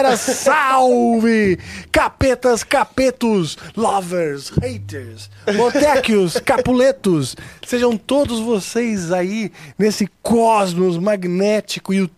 [0.00, 1.58] galera, salve!
[1.92, 12.10] Capetas, capetos, lovers, haters, botequios, capuletos, sejam todos vocês aí nesse cosmos magnético e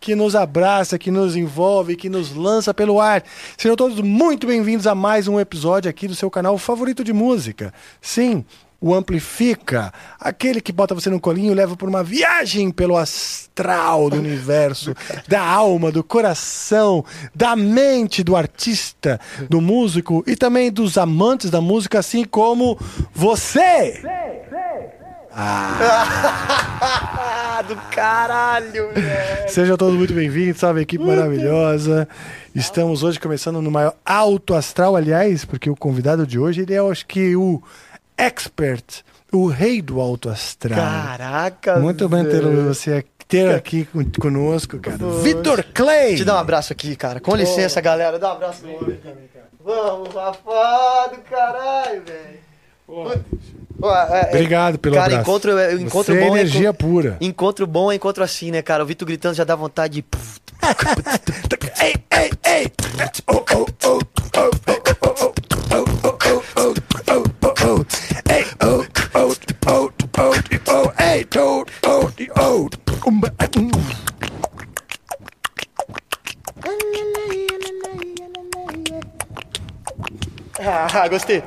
[0.00, 3.22] que nos abraça, que nos envolve, que nos lança pelo ar.
[3.56, 7.72] Sejam todos muito bem-vindos a mais um episódio aqui do seu canal favorito de música.
[8.00, 8.44] Sim,
[8.80, 14.08] o Amplifica, aquele que bota você no colinho e leva por uma viagem pelo astral
[14.08, 14.94] do universo,
[15.28, 21.60] da alma, do coração, da mente do artista, do músico e também dos amantes da
[21.60, 22.78] música, assim como
[23.12, 24.00] você.
[25.32, 26.42] Ah,
[27.68, 29.48] do caralho, velho.
[29.48, 30.80] Sejam todos muito bem-vindos, sabe?
[30.80, 32.08] Equipe maravilhosa.
[32.52, 36.78] Estamos hoje começando no maior alto astral, aliás, porque o convidado de hoje, ele é,
[36.78, 37.62] eu acho que, o
[38.20, 40.78] expert, o rei do alto astral.
[40.78, 44.98] Caraca, Muito bem ter você ter aqui con- conosco, cara.
[45.22, 46.16] Vitor Clay!
[46.16, 47.20] Te dar um abraço aqui, cara.
[47.20, 48.18] Com licença, galera.
[48.18, 49.46] Dá um abraço no homem também, cara.
[49.64, 52.40] Vamos, Rafa do caralho, velho.
[53.82, 55.22] É, é, Obrigado pelo cara, abraço.
[55.30, 57.16] encontro, é, encontro Você é bom é energia enco- pura.
[57.20, 58.82] Encontro bom é encontro assim, né, cara?
[58.82, 60.04] O Vitor gritando já dá vontade de.
[61.80, 62.72] ei, ei, ei!
[63.28, 63.98] Oh, oh, oh, oh,
[64.36, 64.79] oh, oh,
[70.66, 70.90] oh,
[71.86, 72.68] oh, ei, oh.
[73.08, 73.70] Umba, um.
[80.58, 81.42] Ah, gostei.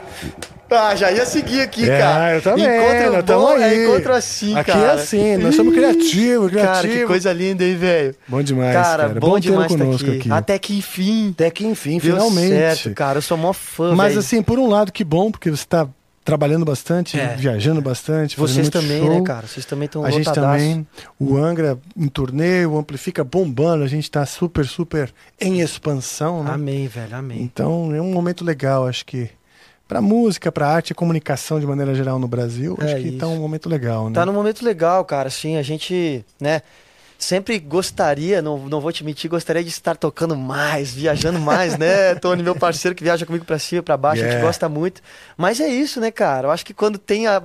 [0.75, 2.33] Ah, já ia seguir aqui, É, cara.
[2.35, 3.85] eu também, Encontro nós bom é aí.
[3.85, 4.85] encontro assim, Aqui cara.
[4.85, 6.97] é assim, nós somos criativos, Cara, criativos.
[6.97, 8.15] que coisa linda, hein, velho?
[8.27, 9.03] Bom demais, cara.
[9.09, 9.19] cara.
[9.19, 10.17] Bom, Bom demais estar conosco aqui.
[10.21, 10.31] aqui.
[10.31, 11.29] Até que enfim.
[11.35, 12.49] Até que enfim, Deu finalmente.
[12.49, 13.19] certo, cara.
[13.19, 14.19] Eu sou mó fã, Mas velho.
[14.21, 15.87] assim, por um lado, que bom, porque você está
[16.23, 17.35] trabalhando bastante, É.
[17.35, 18.35] viajando bastante.
[18.35, 19.09] fazendo Vocês muito também, show.
[19.19, 19.47] né, cara?
[19.47, 20.57] Vocês também estão A gente lotadaço.
[20.63, 20.87] também,
[21.19, 26.51] o Angra em turnê, o Amplifica bombando, a gente tá super, super em expansão, né?
[26.51, 27.41] Amém, velho, amém.
[27.41, 29.29] Então é um momento legal, acho que
[29.87, 33.25] pra música, pra arte e comunicação de maneira geral no Brasil, É acho que tá
[33.27, 33.35] isso.
[33.35, 34.15] um momento legal, né?
[34.15, 35.27] Tá num momento legal, cara.
[35.27, 36.61] Assim, a gente, né?
[37.23, 42.15] Sempre gostaria, não, não vou te mentir, gostaria de estar tocando mais, viajando mais, né?
[42.19, 44.39] Tony, meu parceiro que viaja comigo pra cima e pra baixo, a Yeah.
[44.41, 45.01] gente gosta muito.
[45.37, 46.47] Mas é isso, né, cara?
[46.47, 47.41] Eu acho que quando tem a,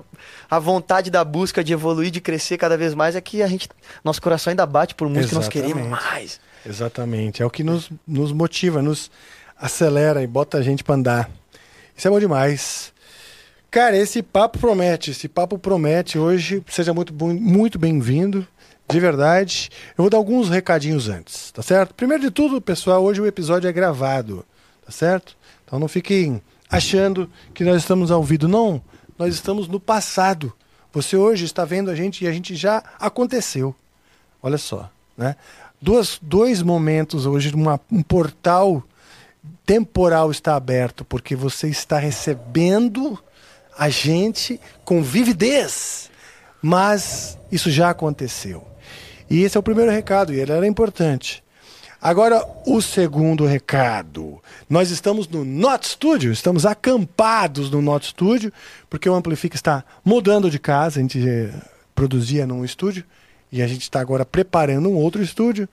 [0.50, 3.69] a vontade da busca de evoluir, de crescer cada vez mais, é que a gente,
[4.03, 6.05] nosso coração ainda bate por música e nós queremos Exatamente.
[6.12, 6.41] mais.
[6.67, 9.11] Exatamente, é o que nos, nos motiva, nos
[9.56, 11.31] acelera e bota a gente pra andar.
[11.97, 12.93] Isso é bom demais.
[13.71, 16.19] Cara, esse papo promete, esse papo promete.
[16.19, 18.47] Hoje, seja muito, muito bem-vindo,
[18.91, 19.71] de verdade.
[19.97, 21.94] Eu vou dar alguns recadinhos antes, tá certo?
[21.94, 24.44] Primeiro de tudo, pessoal, hoje o episódio é gravado,
[24.84, 25.37] tá certo?
[25.65, 26.41] Então não fiquem
[26.71, 28.49] achando que nós estamos ao vivo.
[28.49, 28.82] Não,
[29.19, 30.53] nós estamos no passado.
[30.93, 33.75] Você hoje está vendo a gente e a gente já aconteceu.
[34.43, 35.37] Olha só, né?
[35.81, 38.82] Duas, dois momentos hoje, uma, um portal
[39.65, 43.19] temporal está aberto, porque você está recebendo
[43.76, 46.10] a gente com vividez.
[46.61, 48.67] Mas isso já aconteceu.
[49.31, 51.43] E esse é o primeiro recado, e ele era importante.
[52.01, 54.41] Agora, o segundo recado.
[54.71, 58.53] Nós estamos no Not Studio, estamos acampados no Not Studio,
[58.89, 61.53] porque o Amplifica está mudando de casa, a gente eh,
[61.95, 63.05] produzia num estúdio,
[63.51, 65.69] e a gente está agora preparando um outro estúdio,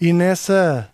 [0.00, 0.88] e nessa,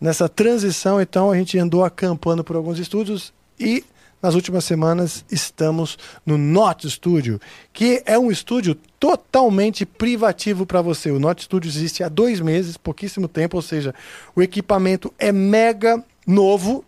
[0.00, 3.84] nessa transição, então, a gente andou acampando por alguns estúdios, e
[4.24, 7.38] nas últimas semanas estamos no Not Studio,
[7.74, 11.10] que é um estúdio totalmente privativo para você.
[11.10, 13.94] O Not Studio existe há dois meses, pouquíssimo tempo, ou seja,
[14.34, 16.82] o equipamento é mega novo,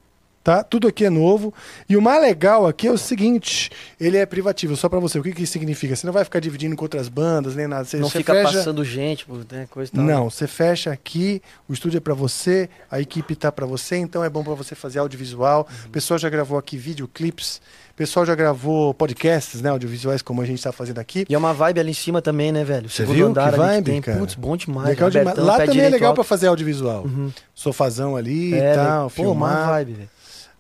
[0.47, 0.63] tá?
[0.63, 1.53] Tudo aqui é novo.
[1.89, 5.19] E o mais legal aqui é o seguinte, ele é privativo, só pra você.
[5.19, 5.97] O que que isso significa?
[5.97, 7.85] Você não vai ficar dividindo com outras bandas, nem nada.
[7.85, 8.53] Você, Não você fica fecha...
[8.59, 10.05] passando gente, né, coisa e tal.
[10.05, 14.23] Não, você fecha aqui, o estúdio é pra você, a equipe tá pra você, então
[14.23, 15.67] é bom pra você fazer audiovisual.
[15.69, 15.87] Uhum.
[15.89, 17.61] O pessoal já gravou aqui videoclips,
[17.91, 21.27] o pessoal já gravou podcasts, né, audiovisuais como a gente tá fazendo aqui.
[21.29, 22.87] E é uma vibe ali em cima também, né, velho?
[22.87, 24.01] O Você viu andar que vibe, tem.
[24.01, 24.19] cara?
[24.21, 24.91] Putz, bom demais.
[24.91, 25.37] Legal demais.
[25.39, 27.03] Lá também é legal pra fazer audiovisual.
[27.05, 27.33] Uhum.
[27.53, 29.13] Sofazão ali É, e tal, né?
[29.17, 29.69] Pô, uma filmar.
[29.71, 30.16] vibe, velho.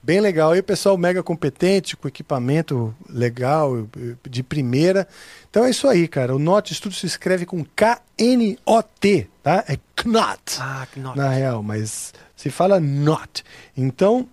[0.07, 0.55] Bem legal.
[0.55, 3.89] E o pessoal mega competente, com equipamento legal,
[4.23, 5.09] de primeira.
[5.51, 6.33] Então é isso aí, cara.
[6.33, 9.65] O Not Studio se escreve com K-N-O-T, tá?
[9.67, 11.17] É Knot, Ah, nossa.
[11.21, 13.43] na real, mas se fala Not.
[13.77, 14.29] Então,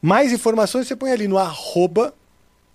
[0.00, 2.12] mais informações você põe ali no arroba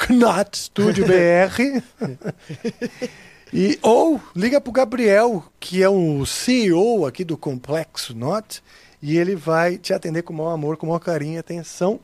[0.08, 1.84] Knot Studio BR.
[3.54, 8.62] E, ou liga pro Gabriel, que é o CEO aqui do Complexo Not,
[9.02, 11.98] e ele vai te atender com o maior amor, com o maior carinho e atenção,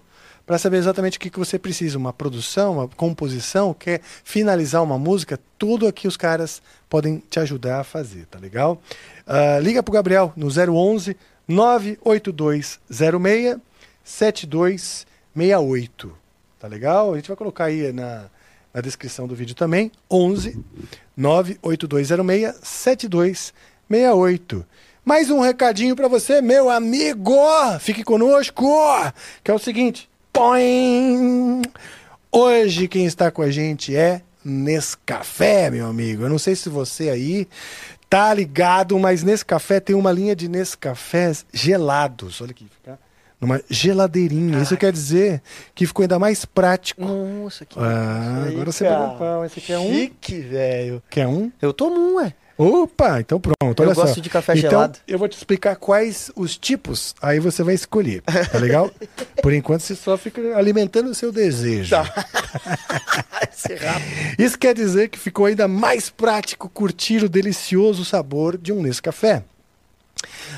[0.46, 1.98] para saber exatamente o que, que você precisa.
[1.98, 7.80] Uma produção, uma composição, quer finalizar uma música, tudo aqui os caras podem te ajudar
[7.80, 8.82] a fazer, tá legal?
[9.26, 11.16] Ah, liga pro Gabriel no 011
[11.48, 13.60] 98206
[14.04, 16.18] 7268.
[16.60, 17.14] Tá legal?
[17.14, 18.26] A gente vai colocar aí na,
[18.74, 19.92] na descrição do vídeo também.
[20.10, 20.58] 11
[21.16, 24.66] 98206 7268.
[25.06, 27.36] Mais um recadinho para você, meu amigo.
[27.82, 28.66] Fique conosco.
[29.44, 30.10] Que é o seguinte.
[30.34, 31.62] Poing!
[32.32, 36.24] Hoje quem está com a gente é Nescafé, meu amigo.
[36.24, 37.48] Eu não sei se você aí
[38.10, 42.42] tá ligado, mas Nescafé tem uma linha de Nescafés gelados.
[42.42, 43.00] Olha aqui, fica
[43.40, 44.60] numa geladeirinha.
[44.60, 45.40] Isso quer dizer
[45.76, 47.06] que ficou ainda mais prático.
[47.06, 49.46] Nossa, que Ah, agora você pegou um pau.
[49.46, 49.94] Esse aqui é um?
[49.94, 51.04] Chique, velho.
[51.12, 51.52] Quer um?
[51.62, 52.34] Eu tomo um, ué.
[52.58, 53.82] Opa, então pronto.
[53.82, 54.22] Eu olha gosto só.
[54.22, 55.00] de café então, gelado.
[55.08, 58.92] Eu vou te explicar quais os tipos, aí você vai escolher, tá legal?
[59.42, 61.96] Por enquanto você só fica alimentando o seu desejo.
[63.52, 64.36] Esse rápido.
[64.38, 69.44] Isso quer dizer que ficou ainda mais prático curtir o delicioso sabor de um Nescafé.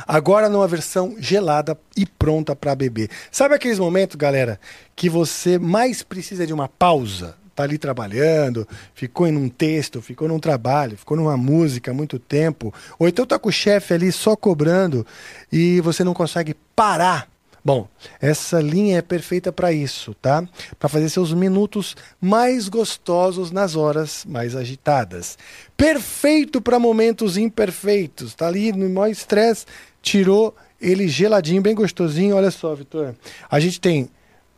[0.07, 3.09] Agora numa versão gelada e pronta para beber.
[3.31, 4.59] Sabe aqueles momentos, galera,
[4.95, 7.35] que você mais precisa de uma pausa?
[7.55, 12.19] Tá ali trabalhando, ficou em um texto, ficou num trabalho, ficou numa música há muito
[12.19, 15.07] tempo, ou então tá com o chefe ali só cobrando
[15.51, 17.29] e você não consegue parar
[17.65, 17.87] Bom,
[18.21, 20.47] essa linha é perfeita para isso, tá?
[20.77, 25.35] Para fazer seus minutos mais gostosos nas horas mais agitadas.
[25.75, 28.35] Perfeito para momentos imperfeitos.
[28.35, 29.65] Tá ali no maior estresse,
[29.99, 32.35] tirou ele geladinho, bem gostosinho.
[32.35, 33.15] Olha só, Vitor.
[33.49, 34.09] A gente tem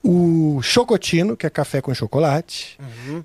[0.03, 2.77] o chocotino, que é café com chocolate.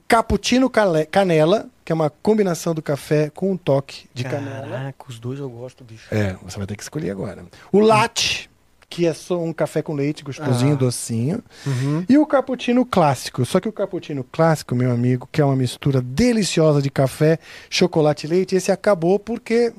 [0.08, 4.66] Cappuccino cale- canela, que é uma combinação do café com um toque de canela.
[4.68, 6.06] Caraca, os dois eu gosto, bicho.
[6.10, 7.44] É, você vai ter que escolher agora.
[7.70, 8.50] O latte,
[8.88, 10.76] que é só um café com leite gostosinho, Ah.
[10.76, 11.42] docinho.
[11.66, 12.04] Uhum.
[12.08, 13.44] E o cappuccino clássico.
[13.44, 17.38] Só que o cappuccino clássico, meu amigo, que é uma mistura deliciosa de café,
[17.70, 19.72] chocolate e leite, esse acabou porque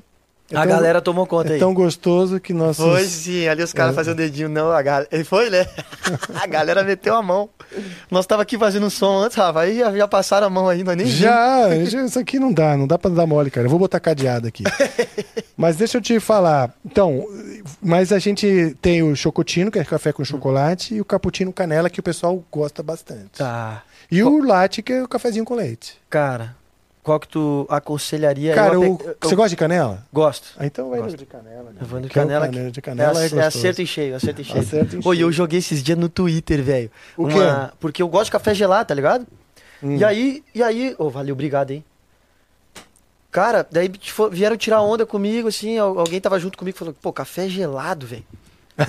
[0.53, 1.59] é A tão- galera tomou conta é aí.
[1.59, 2.85] tão gostoso que nossos...
[2.85, 3.95] Foi sim, ali os caras É.
[3.95, 5.07] faziam o dedinho, não, a galera.
[5.11, 5.65] Ele foi, né?
[6.39, 7.49] a galera meteu a mão.
[8.11, 10.95] Nós tava aqui fazendo som antes, Rafa, aí já, já passaram a mão aí, nós
[10.95, 11.19] nem vimos.
[11.19, 13.65] Já, já, isso aqui não dá, não dá pra dar mole, cara.
[13.65, 14.63] Eu vou botar cadeado aqui.
[15.57, 16.73] mas deixa eu te falar.
[16.85, 17.25] Então,
[17.81, 21.89] mas a gente tem o chocotino, que é café com chocolate, e o cappuccino canela,
[21.89, 23.39] que o pessoal gosta bastante.
[23.39, 23.81] Tá.
[24.11, 25.95] E o latte, que é o cafezinho com leite.
[26.09, 26.55] Cara,
[27.03, 28.55] qual que tu aconselharia?
[28.55, 30.03] Cara, eu, eu- você gosta de canela?
[30.11, 30.47] Gosto.
[30.57, 31.17] Ah, então vai no Gosto.
[31.17, 31.69] de canela.
[31.71, 31.77] né?
[31.81, 32.45] Eu vou no Que é o canela.
[32.47, 33.41] canela de É, canela é, é gostoso.
[33.59, 34.59] acerto em cheio, acerto em cheio.
[34.59, 35.25] Acerto em Oi, cheio.
[35.27, 36.89] eu joguei esses dias no Twitter, velho.
[37.17, 37.75] O Uma- quê?
[37.79, 39.27] Porque eu gosto de café gelado, tá ligado?
[39.83, 39.97] Hum.
[39.97, 41.83] E aí, e aí, ô, valeu, obrigado, hein?
[43.31, 43.91] Cara, daí
[44.31, 48.05] vieram tirar onda comigo, assim, al- alguém tava junto comigo e falou, pô, café gelado,
[48.05, 48.23] velho.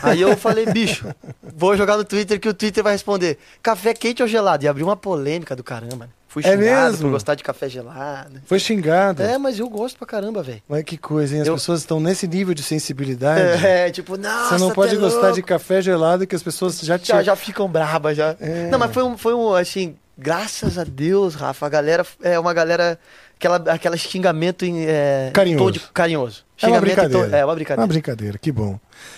[0.03, 1.07] Aí eu falei, bicho,
[1.43, 4.65] vou jogar no Twitter que o Twitter vai responder, café quente ou gelado?
[4.65, 6.07] E abriu uma polêmica do caramba.
[6.07, 6.11] né?
[6.35, 7.03] Fui É xingado mesmo?
[7.03, 8.43] por gostar de café gelado.
[8.45, 9.23] Foi xingado.
[9.23, 10.61] É, mas eu gosto pra caramba, velho.
[10.69, 11.43] Mas que coisa, hein?
[11.43, 13.65] As Eu- pessoas estão nesse nível de sensibilidade.
[13.65, 15.35] É, tipo, nossa, Você não pode é gostar louco.
[15.37, 17.07] de café gelado que as pessoas já te...
[17.07, 18.35] já, já ficam brabas já.
[18.41, 18.69] É.
[18.69, 22.53] Não, mas foi um, foi um, assim, graças a Deus, Rafa, a galera é uma
[22.53, 22.99] galera,
[23.39, 25.65] aquela, aquela xingamento em, é, Carinhoso.
[25.65, 26.45] tom de- carinhoso.
[26.61, 27.37] É uma Xingamento em tom- brincadeira.
[27.37, 27.81] é uma brincadeira.
[27.83, 28.73] Uma brincadeira, que bom.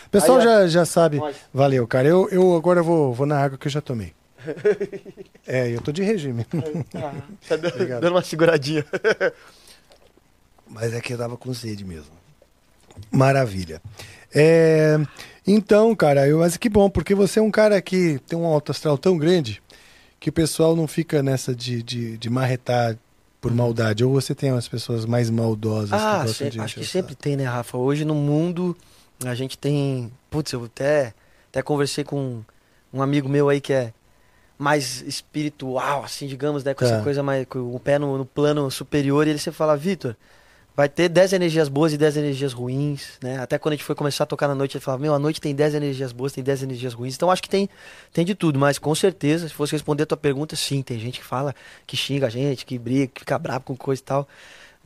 [0.07, 1.17] O pessoal Aí, já, já sabe.
[1.17, 1.35] Nós.
[1.55, 2.07] Valeu, cara.
[2.07, 4.13] Eu, eu agora vou, vou na água que eu já tomei.
[5.47, 6.47] É, eu tô de regime.
[6.95, 7.15] Ah,
[7.49, 8.85] tá dando, dando uma seguradinha.
[10.69, 12.11] Mas é que eu tava com sede mesmo.
[13.11, 13.81] Maravilha.
[14.35, 14.97] É,
[15.47, 18.73] então, cara, eu, mas que bom, porque você é um cara que tem um alto
[18.73, 19.63] astral tão grande
[20.19, 22.99] que o pessoal não fica nessa de, de, de marretar
[23.41, 24.05] por maldade.
[24.05, 27.15] Ou você tem umas pessoas mais maldosas que Ah, gostam sempre- de acho que sempre
[27.15, 27.77] tem, né, Rafa?
[27.79, 28.77] Hoje no mundo
[29.25, 30.11] a gente tem.
[30.29, 31.15] Putz, eu até,
[31.51, 32.43] até conversei com
[32.93, 33.93] um amigo meu aí que é,
[34.59, 36.75] mais espiritual, assim, digamos, né?
[36.75, 37.03] Com essa Tá.
[37.03, 37.47] coisa mais.
[37.47, 39.27] com o pé no, no plano superior.
[39.27, 40.17] E ele sempre fala, Vitor,
[40.75, 43.39] vai ter 10 energias boas e 10 energias ruins, né?
[43.39, 45.41] Até quando a gente foi começar a tocar na noite, ele falava, meu, a noite
[45.41, 47.15] tem 10 energias boas, tem 10 energias ruins.
[47.17, 47.69] Então acho que tem,
[48.13, 51.19] tem de tudo, mas com certeza, se fosse responder a tua pergunta, sim, tem gente
[51.21, 51.55] que fala,
[51.87, 54.29] que xinga a gente, que briga, que fica bravo com coisa e tal.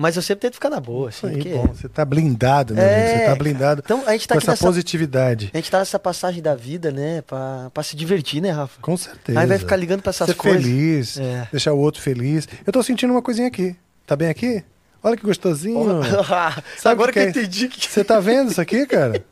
[0.01, 1.27] Mas eu sempre tento ficar na boa, assim.
[1.27, 1.67] aí, porque- bom.
[1.67, 3.19] Você tá blindado, meu É, amigo.
[3.19, 4.65] Você tá blindado Então a gente tá com essa nessa.
[4.65, 5.51] positividade.
[5.53, 7.21] A gente tá nessa passagem da vida, né?
[7.23, 8.81] Pra, pra se divertir, né, Rafa?
[8.81, 9.39] Com certeza.
[9.39, 10.63] Aí vai ficar ligando pra essas Ser coisas.
[10.63, 11.47] feliz, É.
[11.53, 12.49] deixar o outro feliz.
[12.67, 13.77] Eu tô sentindo uma coisinha aqui.
[14.07, 14.65] Tá bem aqui?
[15.03, 16.01] Olha que gostosinho.
[16.79, 17.43] Sabe Agora que, que eu que é?
[17.43, 17.87] entendi que.
[17.87, 19.23] Você tá vendo isso aqui, cara?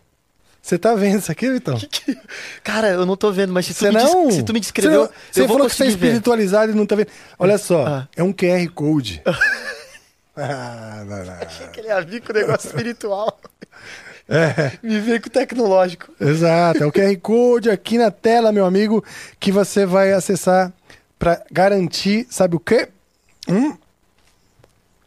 [0.60, 1.78] Você tá vendo isso aqui, Vitão?
[2.62, 4.30] Cara, eu não tô vendo, mas se tu, me, des- não.
[4.30, 6.06] se tu me descreveu, Você, não- falou que você é conseguir ver.
[6.08, 7.08] espiritualizado e não tá vendo.
[7.38, 8.08] Olha só, Ah.
[8.14, 9.22] é um QR Code.
[10.38, 11.34] ah, não, não.
[11.68, 13.38] Aquele amigo com o negócio espiritual.
[14.30, 16.12] É, Me veio com o tecnológico.
[16.20, 16.82] exato.
[16.84, 19.02] É o QR Code aqui na tela, meu amigo,
[19.40, 20.70] que você vai acessar
[21.18, 22.90] pra garantir, sabe o quê?
[23.48, 23.74] Hum?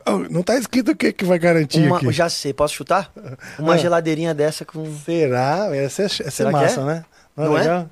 [0.07, 2.11] Oh, não tá escrito o que que vai garantir Uma, aqui.
[2.11, 3.11] já sei, posso chutar?
[3.59, 3.77] Uma Ah.
[3.77, 4.83] geladeirinha dessa com.
[5.05, 5.69] Será?
[5.75, 6.83] Essa é, essa é Será que massa, é?
[6.83, 7.05] né?
[7.37, 7.85] Não é?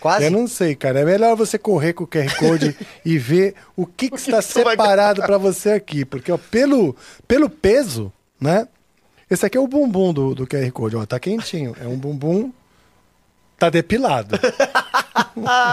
[0.00, 0.24] Quase?
[0.24, 1.00] Eu não sei, cara.
[1.00, 5.22] É melhor você correr com o QR Code e ver o que, que está separado
[5.22, 6.04] para você aqui.
[6.04, 6.96] Porque ó, pelo,
[7.28, 8.66] pelo peso, né?
[9.30, 10.96] Esse aqui é o bumbum do, do QR Code.
[10.96, 11.76] Ó, tá quentinho.
[11.80, 12.50] É um bumbum.
[13.58, 14.38] Tá depilado.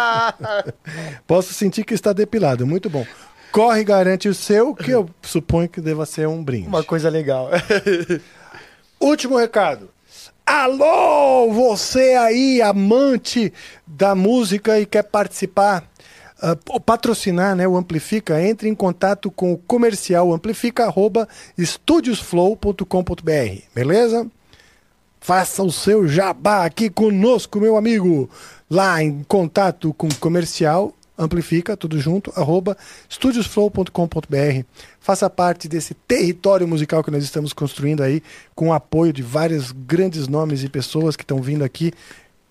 [1.25, 2.67] Posso sentir que está depilado.
[2.67, 3.07] Muito bom.
[3.49, 6.67] Corre e garante o seu, que eu suponho que deva ser um brinde.
[6.67, 7.49] Uma coisa legal.
[8.99, 9.89] Último recado.
[10.47, 13.51] Alô, você aí, amante
[13.85, 15.83] da música e quer participar,
[16.69, 21.27] ou patrocinar né, o Amplifica, entre em contato com o comercial amplifica, arroba,
[21.57, 24.25] estudiosflow.com.br, beleza?
[25.19, 28.29] Faça o seu jabá aqui conosco, meu amigo.
[28.69, 32.77] Lá em contato com comercial, amplifica, tudo junto, arroba
[33.09, 34.63] studiosflow.com.br.
[34.99, 38.21] Faça parte desse território musical que nós estamos construindo aí,
[38.53, 41.91] com o apoio de vários grandes nomes e pessoas que estão vindo aqui,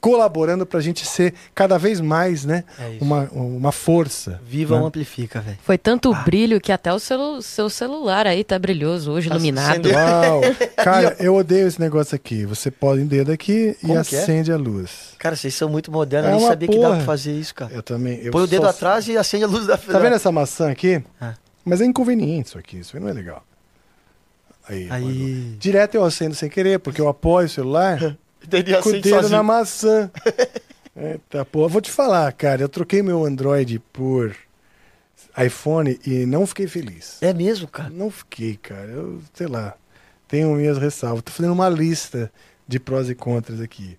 [0.07, 2.63] colaborando para a gente ser cada vez mais, né?
[2.79, 4.41] É uma, uma força.
[4.47, 4.83] Viva né?
[4.83, 5.59] o Amplifica, velho.
[5.65, 9.89] Foi tanto brilho que até o celu- seu celular aí tá brilhoso hoje, Tá iluminado.
[9.91, 10.41] Uau!
[10.77, 12.47] Cara, eu odeio esse negócio aqui.
[12.47, 14.23] Você põe o dedo aqui e Como que é?
[14.23, 15.15] acende a luz.
[15.19, 16.31] Cara, vocês são muito modernos.
[16.31, 16.97] É eu nem sabia que dava porra.
[16.99, 17.73] pra fazer isso, cara.
[17.75, 18.21] Eu também.
[18.23, 20.71] Eu Põe o dedo só- atrás e acende a luz da Tá vendo essa maçã
[20.71, 21.03] aqui?
[21.21, 21.35] Ah.
[21.65, 23.43] Mas é inconveniente isso aqui, isso aí não é legal.
[24.69, 25.57] Aí, Aí.
[25.59, 28.17] Direto eu acendo sem querer, porque eu apoio o celular
[28.53, 29.31] Ele com o dedo sozinho.
[29.37, 30.11] na maçã.
[30.97, 34.35] Eita porra, vou te falar, cara, eu troquei meu Android por
[35.39, 37.19] iPhone e não fiquei feliz.
[37.21, 37.91] É mesmo, cara.
[37.91, 39.75] Não fiquei, cara, eu, sei lá,
[40.27, 41.23] tenho minhas ressalvas.
[41.23, 42.33] Tô fazendo uma lista
[42.67, 43.99] de prós e contras aqui.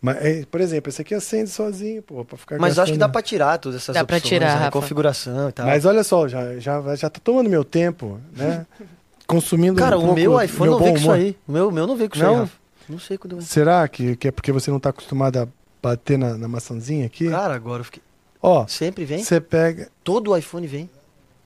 [0.00, 2.98] Mas, é, por exemplo, esse aqui acende sozinho, pô, pra ficar Mas eu acho que
[2.98, 4.70] dá gastando- pra tirar todas essas Dá pra opções, tirar, né?
[4.70, 5.66] Configuração e tal.
[5.66, 8.64] Mas olha só, já, já, já tá tomando meu tempo, né?
[9.26, 11.36] Consumindo Cara, um o pouco meu iPhone meu não bom com isso aí.
[11.48, 12.34] O meu, meu não vem com isso Não?
[12.34, 12.65] aí, Rafa.
[12.88, 13.40] Não sei quando...
[13.42, 15.48] Será que, que é porque você não tá acostumado a
[15.82, 17.28] bater na, na maçãzinha aqui?
[17.30, 18.02] Cara, agora eu fiquei...
[18.42, 19.22] Ó, Sempre vem?
[19.24, 19.88] você pega...
[20.04, 20.88] Todo iPhone vem.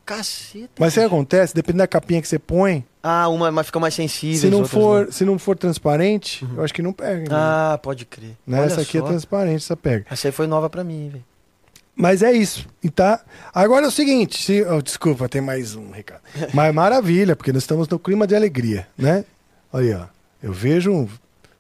[0.05, 0.71] Caceta.
[0.79, 1.55] Mas o que acontece?
[1.55, 4.41] Dependendo da capinha que você põe, Ah, uma mas fica mais sensível.
[4.41, 7.21] se não, for, se não for transparente, eu acho que não pega.
[7.21, 7.27] né?
[7.31, 8.37] Ah, pode crer.
[8.47, 8.65] né?
[8.65, 9.07] Essa aqui é só.
[9.07, 10.07] transparente, essa pega.
[10.11, 11.25] Essa aí foi nova pra mim, velho.
[11.95, 13.21] Mas é isso, tá?
[13.55, 16.23] Agora é o seguinte, se, oh, desculpa, tem mais um recado.
[16.55, 19.25] Mas maravilha, porque nós estamos no clima de alegria, né?
[19.73, 20.07] Olha, aí, ó,
[20.43, 21.09] eu vejo um-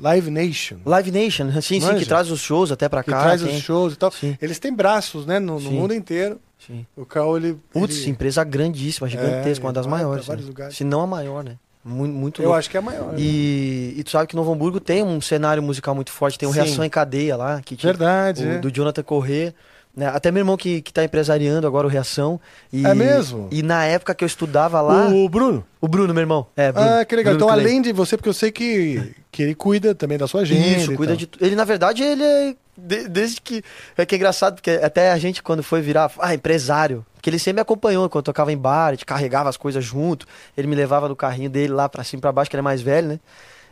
[0.00, 1.98] Live Nation, Live Nation, sim, sim, Manja.
[1.98, 3.22] que traz os shows até pra que cá.
[3.22, 3.54] traz tem.
[3.56, 4.10] os shows e tal.
[4.10, 4.36] Sim.
[4.42, 5.70] Eles têm braços, né, no, no Sim.
[5.78, 6.40] mundo inteiro.
[6.66, 6.84] Sim.
[6.96, 7.58] O Cal, ele...
[7.72, 10.26] Putz, ele- empresa grandíssima, gigantesca, É, uma das maiores.
[10.26, 10.36] né?
[10.70, 11.56] Se não a maior, né?
[11.84, 12.58] Muito, muito Eu louco.
[12.58, 13.12] acho que é a maior.
[13.12, 13.18] né?
[13.18, 16.52] E, e tu sabe que Novo Hamburgo tem um cenário musical muito forte, tem o
[16.52, 16.60] Sim.
[16.60, 18.58] Reação em Cadeia lá, que tinha- Verdade, o- é.
[18.58, 19.54] do Jonathan Corrêa.
[19.96, 20.08] Né?
[20.08, 22.40] Até meu irmão que, que tá empresariando agora o Reação.
[22.72, 23.48] E, É mesmo?
[23.52, 25.08] E na época que eu estudava lá.
[25.08, 25.64] O, O Bruno?
[25.80, 26.46] Bruno, meu irmão.
[26.56, 26.88] É, Bruno.
[26.88, 27.34] Ah, que legal.
[27.34, 30.40] Bruno então, além de você, porque eu sei que, que ele cuida também da sua
[30.40, 30.66] agenda.
[30.66, 31.16] Isso, cuida tal.
[31.16, 31.44] de tudo.
[31.44, 32.54] Ele, na verdade, ele é.
[32.76, 33.62] de- desde que.
[33.96, 36.10] É que é engraçado, porque até a gente, quando foi virar.
[36.18, 37.04] Ah, empresário.
[37.14, 39.84] Porque ele sempre me acompanhou quando eu tocava em bar, a gente carregava as coisas
[39.84, 40.26] junto.
[40.56, 42.62] Ele me levava no carrinho dele lá pra cima e pra baixo, que ele é
[42.62, 43.20] mais velho, né?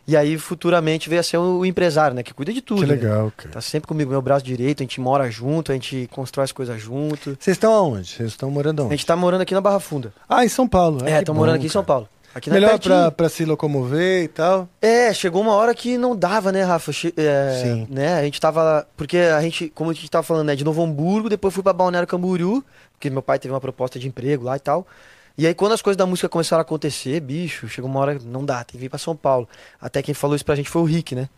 [0.07, 2.23] E aí, futuramente, veio a ser o empresário, né?
[2.23, 2.81] Que cuida de tudo.
[2.81, 2.95] Que né?
[2.95, 3.51] legal, cara.
[3.51, 6.81] Tá sempre comigo, meu braço direito, a gente mora junto, a gente constrói as coisas
[6.81, 7.37] junto.
[7.39, 8.09] Vocês estão aonde?
[8.09, 8.97] Vocês estão morando A aonde?
[8.97, 10.13] gente tá morando aqui na Barra Funda.
[10.29, 10.99] Ah, em São Paulo.
[11.07, 11.87] É, que estamos bom, morando aqui em São cara.
[11.87, 12.09] Paulo.
[12.35, 12.79] Aqui na Melhor
[13.15, 14.67] pra se locomover e tal.
[14.81, 16.91] É, chegou uma hora que não dava, né, Rafa?
[17.17, 17.87] É, Sim.
[17.91, 18.87] Né, a gente tava.
[18.97, 21.75] Porque a gente, como a gente tava falando, né, de Novo Hamburgo, depois fui pra
[21.75, 24.87] Balneário Camboriú, porque meu pai teve uma proposta de emprego lá e tal.
[25.37, 28.45] E aí, quando as coisas da música começaram a acontecer, bicho, chegou uma hora, não
[28.45, 29.49] dá, tem que vir pra São Paulo.
[29.81, 31.29] Até quem falou isso pra gente foi o Rick, né?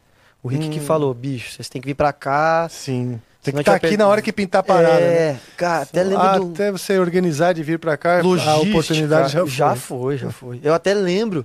[0.42, 0.70] O Rick Hum.
[0.70, 2.66] que falou, bicho, vocês têm que vir pra cá.
[2.70, 3.20] Sim.
[3.42, 5.40] Tem que a estar vai aqui per- na hora que pintar a parada, é, né?
[5.56, 6.50] cara, até lembro Ah, do.
[6.52, 9.50] Até você organizar de vir pra cá, a Logística, oportunidade já foi.
[9.50, 10.60] Já foi, já foi.
[10.62, 11.44] Eu até lembro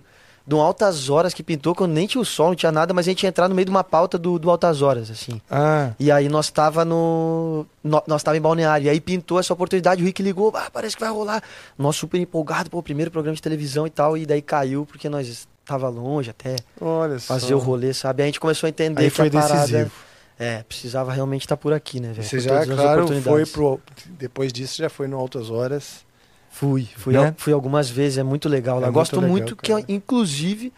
[0.50, 3.08] de um Altas Horas que pintou, quando nem tinha o sol, não tinha nada, mas
[3.08, 5.39] a gente ia entrar no meio de uma pauta do, do Altas Horas, assim.
[5.50, 7.68] Ah, E aí nós tava no.
[7.84, 8.88] nó- Nós tava em balneário.
[8.88, 11.44] E aí pintou essa oportunidade, o Rick ligou, ah, parece que vai rolar.
[11.77, 14.18] Nós super empolgado, pô, primeiro programa de televisão e tal.
[14.18, 17.36] E daí caiu, porque nós tava longe até olha só.
[17.36, 18.24] fazer o rolê, sabe?
[18.24, 19.53] Aí a gente começou a entender Aí que foi a parada.
[19.62, 19.91] decisivo.
[20.39, 22.27] É, precisava realmente estar por aqui, né, velho?
[22.27, 23.79] Você já, claro, foi pro...
[24.18, 26.08] Depois disso, já foi no Altas Horas.
[26.51, 27.34] Fui, fui, Né?
[27.38, 28.77] fui algumas vezes, é muito legal.
[28.77, 29.86] É muito Gosto legal, muito, que, cara.
[29.88, 30.74] inclusive,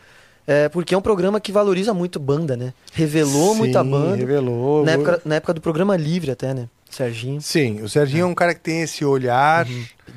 [0.45, 2.74] é, porque é um programa que valoriza muito banda, né?
[2.93, 4.15] Revelou muita Sim, banda.
[4.15, 4.85] revelou.
[4.85, 6.67] Na época, na época do programa livre até, né?
[6.89, 7.41] Serginho.
[7.41, 9.65] Sim, o Serginho é um cara que tem esse olhar.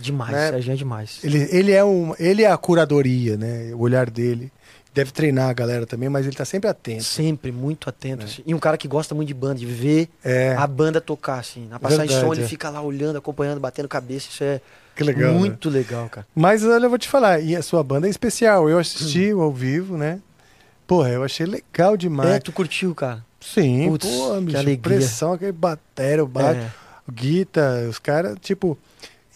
[0.00, 0.50] Demais, Né?
[0.50, 1.20] Serginho é demais.
[1.22, 3.70] Ele, ele, é um, ele é a curadoria, né?
[3.74, 4.50] O olhar dele.
[4.92, 7.02] Deve treinar a galera também, mas ele tá sempre atento.
[7.04, 8.24] Sempre muito atento.
[8.24, 8.42] assim.
[8.46, 11.66] E um cara que gosta muito de banda, de ver É, a banda tocar, assim.
[11.68, 12.46] Na passagem de som, ele é.
[12.46, 14.28] fica lá olhando, acompanhando, batendo cabeça.
[14.30, 14.60] Isso é
[14.94, 15.32] que legal.
[15.32, 15.38] né?
[15.38, 16.26] muito legal, cara.
[16.34, 18.68] Mas olha, eu vou te falar, e a sua banda é especial.
[18.68, 20.20] Eu assisti ao vivo, né?
[20.86, 22.30] Porra, eu achei legal demais.
[22.30, 23.24] É, tu curtiu, cara.
[23.40, 24.78] Sim, Putz, pô, que bicho, alegria.
[24.98, 26.70] pressão, aquele bateria, o baixo, É.
[27.08, 28.76] o guitar, os caras, tipo...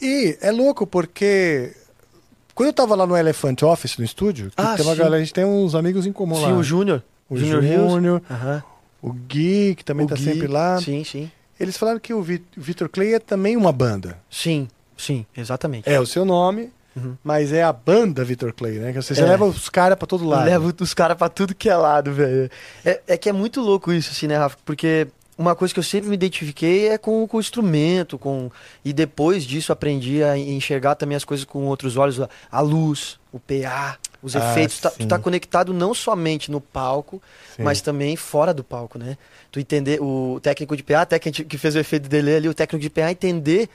[0.00, 1.72] E é louco porque...
[2.54, 4.98] Quando eu tava lá no Elephant Office, no estúdio, Ah, tem uma sim.
[4.98, 6.52] galera, a gente tem uns amigos em comum Sim, lá.
[6.54, 7.02] o Júnior.
[7.28, 7.62] O Júnior.
[7.62, 8.22] Júnior,
[9.02, 10.24] o Gui, que também O tá Gui.
[10.24, 10.80] sempre lá.
[10.80, 11.30] Sim, sim.
[11.60, 14.16] Eles falaram que o Vi- o Vitor Clay é também uma banda.
[14.30, 14.66] Sim,
[14.98, 15.88] sim, exatamente.
[15.88, 17.16] É o seu nome, Uhum.
[17.24, 18.92] mas é a banda Vitor Clay, né?
[18.92, 19.24] Que você É.
[19.24, 20.44] leva os caras pra todo lado.
[20.44, 22.50] Leva os caras pra tudo que é lado, velho.
[22.84, 24.56] É, é que é muito louco isso, assim, né, Rafa?
[24.64, 25.06] Porque
[25.38, 28.50] uma coisa que eu sempre me identifiquei é com, com o instrumento, com
[28.84, 33.16] e depois disso aprendi a enxergar também as coisas com outros olhos, a, a luz,
[33.32, 34.80] o PA, os Ah, efeitos.
[34.80, 37.22] Tá, tu tá conectado não somente no palco,
[37.56, 37.62] Sim.
[37.62, 39.16] mas também fora do palco, né?
[39.52, 42.82] Tu entender o técnico de PA, gente- que fez o efeito dele ali, o técnico
[42.82, 43.68] de PA entender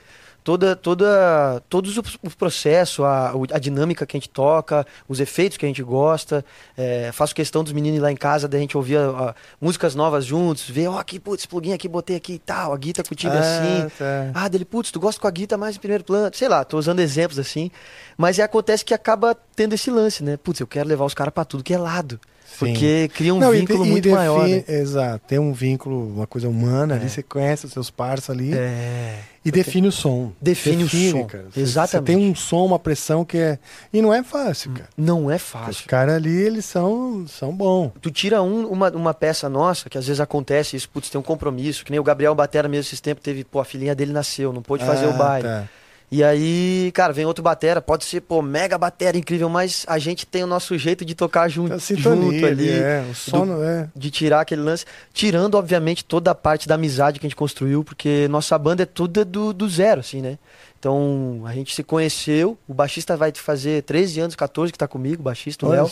[0.44, 5.18] toda, toda, todos os, os processos, a, o- a dinâmica que a gente toca, os
[5.18, 6.44] efeitos que a gente gosta.
[6.76, 10.68] É, faço questão dos meninos lá em casa, da gente ouvir ó, músicas novas juntos,
[10.68, 13.38] ver, ó, aqui, putz, plugin aqui, botei aqui e tal, a guitarra com o timbre
[13.38, 13.88] assim.
[13.98, 14.30] tá.
[14.34, 16.30] Ah, dele, putz, tu gosta com a guitarra mais em primeiro plano.
[16.34, 17.70] Sei lá, tô usando exemplos assim.
[18.16, 20.36] Mas é, acontece que acaba tendo esse lance, né?
[20.36, 22.20] Putz, eu quero levar os caras pra tudo que é lado.
[22.46, 22.58] Sim.
[22.58, 24.46] Porque cria um Não, e vínculo e muito define- maior.
[24.46, 24.62] Né?
[24.68, 27.08] Exato, tem um vínculo, uma coisa humana ali, É.
[27.08, 29.18] você conhece os seus parceiros ali É.
[29.44, 30.32] e define o som.
[30.40, 31.46] Define o som, Cara.
[31.56, 31.90] Exatamente.
[32.12, 33.58] Você tem um som, uma pressão que é.
[33.92, 34.88] E não é fácil, cara.
[34.96, 35.86] Não é Os fácil.
[35.86, 37.92] caras ali, eles são, são bons.
[38.00, 41.22] Tu tira um- uma, uma peça nossa, que às vezes acontece isso, putz, tem um
[41.24, 44.52] compromisso, que nem o Gabriel Batera mesmo esses tempos teve, pô, a filhinha dele nasceu,
[44.52, 45.46] não pôde fazer Ah, o baile.
[45.48, 45.64] tá.
[46.14, 50.24] E aí, cara, vem outro batera, pode ser, pô, mega batera incrível, mas a gente
[50.24, 53.64] tem o nosso jeito de tocar junto, A sintonia junto ali, é, o som não
[53.64, 53.88] é.
[53.96, 57.82] de tirar aquele lance, tirando, obviamente, toda a parte da amizade que a gente construiu,
[57.82, 60.38] porque nossa banda é toda do, do zero, assim, né?
[60.78, 65.20] Então, a gente se conheceu, o baixista vai fazer 13 anos, 14 que tá comigo,
[65.20, 65.90] o baixista, o Léo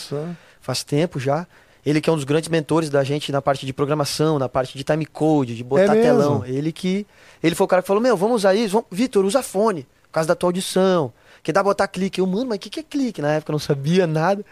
[0.61, 1.45] faz tempo já.
[1.85, 4.77] Ele que é um dos grandes mentores da gente na parte de programação, na parte
[4.77, 6.45] de time code, de botar É telão.
[6.45, 7.05] Ele que
[7.43, 8.87] ele foi o cara que falou: "Meu, vamos usar isso, vamos...
[8.89, 11.11] Vitor, usa fone, causa da tua audição.
[11.41, 12.19] Que dá pra botar clique".
[12.21, 13.21] Eu, mano, mas o que que é clique?
[13.21, 14.45] Na época eu não sabia nada.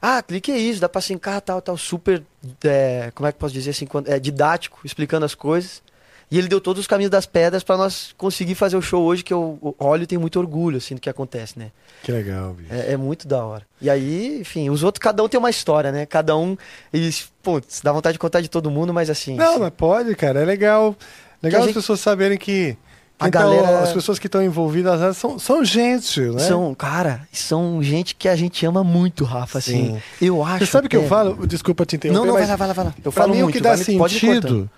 [0.00, 2.22] Ah, clique é isso, dá pra sincar tal, tal, super,
[2.62, 5.82] é, como é que posso dizer assim, é, didático, explicando as coisas.
[6.30, 9.24] E ele deu todos os caminhos das pedras pra nós conseguir fazer o show hoje,
[9.24, 11.72] que eu olho e tenho muito orgulho, assim, do que acontece, né?
[12.02, 12.72] Que legal, bicho.
[12.72, 13.66] É, é muito da hora.
[13.80, 16.04] E aí, enfim, os outros, cada um tem uma história, né?
[16.04, 16.54] Cada um,
[16.92, 19.36] eles, putz, dá vontade de contar de todo mundo, mas assim...
[19.36, 20.40] Não, mas pode, cara.
[20.42, 20.94] É legal.
[21.42, 22.76] Legal as gente- pessoas saberem que.
[23.20, 26.38] A tá- galera- as pessoas que estão envolvidas são, são gente, né?
[26.38, 29.94] São, cara, são gente que a gente ama muito, Rafa, assim.
[29.94, 30.02] Sim.
[30.26, 30.64] Eu acho...
[30.64, 31.46] Você sabe o que eu falo?
[31.46, 32.20] Desculpa te interromper.
[32.20, 32.94] Não, não, vai lá, vai lá, vai lá.
[33.04, 34.70] Eu pra falo mim, muito, o que dá vai sentido.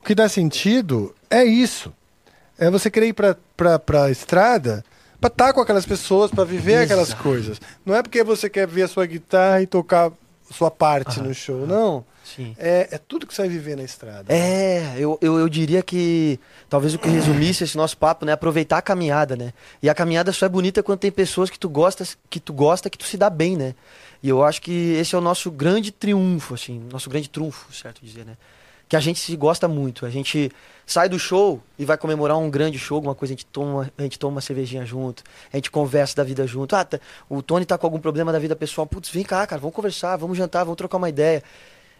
[0.00, 1.92] O que dá sentido é isso.
[2.56, 4.84] É você querer ir pra, pra, pra estrada
[5.20, 7.60] pra estar com aquelas pessoas, pra viver aquelas coisas.
[7.84, 10.12] Não é porque você quer ver a sua guitarra e tocar
[10.52, 11.66] sua parte no show.
[11.66, 12.04] Não.
[12.58, 14.32] É, é tudo que você vai viver na estrada.
[14.32, 16.38] É, eu, eu, eu diria que
[16.68, 19.52] talvez o que resumisse esse nosso papo, né, é aproveitar a caminhada, né?
[19.82, 22.90] E a caminhada só é bonita quando tem pessoas que tu gosta, que tu gosta,
[22.90, 23.74] que tu se dá bem, né?
[24.22, 28.04] E eu acho que esse é o nosso grande triunfo, assim, nosso grande trunfo, certo
[28.04, 28.36] dizer, né?
[28.88, 30.50] Que a gente se gosta muito, a gente
[30.86, 34.02] sai do show e vai comemorar um grande show, alguma coisa, a gente toma, a
[34.02, 36.74] gente toma uma cervejinha junto, a gente conversa da vida junto.
[36.74, 39.60] Ah, tá- o Tony tá com algum problema da vida pessoal, putz, vem cá, cara,
[39.60, 41.42] vamos conversar, vamos jantar, vamos trocar uma ideia.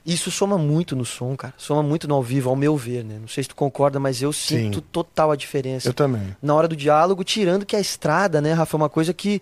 [0.09, 1.53] Isso soma muito no som, cara.
[1.59, 3.19] Soma muito no ao vivo, ao meu ver, né?
[3.21, 4.85] Não sei se tu concorda, mas eu sinto Sim.
[4.91, 5.87] total a diferença.
[5.89, 6.35] Eu também.
[6.43, 9.41] Na hora do diálogo, tirando que a estrada, né, Rafa, é uma coisa que,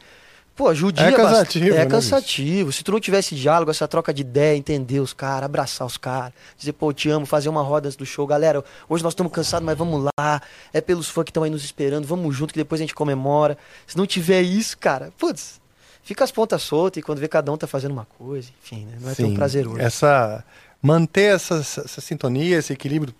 [0.57, 1.29] pô, judia É bastante.
[1.31, 2.73] cansativo, É né, cansativo.
[2.73, 6.33] Se tu não tivesse diálogo, essa troca de ideia, entender os caras, abraçar os caras,
[6.59, 8.27] dizer, pô, eu te amo, fazer uma roda do show.
[8.27, 10.43] Galera, hoje nós estamos cansados, mas vamos lá.
[10.73, 13.57] É pelos fãs que estão aí nos esperando, vamos junto que depois a gente comemora.
[13.87, 15.61] Se não tiver isso, cara, putz,
[16.07, 18.97] fica as pontas soltas e quando vê cada um tá fazendo uma coisa, enfim, né?
[18.99, 19.79] Não é tão Sim, prazeroso.
[19.79, 20.43] Essa,
[20.81, 23.15] manter essa, essa sintonia, esse equilíbrio,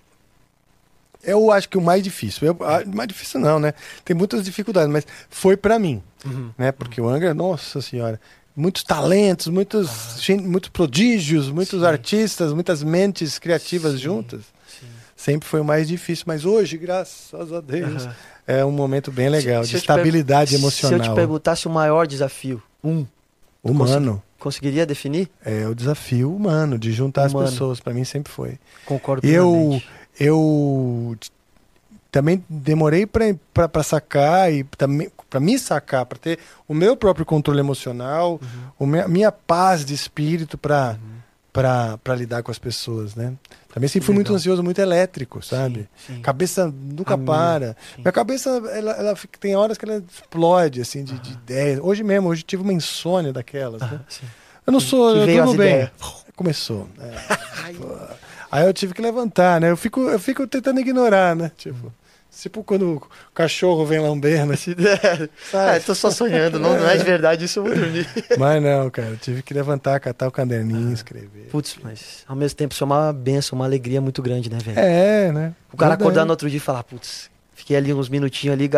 [1.23, 2.47] eu acho que o mais difícil.
[2.47, 3.75] Eu, ah, mais difícil não, né?
[4.05, 6.51] Tem muitas dificuldades, mas foi pra mim, Uhum.
[6.57, 6.71] né?
[6.73, 8.21] Porque o Angra, nossa senhora,
[8.55, 11.87] muitos talentos, muitos, gen- muitos prodígios, muitos Sim.
[11.87, 14.41] artistas, muitas mentes criativas Sim, juntas.
[14.69, 14.87] sim.
[15.17, 18.15] Sempre foi o mais difícil, mas hoje, graças a Deus, Aham.
[18.47, 21.01] é um momento bem legal, Se- de estabilidade Se eu emocional.
[21.01, 23.07] te perguntasse o maior desafio, um,
[23.63, 24.23] Humano.
[24.39, 25.29] conseguiria definir?
[25.45, 27.45] É o desafio humano, de juntar Humano.
[27.47, 28.59] as pessoas, pra mim sempre foi.
[28.85, 29.81] Concordo eu,
[30.21, 31.17] eu
[32.11, 37.59] também demorei pra sacar e também para me sacar, pra ter o meu próprio controle
[37.59, 38.71] emocional, Uhum.
[38.79, 40.97] o me- a minha paz de espírito pra
[41.53, 43.33] pra para lidar com as pessoas, né?
[43.77, 45.87] Também sempre fui muito ansioso, muito elétrico, sabe?
[46.07, 46.23] sim.
[46.23, 47.69] Cabeça nunca A minha, para.
[47.95, 48.01] sim.
[48.01, 51.79] Minha cabeça, ela, ela fica- tem horas que ela explode, assim, de, de ideias.
[51.83, 54.01] Hoje mesmo, hoje tive uma insônia daquelas, né?
[54.01, 54.25] Ah, sim.
[54.67, 55.73] Eu não sou, Que eu tudo bem.
[55.73, 55.91] ideias.
[56.35, 56.89] Começou.
[56.99, 57.37] é.
[58.51, 59.71] Aí eu tive que levantar, né?
[59.71, 61.51] Eu fico, eu fico tentando ignorar, né?
[61.59, 61.93] Tipo,
[62.43, 63.03] tipo quando o
[63.35, 64.75] cachorro vem lambendo, assim,
[65.55, 68.07] Ah, eu tô só sonhando, não, não é de verdade, isso eu vou dormir.
[68.39, 71.49] Mas não, cara, eu tive que levantar, catar o caderninho, escrever.
[71.51, 74.79] Putz, mas ao mesmo tempo isso é uma benção, uma alegria muito grande, né, velho?
[74.79, 75.55] É, né?
[75.73, 78.71] O cara acordar no outro dia e falar, putz, fiquei ali uns minutinhos ali,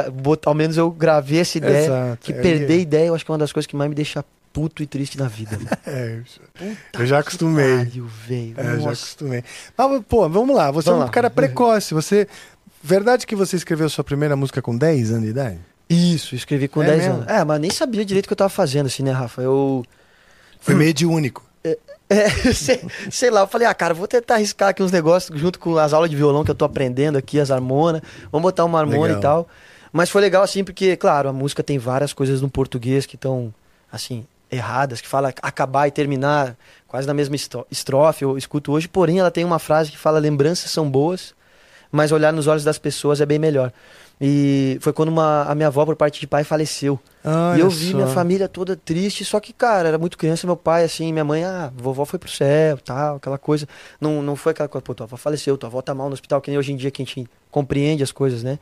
[0.45, 1.85] ao menos eu gravei essa ideia.
[1.87, 2.81] Exato, Que é, perder é.
[2.81, 5.19] ideia eu acho que é uma das coisas que mais me deixa puto e triste
[5.19, 5.57] na vida.
[5.87, 6.21] É,
[6.61, 7.79] eu- eu já acostumei.
[7.79, 8.55] Pariu, velho.
[8.57, 9.43] É, já acostumei.
[9.77, 10.71] Mas, pô, vamos lá.
[10.71, 11.11] Você Vamos é um lá.
[11.13, 11.95] cara precoce.
[11.95, 12.27] Você.
[12.89, 15.59] Verdade que você escreveu sua primeira música com 10 anos de idade?
[15.91, 17.15] Isso, escrevi com É 10 mesmo?
[17.17, 17.27] anos.
[17.29, 19.43] É, mas nem sabia direito o que eu tava fazendo, assim, né, Rafa?
[19.43, 19.85] Eu.
[20.59, 21.45] Foi meio de único.
[22.11, 25.59] É, sei, sei lá, eu falei, ah, cara, vou tentar arriscar aqui uns negócios junto
[25.59, 28.01] com as aulas de violão que eu tô aprendendo aqui, as harmonas.
[28.33, 29.19] Vamos botar uma harmona Legal.
[29.19, 29.49] e tal.
[29.93, 33.53] Mas foi legal, assim, porque, claro, a música tem várias coisas no português que estão,
[33.93, 37.37] assim, erradas, que fala acabar e terminar quase na mesma
[37.71, 38.89] estrofe, eu escuto hoje.
[38.89, 41.35] Porém, ela tem uma frase que fala: lembranças são boas,
[41.91, 43.73] mas olhar nos olhos das pessoas é bem melhor.
[44.21, 46.99] E foi quando uma, a minha avó, por parte de pai, faleceu.
[47.25, 47.97] Olha E eu vi só.
[47.97, 51.45] minha família toda triste, só que, cara, era muito criança, meu pai, assim, minha mãe,
[51.45, 53.69] ah, vovó foi pro céu, tal, aquela coisa.
[54.01, 56.41] Não, não foi aquela coisa, pô, tua avó faleceu, tua avó tá mal no hospital,
[56.41, 58.59] que nem hoje em dia que a gente compreende as coisas, né?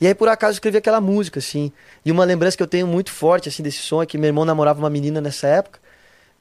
[0.00, 1.72] E aí, por acaso, eu escrevi aquela música, assim.
[2.04, 4.44] E uma lembrança que eu tenho muito forte, assim, desse som é que meu irmão
[4.44, 5.80] namorava uma menina nessa época.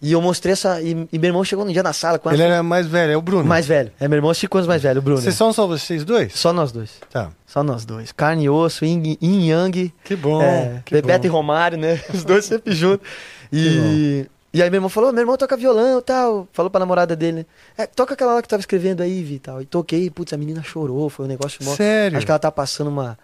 [0.02, 0.82] E eu mostrei essa.
[0.82, 3.18] E, e meu irmão chegou um dia na sala com Ele era mais velho, é
[3.18, 3.46] o Bruno.
[3.46, 3.92] Mais velho.
[4.00, 5.22] É meu irmão cinco anos mais velho, o Bruno.
[5.22, 6.34] Vocês são só vocês dois?
[6.34, 6.92] Só nós dois.
[7.10, 7.32] Tá.
[7.48, 8.12] Só nós dois.
[8.12, 9.94] Carne e osso, yin yin e yang.
[10.04, 10.42] Que bom.
[10.42, 11.38] É, que Bebeto e bom.
[11.38, 12.02] Romário, né?
[12.14, 13.08] Os dois sempre juntos.
[13.52, 16.48] E, e aí meu irmão falou, meu irmão toca violão e tal.
[16.52, 17.46] Falou pra namorada dele, né?
[17.78, 19.62] É, toca aquela lá que tava escrevendo aí, Vi, e tal.
[19.62, 21.74] E toquei, putz, a menina chorou, foi um negócio mó...
[21.76, 22.18] Sério?
[22.18, 23.18] Acho que ela tá passando uma...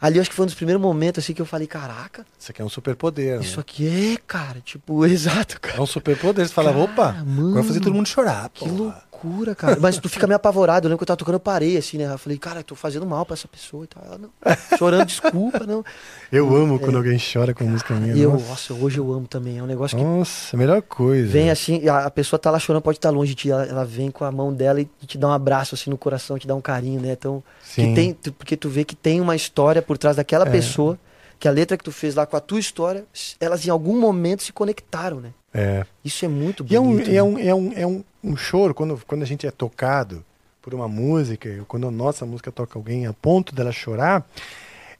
[0.00, 2.50] Ali eu acho que foi um dos primeiros momentos, assim, que eu falei, caraca, Isso
[2.50, 3.40] aqui é um superpoder.
[3.40, 3.60] isso né?
[3.60, 5.78] aqui é, cara, tipo, exato, cara.
[5.78, 6.46] É um superpoder.
[6.46, 8.48] Você falava, opa, mano, vai fazer todo mundo chorar.
[8.50, 9.02] Que porra.
[9.22, 9.76] Loucura, cara.
[9.80, 10.86] Mas tu fica meio apavorado.
[10.86, 12.12] Eu lembro que eu tava tocando, eu parei assim, né?
[12.12, 14.02] Eu falei, cara, eu tô fazendo mal pra essa pessoa e tal.
[14.04, 14.30] Ela, não.
[14.78, 15.84] Chorando, desculpa, não.
[16.30, 18.14] Eu amo quando alguém chora com música minha.
[18.16, 18.48] Eu, nossa.
[18.48, 19.58] nossa, hoje eu amo também.
[19.58, 21.30] É um negócio que Nossa, melhor coisa.
[21.30, 23.50] vem assim, a, a pessoa tá lá chorando, pode estar longe de ti.
[23.50, 26.38] Ela, ela vem com a mão dela e te dá um abraço assim no coração,
[26.38, 27.12] te dá um carinho, né?
[27.12, 27.42] Então,
[27.74, 27.94] que Sim.
[27.94, 30.50] tem, tu- porque tu vê que tem uma história por trás daquela É.
[30.50, 30.98] pessoa,
[31.38, 33.04] que a letra que tu fez lá com a tua história,
[33.40, 35.30] elas em algum momento se conectaram, né?
[35.52, 35.84] É.
[36.04, 37.10] Isso é muito E é um, bonito.
[37.10, 37.22] e é né?
[37.22, 40.24] um, é um, é um, um choro, quando, quando a gente é tocado
[40.60, 44.26] por uma música, quando a nossa música toca alguém a ponto dela chorar,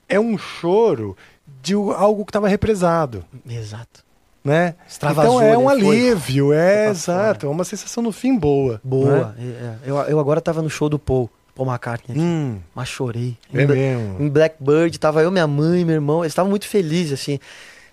[0.09, 1.17] é um choro
[1.63, 4.03] de algo que estava represado, Exato.
[4.43, 4.75] né?
[4.97, 5.81] Então é um né?
[5.81, 8.81] Foi- alívio, é pra exato, é uma sensação no fim boa.
[8.83, 9.35] Boa.
[9.39, 9.45] né?
[9.85, 9.91] É, é.
[9.91, 13.37] Eu, eu agora tava no show do Paul, Paul McCartney, aqui, Hum, mas chorei.
[13.53, 14.17] é em, mesmo.
[14.23, 17.39] em Blackbird, tava eu, minha mãe, meu irmão, eles estavam muito felizes, assim.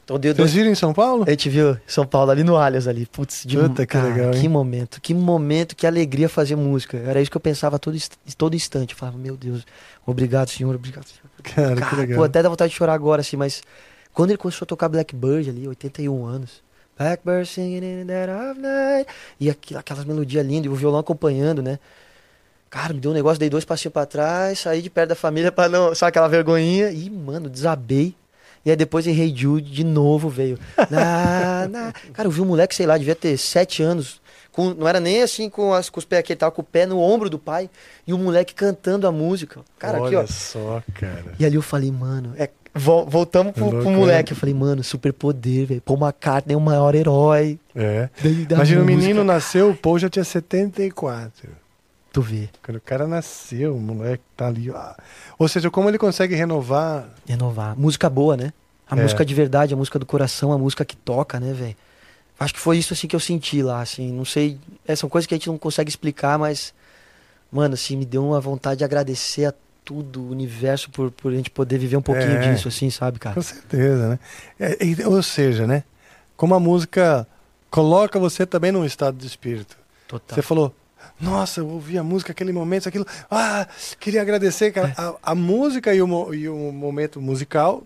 [0.06, 1.24] Então deu Vocês viram em São Paulo?
[1.28, 3.08] A gente viu em São Paulo, ali no Allianz, ali.
[3.08, 4.40] Putz, de Puta, que legal, hein?
[4.42, 6.96] Que momento, que momento, que alegria fazer música.
[6.98, 7.98] Era isso que eu pensava todo,
[8.38, 8.92] todo instante.
[8.94, 9.66] Eu falava, meu Deus,
[10.06, 11.26] obrigado, senhor, obrigado, senhor.
[11.44, 12.18] Cara, que Cara, legal.
[12.20, 13.64] pô, até dá vontade de chorar agora, assim, mas
[14.14, 16.64] quando ele começou a tocar Blackbird ali, 81 anos.
[16.98, 19.08] Blackbird singing in the dead of night.
[19.40, 21.80] E aqu- aquelas melodias lindas, e o violão acompanhando, né?
[22.70, 25.52] Cara, me deu um negócio, dei dois passinhos pra trás, saí de perto da família
[25.52, 25.96] pra não.
[25.96, 26.92] Sabe aquela vergonhinha?
[26.92, 28.16] E, mano, desabei.
[28.66, 30.58] E aí depois em Hey Jude de novo veio.
[30.90, 31.94] Na, na.
[32.14, 34.20] Cara, eu vi um moleque, sei lá, devia ter sete anos.
[34.52, 36.66] Com, não era nem assim com, as, com os pés aqui, ele tava com o
[36.66, 37.70] pé no ombro do pai.
[38.08, 39.60] E o moleque cantando a música.
[39.78, 40.34] Cara, Olha aqui, ó.
[40.34, 41.34] só, cara.
[41.38, 44.32] E ali eu falei, mano, é, vol- voltamos pro, pro Louco, moleque.
[44.32, 45.82] Eu falei, mano, superpoder, velho.
[45.82, 47.60] Paul McCartney é o maior herói.
[47.76, 48.10] É.
[48.24, 51.50] da- da Imagina, o menino nasceu, o Paul já tinha 74.
[52.16, 54.72] Tu vê, Quando o cara nasceu, o moleque tá ali.
[54.72, 54.94] ó.
[55.38, 57.10] Ou seja, como ele consegue renovar.
[57.28, 57.78] renovar.
[57.78, 58.54] Música boa, né?
[58.90, 59.02] A É.
[59.02, 61.76] música de verdade, a música do coração, a música que toca, né, velho?
[62.40, 64.14] Acho que foi isso, assim, que eu senti lá, assim.
[64.14, 66.74] Não sei, é, são coisas que a gente não consegue explicar, mas...
[67.52, 71.36] Mano, assim, me deu uma vontade de agradecer a tudo, o universo, por, por a
[71.36, 72.38] gente poder viver um pouquinho É.
[72.54, 73.36] disso, assim, sabe, cara?
[73.36, 74.20] Com certeza, né?
[74.58, 75.84] É, e- ou seja, né?
[76.38, 77.28] Como a música
[77.70, 79.78] coloca você também num estado de espírito.
[80.08, 80.34] Total.
[80.34, 80.74] Você falou,
[81.20, 83.06] nossa, eu ouvi a música, aquele momento, aquilo.
[83.32, 83.68] Ah,
[84.00, 84.90] queria agradecer, cara.
[84.90, 85.02] É.
[85.02, 87.84] A, a música e o, e o momento musical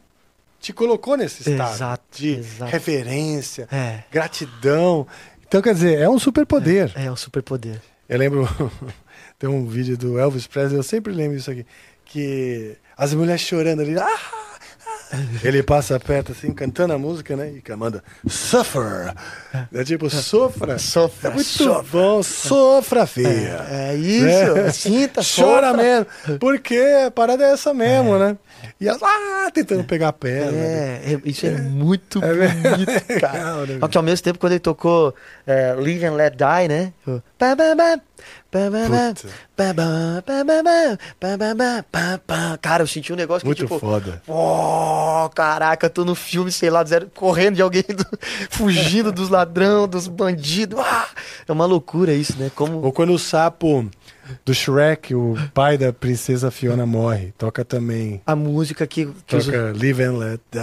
[0.59, 2.71] te colocou nesse estado Exato, de exato.
[2.71, 5.07] reverência, É, gratidão.
[5.47, 6.91] Então, quer dizer, é um superpoder.
[6.95, 7.81] é um superpoder.
[8.07, 8.47] Eu lembro,
[9.39, 11.65] tem um vídeo do Elvis Presley, eu sempre lembro disso aqui,
[12.05, 14.19] que as mulheres chorando ali, ah.
[15.43, 19.13] ele passa perto assim, cantando a música, né, e manda, suffer,
[19.73, 21.83] é tipo, sofra, Sofra, é muito sofra.
[21.91, 23.65] bom, sofra, filha.
[23.69, 24.71] É isso, É.
[24.71, 25.73] sinta, Chora sofra.
[25.73, 26.05] mesmo,
[26.39, 28.37] porque a parada é essa mesmo, né?
[28.79, 30.51] E elas, ah, tentando pegar a perna.
[30.51, 31.01] né?
[31.03, 33.65] É, é, isso é, muito É bonito, legal, cara.
[33.65, 35.15] né, Só que ao mesmo tempo, quando ele tocou
[35.47, 36.93] é, Live and Let Die, né?
[37.07, 37.99] o pá, pá, pá,
[42.61, 44.21] Cara, eu senti um negócio que, Muito tipo, foda.
[45.35, 48.05] Caraca, tô no filme, sei lá, zero, correndo de alguém, do,
[48.49, 50.79] fugindo dos ladrão, dos bandidos.
[50.79, 51.07] Ah!
[51.47, 52.51] É uma loucura isso, né?
[52.55, 52.81] Como...
[52.81, 53.89] Ou quando o sapo
[54.45, 57.33] do Shrek, o pai da princesa Fiona morre.
[57.37, 58.21] Toca também.
[58.25, 59.05] A música que.
[59.05, 59.79] que Toca os...
[59.79, 60.61] Live and Let Die.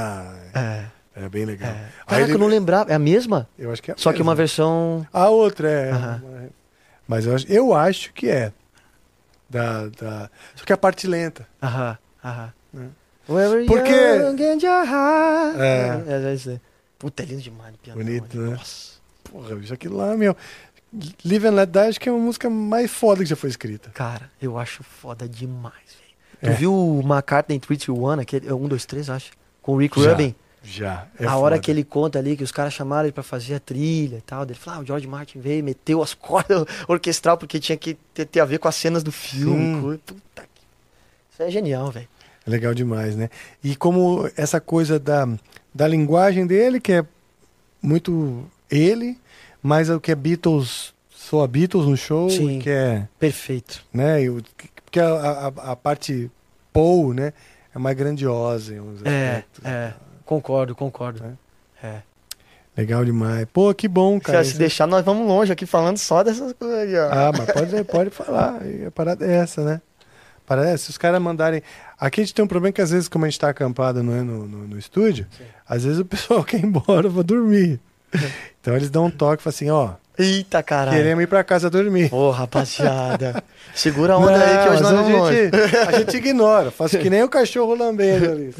[0.55, 0.85] É.
[1.18, 1.70] É bem legal.
[1.70, 1.88] É.
[2.07, 2.35] Caraca, ele...
[2.35, 2.90] eu não lembrava.
[2.90, 3.49] É a mesma?
[3.59, 4.16] Eu acho que é a Só mesma.
[4.16, 5.07] que uma versão.
[5.12, 5.92] A outra é.
[5.92, 6.49] Uh -huh.
[7.06, 8.52] Mas eu acho, eu acho que é.
[9.48, 10.30] Da, da...
[10.54, 11.46] Só que a parte lenta.
[11.62, 12.52] Aham, aham.
[12.76, 13.32] É.
[13.32, 13.92] Wherever Porque-.
[15.58, 16.02] É.
[16.06, 16.60] É, é isso aí.
[16.98, 18.02] Puta, é lindo demais no piano.
[18.02, 18.50] Bonito, né?
[18.56, 18.96] Nossa.
[19.24, 20.36] Porra, bicho, aquilo lá, meu.
[21.24, 23.90] Live and Let Die acho que é uma música mais foda que já foi escrita.
[23.90, 26.06] Cara, eu acho foda demais, velho.
[26.40, 26.54] É.
[26.54, 29.32] Tu viu o McCartney 321, aquele, é um, dois, três, acho?
[29.60, 30.34] Com o Rick Já, Rubin.
[30.68, 31.07] Já.
[31.18, 31.59] é a hora foda.
[31.64, 34.42] que ele conta ali que os caras chamaram ele pra fazer a trilha e tal.
[34.42, 38.24] Ele falou, ah, o George Martin veio, meteu as cordas orquestral porque tinha que ter,
[38.26, 39.81] ter a ver com as cenas do filme.
[39.98, 40.61] Puta que...
[41.33, 42.09] Isso é genial, velho.
[42.46, 43.29] É legal demais, né?
[43.62, 45.29] E como essa coisa da,
[45.74, 47.05] da linguagem dele, que é
[47.83, 49.18] muito ele,
[49.62, 52.59] mas o que é Beatles, soa Beatles no show, Sim.
[52.61, 53.85] que é, Perfeito.
[53.92, 54.22] né?
[54.22, 54.42] e o-
[54.85, 56.31] Porque a, a, a parte
[56.72, 57.33] Paul, né?
[57.74, 59.64] É mais grandiosa em uns É, aspectos.
[59.64, 59.94] é.
[60.26, 61.24] Concordo, concordo.
[61.82, 61.86] É.
[61.86, 62.02] É.
[62.76, 63.46] Legal demais.
[63.50, 64.44] Pô, que bom, cara.
[64.44, 67.08] Se deixar, nós vamos longe aqui falando só dessas coisas aí, ó.
[67.10, 68.60] Ah, mas pode, pode falar.
[68.66, 69.80] E A parada é essa, né?
[70.50, 70.84] É essa.
[70.84, 71.62] Se os caras mandarem.
[71.98, 74.14] Aqui a gente tem um problema que às vezes, como a gente tá acampado não
[74.14, 75.26] é, no, no, no estúdio,
[75.66, 77.80] às vezes o pessoal quer ir embora pra dormir.
[78.60, 80.96] Então eles dão um toque e falam assim, ó, Eita, caralho.
[80.96, 82.12] queremos ir pra casa dormir.
[82.12, 83.42] Ô, rapaziada.
[83.74, 85.57] Segura a onda aí que hoje nós a, gente,
[85.88, 88.55] a gente ignora, faz que nem o cachorro lambendo ali.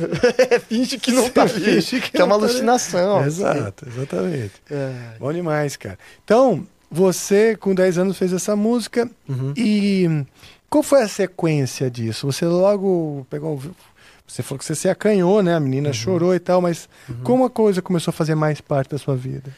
[0.69, 1.53] Finge que não tá ali.
[1.83, 2.53] Finge que Que é uma não tá ali.
[2.53, 3.25] alucinação.
[3.25, 4.53] Exato, exatamente.
[4.71, 4.92] É.
[5.19, 5.99] Bom demais, cara.
[6.25, 9.53] Então, você, com 10 anos, fez essa música Uhum.
[9.57, 10.25] e
[10.69, 12.31] qual foi a sequência disso?
[12.31, 13.61] Você logo pegou.
[14.29, 15.55] Você falou que você se acanhou, né?
[15.55, 16.88] A menina chorou e tal, mas
[17.23, 19.51] como a coisa começou a fazer mais parte da sua vida?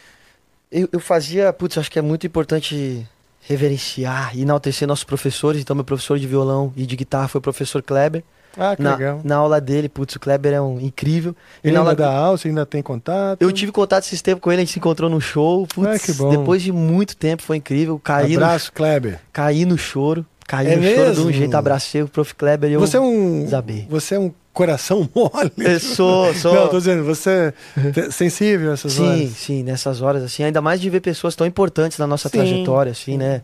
[0.71, 3.07] Eu, eu fazia, putz, acho que é muito importante
[3.41, 5.61] reverenciar e enaltecer nossos professores.
[5.61, 8.23] Então, meu professor de violão e de guitarra foi o professor Kleber.
[8.57, 9.21] Ah, que Na, legal.
[9.25, 11.35] na aula dele, putz, o Kleber é um incrível.
[11.63, 13.41] E Ele na ainda aula dá aula, você ainda tem contato?
[13.41, 15.67] Eu tive contato esses tempos com ele, a gente se encontrou no show.
[15.67, 16.31] Putz, Ah, que bom.
[16.31, 17.99] depois de muito tempo, foi incrível.
[18.03, 19.21] Caí, no, Abraço, Kleber.
[19.33, 20.27] caí no choro.
[20.49, 21.27] Caí É no choro de mesmo?
[21.29, 22.35] um jeito, abracei o prof.
[22.35, 22.81] Kleber e eu.
[22.81, 23.45] Você é um.
[23.45, 23.87] desabei.
[23.91, 25.53] Você é um coração mole.
[25.59, 26.53] Eu sou, sou.
[26.55, 29.31] Não, tô dizendo, você é sensível a essas Sim, horas.
[29.37, 32.91] sim, nessas horas, assim, ainda mais de ver pessoas tão importantes na nossa Sim, trajetória,
[32.93, 33.43] assim, sim, né?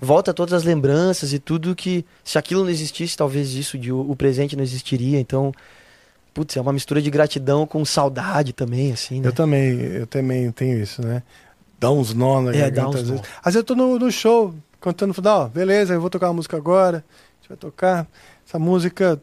[0.00, 4.14] Volta todas as lembranças e tudo que, se aquilo não existisse, talvez isso de o,
[4.16, 5.52] presente não existiria, então,
[6.32, 9.26] putz, é uma mistura de gratidão com saudade também, assim, né?
[9.28, 11.22] Eu também, eu também tenho isso, né?
[11.80, 13.14] Dá uns nó na É, dá garganta uns às nó.
[13.16, 13.28] vezes.
[13.40, 16.34] Às vezes eu tô no, no show, cantando, falo, ó, beleza, eu vou tocar uma
[16.34, 16.98] música agora.
[16.98, 18.06] A gente vai tocar
[18.46, 19.18] essa música.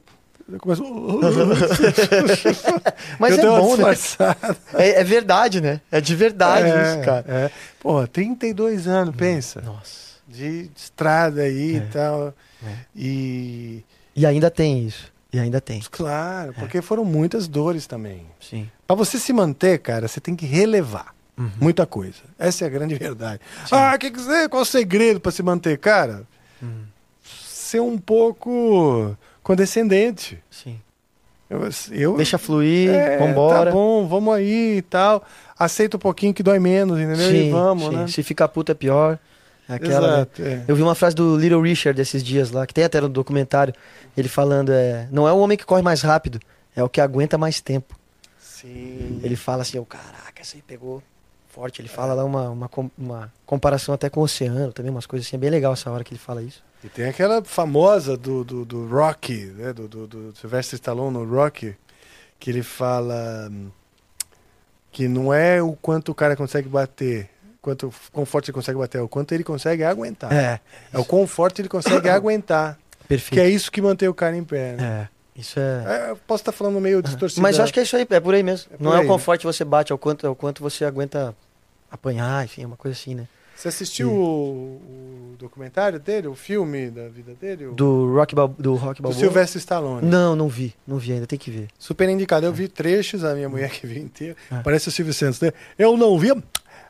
[0.51, 0.83] Eu começo.
[3.19, 3.83] Mas eu é bom, né?
[4.73, 5.79] É, é verdade, né?
[5.91, 7.25] É de verdade É, isso, cara.
[7.27, 7.51] É.
[7.79, 9.61] Porra, 32 anos, pensa.
[9.61, 10.11] Nossa.
[10.27, 11.77] De estrada aí É.
[11.77, 12.33] e tal.
[12.65, 12.73] É.
[12.95, 13.85] E.
[14.15, 15.11] E ainda tem isso.
[15.31, 15.81] E ainda tem.
[15.89, 18.25] Claro, porque foram muitas dores também.
[18.39, 18.69] Sim.
[18.85, 21.51] Pra você se manter, cara, você tem que relevar Uhum.
[21.59, 22.19] muita coisa.
[22.37, 23.39] Essa é a grande verdade.
[23.71, 26.23] Ah, que que você, qual o segredo pra se manter, cara?
[26.61, 26.83] Uhum.
[27.23, 30.41] Ser um pouco condescendente.
[30.49, 30.79] Sim.
[31.49, 31.59] Eu,
[31.91, 33.65] eu Deixa fluir, é, vambora.
[33.65, 35.23] Tá bom, vamos aí e tal.
[35.57, 37.35] Aceita um pouquinho que dói menos, entendeu?
[37.35, 37.95] e vamos, sim.
[37.95, 38.07] né?
[38.07, 39.19] Se ficar puto é pior.
[39.67, 40.15] É aquela, né?
[40.15, 40.41] Exato.
[40.41, 40.63] é.
[40.67, 43.73] Eu vi uma frase do Little Richard esses dias lá, que tem até no documentário,
[44.15, 46.39] ele falando, é, não é o homem que corre mais rápido,
[46.75, 47.97] é o que aguenta mais tempo.
[48.39, 49.19] Sim.
[49.23, 51.01] Ele fala assim, oh, caraca, essa aí pegou
[51.51, 51.81] forte.
[51.81, 55.35] Ele fala lá uma, uma, uma comparação até com o oceano, também umas coisas assim,
[55.35, 56.63] é bem legal essa hora que ele fala isso.
[56.83, 59.71] E tem aquela famosa do, do, do Rocky, né?
[59.73, 61.75] Do, do, do Sylvester Stallone no Rocky,
[62.39, 63.69] que ele fala hum,
[64.91, 67.29] que não é o quanto o cara consegue bater,
[67.61, 70.33] quanto quão forte ele consegue bater, é o quanto ele consegue aguentar.
[70.33, 70.59] É,
[70.91, 72.79] É, o quão forte ele consegue aguentar.
[73.07, 73.33] perfeito.
[73.33, 74.73] Que é isso que mantém o cara em pé.
[74.73, 74.83] Né?
[74.83, 76.11] É, isso é...
[76.11, 77.41] É, posso estar falando meio distorcido.
[77.41, 78.67] Mas eu acho que é isso aí, é por aí mesmo.
[78.73, 79.07] É por não é aí, o né?
[79.07, 81.35] quão forte você bate, é o quanto, é o quanto você aguenta
[81.89, 83.27] apanhar, enfim, é uma coisa assim, né?
[83.55, 87.67] Você assistiu o, o documentário dele, o filme da vida dele?
[87.67, 89.19] O, Do Rock, Bal- do rock do Balboa?
[89.19, 90.07] Sylvester Stallone.
[90.07, 91.67] Não, não vi, não vi ainda, tem que ver.
[91.77, 92.43] Super indicado.
[92.45, 94.35] Eu vi trechos, a minha mulher que viu inteiro.
[94.49, 94.61] Ah.
[94.63, 95.51] Parece o Silvio Santos, né?
[95.77, 96.31] Eu não vi,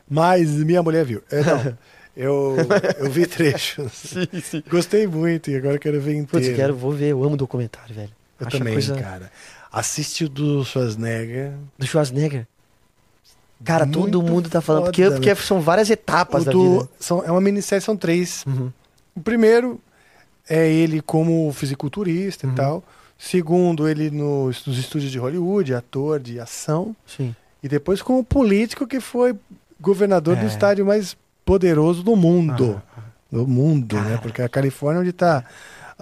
[0.08, 1.22] mas minha mulher viu.
[1.30, 1.76] É, não,
[2.16, 2.56] eu,
[3.00, 3.92] eu vi trechos.
[3.92, 4.62] Sim, sim.
[4.70, 6.46] Gostei muito e agora quero ver inteiro.
[6.46, 8.10] Putz, quero, vou ver, eu amo documentário, velho.
[8.42, 9.30] Eu Acho também, coisa- cara.
[9.70, 11.52] Assiste o do Schwarzenegger.
[11.78, 12.46] Do Schwarzenegger.
[13.64, 15.34] Cara, Muito todo mundo tá falando, porque, foda, porque né?
[15.36, 16.88] são várias etapas O da do- vida.
[16.98, 18.44] são, é uma minissérie, são três.
[18.46, 18.72] Uhum.
[19.14, 19.80] O primeiro
[20.48, 22.52] é ele como fisiculturista Uhum.
[22.52, 22.84] e tal.
[23.16, 26.94] Segundo, ele no- nos estúdios de Hollywood, ator de ação.
[27.06, 27.34] Sim.
[27.62, 29.36] E depois como político que foi
[29.80, 30.46] governador do É.
[30.48, 32.82] estádio mais poderoso do mundo.
[32.96, 33.00] Ah,
[33.30, 34.02] Do mundo, né?
[34.02, 34.18] Cara.
[34.18, 35.42] Porque a Califórnia é onde tá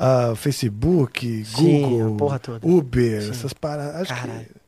[0.02, 2.32] ah, Facebook, Sim, Google.
[2.62, 3.30] Uber, Sim.
[3.30, 4.00] essas paradas.
[4.02, 4.46] Acho Caralho.
[4.46, 4.60] que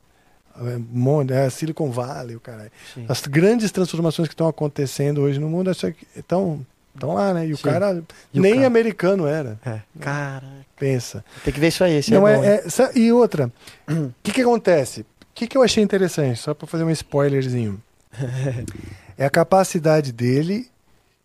[0.69, 2.71] é, monte, é Silicon Valley, o caralho.
[2.93, 3.05] sim.
[3.09, 5.71] As grandes transformações que estão acontecendo hoje no mundo
[6.15, 6.63] estão
[6.95, 7.47] estão lá, né?
[7.47, 7.63] E o Sim.
[7.63, 8.67] cara E o nem cara?
[8.67, 9.59] americano era.
[9.65, 9.79] É.
[9.99, 10.45] Caraca.
[10.77, 11.25] Pensa.
[11.43, 13.51] Tem que ver isso aí, esse Não é, é, bom, é- sa- e outra,
[13.89, 15.01] o que, que acontece?
[15.01, 17.81] O que, que eu achei interessante, só para fazer um spoilerzinho.
[19.17, 20.67] é a capacidade dele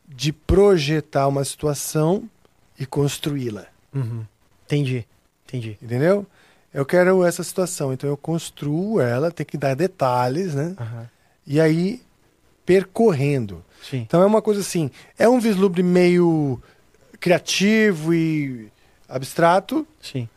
[0.09, 2.25] de projetar uma situação
[2.81, 3.66] e construí-la.
[3.94, 4.24] Uhum.
[4.66, 5.07] Entendi,
[5.46, 5.79] entendi.
[5.83, 6.27] Entendeu?
[6.72, 10.77] Eu quero essa situação, então eu construo ela, tem que dar detalhes, né?
[10.79, 11.09] Aham.
[11.46, 12.03] E aí
[12.66, 13.64] percorrendo.
[13.83, 13.98] Sim.
[14.07, 16.61] Então é uma coisa assim, é um vislumbre meio
[17.18, 18.70] criativo e
[19.09, 20.29] abstrato, Sim,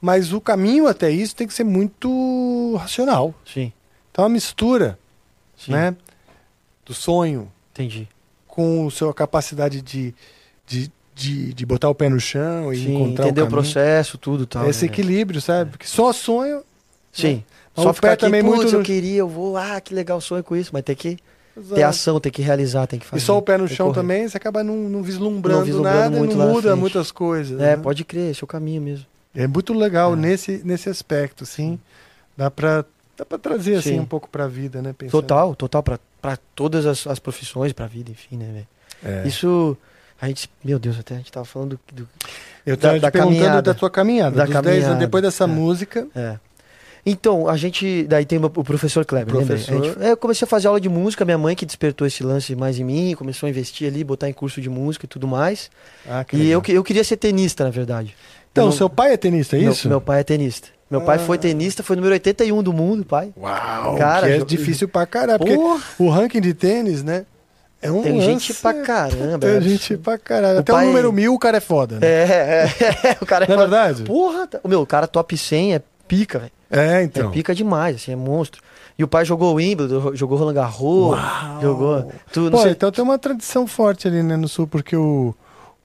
[0.00, 3.34] mas o caminho até isso tem que ser muito racional.
[3.44, 3.72] sim,
[4.10, 4.96] Então é uma mistura,
[5.56, 5.72] sim.
[5.72, 5.96] né,
[6.86, 8.08] do sonho Entendi.
[8.46, 10.14] com a sua capacidade de,
[10.66, 14.16] de, de, de botar o pé no chão e Sim, encontrar entender o o, processo,
[14.16, 14.68] tudo e tal.
[14.68, 14.90] Esse né?
[14.92, 15.70] equilíbrio, sabe?
[15.72, 16.62] Porque só sonho
[17.12, 17.42] Sim.
[17.76, 20.20] Mas Só o ficar pé aqui, também muito eu queria, eu vou, ah, que legal,
[20.20, 21.16] sonho com isso, mas tem que
[21.54, 21.84] ter Exato.
[21.84, 23.24] ação, tem que realizar, tem que E fazer.
[23.24, 24.00] só o pé no chão correr.
[24.00, 27.60] também, você acaba não, não vislumbrando, Não vislumbrando nada, muito não muda muitas coisas.
[27.60, 27.82] É, né?
[27.82, 29.06] pode crer, esse é o caminho mesmo.
[29.34, 30.16] É muito legal É.
[30.16, 31.78] nesse, nesse aspecto, assim.
[32.36, 32.84] Dá pra,
[33.16, 34.00] dá pra trazer, assim, Sim.
[34.00, 34.92] um pouco pra vida, né?
[34.96, 35.20] Pensando.
[35.22, 38.68] Total, total, pra, pra todas as, as profissões, pra vida, enfim, né, velho?
[39.24, 39.28] É.
[39.28, 39.76] Isso,
[40.20, 42.08] a gente, meu Deus, até a gente tava falando do...
[42.66, 43.62] Eu da- tava te da perguntando caminhada.
[43.62, 44.86] da tua caminhada, Da dos 10 caminhada.
[44.88, 45.46] anos, depois dessa É.
[45.46, 46.06] música.
[46.14, 46.36] É.
[47.06, 48.04] Então, a gente.
[48.06, 49.34] Daí tem o professor Kleber.
[49.34, 49.82] Professor.
[49.82, 52.54] Gente- é, eu comecei a fazer aula de música, minha mãe que despertou esse lance
[52.54, 55.70] mais em mim, começou a investir ali, botar em curso de música e tudo mais.
[56.06, 58.14] Ah, que E eu, eu queria ser tenista, na verdade.
[58.52, 59.88] Então, Eu não- seu pai é tenista, é meu, isso?
[59.88, 60.68] Meu pai é tenista.
[60.90, 63.32] Meu pai foi tenista, foi número 81 do mundo, pai.
[63.36, 65.38] Uau, Cara, que é jo- difícil pra caralho.
[65.38, 65.56] Porque
[65.98, 67.24] o ranking de tênis, né?
[67.82, 69.38] É um Tem lance- gente pra caramba.
[69.38, 70.56] Tem é gente pra caralho.
[70.58, 72.06] O Até pai- o número mil o cara é foda, né?
[72.06, 73.68] É, é, é, o cara Não é foda.
[73.68, 74.02] verdade?
[74.04, 76.52] Porra, tá- o meu, o cara top 100 é pica, velho.
[76.70, 77.30] É, É então.
[77.30, 78.62] pica demais, assim, é monstro.
[78.98, 81.18] E o pai jogou Wimbledon, jogou Roland Garros,
[81.62, 82.50] jogou tudo.
[82.50, 85.34] Pô, sei, então tem uma tradição forte ali, né, no sul, porque o,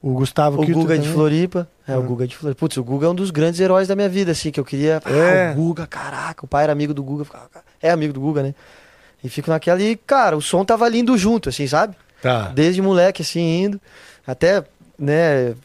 [0.02, 1.68] o Gustavo o Guga de também- Floripa.
[1.88, 2.02] É, o Ah.
[2.04, 2.60] Guga de Floripa.
[2.60, 5.02] Putz, o Guga é um dos grandes heróis da minha vida, assim, que eu queria.
[5.06, 5.48] É.
[5.48, 7.26] Ah, o Guga, caraca, o pai era amigo do Guga.
[7.82, 8.54] É amigo do Guga, né?
[9.26, 11.96] E fico naquela e, cara, o som tava lindo junto, assim, sabe?
[12.22, 12.50] Tá.
[12.50, 13.82] Desde moleque, assim, indo.
[14.26, 14.64] Até,
[15.00, 15.56] né,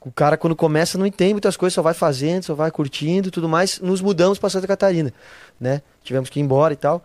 [0.00, 3.30] o cara quando começa não entende muitas coisas, só vai fazendo, só vai curtindo e
[3.30, 3.80] tudo mais.
[3.80, 5.12] Nos mudamos pra Santa Catarina,
[5.60, 5.82] né?
[6.02, 7.04] Tivemos que ir embora e tal.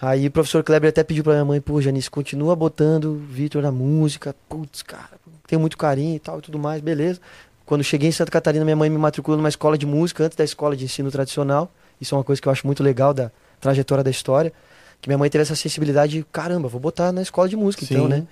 [0.00, 3.60] Aí o professor Kleber até pediu pra minha mãe, pô, Janice, continua botando o Vitor
[3.60, 4.36] na música.
[4.48, 7.20] Putz, cara, tenho muito carinho e tal e tudo mais, beleza.
[7.66, 10.44] Quando cheguei em Santa Catarina, minha mãe me matriculou numa escola de música antes da
[10.44, 11.68] escola de ensino tradicional.
[12.00, 14.52] Isso é uma coisa que eu acho muito legal da trajetória da história.
[15.00, 18.04] Que minha mãe teve essa sensibilidade de, caramba, vou botar na escola de música, então,
[18.04, 18.08] Sim.
[18.08, 18.26] né?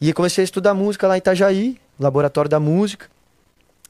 [0.00, 3.06] E comecei a estudar música lá em Itajaí, laboratório da música.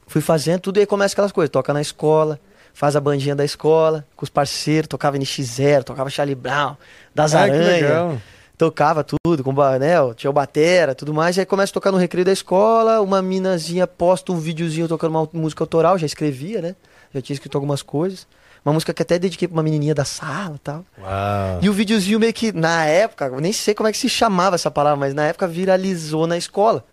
[0.07, 1.49] Fui fazendo tudo e aí começa aquelas coisas.
[1.49, 2.39] Toca na escola,
[2.73, 6.77] faz a bandinha da escola, com os parceiros, tocava NX0, tocava Charlie Brown,
[7.13, 8.21] das Ah, que Aranhas,
[8.57, 11.37] tocava tudo, com né, tinha o batera, tudo mais.
[11.37, 15.11] E aí começa a tocar no recreio da escola, uma minazinha posta um videozinho tocando
[15.11, 16.75] uma música autoral, já escrevia, né?
[17.13, 18.27] Já tinha escrito algumas coisas.
[18.65, 20.83] Uma música que até dediquei pra uma menininha da sala e tal.
[20.99, 21.59] Uau.
[21.61, 24.55] E o videozinho meio que, na época, eu nem sei como é que se chamava
[24.55, 26.83] essa palavra, mas na época viralizou na escola.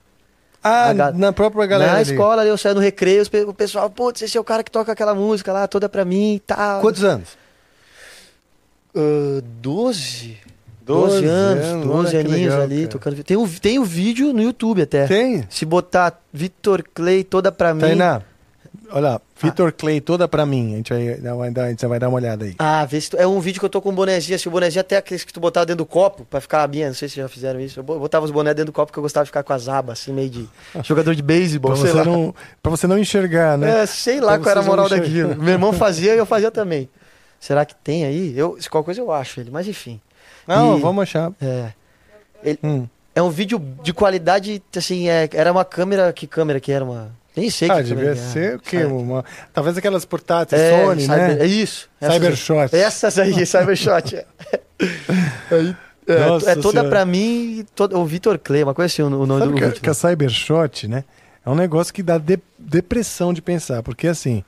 [0.63, 2.11] Ah, a ga- na própria galera na ali.
[2.11, 4.93] escola, ali, eu saio no recreio, o pessoal, putz, esse é o cara que toca
[4.93, 6.81] aquela música lá, toda pra mim e tal.
[6.83, 7.37] Quantos anos?
[8.95, 10.39] 12?
[10.85, 12.89] 12 12 anos, anos, 12 olha que aninhos legal, ali, cara.
[12.89, 13.25] tocando.
[13.25, 15.07] Tem o, tem o vídeo no YouTube até.
[15.07, 15.45] Tem?
[15.49, 17.81] Se botar Vitor Clay toda pra mim.
[17.81, 18.23] Tainá,
[18.93, 20.75] olha, Vitor Clay toda pra mim.
[20.75, 22.55] A gente vai, dar- vai dar, a gente vai dar uma olhada aí.
[22.59, 24.53] Ah, vê se tu- é um vídeo que eu tô com um bonezinho, assim, o
[24.53, 27.09] bonezinho até aqueles que tu botava dentro do copo, pra ficar a minha, não sei
[27.09, 27.81] se já fizeram isso.
[27.81, 29.69] Eu bo- botava os bonés dentro do copo porque eu gostava de ficar com as
[29.69, 30.49] abas, assim, meio de
[30.85, 32.05] jogador de beisebol, Pra sei você, lá.
[32.05, 33.83] não, pra você não enxergar, né?
[33.83, 35.35] É, sei lá Pra qual era a moral daquilo.
[35.37, 36.89] Meu irmão fazia e eu fazia também.
[37.41, 38.39] Será que tem aí?
[38.39, 40.01] Eu, se qualquer coisa eu acho ele, mas enfim.
[40.47, 41.33] Não, E- vamos achar.
[41.41, 41.73] É.
[42.63, 42.87] Hum.
[43.15, 47.11] É um vídeo de qualidade, assim, é, era uma câmera, que câmera que era uma...
[47.37, 48.17] Nem sei Ah, que devia era.
[48.17, 48.83] ser o quê?
[48.83, 48.93] Sabe?
[48.93, 49.25] Uma,
[49.55, 51.39] talvez aquelas portáteis É, Sony, cyber- né?
[51.41, 51.89] É isso.
[52.01, 52.77] Cybershot.
[52.77, 54.17] Essas aí, Cybershot.
[54.17, 54.25] é.
[55.51, 55.77] Aí,
[56.07, 59.41] é, Nossa é toda pra mim, todo, o Vitor Clay, uma coisa assim, o, nome
[59.41, 59.81] Sabe do que, a- vídeo.
[59.83, 61.05] que a Cybershot, né?
[61.45, 64.45] É um negócio que dá de- depressão de pensar, porque assim,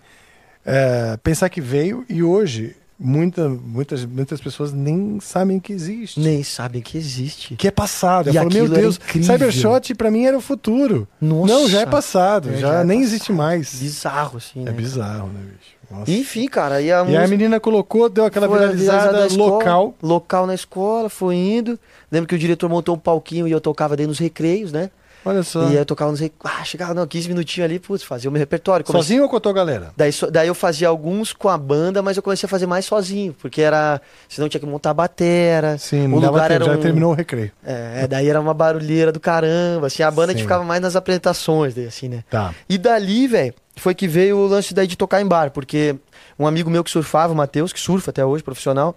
[0.64, 6.18] é, pensar que veio e hoje muita, muitas, muitas pessoas nem sabem que existe.
[6.18, 7.54] Nem sabem que existe.
[7.56, 8.26] Que é passado.
[8.26, 8.98] E Eu falo, meu Deus.
[9.22, 11.06] Cybershot pra mim era o futuro.
[11.20, 11.52] Nossa.
[11.52, 13.14] Não, já é passado, É, já, já é nem passado.
[13.14, 13.74] existe mais.
[13.74, 14.72] Bizarro, assim, É né?
[14.72, 15.74] bizarro, né, bicho?
[15.90, 16.10] Nossa.
[16.10, 17.28] Enfim, cara, e a E a música...
[17.28, 19.94] menina colocou, deu aquela Foi viralizada escola, local.
[20.02, 21.78] Local na escola, foi indo.
[22.10, 24.90] Lembro que o diretor montou um palquinho e eu tocava dentro nos recreios, né?
[25.24, 25.62] Olha só.
[25.64, 26.58] E aí eu tocava nos recreios.
[26.60, 28.84] Ah, chegava, não, 15 minutinhos ali, putz, fazia o meu repertório.
[28.84, 29.92] Comecei- Sozinho ou com a tua galera?
[29.96, 32.84] Daí, so- daí eu fazia alguns com a banda, mas eu comecei a fazer mais
[32.84, 34.00] sozinho, porque era.
[34.28, 35.78] Senão tinha que montar a batera.
[35.78, 37.50] Sim, o não lugar tempo, era já um- terminou o recreio.
[37.64, 39.86] É, é, daí era uma barulheira do caramba.
[39.86, 40.36] Assim, a banda Sim.
[40.36, 42.24] que ficava mais nas apresentações, daí, assim, né?
[42.28, 42.54] Tá.
[42.68, 45.96] E dali, velho, foi que veio o lance daí de tocar em bar, porque
[46.38, 48.94] um amigo meu que surfava, o Matheus, que surfa até hoje, profissional,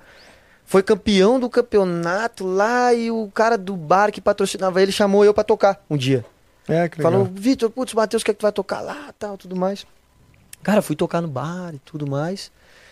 [0.68, 5.34] foi campeão do campeonato lá e o cara do bar que patrocinava ele chamou eu
[5.34, 6.24] pra tocar um dia.
[6.68, 7.11] É, que legal.
[7.13, 9.88] Falou, Vitor, putz, Matheus, quer que tu vai tocar lá, tal, tudo mais.
[10.61, 12.51] Cara, fui tocar no bar e tudo mais.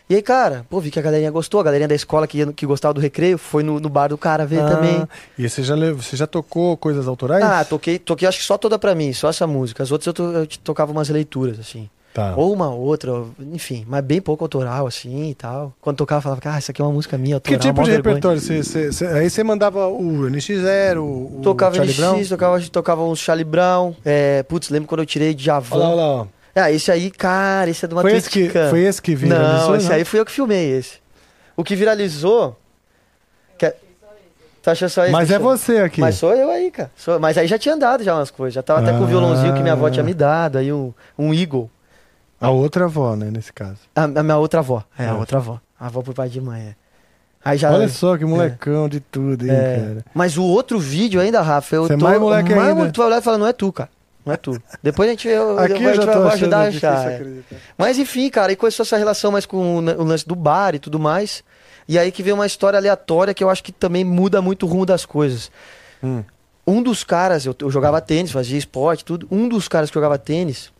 [0.09, 2.65] E aí, cara, pô, vi que a galerinha gostou, a galerinha da escola que, que
[2.65, 5.07] gostava do recreio, foi no, no bar do cara ver Ah, também.
[5.37, 7.43] E você já, você já tocou coisas autorais?
[7.43, 9.81] Ah, toquei, toquei acho que só toda pra mim, só essa música.
[9.83, 11.89] As outras eu, to- eu tocava umas leituras, assim.
[12.15, 12.33] Tá.
[12.37, 13.11] Ou uma outra,
[13.51, 15.73] enfim, mas bem pouco autoral, assim e tal.
[15.81, 17.59] Quando tocava, falava, ah, isso aqui é uma música minha, Que autoral.
[17.73, 18.13] tipo mó de vergonha.
[18.15, 18.39] repertório?
[18.39, 22.23] Você, você- você- aí você mandava o NX0, o Tocava Charlie NX, Brown?
[22.29, 23.93] tocava, tocava uns Charlie Brown.
[24.05, 25.77] É, putz, lembro quando eu tirei de Olha lá, Javan.
[25.87, 26.03] olha lá.
[26.21, 26.27] ó.
[26.55, 29.67] Ah, esse aí, cara, esse é de uma Foi esse, que, foi esse que viralizou?
[29.71, 30.99] Não, esse aí fui eu que filmei esse.
[31.57, 32.57] O que viralizou.
[33.57, 33.65] Que...
[33.65, 33.75] é-
[34.63, 35.11] Tu achou só esse?
[35.11, 35.99] Mas é você aqui.
[35.99, 36.89] Mas sou eu aí, cara.
[36.95, 38.53] Sou- Mas aí já tinha dado já umas coisas.
[38.53, 39.07] Já tava até com o Ah.
[39.07, 40.57] violãozinho que minha avó tinha me dado.
[40.57, 41.69] Aí um, um Eagle.
[42.39, 43.77] A outra avó, né, nesse caso.
[43.95, 44.83] A, a minha outra avó.
[44.97, 45.13] É, a É.
[45.13, 45.59] outra avó.
[45.79, 46.75] A avó por pai de mãe, é.
[47.43, 47.71] Aí já.
[47.71, 49.75] Olha só que molecão de tudo, hein, é.
[49.79, 50.05] cara.
[50.13, 52.03] Mas o outro vídeo ainda, Rafa, eu Você é tô.
[52.05, 52.91] mais moleque ainda.
[52.91, 53.89] Tu vai olhar e falar, não é tu, cara.
[54.25, 54.59] Não é tu.
[54.81, 57.11] Depois a gente, eu, Aqui eu, a já vai ajudar a achar.
[57.11, 57.23] é.
[57.77, 60.97] Mas enfim, cara, e começou essa relação mais com o lance do bar e tudo
[60.99, 61.43] mais.
[61.87, 64.69] E aí que veio uma história aleatória que eu acho que também muda muito o
[64.69, 65.51] rumo das coisas.
[66.03, 66.23] Hum.
[66.65, 69.27] Um dos caras, eu, eu jogava tênis, fazia esporte, tudo.
[69.29, 70.71] Um dos caras que jogava tênis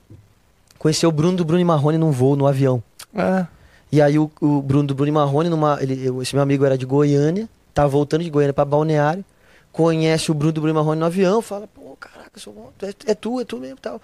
[0.79, 2.81] conheceu o Bruno do Bruno e Marrone num voo, no avião.
[3.15, 3.47] Ah,
[3.91, 6.77] E aí o, o Bruno do Bruno e Marrone, numa, ele, esse meu amigo era
[6.77, 9.23] de Goiânia, tava voltando de Goiânia pra Balneário,
[9.71, 13.15] conhece o Bruno do Bruno e Marrone no avião, fala, pô, caraca, sou, é, é
[13.15, 14.01] tu, é tu mesmo tal.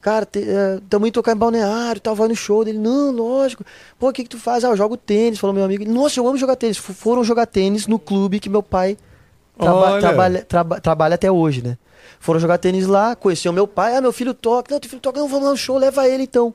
[0.00, 2.76] Cara, te, é, tamo indo tocar em Balneário, tal, vai no show dele.
[2.78, 3.64] Não, lógico.
[3.98, 4.62] Pô, o que que tu faz?
[4.62, 5.82] Ah, eu jogo tênis, falou meu amigo.
[5.90, 6.76] Nossa, eu amo jogar tênis.
[6.76, 8.98] F- Foram jogar tênis no clube que meu pai
[9.58, 11.78] traba- trabalha, traba- trabalha até hoje, né?
[12.18, 13.96] Foram jogar tênis lá, conheceu meu pai.
[13.96, 14.72] Ah, meu filho toca.
[14.72, 15.20] Não, teu filho toca.
[15.20, 16.54] Não, vamos lá no show, leva ele então.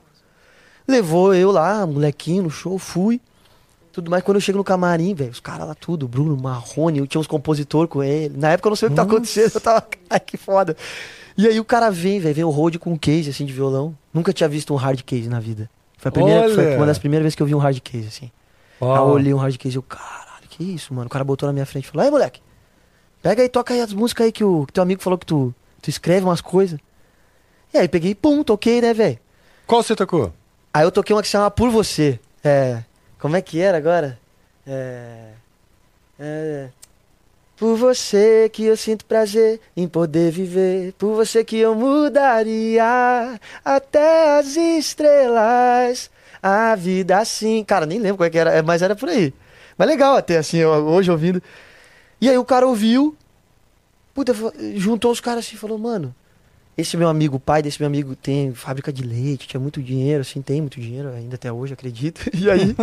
[0.87, 3.21] Levou eu lá, molequinho, no show, fui.
[3.91, 4.23] Tudo mais.
[4.23, 7.27] Quando eu chego no camarim, velho, os caras lá tudo, Bruno, Marrone, eu tinha uns
[7.27, 8.35] compositores com ele.
[8.37, 10.75] Na época eu não sei o que tá acontecendo, eu tava, ai, que foda.
[11.37, 13.95] E aí o cara vem, velho, vem o Rode com um case, assim, de violão.
[14.13, 15.69] Nunca tinha visto um hard case na vida.
[15.97, 18.31] Foi, a primeira, foi uma das primeiras vezes que eu vi um hard case, assim.
[18.81, 21.07] Aí eu olhei um hard case e eu, caralho, que isso, mano?
[21.07, 22.41] O cara botou na minha frente e falou, aí, moleque,
[23.21, 25.53] pega aí, toca aí as músicas aí que o que teu amigo falou que tu,
[25.81, 26.79] tu escreve umas coisas.
[27.73, 29.19] E aí peguei, pum, toquei, né, velho?
[29.67, 30.33] Qual você tocou?
[30.73, 32.19] Aí eu toquei uma que se chama Por Você.
[32.43, 32.83] É.
[33.19, 34.17] Como é que era agora?
[34.65, 35.29] É.
[36.19, 36.69] É.
[37.57, 40.93] Por você que eu sinto prazer em poder viver.
[40.93, 46.09] Por você que eu mudaria até as estrelas.
[46.41, 47.63] A vida assim.
[47.65, 49.33] Cara, nem lembro qual é que era, é, mas era por aí.
[49.77, 51.41] Mas legal até, assim, eu- hoje ouvindo.
[52.21, 53.15] E aí o cara ouviu.
[54.13, 54.33] Puta,
[54.75, 56.13] juntou os caras assim e falou, mano.
[56.77, 60.21] Esse meu amigo, o pai desse meu amigo, tem fábrica de leite, tinha muito dinheiro,
[60.21, 62.21] assim, tem muito dinheiro, ainda até hoje, acredito.
[62.33, 62.73] E aí,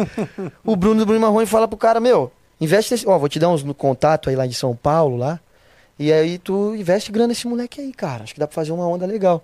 [0.62, 2.30] o Bruno do Bruno Marrone fala pro cara, meu,
[2.60, 3.08] investe nesse.
[3.08, 5.40] Ó, vou te dar uns no contato aí lá de São Paulo, lá.
[5.98, 8.24] E aí tu investe grana nesse moleque aí, cara.
[8.24, 9.42] Acho que dá pra fazer uma onda legal.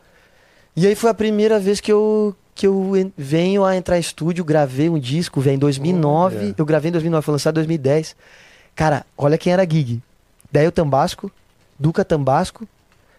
[0.76, 4.01] E aí foi a primeira vez que eu, que eu en- venho a entrar em
[4.01, 6.36] estúdio, gravei um disco, velho, em 2009.
[6.36, 6.55] Olha.
[6.59, 8.14] Eu gravei em 2009, foi lançado em 2010.
[8.74, 10.02] Cara, olha quem era Gig.
[10.50, 11.30] Daio Tambasco,
[11.78, 12.66] Duca Tambasco,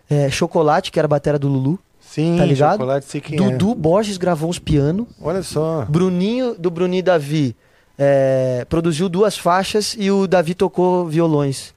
[0.09, 1.79] é, Chocolate, que era a batera do Lulu.
[1.99, 2.73] Sim, Tá ligado?
[2.73, 3.41] Chocolate, sei quem é.
[3.41, 5.07] Dudu Borges gravou uns piano.
[5.21, 5.85] Olha só.
[5.89, 7.55] Bruninho, do Bruninho e Davi,
[7.97, 11.73] é, produziu duas faixas e o Davi tocou violões.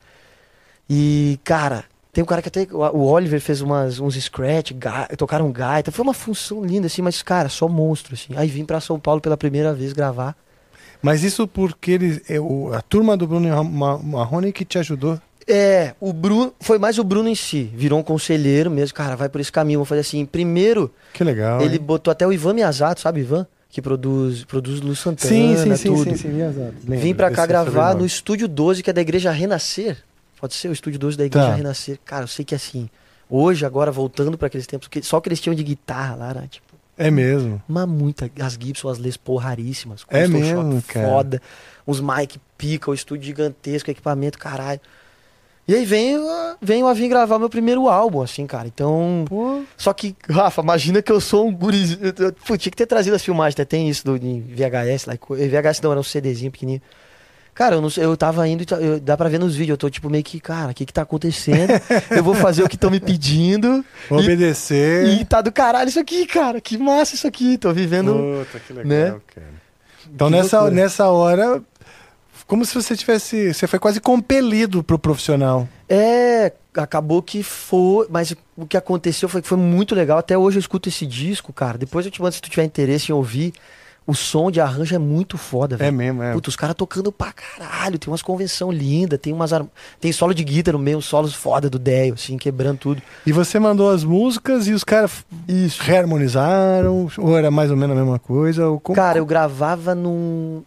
[0.90, 2.66] E, cara, tem um cara que até.
[2.72, 5.90] O Oliver fez umas, uns scratch, ga, tocaram gaita.
[5.90, 8.34] Foi uma função linda, assim, mas, cara, só monstro, assim.
[8.36, 10.34] Aí vim pra São Paulo pela primeira vez gravar.
[11.02, 12.36] Mas isso porque eles, é,
[12.76, 15.20] a turma do Bruno Ma- Marrone que te ajudou.
[15.48, 16.52] É, o Bruno.
[16.60, 17.70] Foi mais o Bruno em si.
[17.74, 18.94] Virou um conselheiro mesmo.
[18.94, 19.78] Cara, vai por esse caminho.
[19.78, 20.26] Vou fazer assim.
[20.26, 21.60] Primeiro, Que legal.
[21.62, 21.80] ele hein?
[21.80, 23.46] botou até o Ivan Miyazato, sabe, Ivan?
[23.70, 26.10] Que produz, produz Lu Santana, Sim, sim, sim, tudo.
[26.10, 26.74] sim, sim, exato.
[26.88, 29.98] Lembro Vim pra cá gravar no Estúdio 12, que é da Igreja Renascer.
[30.40, 31.54] Pode ser o Estúdio 12 da Igreja Tá.
[31.54, 31.98] Renascer.
[32.04, 32.88] Cara, eu sei que assim,
[33.28, 36.48] hoje, agora, voltando pra aqueles tempos, que só que eles tinham de guitarra lá, né?
[36.98, 37.62] É mesmo.
[37.68, 38.30] uma muita.
[38.40, 40.04] As Gibson, as Les Paul raríssimas.
[40.08, 41.08] É Crystal mesmo, cara.
[41.08, 41.42] Foda.
[41.86, 44.80] Uns mic pica, o estúdio gigantesco, equipamento, caralho.
[45.68, 46.16] E aí vem,
[46.62, 48.68] venho a vir gravar meu primeiro álbum, assim, cara.
[48.68, 49.24] Então.
[49.28, 49.62] Pô.
[49.76, 52.00] Só que, Rafa, imagina que eu sou um gurizinho.
[52.04, 55.80] eu- tinha que ter trazido as filmagens, até tem isso do, em VHS, lá, VHS
[55.82, 56.82] não, era um CDzinho pequenininho.
[57.56, 60.08] Cara, eu, não eu tava indo, eu- dá pra ver nos vídeos, eu tô tipo
[60.10, 61.72] meio que, cara, o que que tá acontecendo?
[62.10, 63.82] eu vou fazer o que estão me pedindo.
[64.10, 65.06] Vou E- obedecer.
[65.08, 68.12] E tá do caralho isso aqui, cara, que massa isso aqui, tô vivendo.
[68.44, 69.20] Puta, que legal, né?
[69.34, 69.46] cara.
[70.14, 70.82] Então Que nessa, loucura.
[70.82, 71.62] nessa hora,
[72.46, 73.54] como se você tivesse.
[73.54, 75.66] Você foi quase compelido pro profissional.
[75.88, 80.18] É, acabou que foi, mas o que aconteceu foi que foi muito legal.
[80.18, 81.78] Até hoje eu escuto esse disco, cara.
[81.78, 83.52] Depois eu te mando se tu tiver interesse em ouvir.
[84.06, 85.92] O som de arranjo é muito foda, É velho.
[85.96, 86.32] mesmo, é.
[86.32, 87.98] Puta, os caras tocando pra caralho.
[87.98, 89.66] Tem umas convenção linda, tem umas ar-
[90.00, 93.02] tem solo de guitarra no meio, solos foda do Deio, assim, quebrando tudo.
[93.26, 95.82] E você mandou as músicas e os caras Isso.
[95.82, 97.08] reharmonizaram?
[97.18, 98.68] Ou era mais ou menos a mesma coisa?
[98.68, 100.62] Ou como- Cara, eu gravava num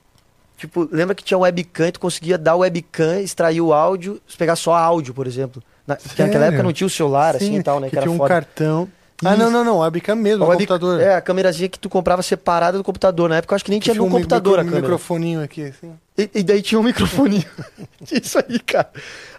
[0.58, 4.58] tipo, lembra que tinha webcam, e tu conseguia dar o webcam, extrair o áudio, pegar
[4.58, 5.64] só áudio, por exemplo.
[5.88, 7.98] Na, porque naquela época não tinha o celular assim Sim, e tal, né, que que
[7.98, 8.28] era tinha um foda.
[8.34, 8.90] cartão.
[9.24, 9.80] Ah, não, não, não.
[9.80, 11.02] Webcam mesmo, A web- computador.
[11.02, 13.30] É, a câmerazinha que tu comprava separada do computador.
[13.30, 14.82] Na época eu acho que nem Que tinha no um computador micro- a câmera.
[14.82, 15.92] microfoninho aqui, assim.
[16.18, 17.44] E, e daí tinha um microfoninho.
[18.12, 18.90] Isso aí, cara.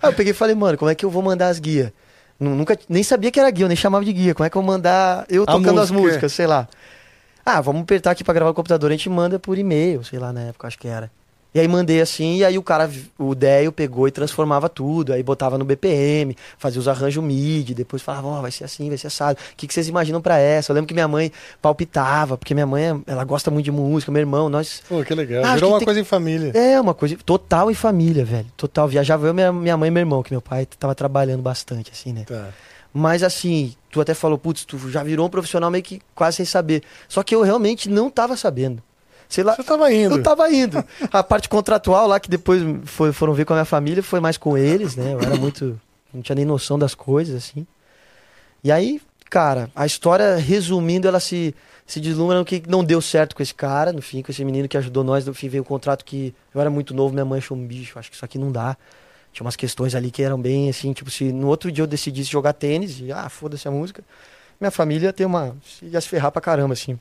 [0.02, 1.90] Aí eu peguei e falei, mano, como é que eu vou mandar as guias?
[2.38, 4.34] Nu- Nunca, nem sabia que era guia, eu nem chamava de guia.
[4.34, 6.08] Como é que eu vou mandar eu A tocando as música.
[6.08, 6.68] músicas, sei lá.
[7.44, 10.30] Ah, vamos apertar aqui pra gravar o computador, a gente manda por e-mail, sei lá,
[10.32, 11.10] na época, acho que era.
[11.53, 12.88] E aí mandei assim, e aí o cara,
[13.18, 18.01] o Deio pegou e transformava tudo, aí botava no BPM, fazia os arranjos MIDI, depois
[18.03, 19.36] falava, ó, vai ser assim, vai ser assado.
[19.53, 20.70] O que, que vocês imaginam pra essa?
[20.70, 24.20] Eu lembro que minha mãe palpitava, porque minha mãe, ela gosta muito de música, meu
[24.20, 25.44] irmão, nós Pô, que legal.
[25.44, 26.53] Ah, Virou que uma tem- coisa em família.
[26.55, 28.46] é, uma coisa total em família, velho.
[28.57, 28.86] Total.
[28.88, 32.12] Viajava eu, minha, minha mãe e meu irmão, que meu pai tava trabalhando bastante, assim,
[32.12, 32.24] né?
[32.26, 32.48] Tá.
[32.92, 36.46] Mas assim, tu até falou, putz, tu já virou um profissional meio que quase sem
[36.46, 36.82] saber.
[37.09, 38.82] Só que eu realmente não tava sabendo.
[39.30, 39.54] Sei lá.
[39.56, 40.16] Você tava indo.
[40.16, 40.84] Eu tava indo.
[41.12, 44.36] A parte contratual lá, que depois foi- foram ver com a minha família, foi mais
[44.36, 45.14] com eles, né?
[45.14, 45.80] Eu era muito.
[46.12, 47.66] Não tinha nem noção das coisas, assim.
[48.62, 49.00] E aí,
[49.30, 51.54] cara, a história, resumindo, ela se,
[51.86, 54.68] se deslumbra no que não deu certo com esse cara, no fim, com esse menino
[54.68, 55.24] que ajudou nós.
[55.24, 57.98] No fim, veio um contrato que eu era muito novo, minha mãe achou um bicho,
[57.98, 58.76] acho que isso aqui não dá.
[59.32, 62.28] Tinha umas questões ali que eram bem assim, tipo, se no outro dia eu decidisse
[62.28, 64.02] jogar tênis, e ah, foda-se a música,
[64.60, 65.56] minha família ia ter uma.
[65.80, 66.98] ia se ferrar pra caramba, assim.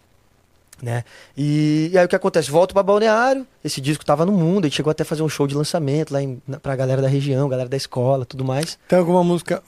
[0.82, 1.04] Né?
[1.38, 2.50] E, e aí o que acontece?
[2.50, 5.28] Volto pra Balneário, esse disco tava no mundo, a gente chegou até a fazer um
[5.30, 8.80] show de lançamento lá em, na, pra galera da região, galera da escola, tudo mais.
[8.88, 9.62] Tem alguma música.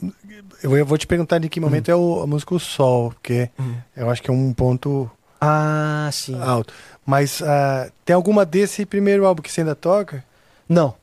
[0.63, 3.49] Eu vou te perguntar de que momento é o- a música O Sol, porque
[3.95, 6.39] eu acho que é um ponto Ah, sim.
[6.41, 6.73] alto.
[7.05, 10.23] Mas ah, tem alguma desse primeiro álbum que você ainda toca?
[10.69, 10.93] Não,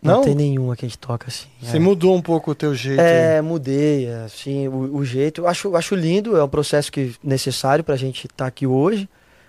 [0.00, 0.14] não.
[0.18, 0.22] Não?
[0.22, 1.48] tem nenhuma que a gente toca assim.
[1.60, 1.80] Você é.
[1.80, 3.00] mudou um pouco o teu jeito.
[3.00, 5.44] É, mudei, assim, o, o jeito.
[5.46, 9.08] Acho, acho lindo, é um processo que necessário pra gente estar aqui hoje.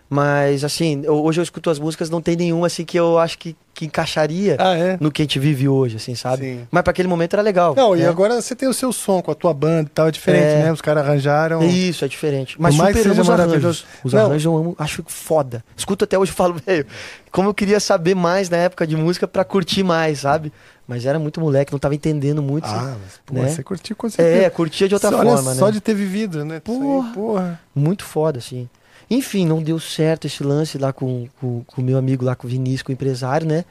[0.09, 3.55] Mas, assim, hoje eu escuto as músicas, não tem nenhuma, assim, que eu acho que,
[3.75, 4.97] que encaixaria Ah, é?
[4.99, 6.43] no que a gente vive hoje, assim, sabe?
[6.45, 6.67] Sim.
[6.71, 7.75] Mas pra aquele momento era legal.
[7.75, 8.07] Não, e né?
[8.07, 10.63] agora você tem o seu som com a tua banda e tal, é diferente, É.
[10.63, 10.71] né?
[10.71, 11.61] Os caras arranjaram.
[11.63, 12.55] Isso, é diferente.
[12.59, 13.85] Mas mais super seja os arranjos.
[14.03, 14.25] Os Não.
[14.25, 15.63] arranjos eu amo, acho foda.
[15.77, 16.87] Escuto até hoje e falo, velho,
[17.31, 20.51] como eu queria saber mais na época de música pra curtir mais, sabe?
[20.87, 22.65] Mas era muito moleque, não tava entendendo muito.
[22.65, 23.47] Ah, mas, pô, né?
[23.47, 24.43] você curtiu com certeza.
[24.45, 25.71] é, curtia de outra só, forma, Só né?
[25.73, 26.59] de ter vivido, né?
[26.65, 27.13] Isso aí, Porra.
[27.13, 27.59] porra.
[27.75, 28.67] Muito foda, assim.
[29.09, 32.83] Enfim, não deu certo esse lance lá com o meu amigo lá, com o Vinícius,
[32.83, 33.65] com o empresário, né?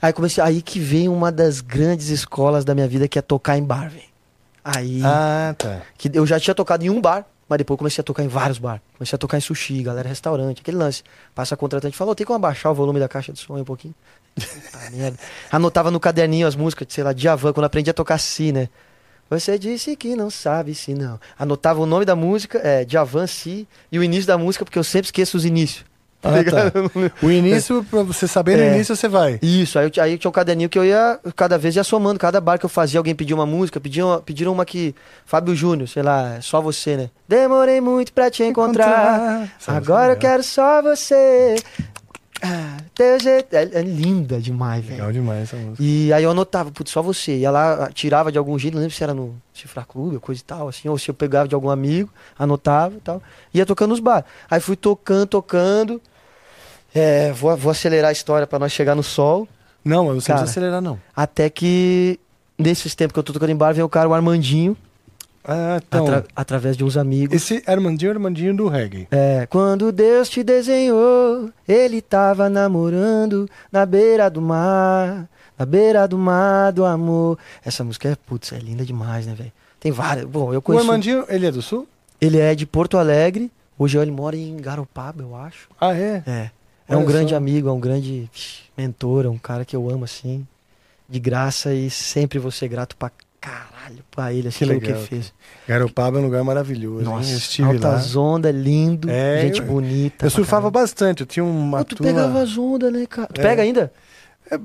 [0.00, 3.58] Aí comecei, aí que vem uma das grandes escolas da minha vida, que é tocar
[3.58, 4.04] em bar, velho.
[4.64, 5.82] Aí, Ah, tá.
[5.96, 8.58] que eu já tinha tocado em um bar, mas depois comecei a tocar em vários
[8.58, 8.80] bar.
[8.96, 11.02] Comecei a tocar em sushi, galera, restaurante, aquele lance.
[11.34, 13.94] Passa a contratante, falou, tem como abaixar o volume da caixa de som um pouquinho?
[14.36, 15.18] Puta merda.
[15.50, 18.68] Anotava no caderninho as músicas, sei lá, Djavan, quando eu aprendi a tocar si, né?
[19.30, 21.20] Você disse que não sabe se não.
[21.38, 24.84] Anotava o nome da música, é, Djavan, si, e o início da música, porque eu
[24.84, 25.84] sempre esqueço os inícios.
[26.20, 26.72] Tá Ah, ligado?
[27.22, 28.74] O início, pra você saber no É.
[28.74, 29.38] início, você vai.
[29.40, 32.18] Isso, aí eu, aí eu tinha um caderninho que eu ia, cada vez ia somando,
[32.18, 35.88] cada bar que eu fazia, alguém pedia uma música, pediam, pediram uma que, Fábio Júnior,
[35.88, 37.10] sei lá, é só você, né?
[37.28, 41.54] Demorei muito pra te encontrar, música agora é eu quero só você.
[42.40, 44.96] Ah, teu jeito, é, é linda demais, velho.
[44.96, 45.82] Legal demais essa música.
[45.82, 47.36] E aí eu anotava, putz, só você.
[47.38, 50.40] Ia lá, tirava de algum jeito, não lembro se era no Cifra Clube ou coisa
[50.40, 53.22] e tal, assim, ou se eu pegava de algum amigo, anotava e tal.
[53.52, 54.24] Ia tocando nos bar.
[54.50, 56.00] Aí fui tocando, tocando.
[56.94, 59.48] É, vou, vou acelerar a história pra nós chegar no sol.
[59.84, 60.98] Não, mas você não precisa acelerar, não.
[61.14, 62.20] Até que,
[62.56, 64.76] nesses tempos que eu tô tocando em bar, vem o cara, o Armandinho,
[65.50, 66.04] Ah, então.
[66.06, 67.34] atra- através de uns amigos.
[67.34, 69.08] Esse Armandinho é o Armandinho do reggae.
[69.10, 75.26] É, quando Deus te desenhou, ele tava namorando na beira do mar,
[75.58, 77.38] na beira do mar do amor.
[77.64, 79.52] Essa música é, putz, é linda demais, né, velho?
[79.80, 80.26] Tem várias.
[80.26, 80.84] Bom, eu O conheço.
[80.84, 81.88] Armandinho, ele é do sul?
[82.20, 83.50] Ele é de Porto Alegre.
[83.78, 85.68] Hoje ele mora em Garopaba, eu acho.
[85.80, 86.22] Ah, é?
[86.26, 86.50] É.
[86.88, 87.36] É um grande só.
[87.36, 88.28] amigo, é um grande
[88.76, 90.46] mentor, é um cara que eu amo assim,
[91.08, 93.10] de graça e sempre vou ser grato pra
[93.48, 95.32] caralho pra ele, assim, Que legal, que fez.
[95.66, 97.00] Garopaba é um lugar maravilhoso.
[97.00, 97.04] hein?
[97.06, 97.88] Nossa, eu estive lá.
[97.90, 100.16] altas ondas, lindo, É, gente eu- bonita.
[100.16, 100.84] Eu pra surfava caralho.
[100.86, 102.12] bastante, eu tinha uma Pô, tu turma...
[102.12, 103.28] pegava as ondas, né, cara?
[103.32, 103.44] Tu É.
[103.44, 103.92] pega ainda?
[104.50, 104.58] É,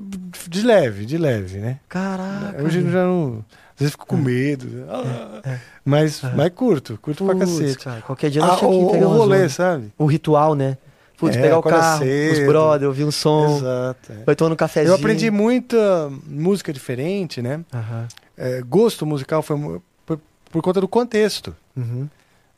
[0.48, 1.78] de leve, de leve, né?
[1.88, 2.62] Caraca.
[2.62, 3.44] Hoje eu já não...
[3.74, 4.84] Às vezes fico com medo.
[4.88, 7.84] Ah, Mas, mas curto, curto pra Putz, cacete.
[7.84, 9.92] cara, qualquer dia nós Ah, o, pegar o rolê, sabe?
[9.98, 10.78] O ritual, né?
[11.18, 14.12] Putz, É, pegar o acorda carro, os brother, ouvir um som, Exato.
[14.12, 14.24] é.
[14.24, 14.90] vai tomando um cafezinho.
[14.92, 17.60] Eu aprendi muita música diferente, né?
[17.74, 18.06] Aham.
[18.36, 20.20] É, gosto musical foi por,
[20.50, 22.08] por conta do contexto, Uhum.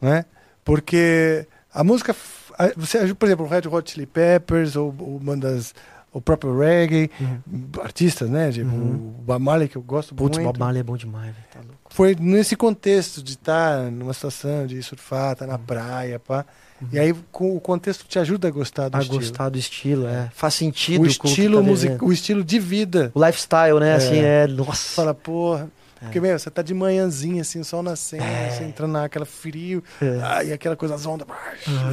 [0.00, 0.24] né?
[0.64, 2.14] Porque a música,
[2.58, 5.20] a- você, por exemplo, o Red Hot Chili Peppers ou, ou
[6.12, 7.10] o próprio reggae,
[7.82, 8.50] artistas, né?
[8.50, 8.94] Tipo, Uhum.
[9.18, 10.46] o Bob Marley que eu gosto Putz, muito.
[10.48, 11.34] Bob Marley é bom demais.
[11.52, 11.76] Tá louco.
[11.90, 16.44] Foi nesse contexto de estar numa situação de surfar, estar na praia, pá.
[16.92, 19.18] E aí com, o contexto te ajuda a gostar do A estilo.
[19.18, 20.30] gostar do estilo, é.
[20.34, 23.10] Faz sentido o com estilo que tá o estilo de vida.
[23.14, 23.90] O lifestyle, né?
[23.92, 23.94] É.
[23.94, 24.46] Assim, é.
[24.46, 24.94] Nossa.
[24.94, 25.68] Fala, porra.
[25.98, 28.50] Porque, meu, você tá de manhãzinha, assim, o sol nascendo, É.
[28.50, 30.20] você entrando naquela frio, É.
[30.22, 31.26] aí aquela coisa, as ondas,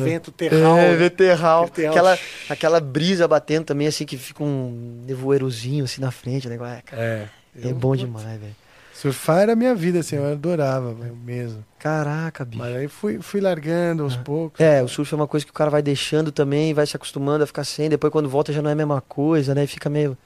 [0.04, 0.78] vento terral.
[0.78, 1.64] É, veterral.
[1.64, 1.94] Aquele terral.
[2.14, 2.20] Aquela,
[2.50, 6.56] aquela brisa batendo também, assim, que fica um nevoeirozinho assim na frente, né?
[6.56, 7.28] É, cara, É.
[7.70, 8.56] é bom demais, velho.
[9.04, 10.96] Surfar era a minha vida, assim, eu adorava
[11.26, 11.64] mesmo.
[11.78, 12.64] Caraca, bicho.
[12.64, 14.62] Mas aí fui, fui largando aos poucos.
[14.62, 17.44] É, o surf é uma coisa que o cara vai deixando também, vai se acostumando
[17.44, 19.66] a ficar sem, depois quando volta já não é a mesma coisa, né?
[19.66, 20.18] E fica meio.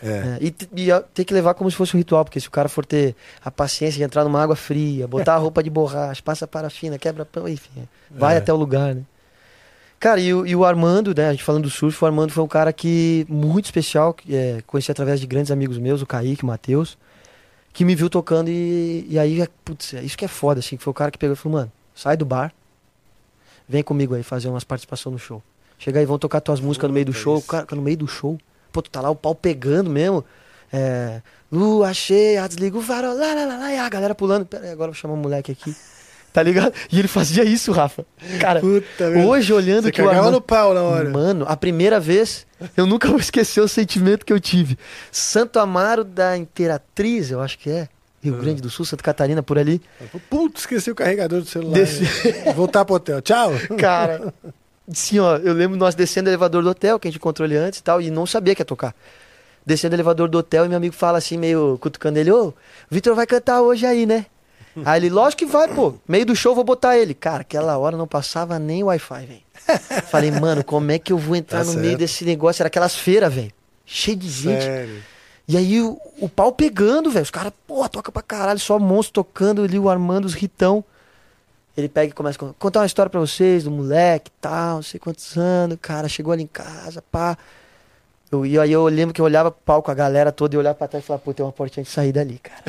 [0.00, 0.08] É.
[0.08, 2.68] É, E, e tem que levar como se fosse um ritual, porque se o cara
[2.68, 6.46] for ter a paciência de entrar numa água fria, botar a roupa de borracha, passa
[6.46, 8.38] parafina, quebra pão, enfim, é, vai É.
[8.38, 9.02] até o lugar, né?
[9.98, 11.28] Cara, e, o- e o Armando, né?
[11.28, 14.60] A gente falando do surf, o Armando foi um cara que muito especial, que é,
[14.66, 16.96] conheci através de grandes amigos meus, o Kaique, o Matheus,
[17.72, 20.82] que me viu tocando e, e aí, putz, é isso que é foda, assim, que
[20.82, 22.52] foi o cara que pegou e falou, mano, sai do bar,
[23.68, 25.42] vem comigo aí fazer umas participações no show.
[25.78, 28.06] Chega aí, vão tocar tuas músicas no meio do Puta, show, cara, no meio do
[28.06, 28.38] show,
[28.70, 30.24] pô, tu tá lá o pau pegando mesmo,
[30.72, 34.64] é, lua cheia, desliga o farol, lá, lá, lá, lá, e a galera pulando, pera
[34.64, 35.74] aí, agora eu vou chamar o moleque aqui,
[36.32, 36.72] tá ligado?
[36.90, 38.04] E ele fazia isso, Rafa,
[38.40, 41.10] cara, Puta hoje olhando Você que o Armando- no pau na hora.
[41.10, 44.78] Mano, a primeira vez, eu nunca vou esquecer o sentimento que eu tive.
[45.10, 47.88] Santo Amaro da Imperatriz, eu acho que é.
[48.22, 49.82] Rio Grande do Sul, Santa Catarina, por ali.
[50.30, 51.74] Putz, esqueci o carregador do celular.
[51.74, 52.04] Desci.
[52.54, 53.20] Voltar pro hotel.
[53.20, 53.50] Tchau.
[53.76, 54.32] Cara,
[54.92, 57.56] sim, ó, eu lembro nós descendo o elevador do hotel, que a gente encontrou ele
[57.56, 58.94] antes e tal, e não sabia que ia tocar.
[59.66, 62.54] Descendo o elevador do hotel e meu amigo fala assim, meio cutucando ele, ô,
[62.88, 64.26] Vitor vai cantar hoje aí, né?
[64.84, 65.94] Aí ele, lógico que vai, pô.
[66.08, 67.14] Meio do show vou botar ele.
[67.14, 69.42] Cara, aquela hora não passava nem Wi-Fi, velho.
[70.10, 71.98] Falei, mano, como é que eu vou entrar Tá no meio certo.
[71.98, 72.62] desse negócio?
[72.62, 73.52] Era aquelas feiras, velho.
[73.84, 74.62] Cheio de gente.
[74.62, 75.02] Sério.
[75.46, 77.22] E aí o, o pau pegando, velho.
[77.22, 80.82] Os caras, porra, toca pra caralho, só monstro tocando ali, o Armando, os ritão.
[81.76, 84.76] Ele pega e começa a con- contar uma história pra vocês, do moleque e tal,
[84.76, 87.36] não sei quantos anos, cara, chegou ali em casa, pá.
[88.32, 90.74] Eu, e aí eu lembro que eu olhava pro palco, a galera toda, e olhava
[90.74, 92.62] pra trás e falava, pô, tem uma portinha de saída ali, cara.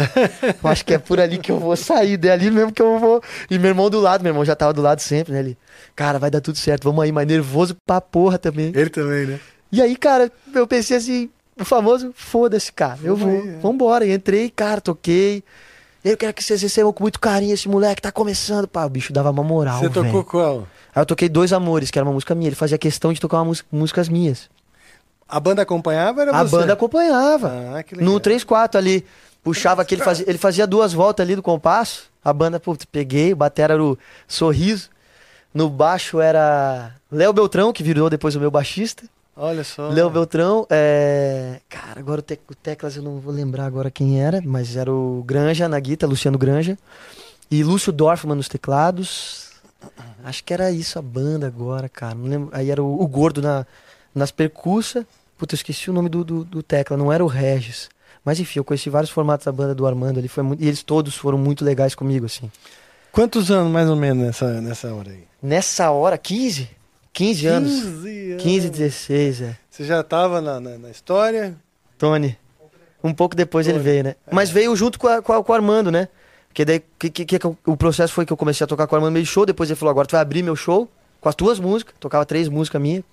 [0.62, 3.00] eu acho que é por ali que eu vou sair, é ali mesmo que eu
[3.00, 3.24] vou.
[3.50, 5.40] E meu irmão do lado, meu irmão já tava do lado sempre, né?
[5.40, 5.58] Ele,
[5.96, 8.74] cara, vai dar tudo certo, vamos aí, mas nervoso pra porra também.
[8.76, 9.40] Ele também, né?
[9.72, 13.60] E aí, cara, eu pensei assim, o famoso, foda-se, cara, eu vou, aí, é.
[13.60, 14.06] vambora.
[14.06, 15.46] E entrei, cara, toquei.
[16.04, 18.68] Eu quero que vocês recebam com muito carinho esse moleque, tá começando.
[18.68, 20.24] Pá, o bicho dava uma moral, Você tocou velho.
[20.26, 20.68] qual?
[20.94, 22.50] Aí eu toquei Dois Amores, que era uma música minha.
[22.50, 24.50] Ele fazia questão de tocar uma música, músicas minhas.
[25.36, 26.56] A banda acompanhava era A você?
[26.58, 27.52] banda acompanhava.
[27.78, 28.14] Ah, que legal.
[28.14, 29.06] no 3-4 ali.
[29.44, 32.04] Puxava aquele, fazia, ele fazia duas voltas ali do compasso.
[32.24, 34.90] A banda, putz, peguei, o batera era o Sorriso.
[35.54, 39.04] No baixo era Léo Beltrão, que virou depois o meu baixista.
[39.36, 39.90] Olha só.
[39.90, 41.60] Léo Beltrão, é...
[41.68, 44.92] Cara, agora o, Tec- o Teclas eu não vou lembrar agora quem era, mas era
[44.94, 46.78] o Granja na guitarra, Luciano Granja.
[47.50, 49.50] E Lúcio Dorfman nos teclados.
[50.24, 52.16] Acho que era isso a banda agora, cara.
[52.16, 52.50] Não lembro.
[52.54, 53.66] Aí era o, o Gordo na,
[54.16, 55.06] nas percussa.
[55.38, 57.90] Puta, eu esqueci o nome do, do, do tecla, não era o Regis.
[58.24, 60.64] Mas enfim, eu conheci vários formatos da banda do Armando ali, foi muito...
[60.64, 62.50] e eles todos foram muito legais comigo, assim.
[63.12, 65.24] Quantos anos mais ou menos nessa, nessa hora aí?
[65.42, 66.70] Nessa hora, 15?
[67.12, 67.72] 15 anos.
[67.84, 68.44] 15 anos.
[68.44, 69.58] 15, 16, é.
[69.70, 71.56] Você já tava na, na, na história?
[71.98, 72.38] Tony.
[73.04, 74.16] Um pouco depois ele Tony, veio, né?
[74.32, 76.08] Mas veio junto com, a- com, a- com o Armando, né?
[76.48, 78.96] Porque daí que, que, que eu- o processo foi que eu comecei a tocar com
[78.96, 81.36] o Armando meio show, depois ele falou, agora tu vai abrir meu show com as
[81.36, 81.94] tuas músicas.
[82.00, 83.04] Tocava três músicas minhas,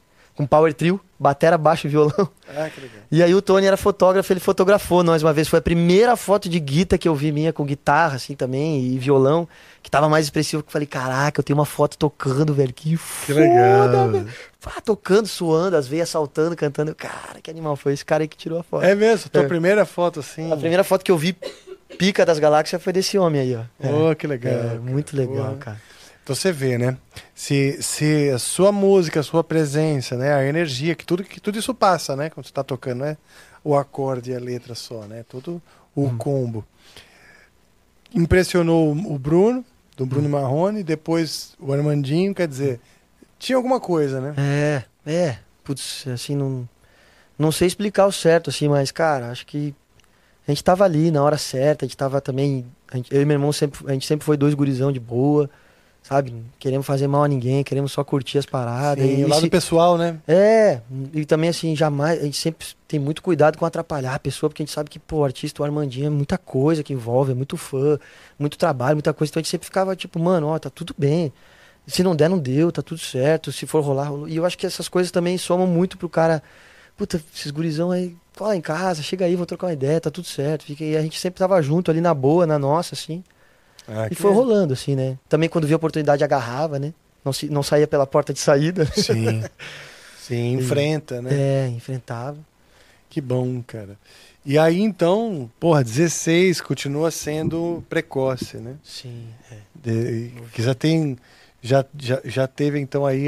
[0.41, 2.29] com power trio, batera, baixo e violão.
[2.49, 2.97] Ah, que legal.
[3.13, 5.47] E aí o Tony era fotógrafo, ele fotografou nós uma vez.
[5.49, 8.99] Foi a primeira foto de guita que eu vi minha com guitarra, assim, também, e
[8.99, 9.47] violão,
[9.83, 10.63] que tava mais expressivo.
[10.63, 12.73] Que eu falei, caraca, eu tenho uma foto tocando, velho.
[12.73, 14.09] Que, Que foda, legal.
[14.11, 14.29] velho.
[14.63, 16.95] Pá, tocando, suando, as veias saltando, cantando.
[16.95, 17.77] Cara, que animal.
[17.77, 18.83] Foi esse cara aí que tirou a foto.
[18.85, 19.29] É mesmo?
[19.31, 19.47] Tua É.
[19.47, 20.51] primeira foto assim?
[20.53, 21.37] A primeira foto que eu vi
[21.99, 24.11] pica das galáxias foi desse homem aí, ó.
[24.11, 24.53] Oh, que legal.
[24.53, 25.57] É, muito legal, Porra.
[25.57, 25.81] cara.
[26.31, 26.97] Então você vê, né?
[27.35, 30.33] Se, se a sua música, a sua presença, né?
[30.33, 32.31] A energia, que tudo, que tudo isso passa, né?
[32.31, 33.17] Quando você tá tocando, não é
[33.65, 35.25] o acorde e a letra só, né?
[35.29, 35.61] Tudo
[35.93, 36.17] o Hum.
[36.17, 36.65] combo.
[38.15, 39.65] Impressionou o Bruno,
[39.97, 40.31] do Bruno Hum.
[40.31, 42.79] Marrone, depois o Armandinho, quer dizer,
[43.37, 44.35] tinha alguma coisa, né?
[44.39, 45.39] É, é.
[45.65, 46.69] Putz, assim, não.
[47.37, 49.75] Não sei explicar o certo, assim, mas, cara, acho que
[50.47, 52.65] a gente tava ali na hora certa, a gente tava também.
[52.95, 53.81] gente- eu e meu irmão sempre.
[53.89, 55.51] A gente sempre foi dois gurizão de boa,
[56.11, 56.35] sabe?
[56.59, 59.05] Queremos fazer mal a ninguém, queremos só curtir as paradas.
[59.05, 60.19] Sim, e o lado se- pessoal, né?
[60.27, 60.81] É,
[61.15, 64.61] e também assim, jamais, a gente sempre tem muito cuidado com atrapalhar a pessoa, porque
[64.61, 67.35] a gente sabe que, pô, o artista, o Armandinho, é muita coisa que envolve, é
[67.35, 67.97] muito fã,
[68.37, 71.33] muito trabalho, muita coisa, então a gente sempre ficava tipo, mano, ó, tá tudo bem,
[71.87, 74.29] se não der, não deu, tá tudo certo, se for rolar, rolou.
[74.29, 76.43] E eu acho que essas coisas também somam muito pro cara,
[76.97, 80.27] puta, esses gurizão aí, cola em casa, chega aí, vou trocar uma ideia, tá tudo
[80.27, 83.23] certo, fica e a gente sempre tava junto ali na boa, na nossa, assim,
[83.91, 84.45] Ah, e foi legal.
[84.45, 85.19] rolando, assim, né.
[85.29, 89.43] Também quando via oportunidade agarrava, né, não, se, não saía pela porta de saída, Sim.
[90.19, 91.31] Sim, enfrenta, né?
[91.33, 92.39] é, enfrentava.
[93.09, 93.99] Que bom, cara.
[94.47, 98.77] E aí, então, porra, 16 continua sendo precoce, né?
[98.85, 99.57] Sim, é.
[99.75, 101.19] De- que já tem.
[101.61, 103.27] Já, já, já teve, então, aí,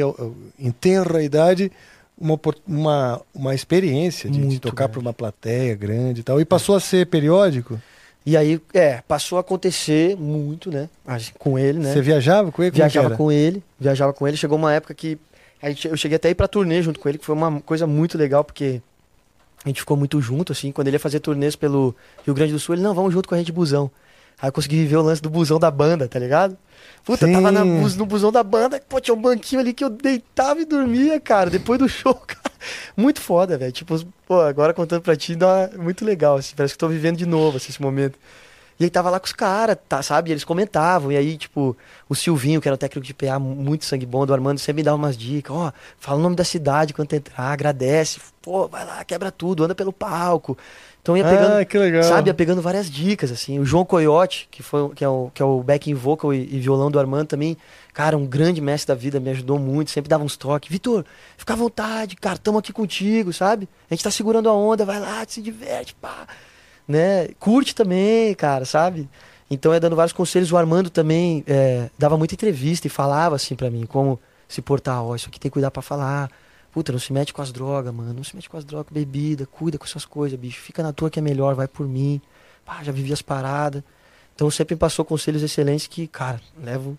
[0.58, 1.70] em tenra idade,
[2.16, 6.40] uma, uma, uma experiência de, de tocar para uma plateia grande e tal.
[6.40, 7.78] E passou a ser periódico?
[8.24, 10.88] E aí, é, passou a acontecer muito, né?
[11.38, 11.92] Com ele, né?
[11.92, 12.70] Você viajava com ele?
[12.70, 14.36] É viajava com ele, viajava com ele.
[14.36, 15.18] Chegou uma época que
[15.60, 17.60] a gente, eu cheguei até a ir pra turnê junto com ele, que foi uma
[17.60, 18.80] coisa muito legal, porque
[19.64, 20.72] a gente ficou muito junto, assim.
[20.72, 21.94] Quando ele ia fazer turnês pelo
[22.24, 23.90] Rio Grande do Sul, ele, não, vamos junto com a gente busão.
[24.40, 26.56] Aí eu consegui viver o lance do busão da banda, tá ligado?
[27.04, 27.32] Puta, Sim.
[27.32, 30.64] tava na no busão da banda, pô, tinha um banquinho ali que eu deitava e
[30.64, 32.41] dormia, cara, depois do show, cara.
[32.96, 33.72] Muito foda, velho.
[33.72, 36.54] Tipo, pô, agora contando pra ti, dá muito legal, assim.
[36.56, 38.18] Parece que tô vivendo de novo, assim, esse momento.
[38.80, 40.30] E aí tava lá com os caras, tá, sabe?
[40.30, 41.12] Eles comentavam.
[41.12, 41.76] E aí, tipo,
[42.08, 44.82] o Silvinho, que era o técnico de PA, muito sangue bom do Armando, sempre me
[44.82, 45.54] dava umas dicas.
[45.54, 48.20] Ó, fala o nome da cidade quando entrar, agradece.
[48.40, 50.58] Pô, vai lá, quebra tudo, anda pelo palco.
[51.02, 52.28] Então ia pegando, Ah, sabe?
[52.30, 53.58] Ia pegando várias dicas, assim.
[53.58, 56.60] O João Coyote, que, foi, que, é, o, que é o backing vocal e, e
[56.60, 57.56] violão do Armando também,
[57.92, 60.70] cara, um grande mestre da vida, me ajudou muito, sempre dava uns toques.
[60.70, 61.04] Vitor,
[61.36, 63.68] fica à vontade, cara, tamo aqui contigo, sabe?
[63.90, 66.24] A gente tá segurando a onda, vai lá, se diverte, pá.
[66.86, 67.28] Né?
[67.40, 69.08] Curte também, cara, sabe?
[69.50, 70.52] Então é dando vários conselhos.
[70.52, 75.02] O Armando também é, dava muita entrevista e falava assim pra mim, como se portar,
[75.02, 76.30] ó, isso aqui tem que cuidar pra falar.
[76.72, 78.14] Puta, não se mete com as drogas, mano.
[78.14, 80.60] Não se mete com as drogas, bebida, cuida com essas coisas, bicho.
[80.60, 82.20] Fica na tua que é melhor, vai por mim.
[82.64, 83.82] Pá, já vivi as paradas.
[84.34, 86.98] Então sempre passou conselhos excelentes que, cara, levo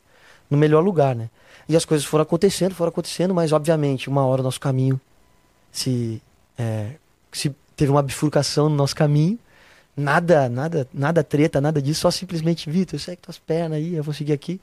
[0.49, 1.29] no melhor lugar, né?
[1.67, 5.01] E as coisas foram acontecendo, foram acontecendo, mas obviamente, uma hora o nosso caminho
[5.71, 6.21] se,
[6.57, 6.91] é,
[7.31, 9.39] se teve uma bifurcação no nosso caminho.
[9.95, 14.13] Nada, nada, nada treta, nada disso, só simplesmente, Vitor, segue tuas pernas aí, eu vou
[14.13, 14.59] seguir aqui.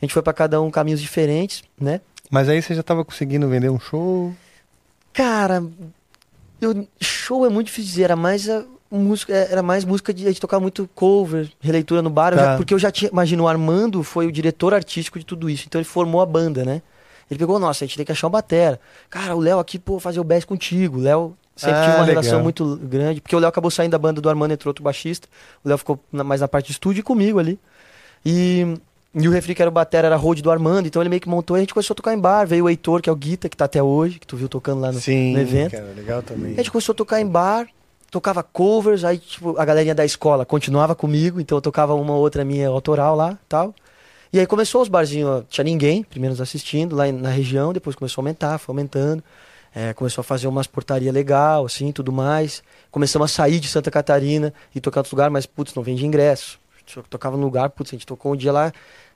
[0.00, 2.00] A gente foi pra cada um caminhos diferentes, né?
[2.34, 4.34] Mas aí você já tava conseguindo vender um show?
[5.12, 5.62] Cara,
[6.60, 10.24] eu, show é muito difícil dizer, era mais a música, é, era mais música de
[10.24, 12.56] a gente tocar muito cover, releitura no bar, eu já- Tá.
[12.56, 15.80] porque eu já tinha, imagina, o Armando foi o diretor artístico de tudo isso, então
[15.80, 16.82] ele formou a banda, né?
[17.30, 18.80] Ele pegou, nossa, a gente tem que achar uma batera.
[19.08, 20.98] Cara, o Léo aqui, pô, fazer o bass contigo.
[20.98, 22.22] O Léo sempre Ah, tive uma legal.
[22.22, 25.28] relação muito grande, porque o Léo acabou saindo da banda do Armando, entrou outro baixista.
[25.64, 27.60] O Léo ficou na- mais na parte de estúdio e comigo ali.
[28.26, 28.76] E,
[29.14, 31.28] e o refri, que era o batera, era road do Armando, então ele meio que
[31.28, 32.46] montou e a gente começou a tocar em bar.
[32.46, 34.80] Veio o Heitor, que é o Guita, que tá até hoje, que tu viu tocando
[34.80, 35.70] lá no, Sim, no evento.
[35.70, 36.54] cara, legal também.
[36.54, 37.68] A gente começou a tocar em bar,
[38.10, 42.20] tocava covers, aí tipo, a galerinha da escola continuava comigo, então eu tocava uma ou
[42.20, 43.72] outra minha autoral lá tal.
[44.32, 48.20] E aí começou os barzinhos, tinha ninguém, primeiro nos assistindo lá na região, depois começou
[48.20, 49.22] a aumentar, foi aumentando.
[49.72, 52.62] É, começou a fazer umas portaria legal, assim, tudo mais.
[52.90, 56.06] Começamos a sair de Santa Catarina e tocar em outros lugares, mas, putz, não vende
[56.06, 56.60] ingresso.
[57.08, 58.72] Tocava no lugar, putz, a gente tocou um dia lá,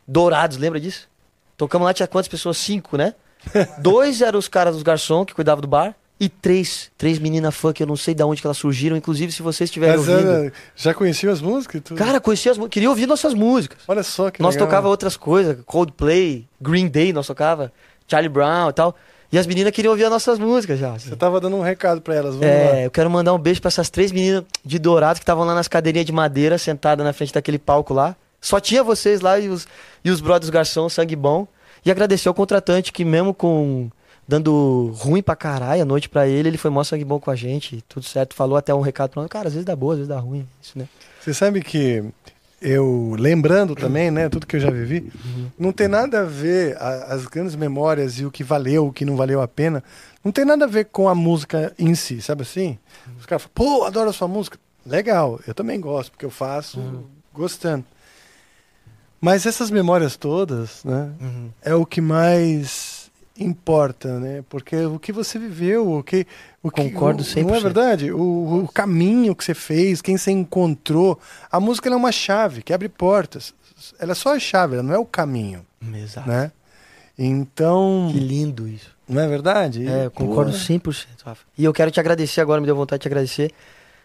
[0.07, 1.09] Dourados, lembra disso?
[1.57, 2.57] Tocamos lá, tinha quantas pessoas?
[2.57, 3.15] Cinco, né?
[3.79, 5.95] Dois eram os caras dos garçom que cuidavam do bar.
[6.21, 8.97] E três, três meninas fã que eu não sei de onde que elas surgiram.
[8.97, 10.29] Inclusive, se vocês estiverem Mas ouvindo.
[10.29, 11.97] era- já conhecia as músicas tudo?
[11.97, 12.73] Cara, conhecia as músicas.
[12.75, 13.79] Queria ouvir nossas músicas.
[13.87, 14.67] Olha só que nós legal.
[14.67, 15.57] tocava outras coisas.
[15.65, 17.73] Coldplay, Green Day, nós tocava.
[18.09, 18.97] Charlie Brown e tal.
[19.31, 20.93] E as meninas queriam ouvir as nossas músicas já.
[20.95, 21.11] assim.
[21.11, 22.81] Você tava dando um recado pra elas, vamos É, lá.
[22.81, 25.69] eu quero mandar um beijo pra essas três meninas de Dourados que estavam lá nas
[25.69, 28.17] cadeirinhas de madeira, sentadas na frente daquele palco lá.
[28.41, 29.67] Só tinha vocês lá e os,
[30.05, 31.47] e os brothers garçom, sangue bom.
[31.85, 33.91] E agradecer ao contratante que mesmo com
[34.27, 37.37] dando ruim pra caralho a noite pra ele, ele foi mó sangue bom com a
[37.37, 38.35] gente, tudo certo.
[38.35, 40.47] Falou até um recado pra nós, cara, às vezes dá boa, às vezes dá ruim,
[40.63, 40.87] isso, né?
[41.21, 42.05] Você sabe que
[42.61, 45.51] eu, lembrando também, né, tudo que eu já vivi, Uhum.
[45.59, 49.05] não tem nada a ver, a- as grandes memórias e o que valeu, o que
[49.05, 49.83] não valeu a pena,
[50.25, 52.79] não tem nada a ver com a música em si, sabe assim?
[53.19, 54.59] Os caras falam, pô, adoro a sua música.
[54.85, 57.05] Legal, eu também gosto, porque eu faço Uhum.
[57.33, 57.85] gostando.
[59.21, 61.11] Mas essas memórias todas, né,
[61.63, 62.98] é o que mais
[63.39, 64.45] importa, né?
[64.49, 66.27] Porque o que você viveu, o que
[66.63, 67.63] o que Concordo o- Não é 100%.
[67.63, 68.13] verdade?
[68.13, 71.19] O, o caminho que você fez, quem você encontrou,
[71.51, 73.55] a música é uma chave que abre portas.
[73.99, 75.65] Ela é só a chave, ela não é o caminho,
[75.95, 76.29] Exato.
[76.29, 76.51] né?
[77.17, 78.91] Então, Que lindo isso.
[79.09, 79.87] não é verdade?
[79.89, 81.45] É, eu concordo 100%, Rafa.
[81.57, 83.53] E eu quero te agradecer agora, me deu vontade de te agradecer,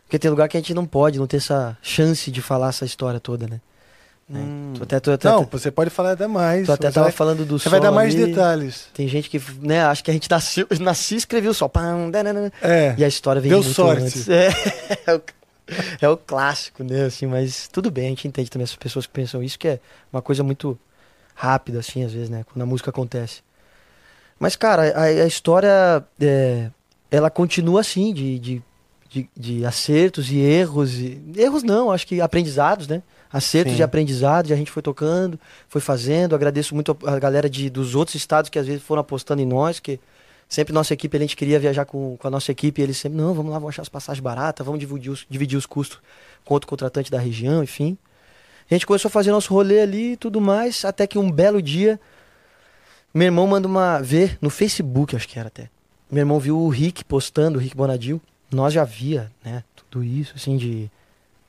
[0.05, 2.86] porque tem lugar que a gente não pode, não ter essa chance de falar essa
[2.86, 3.61] história toda, né?
[4.28, 4.39] Né?
[4.39, 4.74] Hum.
[4.82, 4.99] Até,
[5.30, 6.65] Não, você pode falar até mais.
[6.65, 8.28] tu até você tava vai, falando do você vai som dar mais ali.
[8.28, 8.88] detalhes.
[8.93, 11.69] Tem gente que, né, acha que a gente nasceu, nasci e escreveu só.
[12.61, 12.95] É.
[12.97, 14.03] E a história vem Deu muito sorte.
[14.03, 14.28] antes.
[14.30, 14.49] É,
[15.07, 15.21] é, o,
[16.01, 19.13] é o clássico, né, assim, mas tudo bem, a gente entende também essas pessoas que
[19.13, 19.80] pensam isso, que é
[20.11, 20.78] uma coisa muito
[21.36, 23.41] rápida, assim, às vezes, né, quando a música acontece.
[24.39, 26.69] Mas, cara, a, a história, é,
[27.09, 28.61] ela continua assim, de, de,
[29.09, 30.95] de, de acertos e erros.
[30.95, 33.01] E, erros não, acho que aprendizados, né?
[33.34, 33.79] Acertos Sim.
[33.79, 36.36] e aprendizados, e a gente foi tocando, foi fazendo.
[36.36, 39.45] Agradeço muito a a galera de, dos outros estados que às vezes foram apostando em
[39.45, 39.99] nós, que
[40.47, 43.17] sempre nossa equipe, a gente queria viajar com, com a nossa equipe, e eles sempre,
[43.17, 45.99] não, vamos lá, vamos achar as passagens baratas, vamos dividir os, dividir os custos
[46.45, 47.97] com outro contratante da região, enfim.
[48.69, 51.61] A gente começou a fazer nosso rolê ali e tudo mais, até que um belo
[51.61, 51.99] dia,
[53.11, 55.69] meu irmão manda uma ver no Facebook, acho que era até.
[56.09, 58.21] Meu irmão viu o Rick postando, o Rick Bonadil.
[58.51, 60.91] Nós já via, né, tudo isso, assim, de.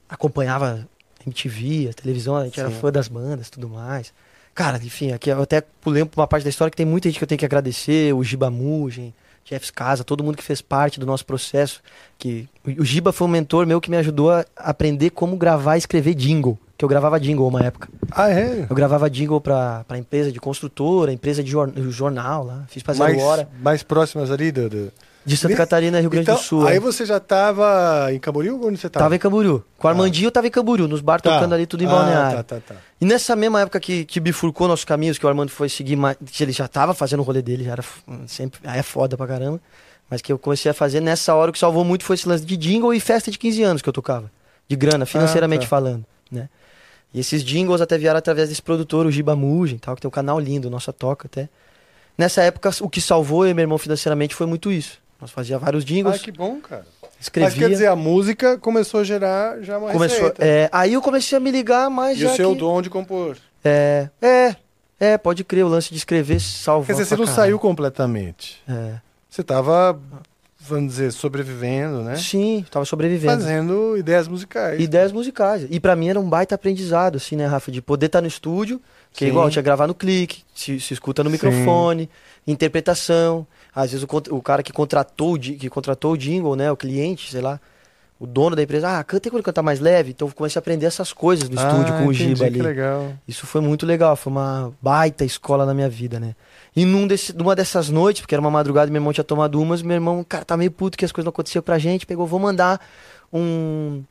[0.09, 0.89] acompanhava
[1.27, 2.77] MTV, a televisão, a gente era Sim.
[2.77, 4.13] fã das bandas tudo mais.
[4.55, 7.25] Cara, enfim, aqui eu até pulei uma parte da história que tem muita gente que
[7.25, 9.13] eu tenho que agradecer, o Giba Mugen,
[9.45, 11.83] Jeffs Casa, todo mundo que fez parte do nosso processo.
[12.17, 12.49] Que
[12.79, 16.15] o Giba foi um mentor meu que me ajudou a aprender como gravar e escrever
[16.15, 16.59] jingle.
[16.79, 17.89] Que eu gravava jingle uma época.
[18.11, 18.67] Ah, é?
[18.69, 22.65] Eu gravava jingle pra, pra empresa de construtora, empresa de jor- jornal lá.
[22.69, 23.49] Fiz pra Zero Mais, Hora.
[23.61, 24.93] mais próximas ali do, do,
[25.27, 26.67] De Santa Catarina, Rio Grande Então, do Sul.
[26.67, 26.81] Aí é.
[26.81, 29.05] você já tava em Camboriú ou onde você tava?
[29.07, 29.65] Tava em Camboriú.
[29.79, 31.35] Com o Armandinho eu tava em Camboriú, nos bar Tá.
[31.35, 32.37] tocando ali tudo em Ah, balneário.
[32.45, 32.75] Tá, tá, tá.
[33.01, 36.17] E nessa mesma época que, que bifurcou nossos caminhos, que o Armando foi seguir mais.
[36.31, 37.85] Que ele já tava fazendo o rolê dele, já era
[38.27, 38.61] sempre.
[38.65, 39.61] Aí é foda pra caramba.
[40.11, 42.45] Mas que eu comecei a fazer nessa hora, o que salvou muito foi esse lance
[42.45, 44.31] de jingle e festa de 15 anos que eu tocava.
[44.69, 45.69] De grana, financeiramente tá.
[45.69, 46.49] falando, né?
[47.15, 50.13] E esses jingles até vieram através desse produtor, o Giba Mugen, tal, que tem um
[50.13, 51.49] canal lindo, nossa toca até.
[52.19, 54.99] Nessa época, o que salvou eu e meu irmão financeiramente foi muito isso.
[55.25, 56.85] Nós fazia vários jingles, Ah, que bom, cara.
[57.19, 57.49] escrevia.
[57.49, 60.45] Mas quer dizer, a música começou a gerar já uma começou, receita.
[60.45, 63.39] é, aí eu comecei a me ligar mais E o seu que- dom de compor.
[63.65, 64.55] É, é,
[65.01, 66.85] é, pode crer, o lance de escrever salvou.
[66.85, 68.63] Quer dizer, você não saiu completamente.
[68.69, 68.97] É.
[69.31, 69.99] Você tava,
[70.61, 72.17] vamos dizer, sobrevivendo, né?
[72.17, 73.41] Sim, tava sobrevivendo.
[73.41, 74.79] Fazendo ideias musicais.
[74.79, 75.67] Ideias musicais.
[75.71, 77.73] E pra mim era um baita aprendizado, assim, né, Rafa?
[77.73, 78.79] De poder estar no estúdio,
[79.11, 79.33] que é Sim.
[79.33, 81.33] igual, tinha gravar no clique, se, se escuta no Sim.
[81.33, 82.11] microfone,
[82.47, 83.47] interpretação.
[83.75, 87.41] Às vezes o, o cara que contratou, que contratou o jingle, né, o cliente, sei
[87.41, 87.61] lá,
[88.19, 90.11] o dono da empresa, ah, canta como cantar mais leve.
[90.13, 92.63] Então eu comecei a aprender essas coisas no Ah, estúdio com o entendi, Giba ali.
[92.63, 93.13] Legal.
[93.27, 96.35] Isso foi muito legal, foi uma baita escola na minha vida, né?
[96.77, 99.61] E num desse, numa dessas noites, porque era uma madrugada e meu irmão tinha tomado
[99.61, 102.27] umas, meu irmão, cara, tá meio puto que as coisas não aconteciam pra gente, pegou,
[102.27, 102.81] vou mandar
[103.33, 104.03] um,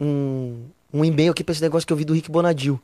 [0.00, 2.78] um, um e-mail aqui pra esse negócio que eu vi do Rick Bonadil.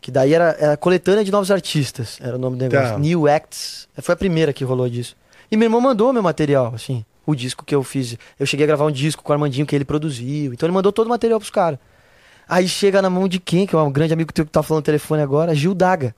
[0.00, 2.92] Que daí era, era coletânea de novos artistas, era o nome do negócio.
[2.92, 2.98] Tá.
[2.98, 3.88] New Acts.
[3.98, 5.16] Foi a primeira que rolou disso.
[5.50, 8.16] E meu irmão mandou meu material, assim, o disco que eu fiz.
[8.38, 10.52] Eu cheguei a gravar um disco com o Armandinho que ele produziu.
[10.52, 11.78] Então ele mandou todo o material pros caras.
[12.48, 13.66] Aí chega na mão de quem?
[13.66, 16.14] Que é um grande amigo teu que tá falando no telefone agora, Gil Daga.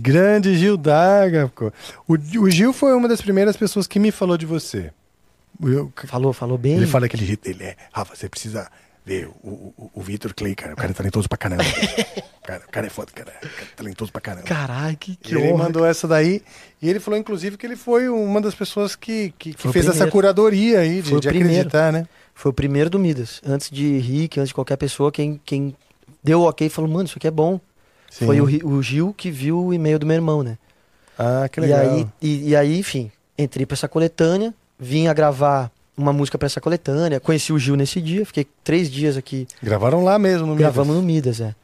[0.00, 1.50] Grande Gil Daga.
[1.54, 1.72] pô.
[2.08, 4.90] O, o Gil foi uma das primeiras pessoas que me falou de você.
[5.62, 6.76] Eu- Falou, falou bem.
[6.76, 8.68] ele fala jeito dele, é, Rafa, você precisa
[9.06, 9.48] ver o,
[9.78, 10.72] o, o Vitor Clay, cara.
[10.74, 11.62] O cara é talentoso pra caramba.
[12.44, 13.30] cara, o cara é foda, cara.
[13.30, 14.42] O cara é talentoso pra caramba.
[14.46, 15.64] Caralho, que, que E ele honra.
[15.64, 16.42] mandou essa daí.
[16.82, 20.10] E ele falou, inclusive, que ele foi uma das pessoas que, que, que fez essa
[20.10, 22.08] curadoria aí, de, Foi de acreditar, né?
[22.34, 23.40] Foi o primeiro do Midas.
[23.46, 25.74] Antes de Rick, antes de qualquer pessoa, quem, quem
[26.22, 27.60] deu o ok falou, mano, isso aqui é bom.
[28.10, 28.26] Sim.
[28.26, 30.58] Foi o, o Gil que viu o e-mail do meu irmão, né?
[31.16, 31.80] Ah, que E legal.
[31.80, 36.46] aí, e, e aí, enfim, entrei pra essa coletânea, vim a gravar uma música pra
[36.46, 40.54] essa coletânea, conheci o Gil nesse dia, fiquei três dias aqui, Gravaram lá mesmo no
[40.54, 41.38] gravamos Midas.
[41.38, 41.54] no Midas,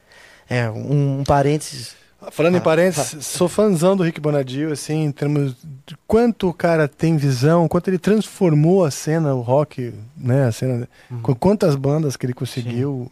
[0.48, 0.56] é.
[0.64, 1.94] É, um, um parênteses.
[2.30, 6.54] Falando em Ah, parênteses, sou fãzão do Rick Bonadil, assim, em termos de quanto o
[6.54, 11.20] cara tem visão, quanto ele transformou a cena, o rock, né, a cena, Uhum.
[11.20, 13.10] com quantas bandas que ele conseguiu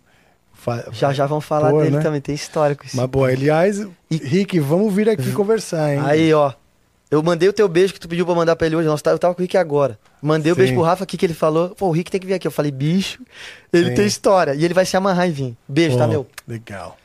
[0.93, 2.03] Já já vão falar pôr, dele né?
[2.03, 2.97] também, tem histórico isso.
[2.97, 6.01] Mas, boa, aliás, E- Rick, vamos vir aqui conversar, hein?
[6.05, 6.53] Aí, ó.
[7.11, 8.87] Eu mandei o teu beijo que tu pediu pra mandar pra ele hoje.
[8.87, 9.99] Nossa, eu tava com o Rick agora.
[10.23, 10.59] Mandei o Sim.
[10.61, 11.71] beijo pro Rafa aqui que ele falou.
[11.71, 12.47] Pô, o Rick tem que vir aqui.
[12.47, 13.23] Eu falei, bicho,
[13.73, 13.95] ele Sim.
[13.95, 14.55] tem história.
[14.55, 15.57] E ele vai se amarrar em vir.
[15.69, 16.27] Beijo, tá, Pô, meu?
[16.47, 16.97] Legal.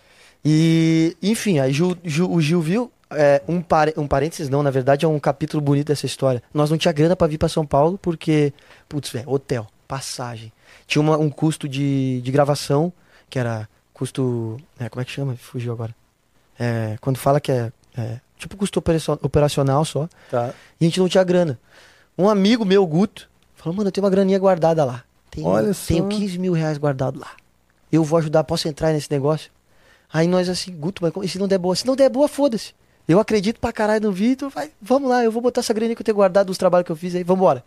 [0.44, 2.92] E, enfim, aí Gil- Gil- o Gil viu.
[3.12, 6.42] é, um, par, um parênteses, não, na verdade é um capítulo bonito dessa história.
[6.54, 8.52] Nós não tinha grana pra vir pra São Paulo porque,
[8.90, 10.52] putz, velho, hotel, passagem.
[10.88, 12.92] Tinha uma- um custo de, de gravação,
[13.30, 14.58] que era custo.
[14.80, 15.36] é, como é que chama?
[15.38, 15.96] Fugiu agora.
[16.60, 20.10] É, quando fala que é, é tipo custo operacio- operacional só.
[20.30, 20.52] Tá.
[20.82, 21.58] E a gente não tinha grana.
[22.18, 25.04] Um amigo meu, Guto, falou, mano, eu tenho uma graninha guardada lá.
[25.32, 25.88] Tenho, Olha só.
[25.88, 27.32] tenho 15 mil reais guardado lá.
[27.92, 29.52] Eu vou ajudar, posso entrar nesse negócio?
[30.12, 31.76] Aí nós assim, Guto, mas como- e se não der boa?
[31.76, 32.74] Se não der boa, foda-se.
[33.08, 36.02] Eu acredito pra caralho no Vitor, vai, vamos lá, eu vou botar essa graninha que
[36.02, 37.64] eu tenho guardado dos trabalhos que eu fiz aí, vambora.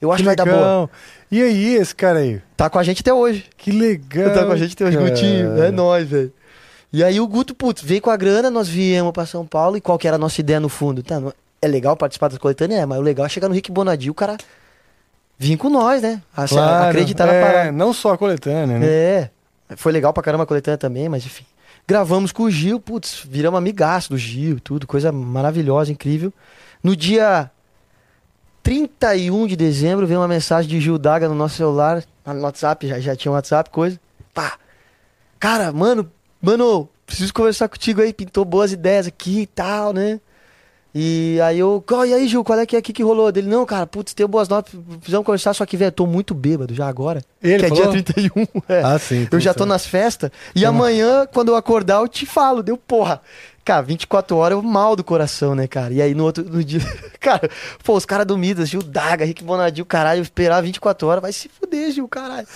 [0.00, 0.88] Eu acho que vai dar boa.
[1.30, 2.40] E aí, esse cara aí?
[2.56, 3.44] Tá com a gente até hoje.
[3.58, 4.32] Que legal.
[4.32, 5.10] tá com a gente até hoje, cara.
[5.10, 5.62] Gutinho.
[5.62, 6.32] É nóis, velho.
[6.92, 9.80] E aí o Guto, putz, veio com a grana, nós viemos pra São Paulo e
[9.80, 11.02] qual que era a nossa ideia no fundo?
[11.02, 11.20] Tá,
[11.62, 14.14] é legal participar das coletâneas, é, mas o legal é chegar no Rick Bonadil, o
[14.14, 14.36] cara
[15.38, 16.22] vir com nós, né?
[16.36, 17.72] A- Claro, acreditar é, na parada.
[17.72, 18.86] Não só a coletânea, né?
[18.86, 19.30] É.
[19.76, 21.44] Foi legal pra caramba a coletânea também, mas enfim.
[21.86, 26.32] Gravamos com o Gil, putz, viramos amigaço do Gil, tudo, coisa maravilhosa, incrível.
[26.82, 27.50] No dia
[28.62, 33.00] 31 de dezembro veio uma mensagem de Gil Daga no nosso celular, no WhatsApp, já,
[33.00, 33.98] já tinha um WhatsApp, coisa.
[34.34, 34.54] Pá.
[35.38, 40.20] Cara, mano, mano, preciso conversar contigo aí, pintou boas ideias aqui e tal, né?
[40.94, 43.30] E aí eu, "Qual- e aí, Gil, qual é que é aqui que rolou?
[43.30, 46.74] Dele, não, cara, putz, tem boas notas, precisamos conversar, só que, velho, tô muito bêbado
[46.74, 47.22] já agora.
[47.42, 47.92] Ele que é falou?
[47.92, 48.46] dia 31.
[48.68, 48.82] é.
[48.82, 49.28] Ah, sim.
[49.30, 50.68] Eu já tô nas festas e Tá.
[50.68, 52.62] amanhã, quando eu acordar, eu te falo.
[52.62, 53.20] Deu porra.
[53.64, 55.92] Cara, 24 horas eu mal do coração, né, cara?
[55.94, 56.80] E aí no outro no dia.
[57.20, 57.48] Cara,
[57.84, 61.48] pô, os caras do Midas, Gil Daga, Rick Bonadil, caralho, esperar 24 horas, vai se
[61.50, 62.48] fuder, Gil, caralho.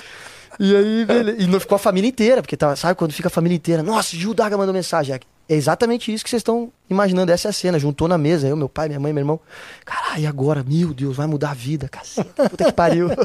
[0.58, 1.42] E aí, beleza.
[1.42, 3.82] E não ficou a família inteira, porque tava, sabe quando fica a família inteira?
[3.82, 5.14] Nossa, Gil Daga mandou mensagem.
[5.46, 7.30] É exatamente isso que vocês estão imaginando.
[7.30, 7.78] Essa é a cena.
[7.78, 9.40] Juntou na mesa, eu, meu pai, minha mãe, meu irmão.
[9.84, 10.64] Caralho, e agora?
[10.66, 12.48] Meu Deus, vai mudar a vida, caceta.
[12.48, 13.08] Puta que pariu.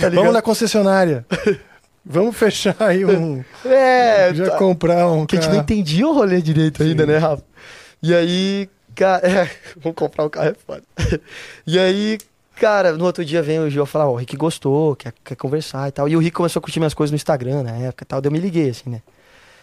[0.00, 0.10] Tá?
[0.10, 1.24] Vamos na concessionária.
[2.04, 3.42] Vamos fechar aí um.
[3.64, 5.26] É, já tá- comprar um.
[5.26, 7.42] Que a gente não entendia o rolê direito ainda, né, Rafa?
[8.02, 10.82] E aí, cara, é, vamos comprar um carro é foda.
[11.66, 12.18] E aí,
[12.58, 15.88] cara, no outro dia vem o Gil falar, ó, o Rick gostou, quer, quer conversar
[15.88, 16.08] e tal.
[16.08, 18.20] E o Rick começou a curtir minhas coisas no Instagram na época e tal.
[18.20, 19.02] Daí eu me liguei, assim, né?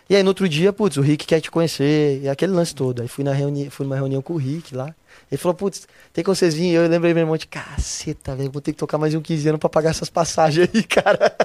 [0.07, 3.01] E aí no outro dia, putz, o Rick quer te conhecer, e aquele lance todo.
[3.01, 4.93] Aí fui, na reuni fui numa reunião com o Rick lá.
[5.31, 6.73] Ele falou, putz, tem como vocês virem?
[6.73, 9.59] Eu lembrei meu irmão de caceta, velho, vou ter que tocar mais um 15 anos
[9.59, 11.35] pra pagar essas passagens aí, cara.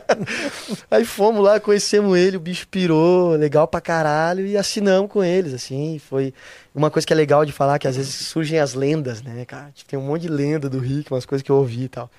[0.91, 5.55] aí fomos lá, conhecemos ele, o bicho pirou, legal pra caralho, e assinamos com eles,
[5.55, 5.99] assim.
[5.99, 6.35] Foi
[6.75, 9.73] uma coisa que é legal de falar, que às vezes surgem as lendas, né, cara?
[9.89, 12.11] Tem um monte de lenda do Rick, umas coisas que eu ouvi e tal.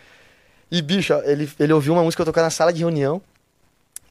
[0.72, 3.22] E, bicho, ele, ele ouviu uma música eu tocar na sala de reunião,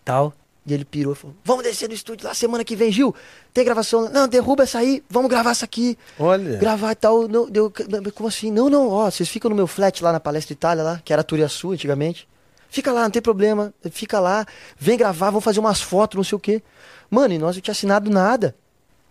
[0.04, 0.32] tal.
[0.70, 3.12] E ele pirou e falou: Vamos descer no estúdio lá semana que vem, Gil.
[3.52, 4.08] Tem gravação?
[4.08, 5.98] Não, derruba essa aí, vamos gravar essa aqui.
[6.16, 6.58] Olha.
[6.58, 7.26] Gravar e tal.
[7.26, 7.72] Não, deu,
[8.14, 8.52] como assim?
[8.52, 11.24] Não, não, ó, vocês ficam no meu flat lá na Palestra Itália, lá, que era
[11.24, 12.28] Turiaçu antigamente.
[12.68, 13.74] Fica lá, não tem problema.
[13.90, 14.46] Fica lá,
[14.78, 16.62] vem gravar, vamos fazer umas fotos, não sei o quê.
[17.10, 18.54] Mano, e nós não tinha assinado nada.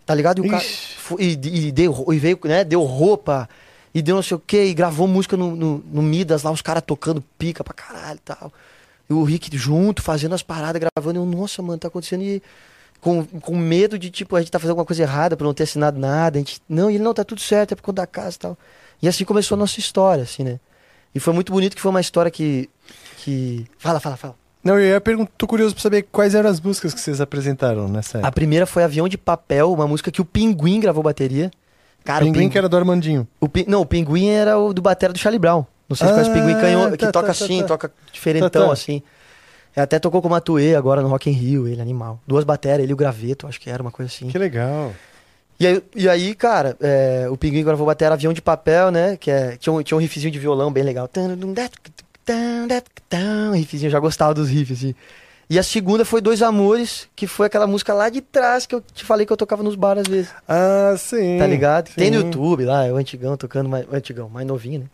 [0.06, 0.44] Tá ligado?
[0.44, 0.64] E, o cara,
[1.20, 2.64] e, e, deu, e veio, né?
[2.64, 3.50] Deu roupa,
[3.94, 6.62] e deu não sei o quê, e gravou música no, no, no Midas lá, os
[6.62, 8.54] caras tocando pica pra caralho e tal.
[9.10, 11.20] E o Rick junto, fazendo as paradas, gravando.
[11.20, 12.22] Eu, nossa, mano, tá acontecendo.
[12.22, 12.42] E
[13.02, 15.64] com, com medo de, tipo, a gente tá fazendo alguma coisa errada por não ter
[15.64, 16.38] assinado nada.
[16.38, 18.40] A gente, não, e ele não, tá tudo certo, é por conta da casa e
[18.40, 18.58] tal.
[19.02, 20.60] E assim começou a nossa história, assim, né?
[21.16, 22.70] E foi muito bonito que foi uma história que.
[23.18, 23.66] que...
[23.78, 24.36] Fala, fala, fala.
[24.64, 27.88] Não, eu ia perguntar, tô curioso pra saber quais eram as músicas que vocês apresentaram
[27.88, 28.28] nessa época.
[28.28, 31.50] A primeira foi Avião de Papel, uma música que o Pinguim gravou bateria.
[32.04, 33.28] Cara, Pinguim, o Pinguim que era do Armandinho.
[33.40, 33.66] O Pin...
[33.68, 35.66] Não, o Pinguim era o do batera do Charlie Brown.
[35.90, 37.68] Não sei se ah, conhece Pinguim canhão, tá, que tá, toca tá, assim, tá.
[37.68, 38.74] toca diferentão tá, tá.
[38.74, 39.02] assim.
[39.76, 42.20] Até tocou com o Matuê agora no Rock in Rio, ele animal.
[42.28, 44.28] Duas baterias, ele e o Graveto, acho que era uma coisa assim.
[44.28, 44.94] Que legal.
[45.60, 49.18] E aí, e aí cara, é, o Pinguim gravou bateria Avião de Papel, né?
[49.18, 51.08] Que é, tinha, um, tinha um riffzinho de violão bem legal.
[53.54, 54.96] Riffzinho, eu já gostava dos riffs, assim.
[55.50, 58.84] E a segunda foi Dois Amores, que foi aquela música lá de trás que eu
[58.94, 60.32] te falei que eu tocava nos bares às vezes.
[60.48, 61.40] Ah, sim.
[61.40, 61.88] Tá ligado?
[61.88, 61.96] Sim.
[61.96, 64.86] Tem no YouTube lá, é o antigão tocando, mais, o antigão, mais novinho, né?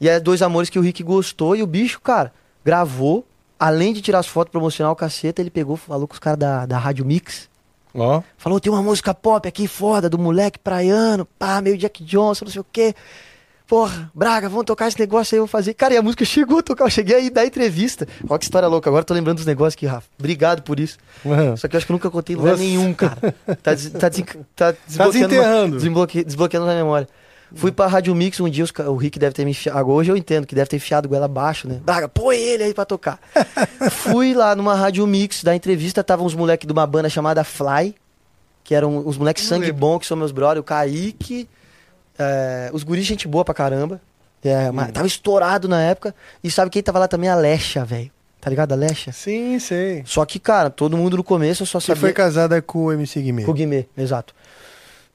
[0.00, 2.32] E é Dois Amores que o Rick gostou e o bicho, cara,
[2.64, 3.26] gravou
[3.58, 6.66] além de tirar as fotos promocional, o caceta, ele pegou, falou com os caras da,
[6.66, 7.48] da Rádio Mix.
[7.94, 8.18] Ó.
[8.18, 8.22] Oh.
[8.36, 12.52] Falou, tem uma música pop aqui foda, do moleque praiano, pá, meio Jack Johnson, não
[12.52, 12.94] sei o quê.
[13.66, 15.74] Porra, Braga, vamos tocar esse negócio aí, vou fazer.
[15.74, 18.08] Cara, e a música chegou a tocar, eu cheguei aí da entrevista.
[18.26, 20.08] Olha que história louca, agora tô lembrando dos negócios aqui, Rafa.
[20.18, 20.96] Obrigado por isso.
[21.22, 21.54] Uhum.
[21.54, 23.18] Só que eu acho que eu nunca contei lugar nenhum, cara.
[23.62, 24.24] Tá, des, tá, des,
[24.56, 27.08] tá desbloqueando, tá uma, desbloque, desbloqueando na memória.
[27.54, 29.88] Fui pra Rádio Mix um dia, os, o Rick deve ter me enfiado.
[29.88, 31.80] Hoje eu entendo que deve ter enfiado goela abaixo, né?
[31.82, 33.18] Braga, põe ele aí pra tocar.
[33.90, 37.94] Fui lá numa Rádio Mix, da entrevista, estavam uns moleques de uma banda chamada Fly,
[38.62, 41.48] que eram os moleques sangue bom, que são meus brothers, o Kaique,
[42.18, 44.00] é, os guris, gente boa pra caramba.
[44.44, 46.14] É, mas tava estourado na época.
[46.42, 47.28] E sabe quem tava lá também?
[47.28, 48.10] A Lesha, velho.
[48.40, 48.72] Tá ligado?
[48.72, 49.10] A Lesha?
[49.12, 50.02] Sim, sei.
[50.06, 51.96] Só que, cara, todo mundo no começo só sabia...
[51.96, 53.44] Você foi casada com o MC Guimê.
[53.44, 54.32] Com o Guimê, exato.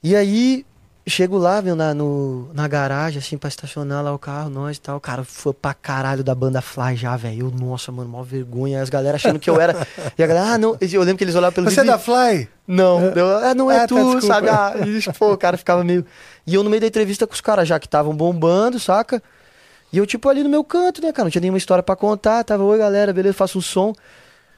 [0.04, 0.66] E aí,
[1.06, 4.82] Chego lá, meu, na, no, na garagem, assim, pra estacionar lá o carro, nós e
[4.82, 5.02] tal.
[5.02, 7.52] Cara, foi pra caralho da banda Fly já, velho.
[7.52, 8.82] Nossa, mano, mó vergonha.
[8.82, 9.86] As galera achando que eu era.
[10.18, 10.78] E a galera, ah, não.
[10.80, 11.70] Eu lembro que eles olhavam pelo.
[11.70, 12.48] Você é da Fly?
[12.66, 13.02] Não.
[13.02, 13.14] É.
[13.20, 14.48] Eu, ah, não é ah, tá, tu, tá, sabe?
[14.48, 16.06] Ah, e, pô, o cara ficava meio.
[16.48, 19.22] E eu no meio da entrevista com os caras já que estavam bombando, saca?
[19.92, 21.26] E eu, tipo, ali no meu canto, né, cara?
[21.26, 22.44] Não tinha nenhuma história para contar.
[22.46, 23.94] Tava, oi, galera, beleza, faço um som.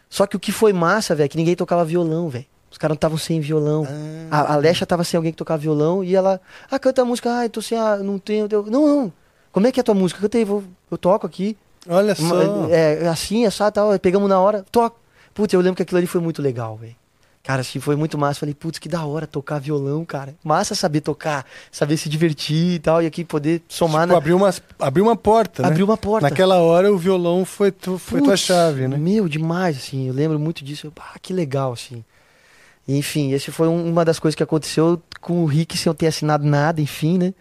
[0.10, 2.46] Só que o que foi massa, velho, é que ninguém tocava violão, velho.
[2.76, 3.88] Os caras não estavam sem violão.
[4.30, 4.42] Ah.
[4.42, 7.34] A, a Lesha tava sem alguém que tocava violão e ela, ah, canta a música,
[7.34, 8.50] ah, eu tô sem, ah, não tenho.
[8.52, 9.14] Eu, não, não.
[9.50, 10.20] Como é que é a tua música?
[10.20, 10.62] Cantei, vou,
[10.92, 11.56] eu toco aqui.
[11.88, 12.68] Olha só.
[12.70, 15.00] É, é assim, é só tal, pegamos na hora, toco.
[15.34, 16.98] Putz, eu lembro que aquilo ali foi muito legal, velho.
[17.42, 18.42] Cara, assim, foi muito massa.
[18.42, 20.36] Falei, putz, que da hora tocar violão, cara.
[20.44, 23.02] Massa saber tocar, saber se divertir e tal.
[23.02, 24.18] E aqui poder somar tipo, na.
[24.18, 25.70] Abriu uma, abriu uma porta, né?
[25.70, 26.30] Abriu uma porta.
[26.30, 28.98] Naquela hora o violão foi, tu, foi putz, tua chave, né?
[28.98, 30.10] Meu, demais, assim.
[30.10, 30.92] Eu lembro muito disso.
[31.00, 32.04] Ah, que legal, assim.
[32.88, 36.08] Enfim, esse foi um, uma das coisas que aconteceu com o Rick sem eu ter
[36.08, 37.34] assinado nada, enfim, né?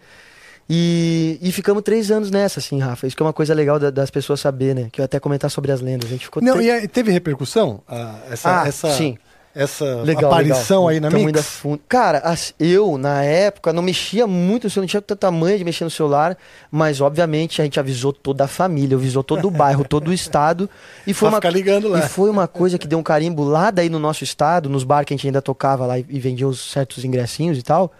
[0.67, 3.05] E, e ficamos três anos nessa, assim, Rafa.
[3.05, 4.89] Isso que é uma coisa legal da, das pessoas saber, né?
[4.91, 6.09] Que eu até comentar sobre as lendas.
[6.09, 6.41] A gente ficou.
[6.41, 7.83] Não, e teve repercussão?
[7.87, 8.91] Ah, essa, ah, essa...
[8.91, 9.17] sim
[9.55, 10.87] essa legal, aparição legal.
[10.89, 11.45] aí na Tamo Mix?
[11.45, 11.81] Fundo.
[11.87, 12.21] Cara,
[12.59, 16.37] eu, na época, não mexia muito, eu não tinha tanta manha de mexer no celular,
[16.69, 20.69] mas obviamente a gente avisou toda a família, avisou todo o bairro, todo o estado.
[21.07, 24.25] E foi, uma, e foi uma coisa que deu um carimbo lá daí no nosso
[24.25, 27.57] estado, nos bar que a gente ainda tocava lá e, e vendia os certos ingressinhos
[27.57, 27.93] e tal.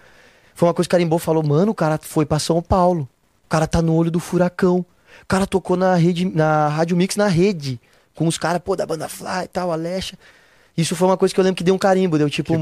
[0.53, 3.07] Foi uma coisa que carimbou falou, mano, o cara foi para São Paulo.
[3.45, 4.85] O cara tá no olho do furacão.
[5.21, 7.79] O cara tocou na rede, na Rádio Mix na rede.
[8.13, 10.17] Com os caras, pô, da banda Fly e tal, Alexa.
[10.77, 12.53] Isso foi uma coisa que eu lembro que deu um carimbo, deu tipo.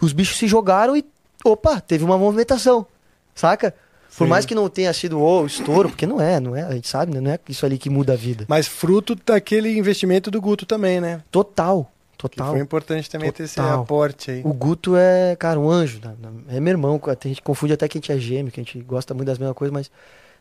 [0.00, 1.04] Os bichos se jogaram e.
[1.44, 2.86] Opa, teve uma movimentação.
[3.34, 3.74] Saca?
[4.16, 4.30] Por Sim.
[4.30, 6.86] mais que não tenha sido o oh, estouro, porque não é, não é, a gente
[6.88, 7.20] sabe, né?
[7.20, 8.44] Não é isso ali que muda a vida.
[8.48, 11.20] Mas fruto daquele investimento do Guto também, né?
[11.32, 11.90] Total.
[12.16, 12.46] Total.
[12.46, 13.36] Que foi importante também Total.
[13.36, 14.42] ter esse aporte aí.
[14.44, 16.00] O Guto é, cara, um anjo.
[16.02, 16.14] Né?
[16.56, 17.00] É meu irmão.
[17.04, 19.36] A gente confunde até que a gente é gêmeo, que a gente gosta muito das
[19.36, 19.90] mesmas coisas, mas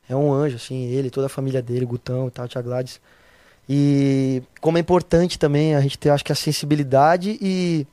[0.07, 3.01] É um anjo, assim, ele, toda a família dele, Gutão e tal, Tia Gladys.
[3.68, 7.88] E como é importante também a gente ter, acho que, a sensibilidade e.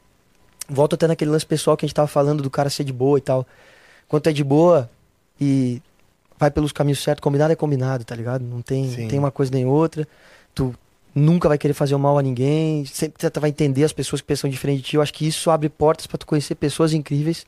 [0.69, 3.19] Volto até naquele lance pessoal que a gente tava falando do cara ser de boa
[3.19, 3.45] e tal.
[4.07, 4.89] Quando tu é de boa
[5.41, 5.83] e
[6.39, 8.43] vai pelos caminhos certos, combinado é combinado, tá ligado?
[8.43, 9.09] Não tem, Sim.
[9.09, 10.07] tem uma coisa nem outra.
[10.55, 10.73] Tu
[11.13, 14.29] nunca vai querer fazer o mal a ninguém, sempre tu vai entender as pessoas que
[14.29, 14.97] pensam diferente de ti.
[14.97, 17.45] Eu acho que isso abre portas pra tu conhecer pessoas incríveis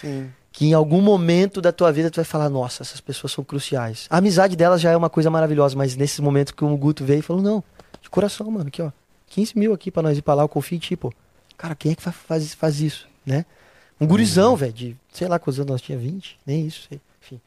[0.00, 0.30] Sim.
[0.52, 4.06] Que em algum momento da tua vida tu vai falar, nossa, essas pessoas são cruciais.
[4.10, 7.20] A amizade delas já é uma coisa maravilhosa, mas nesse momento que o Guto veio
[7.20, 7.62] e falou, não,
[8.02, 8.90] de coração, mano, aqui ó,
[9.28, 11.12] 15 mil aqui pra nós ir pra lá, eu confio em ti, pô.
[11.56, 13.44] Cara, quem é que fa- faz, faz isso, né?
[14.00, 17.40] Um gurizão, velho, de, sei lá quantos anos nós tinha, 20, nem isso, sei, enfim.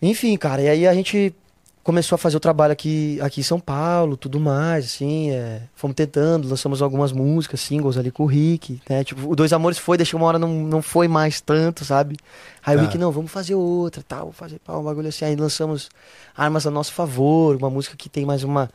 [0.00, 1.34] Enfim, cara, e aí a gente
[1.82, 5.94] começou a fazer o trabalho aqui, aqui em São Paulo, tudo mais, assim, é, fomos
[5.96, 9.96] tentando, lançamos algumas músicas, singles ali com o Rick, né, tipo, o Dois Amores foi,
[9.96, 12.16] deixou uma hora, não, não foi mais tanto, sabe?
[12.64, 12.84] Aí o Tá.
[12.86, 15.88] Rick, não, vamos fazer outra, tal, vou fazer pá, um bagulho assim, aí lançamos
[16.36, 18.70] Armas a Nosso Favor, uma música que tem mais uma,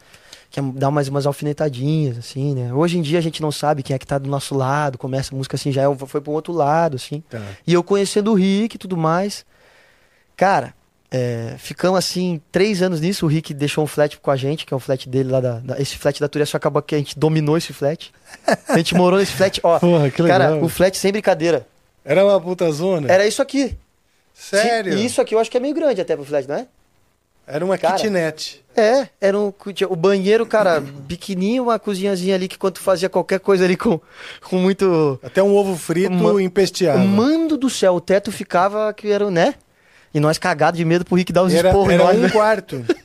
[0.49, 3.83] que é- dá mais umas alfinetadinhas, assim, né, hoje em dia a gente não sabe
[3.83, 6.33] quem é que tá do nosso lado, começa a música assim, já é, foi pro
[6.33, 7.41] outro lado, assim, Tá.
[7.65, 9.45] e eu conhecendo o Rick e tudo mais.
[10.35, 10.75] Cara,
[11.11, 13.25] é, ficamos assim, três anos nisso.
[13.25, 15.59] O Rick deixou um flat com a gente, que é um flat dele lá da.
[15.59, 18.11] da- esse flat da Turia só acabou que a gente dominou esse flat.
[18.67, 19.79] A gente morou nesse flat, ó.
[19.79, 20.39] Porra, que legal.
[20.39, 21.65] Cara, o flat sem brincadeira.
[22.03, 23.11] Era uma puta zona?
[23.11, 23.77] Era isso aqui.
[24.33, 24.93] Sério?
[24.93, 26.67] Sim, E isso aqui eu acho que é meio grande até pro flat, não é?
[27.49, 27.95] Era uma Cara.
[27.95, 28.61] kitnet.
[28.75, 29.53] É, era um.
[29.89, 33.99] O banheiro, cara, pequenininho, uma cozinhazinha ali que quando tu fazia qualquer coisa ali com,
[34.43, 35.17] com muito.
[35.23, 36.99] Até um ovo frito Ma- empesteado.
[36.99, 39.55] Mando do céu, o teto ficava que era, né?
[40.17, 42.29] E nós cagados de medo pro Rick dar os Era, esporros era nós, um né?
[42.29, 42.83] quarto.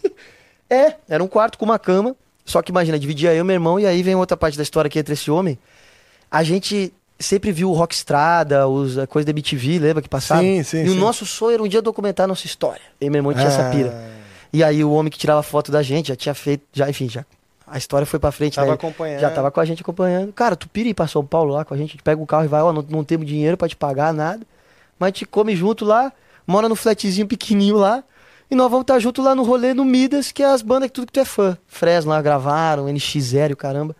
[0.70, 2.16] É, era um quarto com uma cama.
[2.46, 4.88] Só que imagina, dividia eu e meu irmão, e aí vem outra parte da história
[4.88, 5.58] aqui entre esse homem.
[6.30, 6.90] A gente
[7.20, 10.40] sempre viu o Rock Estrada, os, a coisa da MTV, lembra que passava?
[10.40, 10.98] Sim, sim, E o sim.
[10.98, 12.80] nosso sonho era um dia documentar a nossa história.
[12.98, 13.92] E meu irmão tinha essa Ah, pira.
[14.50, 17.22] E aí o homem que tirava foto da gente já tinha feito, já, enfim, já.
[17.66, 18.72] A história foi pra frente, Tava né?
[18.72, 19.20] acompanhando.
[19.20, 20.32] Já tava com a gente acompanhando.
[20.32, 22.26] Cara, tu pira ir pra São Paulo lá com a gente, a gente pega o
[22.26, 24.40] carro e vai, ó, não, não temos dinheiro pra te pagar nada.
[24.98, 26.10] Mas a gente come junto lá,
[26.46, 28.02] mora no flatzinho pequenininho lá.
[28.50, 30.92] E nós vamos estar junto lá no rolê no Midas, que é as bandas que
[30.92, 31.56] tudo que tu é fã.
[31.66, 33.96] Fresno lá gravaram, NX0 e o caramba.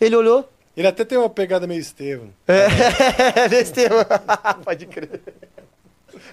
[0.00, 0.50] Ele olhou.
[0.74, 2.28] Ele até tem uma pegada meio Estevam.
[2.48, 4.04] É, desse tema.
[4.64, 5.20] Pode crer.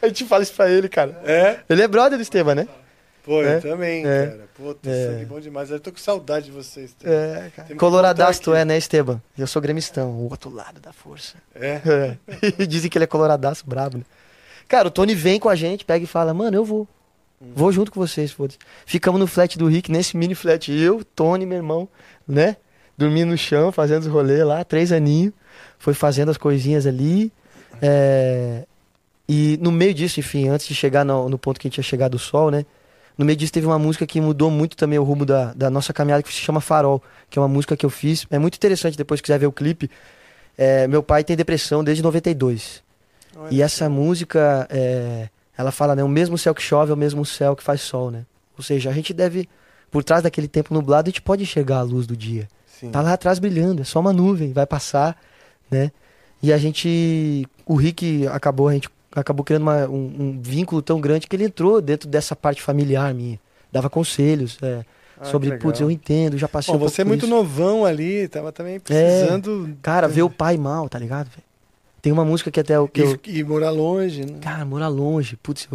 [0.02, 1.22] A gente fala isso pra ele, cara.
[1.26, 1.60] É?
[1.70, 2.68] Ele é brother do Esteban, né?
[3.24, 3.58] Pô, É?
[3.58, 4.28] eu também, É.
[4.28, 4.48] cara.
[4.56, 5.08] Puta, É.
[5.08, 5.70] sangue bom demais.
[5.70, 6.92] Eu tô com saudade de vocês.
[6.92, 7.14] Estevam.
[7.14, 7.76] É, cara.
[7.76, 9.22] Coloradaço tu é, né, Esteban?
[9.38, 11.36] Eu sou gremistão, o outro lado da força.
[11.54, 11.82] É.
[12.60, 12.66] É.
[12.66, 14.04] Dizem que ele é coloradaço brabo, né?
[14.68, 16.88] Cara, o Tony vem com a gente, pega e fala, mano, eu vou.
[17.40, 18.58] Vou junto com vocês, foda-se.
[18.86, 20.72] Ficamos no flat do Rick, nesse mini flat.
[20.72, 21.88] Eu, Tony, meu irmão,
[22.28, 22.58] né?
[22.98, 25.34] Dormindo no chão, fazendo os rolês lá, três aninhos.
[25.78, 27.32] Foi fazendo as coisinhas ali.
[27.82, 28.66] É,
[29.30, 31.84] E no meio disso, enfim, antes de chegar no, no ponto que a gente ia
[31.84, 32.66] chegar do sol, né?
[33.18, 35.92] No meio disso teve uma música que mudou muito também o rumo da, da nossa
[35.94, 38.26] caminhada, que se chama Farol, que é uma música que eu fiz.
[38.32, 39.90] É muito interessante, depois que quiser ver o clipe.
[40.58, 42.82] É, meu pai tem depressão desde 92.
[43.52, 46.04] E essa música, é, ela fala, né?
[46.04, 48.26] O mesmo céu que chove é o mesmo céu que faz sol, né?
[48.58, 49.48] Ou seja, a gente deve,
[49.92, 52.48] por trás daquele tempo nublado, a gente pode enxergar a luz do dia.
[52.66, 52.92] Sim.
[52.92, 55.16] Tá lá atrás brilhando, é só uma nuvem, vai passar,
[55.70, 55.92] né?
[56.42, 61.02] E a gente, o Rick acabou, a gente acabou criando uma- um, um vínculo tão
[61.02, 63.40] grande que ele entrou dentro dessa parte familiar minha.
[63.72, 64.86] Dava conselhos é,
[65.20, 68.52] Ah, sobre, putz, eu entendo, já passei Bom, um você é muito novão ali, tava
[68.52, 69.76] também precisando.
[69.82, 71.30] Cara, ver o pai mal, tá ligado?
[72.02, 74.40] Tem uma música que até o que eu, E, e morar longe, né?
[74.40, 75.68] Cara, morar longe, putz,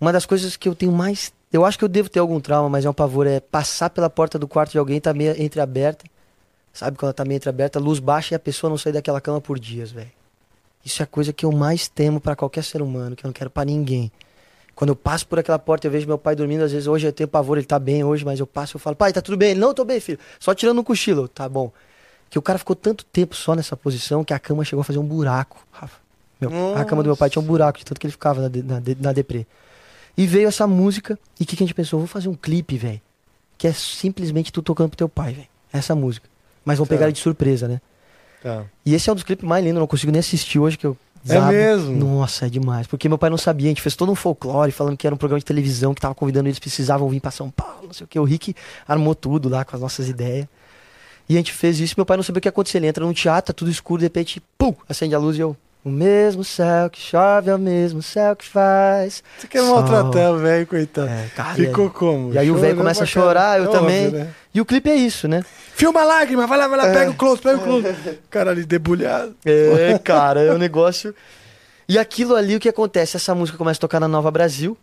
[0.00, 1.32] uma das coisas que eu tenho mais.
[1.52, 4.10] Eu acho que eu devo ter algum trauma, mas é um pavor, é passar pela
[4.10, 6.04] porta do quarto de alguém tá meio entreaberta.
[6.72, 9.40] Sabe quando ela tá meio entreaberta, luz baixa e a pessoa não sair daquela cama
[9.40, 10.10] por dias, velho.
[10.84, 13.32] Isso é a coisa que eu mais temo pra qualquer ser humano, que eu não
[13.32, 14.10] quero pra ninguém.
[14.74, 17.12] Quando eu passo por aquela porta, eu vejo meu pai dormindo, às vezes hoje eu
[17.12, 19.36] tenho pavor, ele tá bem hoje, mas eu passo e eu falo, pai, tá tudo
[19.36, 19.52] bem?
[19.52, 20.18] Ele, não, tô bem, filho.
[20.40, 21.28] Só tirando um cochilo.
[21.28, 21.72] Tá bom.
[22.34, 24.98] Que o cara ficou tanto tempo só nessa posição que a cama chegou a fazer
[24.98, 25.64] um buraco.
[26.40, 28.48] Meu, a cama do meu pai tinha um buraco, de tanto que ele ficava na,
[28.48, 29.46] de- na, de- na deprê.
[30.18, 32.00] E veio essa música, e o que, que a gente pensou?
[32.00, 33.00] Vou fazer um clipe, velho.
[33.56, 35.46] Que é simplesmente tu tocando pro teu pai, velho.
[35.72, 36.28] Essa música.
[36.64, 36.90] Mas vão Tá.
[36.96, 37.80] pegar ele de surpresa, né?
[38.42, 38.64] Tá.
[38.84, 40.88] E esse é um dos clipes mais lindos, eu não consigo nem assistir hoje, que
[40.88, 40.96] eu.
[41.28, 41.92] É mesmo?
[42.04, 42.88] Nossa, é demais.
[42.88, 45.18] Porque meu pai não sabia, a gente fez todo um folclore falando que era um
[45.18, 48.08] programa de televisão que tava convidando eles, precisavam vir pra São Paulo, não sei o
[48.08, 48.18] que.
[48.18, 48.56] O Rick
[48.88, 50.48] armou tudo lá com as nossas ideias.
[51.28, 52.78] E a gente fez isso, meu pai não sabia o que ia acontecer.
[52.78, 55.56] Ele entra num teatro, tá tudo escuro, de repente, pum, acende a luz e eu.
[55.84, 59.22] O mesmo céu que chove é o mesmo céu que faz.
[59.38, 61.08] Você quer sol." maltratar o velho, coitado.
[61.08, 62.32] É, cara, Ficou como?
[62.32, 64.06] E aí o velho começa a chorar, eu É também.
[64.06, 64.30] óbvio, né?
[64.54, 65.42] E o clipe é isso, né?
[65.74, 66.92] Filma a lágrima, vai lá, vai lá, É.
[66.94, 67.86] pega o close, pega o close.
[68.30, 69.34] Caralho, debulhado.
[69.44, 71.14] É, cara, é um negócio.
[71.86, 73.16] E aquilo ali, o que acontece?
[73.18, 74.78] Essa música começa a tocar na Nova Brasil.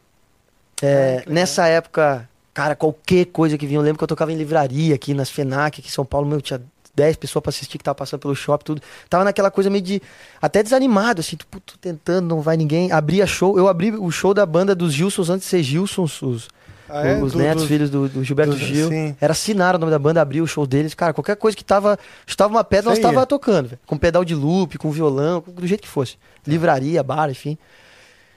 [0.84, 4.94] É, nessa época, cara, qualquer coisa que vinha, eu lembro que eu tocava em livraria
[4.96, 6.62] aqui nas FENAC, aqui em São Paulo, meu, tinha
[6.94, 8.82] 10 pessoas pra assistir que tava passando pelo shopping, tudo.
[9.10, 10.02] Tava naquela coisa meio de.
[10.42, 12.92] Até desanimado, assim, tipo, tô tentando, não vai ninguém.
[12.92, 16.50] Abria show, eu abri o show da banda dos Gilsons antes de ser Gilsons, os,
[16.90, 17.24] Ah, é?
[17.24, 18.90] os Do- netos, do- filhos do, do Gilberto Gil.
[18.90, 19.16] sim.
[19.22, 20.94] Era Sinara o nome da banda, abria o show deles.
[20.94, 21.98] Cara, qualquer coisa que tava.
[22.28, 23.14] Estava uma pedra, nós Isso aí.
[23.14, 23.80] tava tocando, velho.
[23.88, 26.18] Com pedal de loop, com violão, do jeito que fosse.
[26.46, 27.58] Livraria, bar, enfim.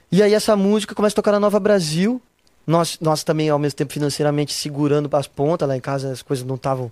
[0.09, 2.21] E aí essa música começa a tocar na Nova Brasil.
[2.65, 5.67] Nós, nós também, ao mesmo tempo, financeiramente segurando as pontas.
[5.67, 6.91] Lá em casa as coisas não estavam.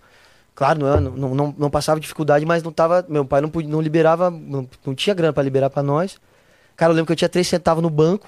[0.55, 3.05] Claro, não, não, não, não, não passava dificuldade, mas não tava.
[3.09, 4.29] Meu pai não, podia, não liberava.
[4.29, 6.17] Não, não tinha grana pra liberar pra nós.
[6.75, 8.27] Cara, eu lembro que eu tinha três centavos no banco.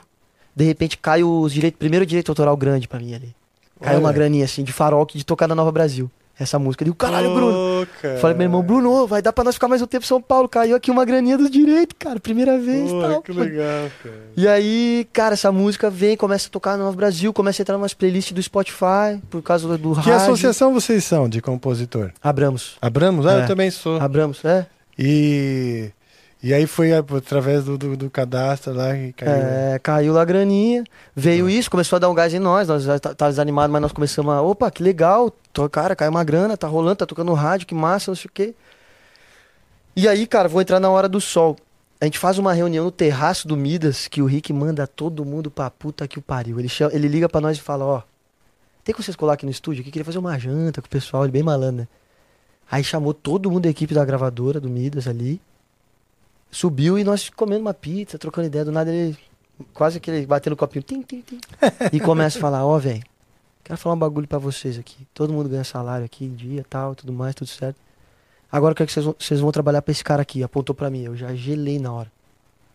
[0.56, 1.78] De repente cai os direitos.
[1.78, 3.36] Primeiro direito autoral grande pra mim ali.
[3.80, 4.06] Caiu Olha.
[4.06, 6.10] uma graninha assim, de farol de tocar na Nova Brasil.
[6.38, 6.84] Essa música.
[6.84, 7.82] Eu digo, caralho, Bruno.
[7.84, 8.18] Ô, cara.
[8.18, 10.50] Falei, meu irmão, Bruno, vai dar pra nós ficar mais um tempo em São Paulo.
[10.50, 12.20] Caiu aqui uma graninha dos direitos, cara.
[12.20, 13.22] Primeira vez Pô, tal.
[13.22, 14.16] que legal, cara.
[14.36, 17.78] E aí, cara, essa música vem, começa a tocar no Novo Brasil, começa a entrar
[17.78, 20.14] nas playlists do Spotify, por causa do, do Que rádio.
[20.26, 22.12] associação vocês são de compositor?
[22.22, 22.76] Abramos.
[22.82, 23.26] Abramos?
[23.26, 23.44] Ah, É.
[23.44, 24.00] eu também sou.
[24.02, 24.66] Abramos, é.
[25.00, 25.90] E,
[26.48, 29.32] e aí foi através do, do, do cadastro lá que caiu.
[29.34, 30.84] É, caiu lá a graninha,
[31.16, 33.82] veio isso, começou a dar um gás em nós, nós já tá- tava desanimado, mas
[33.82, 37.34] nós começamos a, opa, que legal, tô, cara, caiu uma grana, tá rolando, tá tocando
[37.34, 38.54] rádio, que massa, não sei o quê.
[39.96, 41.56] E aí, cara, vou entrar na hora do sol.
[42.02, 45.50] A gente faz uma reunião no terraço do Midas, que o Rick manda todo mundo
[45.50, 46.60] pra puta que o pariu.
[46.60, 48.02] Ele, chama- ele liga pra nós e fala, ó,
[48.84, 49.84] tem como vocês colar aqui no estúdio?
[49.84, 51.88] Que queria fazer uma janta com o pessoal, ele bem malandro, né?
[52.70, 55.40] Aí chamou todo mundo da equipe da gravadora do Midas ali.
[56.56, 58.64] Subiu e nós comendo uma pizza, trocando ideia.
[58.64, 59.18] Do nada ele,
[59.74, 61.38] quase que ele batendo o copinho, tim, tim, tim,
[61.92, 63.04] e começa a falar: Ó, velho,
[63.62, 65.06] quero falar um bagulho pra vocês aqui.
[65.14, 67.76] Todo mundo ganha salário aqui, dia tal, tudo mais, tudo certo.
[68.50, 70.44] Agora eu quero que vocês vão, vocês vão trabalhar pra esse cara aqui.
[70.44, 72.10] Apontou pra mim, eu já gelei na hora.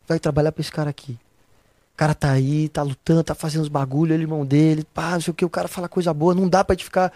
[0.07, 1.13] Vai trabalhar pra esse cara aqui.
[1.95, 5.23] O cara tá aí, tá lutando, tá fazendo os bagulho, ele, irmão dele, pá, não
[5.23, 5.43] sei o que.
[5.43, 7.11] O cara fala coisa boa, não dá pra gente ficar.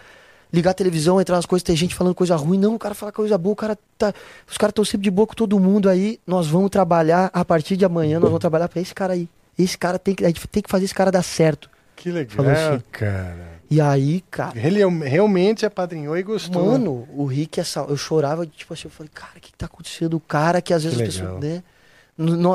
[0.53, 2.57] Ligar a televisão, entrar nas coisas, ter gente falando coisa ruim.
[2.57, 4.13] Não, o cara fala coisa boa, o cara tá.
[4.49, 6.19] Os caras estão sempre de boa com todo mundo aí.
[6.25, 9.27] Nós vamos trabalhar, a partir de amanhã, nós vamos trabalhar pra esse cara aí.
[9.57, 10.23] Esse cara tem que.
[10.23, 11.69] A gente tem que fazer esse cara dar certo.
[11.95, 12.83] Que legal, assim.
[12.91, 13.55] cara.
[13.69, 14.53] E aí, cara.
[14.59, 16.65] Ele realmente apadrinhou e gostou.
[16.65, 19.65] Mano, o Rick, essa, eu chorava, tipo assim, eu falei, cara, o que, que tá
[19.65, 20.15] acontecendo?
[20.15, 21.39] O cara que às vezes Que as legal.
[21.39, 21.63] pessoas, né?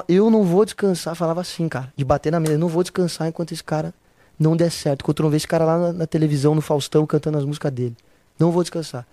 [0.09, 3.29] eu não vou descansar, falava assim, cara, de bater na mesa, eu não vou descansar
[3.29, 3.93] enquanto esse cara
[4.41, 5.03] não der certo.
[5.03, 7.71] Enquanto eu não ver esse cara lá na, na televisão, no Faustão, cantando as músicas
[7.71, 7.95] dele.
[8.39, 9.07] Não vou descansar.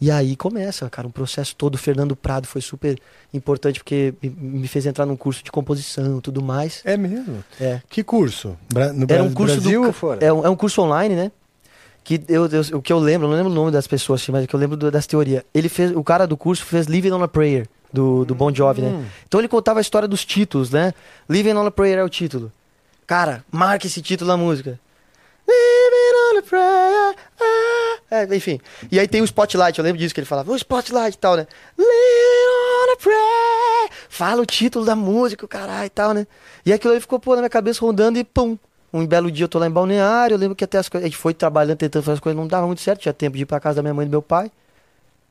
[0.00, 1.74] E aí começa, cara, um processo todo.
[1.74, 2.96] O Fernando Prado foi super
[3.34, 6.80] importante porque me- fez entrar num curso de composição e tudo mais.
[6.84, 7.44] É mesmo?
[7.60, 7.80] É.
[7.90, 8.56] Que curso?
[8.72, 10.24] Bra- No Era um curso Brasil do, ou fora?
[10.24, 11.32] É um, é um curso online, né?
[12.04, 14.44] Que eu, eu- o que eu lembro, não lembro o nome das pessoas, assim, mas
[14.44, 15.42] o que eu lembro do- das teorias.
[15.52, 18.82] Ele fez, o cara do curso fez Living on a Prayer, do, do Bon Jovi,
[18.82, 19.00] Hum.
[19.00, 19.06] né?
[19.26, 20.94] Então ele contava a história dos títulos, né?
[21.28, 22.52] Living on a Prayer é o título.
[23.08, 24.78] Cara, marca esse título na música.
[26.52, 27.14] Ah.
[28.10, 28.60] É, enfim.
[28.92, 30.52] E aí tem o Spotlight, eu lembro disso que ele falava.
[30.52, 31.46] O Spotlight e tal, né?
[34.10, 36.26] Fala o título da música, o caralho e tal, né?
[36.66, 38.58] E aquilo aí ficou, pô, na minha cabeça rondando e pum.
[38.92, 41.06] Um belo dia eu tô lá em Balneário, eu lembro que até as coisas.
[41.06, 43.00] A gente foi trabalhando, tentando fazer as coisas, não dava muito certo.
[43.00, 44.50] Tinha tempo de ir pra casa da minha mãe e do meu pai.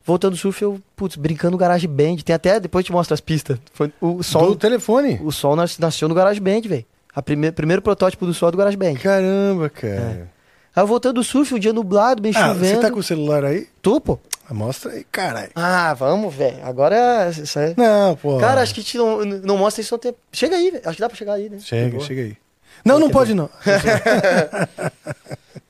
[0.04, 2.18] Voltando do surf, eu, putz, brincando no Garage Band.
[2.26, 3.60] Tem até, depois eu te mostro as pistas.
[3.74, 4.48] Foi o sol.
[4.48, 5.20] Do telefone?
[5.24, 6.86] O sol nas- nasceu no Garage Band, velho.
[7.18, 8.94] A primeir, primeiro protótipo do sol é do Garage Band.
[8.94, 10.30] Caramba, cara.
[10.76, 12.76] Aí eu voltando do surf, um dia nublado, bem Ah, chovendo.
[12.76, 13.68] você tá com o celular aí?
[13.82, 14.20] Tu, pô?
[14.52, 15.50] Mostra aí, caralho.
[15.56, 16.64] Ah, vamos, velho.
[16.64, 17.74] Agora isso aí.
[17.76, 18.38] Não, pô.
[18.38, 20.20] Cara, acho que gente não, não mostra isso há um tempo.
[20.32, 20.84] Chega aí, velho.
[20.86, 21.58] Acho que dá pra chegar aí, né?
[21.60, 22.38] Chega, chega aí.
[22.86, 23.50] Não, não pode não.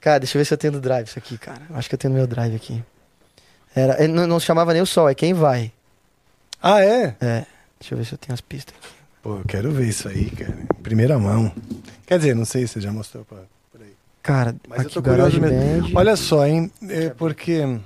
[0.02, 1.62] Cara, deixa eu ver se eu tenho no drive isso aqui, cara.
[1.76, 2.84] Acho que eu tenho no meu drive aqui.
[3.74, 5.72] Era, não, não chamava nem o sol, é quem vai.
[6.62, 7.16] Ah, é?
[7.22, 7.46] É.
[7.80, 8.97] Deixa eu ver se eu tenho as pistas aqui.
[9.28, 10.58] Pô, eu quero ver isso aí, cara.
[10.82, 11.52] Primeira mão.
[12.06, 13.40] Quer dizer, não sei se você já mostrou pra,
[13.70, 13.92] por aí.
[14.24, 15.98] Cara, Mas aqui eu tô curioso mesmo.
[16.00, 16.72] Olha só, hein?
[16.88, 17.78] É porque.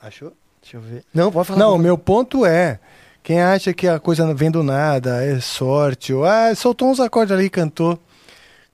[0.00, 0.32] Achou?
[0.62, 1.02] Deixa eu ver.
[1.12, 1.58] Não, pode falar.
[1.58, 2.78] Não, o meu ponto é.
[3.24, 7.34] Quem acha que a coisa vem do nada, é sorte, ou ah, soltou uns acordes
[7.36, 7.98] ali e cantou.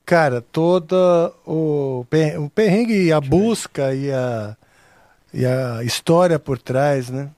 [0.05, 4.55] Cara, toda o, per- o perrengue e a busca e a,
[5.33, 7.31] e a história por trás, né?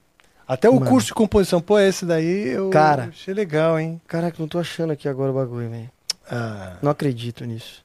[0.47, 0.87] Até o Mano.
[0.87, 3.09] curso de composição, pô, esse daí eu Cara.
[3.09, 4.01] achei legal, hein?
[4.07, 5.89] Caraca, não tô achando aqui agora o bagulho, velho.
[6.29, 7.83] Ah, Não acredito nisso.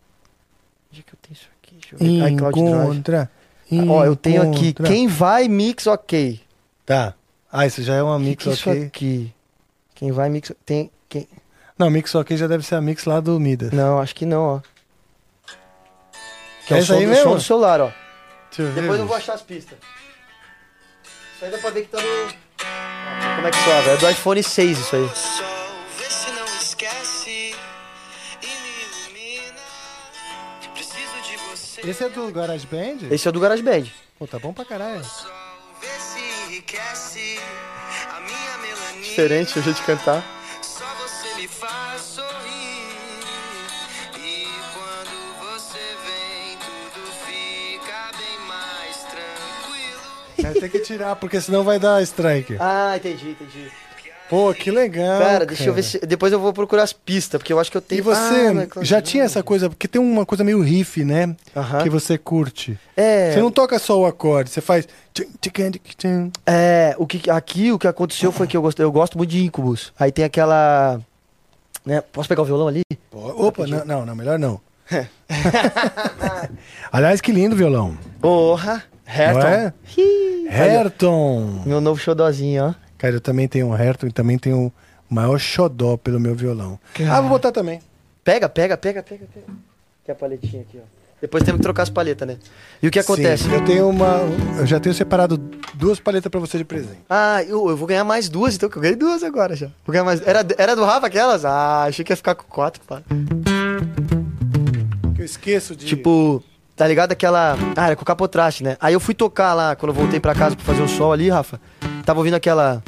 [0.90, 1.74] Onde é que eu tenho isso aqui?
[1.74, 2.18] Deixa eu ver.
[2.32, 2.32] Drive.
[2.32, 3.30] encontra.
[3.88, 4.68] Ó, eu tenho aqui.
[4.68, 4.86] encontra.
[4.88, 6.40] Quem vai mix ok.
[6.84, 7.14] Tá.
[7.52, 8.84] Ah, isso já é uma Que mix que é isso ok.
[8.86, 9.34] aqui?
[9.94, 10.52] Quem vai mix.
[10.64, 10.90] Tem.
[11.08, 11.28] Quem...
[11.78, 13.70] Não, mix ok já deve ser a mix lá do Midas.
[13.72, 14.60] Não, acho que não, ó.
[16.66, 17.24] Que É o isso som aí do- mesmo?
[17.30, 17.90] som do celular, ó.
[18.50, 18.80] Deixa eu ver.
[18.82, 19.78] Depois eu vou achar as pistas.
[21.34, 22.45] Isso aí dá pra ver que tá no.
[23.46, 23.90] Como é que soava?
[23.92, 25.10] É do iPhone 6 isso aí.
[31.88, 33.06] Esse é do Garage Band?
[33.08, 33.86] Esse é o do GarageBand.
[34.18, 35.00] Pô, tá bom pra caralho.
[39.00, 40.24] Diferente o jeito de cantar.
[40.60, 41.75] Só você me faz
[50.54, 52.56] É, tem que tirar, porque senão vai dar strike.
[52.60, 53.70] Ah, entendi, entendi.
[54.28, 55.20] Pô, que legal.
[55.20, 56.00] Cara, deixa eu ver cara.
[56.00, 56.06] se.
[56.06, 58.00] Depois eu vou procurar as pistas, porque eu acho que eu tenho.
[58.00, 58.84] E você Ah, é claro.
[58.86, 61.36] já tinha essa coisa, porque tem uma coisa meio riff, né?
[61.54, 61.82] Aham.
[61.84, 62.76] Que você curte.
[62.96, 63.30] É.
[63.32, 64.88] Você não toca só o acorde, você faz.
[66.44, 69.44] É, o que, aqui o que aconteceu foi que eu gosto, eu gosto muito de
[69.44, 69.92] Incubus.
[69.98, 71.00] Aí tem aquela.
[71.84, 72.82] Né, posso pegar o violão ali?
[73.12, 74.60] Opa, não, não, não, melhor não.
[76.90, 77.96] Aliás, que lindo violão.
[78.20, 78.82] Porra!
[79.06, 79.46] Herton.
[79.46, 79.72] é?
[80.48, 81.62] Herton.
[81.64, 82.74] Meu novo xodózinho, ó.
[82.98, 84.72] Cara, eu também tenho um Herton e também tenho
[85.10, 86.78] o maior xodó pelo meu violão.
[87.10, 87.80] Ah, vou botar também.
[88.24, 89.46] Pega, pega, pega, pega, pega.
[90.04, 90.96] Tem a paletinha aqui, ó.
[91.20, 92.36] Depois temos que trocar as paletas, né?
[92.82, 93.44] E o que acontece?
[93.44, 94.18] Sim, eu tenho uma.
[94.58, 95.38] Eu já tenho separado
[95.74, 96.98] duas paletas pra você de presente.
[97.08, 99.68] Ah, eu, eu vou ganhar mais duas, então, que eu ganhei duas agora já.
[99.86, 100.20] Vou ganhar mais.
[100.26, 101.44] Era, era do Rafa aquelas?
[101.44, 103.02] Ah, achei que ia ficar com quatro, pá.
[105.14, 105.86] Que eu esqueço de.
[105.86, 106.44] Tipo,
[106.76, 107.56] tá ligado aquela.
[107.74, 108.76] Ah, era com capotraste, né?
[108.78, 111.30] Aí eu fui tocar lá, quando eu voltei pra casa pra fazer o sol ali,
[111.30, 111.58] Rafa.
[112.04, 112.82] Tava ouvindo aquela.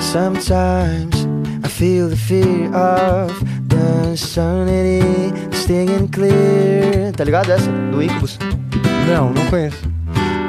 [0.00, 1.26] Sometimes
[1.64, 3.32] I feel the fear of
[3.68, 7.12] the insanity staying clear.
[7.16, 7.70] Tá ligado essa?
[7.92, 8.38] Do Incubus.
[9.06, 9.84] Não, não conheço.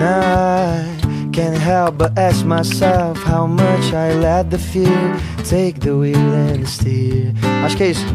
[0.01, 5.15] I can't help but ask myself how much I let the fear
[5.49, 7.33] take the wheel and steer.
[7.63, 8.05] Acho que é isso.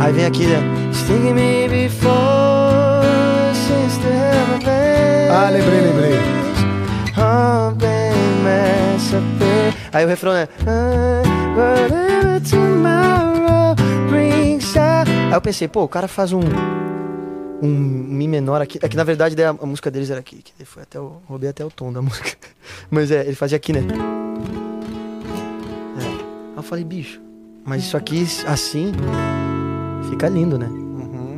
[0.00, 0.58] Aí vem aqui, né?
[0.92, 2.49] Stinging me before
[5.32, 6.18] Ah, lembrei, lembrei.
[9.92, 11.22] Aí o refrão é "Ah,
[11.56, 13.74] Whatever tomorrow
[14.08, 16.40] brings out." Aí eu pensei, pô, o cara faz um
[17.62, 18.78] um Mi menor aqui.
[18.82, 20.42] É que na verdade daí a, a música deles era aqui.
[20.42, 22.30] Que foi até o, roubei até o tom da música.
[22.90, 23.80] Mas é, ele fazia aqui, né?
[26.00, 26.04] É.
[26.04, 27.20] Aí eu falei, bicho,
[27.64, 28.92] mas isso aqui assim
[30.08, 30.68] fica lindo, né?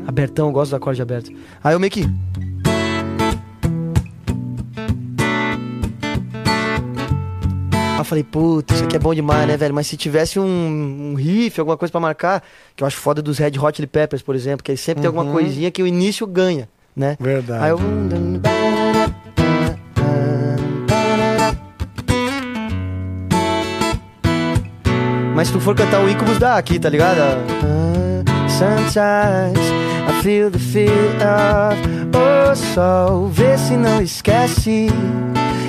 [0.07, 1.31] Abertão, eu gosto do acorde aberto.
[1.63, 2.07] Aí eu meio que.
[8.03, 9.75] Eu falei, puta, isso aqui é bom demais, né, velho?
[9.75, 12.43] Mas se tivesse um, um riff, alguma coisa pra marcar,
[12.77, 15.07] que eu acho foda dos Red Hot Chili Peppers, por exemplo, que aí sempre tem
[15.07, 17.17] alguma coisinha que o início ganha, né?
[17.19, 17.65] Verdade.
[17.65, 17.81] Aí eu.
[25.35, 27.19] Mas se tu for cantar o Incubus dá aqui, tá ligado?
[28.49, 29.59] Sometimes
[30.09, 31.79] I feel the fear of
[32.17, 33.29] o sol.
[33.29, 34.89] Vê se não esquece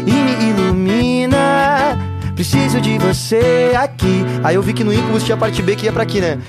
[0.05, 2.12] e me ilumina.
[2.35, 4.23] Preciso de você aqui.
[4.43, 6.39] Aí eu vi que no Incubus tinha a parte B que ia pra aqui, né?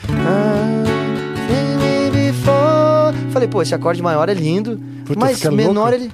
[3.30, 4.78] Falei, pô, esse acorde maior é lindo.
[5.04, 5.94] Puta, mas menor louco.
[5.94, 6.10] ele.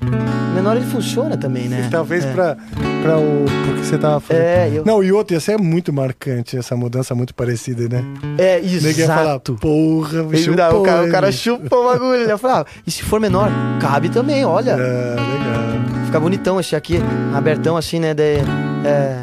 [0.54, 1.84] Menor ele funciona também, né?
[1.86, 2.32] E talvez É.
[2.32, 2.56] pra,
[3.02, 3.44] pra o.
[3.66, 4.42] Porque você tava falando.
[4.42, 8.02] É, eu- Não, e outro, ia ser muito marcante, essa mudança muito parecida, né?
[8.38, 10.24] É, Ninguém ia falar, porra,
[10.56, 12.14] dá- o, cara, o cara chupa o bagulho.
[12.22, 13.50] Ele fala, ah, e se for menor?
[13.80, 14.72] Cabe também, olha.
[14.72, 16.06] É, legal.
[16.06, 17.00] Fica bonitão esse aqui,
[17.34, 18.12] abertão assim, né?
[18.14, 18.38] De,
[18.84, 19.16] é.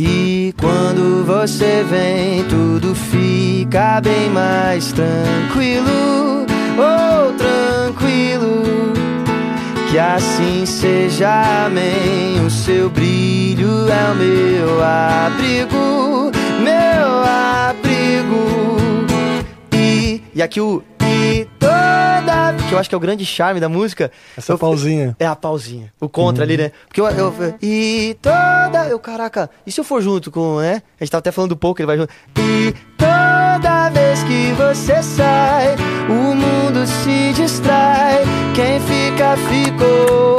[0.00, 6.46] E quando você vem, tudo fica bem mais tranquilo.
[6.78, 8.62] Oh, tranquilo.
[9.90, 12.46] Que assim seja, amém.
[12.46, 16.30] O seu brilho é o meu abrigo,
[16.62, 17.24] meu
[17.68, 18.76] abrigo.
[19.72, 21.48] E, e aqui o e
[22.68, 24.10] que eu acho que é o grande charme da música.
[24.36, 25.16] Essa eu- pausinha.
[25.18, 26.72] É a pausinha, o contra ali, né?
[26.86, 30.82] Porque eu, eu e toda, eu caraca, e se eu for junto com, né?
[31.00, 32.12] A gente tava até falando do pouco, ele vai junto.
[32.38, 35.76] E toda vez que você sai,
[36.08, 38.18] o mundo se distrai.
[38.54, 40.38] Quem fica ficou,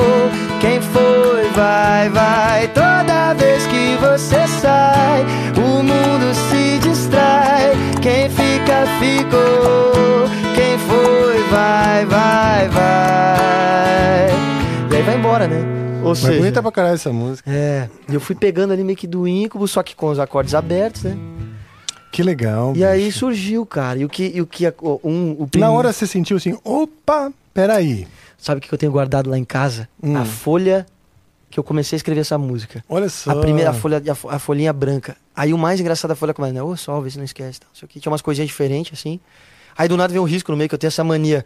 [0.59, 2.67] quem foi vai vai.
[2.69, 5.25] Toda vez que você sai,
[5.57, 7.71] o mundo se distrai.
[8.01, 10.27] Quem fica ficou,
[10.59, 14.29] quem foi vai vai vai.
[14.91, 15.57] E aí vai embora, né?
[16.03, 17.49] Ou Mas seja, bonita pra caralho essa música.
[17.49, 20.53] é, e eu fui pegando ali meio que do íncubo, só que com os acordes
[20.53, 21.17] abertos, né?
[22.11, 22.73] Que legal.
[22.75, 23.99] E aí surgiu, cara.
[23.99, 24.65] E o que, e o que
[25.03, 28.07] um, o prim- Na hora você sentiu assim, opa, peraí.
[28.37, 29.87] Sabe o que eu tenho guardado lá em casa?
[30.01, 30.17] Hum.
[30.17, 30.85] A folha
[31.51, 32.83] que eu comecei a escrever essa música.
[32.89, 33.31] Olha só.
[33.31, 35.15] A primeira folha, a, fo- a folhinha branca.
[35.35, 36.61] Aí o mais engraçado da folha começa, né?
[36.63, 37.59] Ô, sol, vê se não esquece.
[37.61, 37.99] Não sei o.
[38.01, 39.19] Tinha umas coisinhas diferentes, assim.
[39.77, 41.45] Aí do nada vem um risco no meio, que eu tenho essa mania.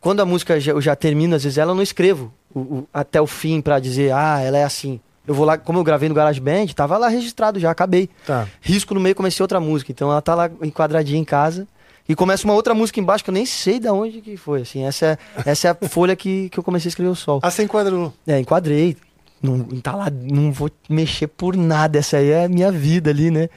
[0.00, 2.88] Quando a música já, eu já termino, às vezes ela eu não escrevo o- o-
[2.92, 4.98] até o fim pra dizer, ah, ela é assim.
[5.26, 8.08] Eu vou lá, como eu gravei no GarageBand, tava lá registrado já, acabei.
[8.26, 8.48] Tá.
[8.60, 9.92] Risco no meio, comecei outra música.
[9.92, 11.68] Então ela tá lá enquadradinha em casa.
[12.08, 14.84] E começa uma outra música embaixo que eu nem sei de onde que foi, assim.
[14.84, 15.18] Essa é,
[15.50, 17.38] essa é a folha que, que eu comecei a escrever o sol.
[17.42, 18.12] Ah, você enquadrou.
[18.26, 18.96] É, enquadrei.
[19.40, 21.98] Não, tá lá, não vou mexer por nada.
[21.98, 23.48] Essa aí é a minha vida ali, né?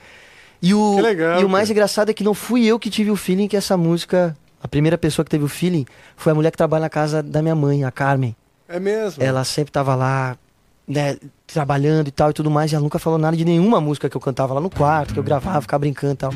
[0.65, 1.73] E o, Que legal, e o mais cara.
[1.73, 4.35] engraçado é que não fui eu que tive o feeling que essa música.
[4.61, 5.85] A primeira pessoa que teve o feeling
[6.15, 8.33] foi a mulher que trabalha na casa da minha mãe, a Carmen.
[8.69, 9.21] É mesmo.
[9.21, 10.37] Ela sempre tava lá,
[10.87, 14.09] né, trabalhando e tal e tudo mais, e ela nunca falou nada de nenhuma música
[14.09, 16.33] que eu cantava lá no quarto, que eu gravava, ficava brincando e tal.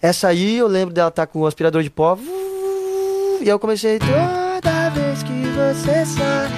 [0.00, 2.18] Essa aí eu lembro dela estar com o aspirador de pó.
[3.42, 3.98] E eu comecei.
[3.98, 6.48] Toda vez que você sai,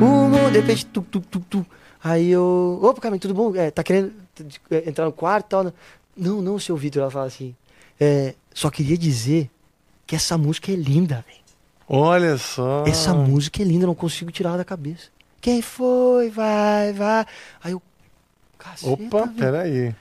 [0.00, 0.50] o mundo.
[0.52, 1.66] De repente, tu, tu, tu, tu.
[2.02, 2.80] Aí eu.
[2.82, 3.54] Opa, Carmen, tudo bom?
[3.54, 4.12] É, tá querendo
[4.86, 5.72] entrar no quarto e tal?
[6.16, 7.02] Não, não, seu Vitor.
[7.02, 7.54] Ela fala assim.
[8.00, 9.50] É, só queria dizer
[10.06, 11.42] que essa música é linda, velho.
[11.88, 12.84] Olha só.
[12.86, 15.08] Essa música é linda, eu não consigo tirar ela da cabeça.
[15.40, 16.30] Quem foi?
[16.30, 17.26] Vai, vai.
[17.62, 17.82] Aí eu.
[18.58, 19.36] Caceta, Opa, velho.
[19.36, 19.94] peraí.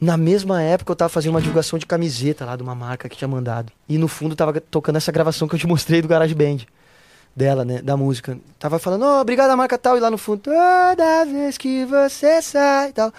[0.00, 3.16] Na mesma época eu tava fazendo uma divulgação de camiseta lá de uma marca que
[3.16, 3.72] tinha mandado.
[3.88, 6.58] E no fundo tava tocando essa gravação que eu te mostrei do Garage Band.
[7.36, 7.80] Dela, né?
[7.80, 8.36] Da música.
[8.58, 9.96] Tava falando, ó, obrigado a marca tal.
[9.96, 13.12] E lá no fundo, toda vez que você sai e tal.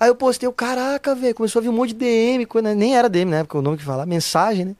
[0.00, 2.96] Aí eu postei, eu, caraca, velho, começou a vir um monte de DM, quando nem
[2.96, 4.76] era DM na época, o nome que fala, mensagem, né?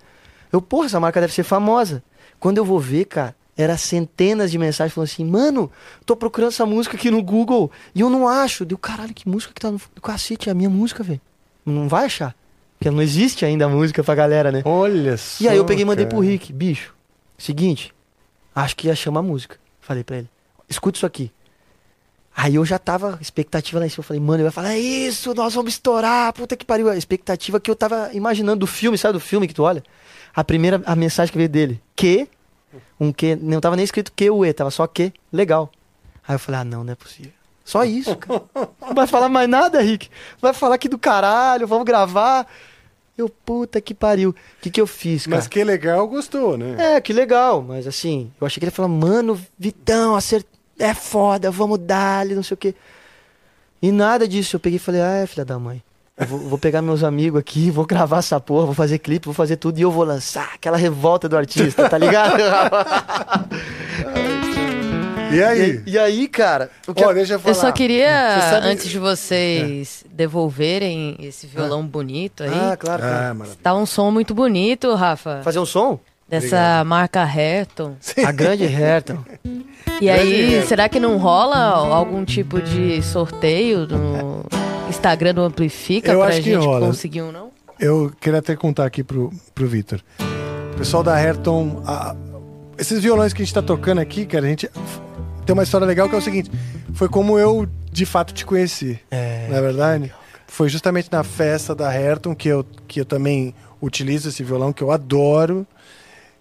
[0.52, 2.02] Eu, porra, essa marca deve ser famosa.
[2.38, 5.70] Quando eu vou ver, cara, era centenas de mensagens falando assim, mano,
[6.06, 8.64] tô procurando essa música aqui no Google e eu não acho.
[8.64, 11.20] Deu, caralho, que música que tá no cacete, é a minha música, velho.
[11.66, 12.34] Não vai achar.
[12.78, 14.62] Porque não existe ainda a música pra galera, né?
[14.64, 15.42] Olha só.
[15.42, 16.16] E aí eu peguei e mandei cara.
[16.16, 16.94] pro Rick, bicho,
[17.36, 17.92] seguinte,
[18.54, 19.56] acho que ia chamar a música.
[19.80, 20.30] Falei pra ele,
[20.68, 21.32] escuta isso aqui.
[22.40, 24.78] Aí eu já tava, expectativa lá em cima, eu falei, mano, ele vai falar, é
[24.78, 26.88] isso, nós vamos estourar, puta que pariu.
[26.88, 29.82] A expectativa que eu tava imaginando do filme, sabe do filme que tu olha?
[30.32, 32.28] A primeira, a mensagem que veio dele, que,
[33.00, 35.68] um que, não tava nem escrito que o E, tava só que, legal.
[36.28, 37.32] Aí eu falei, ah não, não é possível.
[37.64, 38.44] Só isso, cara.
[38.80, 40.08] Não vai falar mais nada, Rick.
[40.40, 42.46] Vai falar aqui do caralho, vamos gravar.
[43.16, 44.30] Eu, puta que pariu.
[44.30, 45.38] O que que eu fiz, cara?
[45.38, 46.76] Mas que legal, gostou, né?
[46.94, 50.46] É, que legal, mas assim, eu achei que ele ia falar, mano, Vitão, acert...
[50.78, 52.74] é foda, vamos dar não sei o quê.
[53.80, 55.82] E nada disso, eu peguei e falei, ah, é, filha da mãe.
[56.16, 59.34] Eu vou, vou pegar meus amigos aqui, vou gravar essa porra, vou fazer clipe, vou
[59.34, 62.34] fazer tudo e eu vou lançar aquela revolta do artista, tá ligado?
[65.30, 65.82] E aí?
[65.86, 67.54] e, e aí, cara, o que Ó, deixa eu falar.
[67.54, 73.02] Eu só queria, Você sabe- antes de vocês devolverem esse violão bonito aí, Ah, claro,
[73.04, 75.42] Ah, tá um som muito bonito, Rafa.
[75.44, 76.00] Fazer um som?
[76.26, 77.96] Dessa marca Herton.
[78.24, 79.18] A grande Herton.
[80.00, 80.66] E aí, Herton.
[80.68, 84.44] será que não rola algum tipo de sorteio no
[84.88, 86.86] Instagram do Amplifica Eu pra acho que gente rola.
[86.86, 87.50] conseguir um, não?
[87.80, 90.00] Eu queria até contar aqui pro, pro Vitor.
[90.74, 92.14] O pessoal da Ayrton, a-
[92.78, 94.70] esses violões que a gente tá tocando aqui, cara, a gente
[95.44, 96.50] tem uma história legal que é o seguinte:
[96.94, 98.98] foi como eu de fato te conheci.
[99.10, 99.48] É.
[99.50, 100.12] Na verdade,
[100.46, 104.82] foi justamente na festa da Ayrton que eu, que eu também utilizo esse violão que
[104.82, 105.66] eu adoro.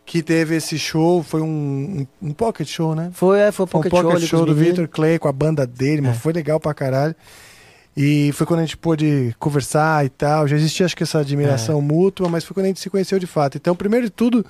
[0.07, 3.09] Que teve esse show, foi um, um, um pocket show, né?
[3.11, 4.55] Foi, é, foi um Foi um pocket, pocket show, show do.
[4.55, 6.19] Victor Clay com a banda dele, mas É.
[6.19, 7.13] foi legal pra caralho.
[7.95, 10.47] E foi quando a gente pôde conversar e tal.
[10.47, 11.21] Já existia, acho que, essa É.
[11.21, 13.57] admiração mútua, mas foi quando a gente se conheceu de fato.
[13.57, 14.45] Então, primeiro de tudo,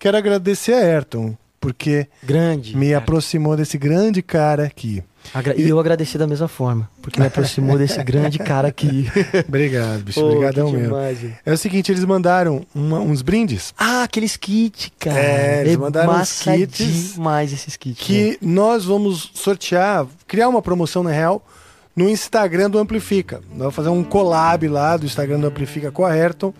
[0.00, 2.76] quero agradecer a Ayrton, porque Grande.
[2.76, 2.98] me cara.
[2.98, 5.02] aproximou desse grande cara aqui.
[5.32, 9.06] Agra- E eu agradeci da mesma forma, porque me aproximou desse grande cara aqui.
[9.48, 10.20] Obrigado, bicho.
[10.20, 10.96] Obrigadão mesmo.
[11.46, 15.18] É o seguinte, eles mandaram uma- uns brindes Ah, aqueles kits, cara.
[15.20, 18.00] É, eles mandaram uns kits demais esses kits.
[18.00, 18.04] né?
[18.04, 21.46] que nós vamos sortear, criar uma promoção, na real,
[21.94, 23.36] no Instagram do Amplifica.
[23.50, 26.52] Nós vamos fazer um collab lá do Instagram do Amplifica com a Ayrton.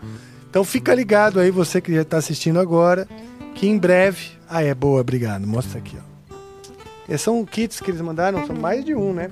[0.48, 3.08] Então fica ligado aí, você que já está assistindo agora,
[3.54, 4.32] que em breve...
[4.48, 5.46] Ah, é boa, obrigado.
[5.46, 6.12] Mostra aqui, ó.
[7.08, 9.28] Esses são kits que eles mandaram, são mais de um, né?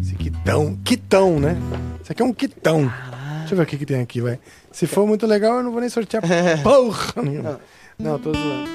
[0.00, 1.56] Esse kitão, kitão, né?
[2.02, 2.92] Isso aqui é um kitão.
[3.38, 4.38] Deixa eu ver o que, que tem aqui, vai.
[4.70, 6.22] Se for muito legal, eu não vou nem sortear
[6.62, 7.60] porra nenhuma.
[7.98, 8.70] Não, tô zoando.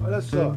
[0.00, 0.56] Olha só.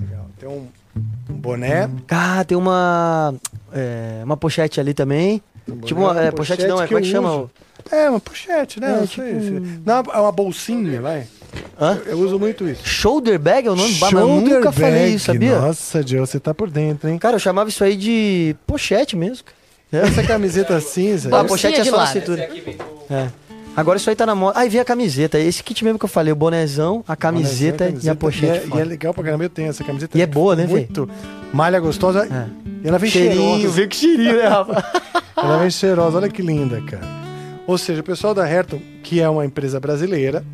[0.00, 0.26] Legal.
[0.38, 0.68] Tem um,
[1.30, 1.88] um boné.
[2.10, 3.34] Ah, tem uma.
[3.72, 5.42] é, uma pochete ali também.
[5.84, 6.20] Tipo uma.
[6.22, 7.50] é, pochete, não, é, como é que eu chama?
[7.90, 8.90] É, uma pochete, né?
[8.92, 11.26] É, Não tipo sei se- Não, é uma bolsinha, vai.
[11.78, 12.00] Hã?
[12.06, 12.86] Eu uso muito isso.
[12.86, 13.92] Shoulder bag é o nome?
[13.94, 15.14] Bah, mas eu Shoulder nunca falei bag.
[15.14, 15.58] isso, sabia?
[15.58, 17.18] Nossa, Joe, você tá por dentro, hein?
[17.18, 19.44] Cara, eu chamava isso aí de pochete mesmo.
[19.92, 21.28] Essa camiseta cinza.
[21.36, 22.48] Ah, a pochete é de só na cintura.
[23.10, 23.28] É.
[23.76, 24.58] Agora isso aí tá na moda.
[24.58, 25.38] Ah, e vem a camiseta.
[25.38, 28.68] Esse kit mesmo que eu falei, o bonezão, a camiseta, e a pochete.
[28.68, 30.16] E é, e é legal pra caramba, eu tenho essa camiseta.
[30.16, 31.08] E é boa, né, Muito.
[31.52, 32.26] Malha gostosa.
[32.26, 32.46] É.
[32.84, 33.68] E ela vem Cheirinho, cheirosa.
[33.76, 34.84] vem com cheirinho, né, rapaz?
[35.36, 36.16] Ela vem cheirosa.
[36.18, 37.02] Olha que linda, cara.
[37.66, 40.44] Ou seja, o pessoal da Herton, que é uma empresa brasileira,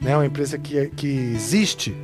[0.00, 1.94] né, uma empresa que, que existe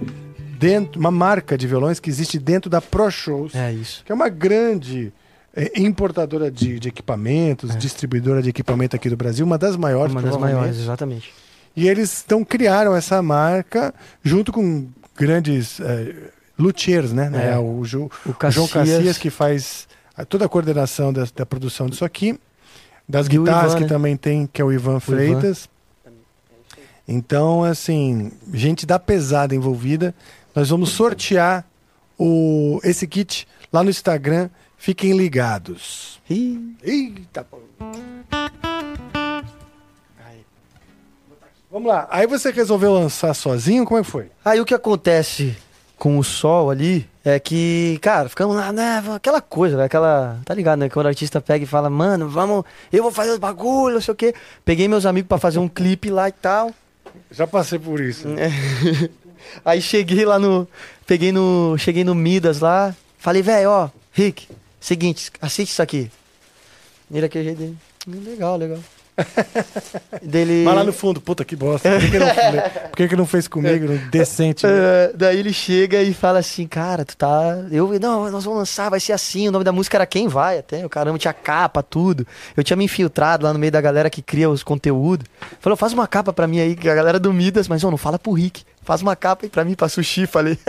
[0.58, 4.02] dentro, uma marca de violões que existe dentro da Pro Shows, É isso.
[4.04, 5.12] que é uma grande
[5.56, 10.18] é, importadora de, de equipamentos, distribuidora de equipamento aqui do Brasil, uma das maiores, É.
[10.18, 11.32] Uma das maiores, exatamente.
[11.74, 13.92] E eles então criaram essa marca
[14.22, 16.14] junto com grandes é,
[16.58, 17.30] luthiers, né?
[17.52, 17.58] É.
[17.58, 18.96] O, Ju- O o João Cassias.
[18.98, 19.88] Cassias que faz
[20.28, 22.38] toda a coordenação da, da produção disso aqui.
[23.08, 23.88] Das E o guitarras Ivan, que né?
[23.88, 25.68] também tem, que é o Ivan Freitas.
[27.06, 30.14] Então, assim, gente da pesada envolvida.
[30.54, 31.64] Nós vamos sortear
[32.18, 34.48] o, esse kit lá no Instagram.
[34.86, 36.20] Fiquem ligados.
[36.30, 37.44] Ih, Eita.
[41.68, 42.06] Vamos lá.
[42.08, 43.84] Aí você resolveu lançar sozinho?
[43.84, 44.30] Como é que foi?
[44.44, 45.56] Aí o que acontece
[45.98, 49.02] com o sol ali é que, cara, ficamos lá, né?
[49.12, 49.86] Aquela coisa, né?
[49.86, 50.38] Aquela.
[50.44, 50.88] Tá ligado, né?
[50.88, 54.12] Quando o artista pega e fala, mano, vamos, eu vou fazer os bagulho, não sei
[54.12, 54.36] o quê.
[54.64, 56.70] Peguei meus amigos pra fazer um clipe lá e tal.
[57.32, 58.28] Já passei por isso.
[59.66, 60.68] Aí cheguei lá no.
[61.04, 61.76] Peguei no.
[61.76, 62.94] Cheguei no Midas lá.
[63.18, 64.46] Falei, velho, ó, Rick,
[64.86, 66.10] seguinte, assiste isso aqui.
[67.12, 67.76] Ele aquele jeito dele.
[68.08, 68.78] "Hum, Legal, legal.
[70.22, 70.62] dele.
[70.64, 71.88] Mas lá no fundo, puta que bosta.
[71.90, 72.26] Por que, que, não,
[72.90, 73.86] por que, que não fez comigo?
[74.10, 74.66] Decente.
[74.66, 74.72] né?
[74.74, 77.64] É, daí ele chega e fala assim, cara, tu tá.
[77.70, 79.48] Eu, não, nós vamos lançar, vai ser assim.
[79.48, 80.84] O nome da música era Quem Vai até.
[80.84, 82.26] O caramba tinha capa, tudo.
[82.56, 85.26] Eu tinha me infiltrado lá no meio da galera que cria os conteúdos.
[85.60, 87.96] Falou, faz uma capa pra mim aí, que a galera do Midas, mas ó, não
[87.98, 88.64] fala pro Rick.
[88.82, 90.58] Faz uma capa aí pra mim, pra sushi, falei.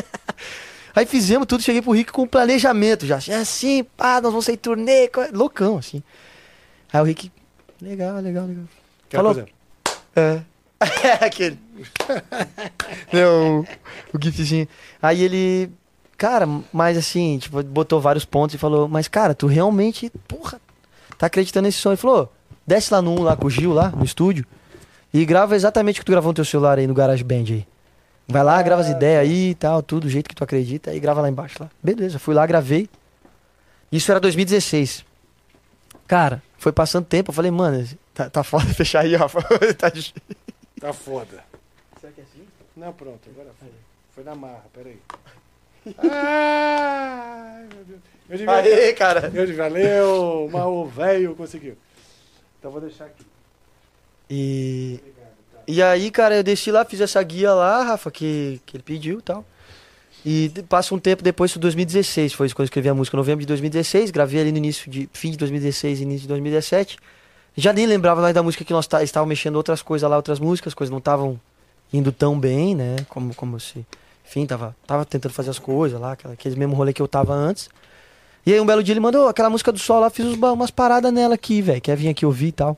[1.00, 3.20] aí fizemos tudo, cheguei pro Rick com um planejamento já.
[3.28, 5.10] É assim, pá, nós vamos sair turnê.
[5.34, 6.02] Loucão, assim.
[6.92, 7.32] Aí o Rick,
[7.82, 8.64] legal, legal, legal.
[9.08, 9.34] Aquela Falou.
[9.36, 9.50] coisa,
[10.16, 10.42] É.
[10.80, 11.58] É aquele.
[13.12, 13.66] Não,
[14.14, 14.68] o gifzinho.
[15.02, 15.72] Aí ele,
[16.18, 20.60] cara, mas assim, tipo, botou vários pontos e falou, mas cara, tu realmente, porra,
[21.18, 21.90] tá acreditando nesse som?
[21.90, 22.32] Ele falou,
[22.66, 24.46] desce lá no 1 lá com o Gil, lá no estúdio,
[25.14, 27.68] e grava exatamente o que tu gravou no teu celular aí no GarageBand aí.
[28.28, 31.00] Vai lá, grava as ideias aí e tal, tudo, do jeito que tu acredita, e
[31.00, 31.70] grava lá embaixo lá.
[31.82, 32.90] Beleza, fui lá, gravei.
[33.92, 35.06] Isso era 2016.
[36.06, 39.42] Cara, foi passando tempo, eu falei, mano, tá, tá foda fechar aí, Rafa.
[39.78, 39.92] tá.
[40.80, 41.44] Tá foda.
[42.02, 42.46] Será que é assim?
[42.76, 43.70] Não, pronto, agora foi.
[44.14, 45.00] Foi na marra, peraí.
[45.98, 48.00] Ai, meu Deus.
[48.30, 49.32] Eu devia, Aê, cara.
[49.34, 51.78] eu devia, valeu, mas o velho conseguiu.
[52.60, 53.26] Então vou deixar aqui.
[54.30, 55.00] E,
[55.68, 59.20] e aí, cara, eu desci lá, fiz essa guia lá, Rafa, que, que ele pediu
[59.20, 59.46] e tal.
[60.26, 63.48] E passa um tempo depois, isso 2016, foi quando eu escrevi a música, novembro de
[63.48, 66.98] 2016, gravei ali no início de, fim de 2016, início de 2017.
[67.56, 70.40] Já nem lembrava mais da música que nós tá, estávamos mexendo outras coisas lá, outras
[70.40, 71.40] músicas, as coisas não estavam
[71.92, 73.86] indo tão bem, né, como, como se...
[74.26, 77.70] Enfim, tava, tava tentando fazer as coisas lá, aquele mesmo rolê que eu tava antes.
[78.46, 81.14] E aí um belo dia ele mandou aquela música do sol lá, fiz umas paradas
[81.14, 82.78] nela aqui, velho, quer vir aqui ouvir e tal.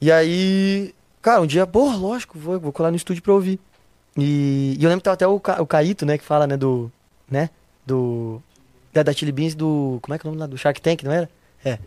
[0.00, 3.58] E aí, cara, um dia, porra, lógico, vou, vou colar no estúdio pra ouvir.
[4.16, 6.56] E, e eu lembro que tava até o, Ca- o Caíto, né, que fala, né,
[6.56, 6.90] do,
[7.30, 7.48] né,
[7.86, 8.42] do,
[8.92, 11.02] da, da Chili Beans, do, como é que é o nome lá, do Shark Tank,
[11.04, 11.28] não era?
[11.64, 11.78] É.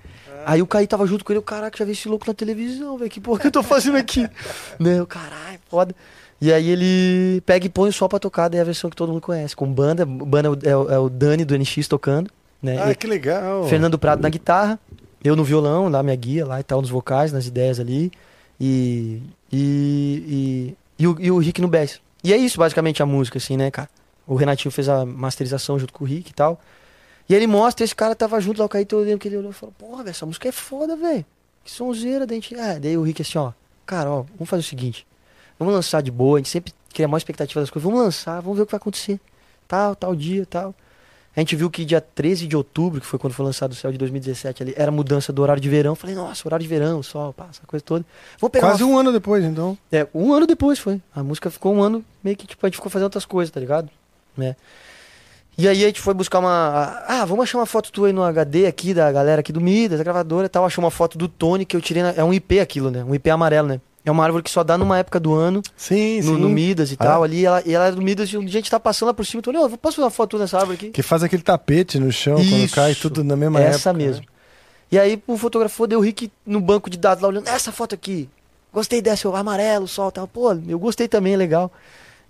[0.46, 2.98] Aí o Caíto tava junto com ele, o caraca, já vi esse louco na televisão,
[2.98, 4.28] velho, que porra que eu tô fazendo aqui?
[4.80, 5.96] né, o caralho, foda.
[6.42, 9.10] E aí ele pega e põe sol pra tocar, daí é a versão que todo
[9.10, 12.30] mundo conhece, com banda, banda é o, é o Dani do NX tocando,
[12.62, 13.66] né, Ah, e- que legal.
[13.68, 14.80] Fernando Prado na guitarra,
[15.24, 18.12] eu no violão, lá minha guia lá e tal, nos vocais, nas ideias ali.
[18.64, 19.22] E.
[19.52, 20.24] E.
[20.26, 22.00] E, e, o, e o Rick no bass.
[22.24, 23.90] E é isso, basicamente, a música, assim, né, cara?
[24.26, 26.62] O Renatinho fez a masterização junto com o Rick e tal.
[27.28, 29.54] E ele mostra, esse cara tava junto lá, o Caíto, lembro que ele olhou e
[29.54, 31.26] falou, porra, velho, essa música é foda, velho.
[31.64, 32.56] Que sonzeira, daí, a gente...
[32.56, 33.52] é, daí o Rick assim, ó,
[33.86, 35.08] cara, ó, vamos fazer o seguinte,
[35.58, 38.42] vamos lançar de boa, a gente sempre cria a maior expectativa das coisas, vamos lançar,
[38.42, 39.20] vamos ver o que vai acontecer.
[39.68, 40.76] Tal, tal dia, tal.
[41.36, 43.92] A gente viu que dia 13 de outubro, que foi quando foi lançado o Céu
[43.92, 45.96] de 2017 ali, era mudança do horário de verão.
[45.96, 48.06] Falei, nossa, horário de verão, sol, pá, essa coisa toda.
[48.40, 48.94] Vamos pegar Quase uma...
[48.94, 49.76] um ano depois, então.
[49.92, 51.02] É, um ano depois foi.
[51.16, 53.60] A música ficou um ano, meio que, tipo, a gente ficou fazendo outras coisas, tá
[53.60, 53.90] ligado?
[54.38, 54.56] Né?
[55.58, 57.04] E aí a gente foi buscar uma.
[57.08, 60.00] Ah, vamos achar uma foto tua aí no HD aqui, da galera aqui do Midas,
[60.00, 60.66] da gravadora e tal.
[60.66, 62.02] Achou uma foto do Tony que eu tirei.
[62.02, 62.10] Na...
[62.12, 63.04] É um IP aquilo, né?
[63.04, 63.80] Um IP amarelo, né?
[64.06, 66.42] É uma árvore que só dá numa época do ano, Sim, no, sim.
[66.42, 67.06] no Midas e Ah.
[67.06, 67.24] tal.
[67.24, 69.40] Ali, ela, e ela era do Midas e a gente tá passando lá por cima.
[69.46, 70.90] Eu falei, ô, posso fazer uma foto nessa árvore aqui?
[70.90, 72.76] Que faz aquele tapete no chão quando Isso.
[72.76, 73.76] cai tudo na mesma época.
[73.76, 74.26] Essa mesmo.
[74.92, 77.96] E aí o fotografou, deu o Rick no banco de dados lá olhando, essa foto
[77.96, 78.30] aqui.
[78.74, 80.28] Gostei dessa, o amarelo, sol tal.
[80.28, 81.72] Pô, eu gostei também, legal.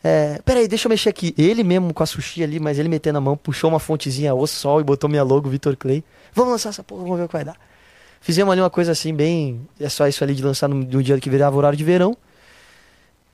[0.03, 1.33] É, peraí, deixa eu mexer aqui.
[1.37, 4.45] Ele mesmo com a sushi ali, mas ele metendo a mão, puxou uma fontezinha o
[4.45, 6.03] sol e botou minha logo, Vitor Clay.
[6.33, 7.55] Vamos lançar essa porra, vamos ver o que vai dar.
[8.23, 9.67] Fizemos ali uma coisa assim, bem.
[9.77, 12.15] É só isso ali de lançar no, no dia que virava horário de verão.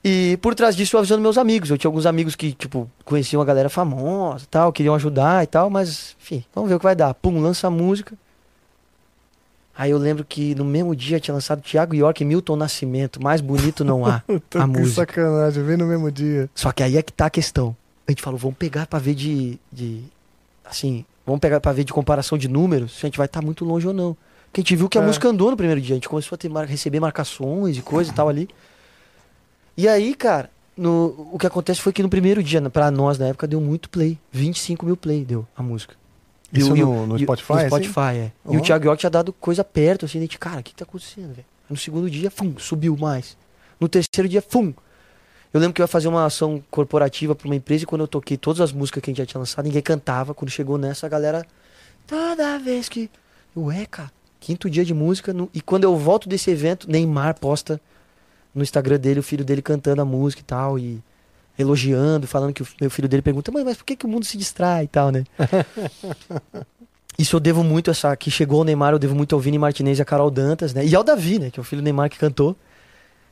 [0.03, 1.69] E por trás disso eu avisando meus amigos.
[1.69, 5.47] Eu tinha alguns amigos que, tipo, conheciam a galera famosa e tal, queriam ajudar e
[5.47, 7.13] tal, mas, enfim, vamos ver o que vai dar.
[7.13, 8.17] Pum, lança a música.
[9.77, 13.21] Aí eu lembro que no mesmo dia tinha lançado Thiago York e Milton Nascimento.
[13.21, 15.05] Mais bonito não há a que música.
[15.05, 16.49] sacanagem, vem no mesmo dia.
[16.55, 17.77] Só que aí é que tá a questão.
[18.07, 19.59] A gente falou, vamos pegar pra ver de.
[19.71, 20.01] de
[20.65, 23.63] assim, vamos pegar pra ver de comparação de números, se a gente vai estar muito
[23.63, 24.17] longe ou não.
[24.51, 25.05] Porque a gente viu que a É.
[25.05, 28.13] música andou no primeiro dia, a gente começou a ter, receber marcações e coisa e
[28.13, 28.49] tal ali.
[29.77, 33.27] E aí, cara, no, o que acontece foi que no primeiro dia, pra nós na
[33.27, 34.17] época, deu muito play.
[34.31, 35.95] 25 mil play deu a música.
[36.51, 37.51] Isso e no, no e Spotify?
[37.53, 37.67] No assim?
[37.67, 38.31] Spotify, é.
[38.49, 38.61] E o.
[38.61, 41.33] Thiago York tinha dado coisa perto, assim, a gente, cara, o que, que tá acontecendo,
[41.33, 41.45] velho?
[41.69, 43.37] No segundo dia, fum, subiu mais.
[43.79, 44.73] No terceiro dia, fum.
[45.53, 48.07] Eu lembro que eu ia fazer uma ação corporativa pra uma empresa e quando eu
[48.07, 50.33] toquei todas as músicas que a gente já tinha lançado, ninguém cantava.
[50.33, 51.45] Quando chegou nessa, a galera.
[52.07, 53.09] Toda vez que.
[53.55, 55.33] Ué, cara, quinto dia de música.
[55.33, 57.79] no- E quando eu volto desse evento, Neymar posta
[58.53, 60.79] no Instagram dele o filho dele cantando a música e tal.
[60.79, 61.01] E
[61.57, 64.25] elogiando, falando que o meu filho dele pergunta, mãe, mas por que, que o mundo
[64.25, 65.25] se distrai e tal, né?
[67.17, 69.99] Isso eu devo muito, essa que chegou o Neymar, eu devo muito ao Vini Martinez
[69.99, 70.85] e a Carol Dantas, né?
[70.85, 71.51] E ao Davi, né?
[71.51, 72.55] Que é o filho do Neymar que cantou.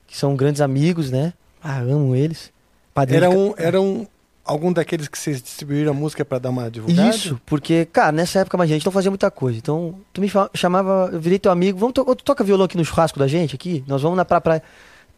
[0.05, 1.31] Que são grandes amigos, né?
[1.63, 2.51] Ah, amo eles.
[2.93, 4.05] Padrinho Era um, era um,
[4.47, 7.09] algum daqueles que vocês distribuíram a música pra dar uma divulgada?
[7.09, 9.57] Isso, porque, cara, nessa época, mas a gente não fazia muita coisa.
[9.57, 12.83] Então, tu me chamava, eu virei teu amigo, vamos to tu toca violão aqui no
[12.85, 13.83] churrasco da gente aqui?
[13.87, 14.63] Nós vamos na pra praia.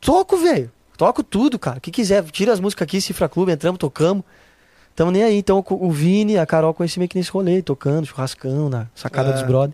[0.01, 0.72] Toco, velho.
[0.97, 1.77] Toco tudo, cara.
[1.77, 2.23] O que quiser.
[2.26, 4.23] Tira as músicas aqui, Cifra Clube, entramos, tocamos.
[4.95, 5.38] Tamo nem aí.
[5.38, 9.34] Então, o Vini, a Carol conheci meio que nesse rolê, tocando, churrascão, na sacada É.
[9.34, 9.73] dos brother.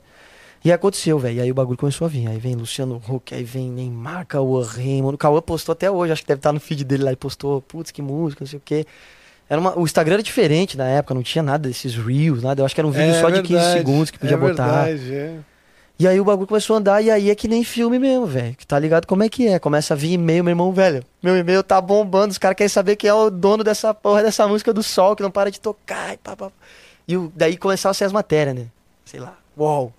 [0.63, 1.37] E aconteceu, velho.
[1.37, 2.27] E aí o bagulho começou a vir.
[2.27, 5.13] Aí vem Luciano Huck, aí vem Neymar, Cauã Raymond.
[5.15, 7.61] O Cauã postou até hoje, acho que deve estar no feed dele lá e postou,
[7.61, 8.85] putz, que música, não sei o quê.
[9.49, 12.61] Era uma, o Instagram era diferente na época, não tinha nada desses reels, nada.
[12.61, 14.37] Eu acho que era um vídeo É só de 15 verdade, segundos que podia é
[14.39, 14.83] botar.
[14.85, 15.35] Verdade, é.
[15.97, 18.53] E aí o bagulho começou a andar, e aí é que nem filme mesmo, velho.
[18.55, 19.59] Que tá ligado como é que é.
[19.59, 21.03] Começa a vir e-mail, meu irmão, velho.
[21.23, 24.45] Meu e-mail tá bombando, os caras querem saber quem é o dono dessa porra dessa
[24.47, 26.51] música do sol, que não para de tocar e pá, pá.
[27.07, 28.65] E o- daí começaram a ser as matérias, né?
[29.05, 29.93] Sei lá, uau.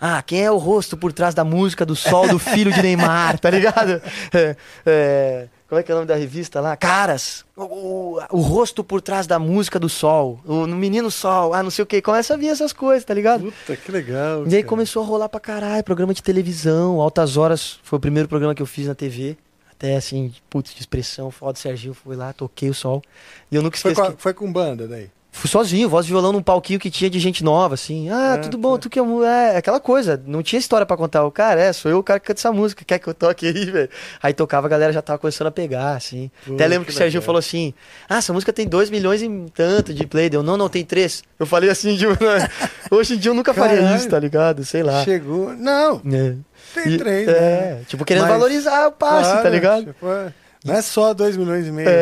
[0.00, 3.38] Ah, quem é o rosto por trás da música do sol do filho de Neymar,
[3.38, 4.00] tá ligado?
[4.32, 4.56] É,
[4.86, 6.74] é, como é que é o nome da revista lá?
[6.76, 11.62] Caras, o, o- o rosto por trás da música do sol, o menino sol, ah,
[11.62, 12.00] não sei o que.
[12.00, 13.44] Começa a vir essas coisas, tá ligado?
[13.52, 14.44] Puta, que legal.
[14.46, 14.66] E aí cara.
[14.68, 18.62] começou a rolar pra caralho, programa de televisão, Altas Horas, foi o primeiro programa que
[18.62, 19.36] eu fiz na TV.
[19.70, 23.02] Até assim, putz, de expressão, foda Serginho, fui lá, toquei o sol.
[23.50, 24.22] E eu nunca Foi com, a- que...
[24.22, 25.10] foi com banda daí?
[25.32, 28.10] Fui sozinho, voz de violão num palquinho que tinha de gente nova, assim.
[28.10, 28.78] Ah, É, tudo bom, tá.
[28.82, 31.24] tu que é, mu- é aquela coisa, não tinha história pra contar.
[31.24, 33.46] O cara, é, sou eu o cara que canta essa música, quer que eu toque
[33.46, 33.88] aí, velho?
[34.20, 36.30] Aí tocava, a galera já tava começando a pegar, assim.
[36.44, 37.72] Pô, Até lembro que, que o Serginho falou assim:
[38.08, 40.28] Ah, essa música tem 2 milhões e tanto de play.
[40.28, 41.22] Deu, não, não, tem 3.
[41.38, 42.06] Eu falei assim, de...
[42.90, 43.96] hoje em dia eu nunca faria Caralho.
[43.96, 44.64] isso, tá ligado?
[44.64, 45.04] Sei lá.
[45.04, 45.52] Chegou.
[45.54, 46.34] Não, É.
[46.74, 47.32] tem E- três, É,
[47.76, 47.82] né?
[47.86, 49.84] tipo, querendo Mas- valorizar o passe, Claro, tá ligado?
[49.86, 50.32] tipo, é.
[50.64, 51.88] Não é só 2 milhões e meio.
[51.88, 51.94] né?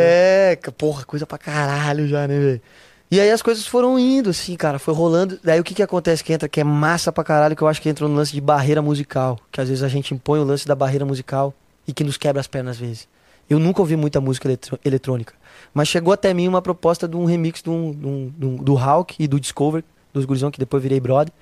[0.53, 2.63] É, ca- porra, coisa pra caralho já, né, velho?
[3.11, 5.39] E aí as coisas foram indo, assim, cara, foi rolando.
[5.43, 7.81] Daí o que que acontece que entra, que é massa pra caralho, que eu acho
[7.81, 9.39] que entra no lance de barreira musical.
[9.51, 11.55] Que às vezes a gente impõe o lance da barreira musical
[11.87, 13.09] e que nos quebra as pernas às vezes.
[13.49, 14.47] Eu nunca ouvi muita música
[14.85, 15.33] eletrônica.
[15.73, 18.57] Mas chegou até mim uma proposta de um remix de um, de um- de um-
[18.57, 19.83] do Hulk e do Discover,
[20.13, 21.33] dos gurizão, que depois virei brother.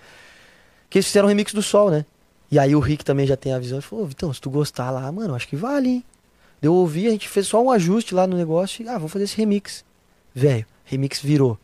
[0.88, 2.04] Que eles fizeram um remix do Sol, né?
[2.48, 3.78] E aí o Rick também já tem a visão.
[3.78, 6.04] Ele falou, "Ô, Vitão, se tu gostar lá, mano, acho que vale, hein?
[6.62, 9.24] Eu ouvi, a gente fez só um ajuste lá no negócio e, ah, vamos fazer
[9.24, 9.84] esse remix.
[10.32, 11.58] Velho, remix virou.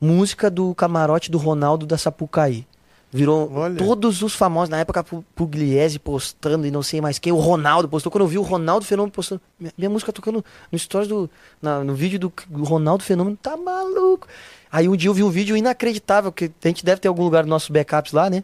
[0.00, 2.66] Música do camarote do Ronaldo da Sapucaí.
[3.14, 3.76] Virou Olha.
[3.76, 7.86] todos os famosos, na época Pu- Pugliese postando e não sei mais quem, o Ronaldo
[7.86, 8.10] postou.
[8.10, 11.28] Quando eu vi o Ronaldo Fenômeno postando, minha, minha música tocando no stories do.
[11.60, 14.26] na- no vídeo do, do Ronaldo Fenômeno, tá maluco.
[14.70, 17.42] Aí um dia eu vi um vídeo inacreditável, que a gente deve ter algum lugar
[17.42, 18.42] dos nossos backups lá, né?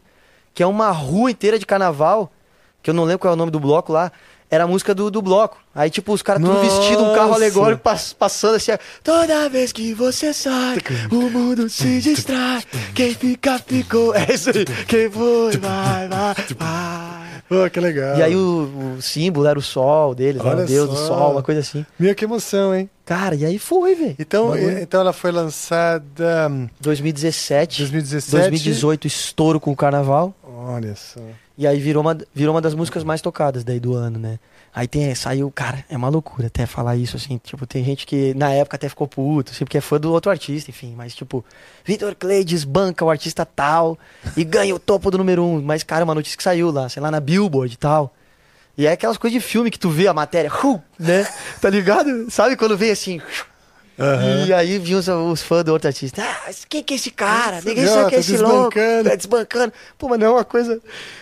[0.53, 2.31] Que é uma rua inteira de carnaval,
[2.83, 4.11] que eu não lembro qual é o nome do bloco lá.
[4.51, 5.57] Era a música do, do bloco.
[5.75, 8.71] Aí, tipo, os caras tudo vestido, um carro alegórico pass- passando assim.
[9.03, 10.77] Toda vez que você sai,
[11.11, 12.63] o mundo se distrai.
[12.95, 14.15] Quem fica, ficou.
[14.15, 14.65] É isso aí.
[14.87, 17.29] Quem foi, vai, vai, vai.
[17.47, 18.17] Pô, que legal.
[18.17, 21.07] E aí o, o símbolo era o sol deles, Olha o deus do só.
[21.07, 21.83] sol, uma coisa assim.
[21.99, 22.87] Meu, que emoção, hein?
[23.05, 24.15] Cara, e aí foi, velho.
[24.19, 28.49] Então, e- então ela foi lançada hum, 2017, 2017.
[28.49, 30.33] 2018, estouro com o carnaval.
[30.43, 31.19] Olha só.
[31.59, 34.39] E aí virou uma, virou uma das músicas mais tocadas daí do ano, né?
[34.73, 37.37] Aí tem, saiu, cara, é uma loucura até falar isso, assim.
[37.37, 40.31] Tipo, tem gente que na época até ficou puto, assim, porque é fã do outro
[40.31, 40.93] artista, enfim.
[40.95, 41.43] Mas, tipo,
[41.83, 43.99] Vitor Clay desbanca o artista tal
[44.37, 45.61] e ganha o topo do número um.
[45.61, 48.13] Mas, cara, uma notícia que saiu lá, sei lá, na Billboard e tal.
[48.77, 50.49] E é aquelas coisas de filme que tu vê a matéria,
[50.97, 51.27] né?
[51.59, 52.31] Tá ligado?
[52.31, 53.19] Sabe quando vem assim.
[53.99, 54.45] Aham.
[54.47, 56.23] E aí vinham os, os fãs do outro artista.
[56.23, 57.59] Ah, quem que é esse cara?
[57.61, 58.77] Ninguém sabe quem é esse louco.
[58.79, 59.73] É desbancando.
[59.97, 60.81] Pô, mas não é uma coisa.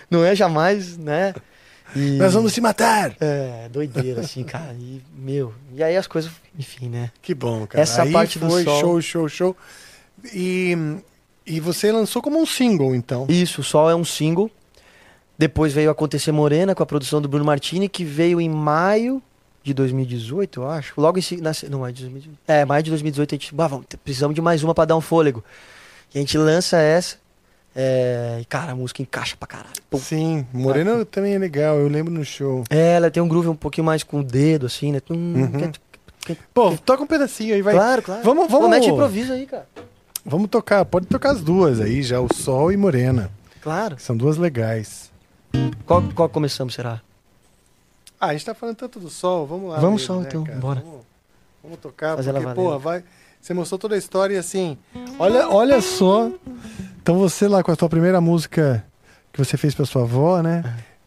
[0.10, 1.34] Não é jamais, né?
[1.96, 3.16] E- Nós vamos se matar.
[3.20, 4.76] É, doideira, assim, cara.
[4.80, 5.54] E, meu.
[5.74, 7.12] E aí as coisas, enfim, né?
[7.22, 7.82] Que bom, cara.
[7.82, 8.80] Essa Aí parte do foi sol.
[8.80, 9.58] show, show, show.
[10.34, 10.78] E,
[11.46, 13.26] e você lançou como um single, então.
[13.30, 14.52] Isso, o Sol é um single.
[15.38, 19.22] Depois veio Acontecer Morena com a produção do Bruno Martini, que veio em maio
[19.68, 20.94] de 2018, eu acho.
[21.00, 21.52] Logo em seguida.
[21.70, 22.40] Não, maio de 2018.
[22.48, 23.54] É, maio de 2018 a gente.
[23.56, 25.44] "Bah, vamos, precisamos de mais uma pra dar um fôlego.
[26.14, 27.18] E a gente lança essa.
[27.80, 29.70] é, e, cara, a música encaixa pra caralho.
[29.90, 30.00] Pum.
[30.00, 32.64] Sim, Morena também é legal, eu lembro no show.
[32.72, 35.00] É, ela tem um groove um pouquinho mais com o dedo, assim, né?
[35.12, 35.52] Uhum.
[35.72, 37.76] que- que- Pô, toca um pedacinho aí, vai.
[37.76, 38.24] Claro, claro.
[38.24, 38.70] Vamos, Pô, vamos.
[38.72, 39.68] mete improviso aí, cara.
[40.26, 43.30] Vamos tocar, pode tocar as duas aí, já o Sol e Morena.
[43.62, 43.96] Claro.
[44.00, 45.12] São duas legais.
[45.86, 47.00] Qual, qual começamos, será?
[48.20, 49.76] Ah, a gente tá falando tanto do Sol, vamos lá.
[49.80, 50.58] Vamos mesmo, Sol, né, então, cara?
[50.60, 50.80] bora.
[50.82, 51.02] Vamos,
[51.64, 53.04] vamos tocar, Fazer porque, porra, vai.
[53.40, 54.78] Você mostrou toda a história e assim.
[55.20, 56.30] Olha, olha só.
[57.02, 58.84] Então você lá com a sua primeira música
[59.32, 60.64] que você fez pra sua avó, né?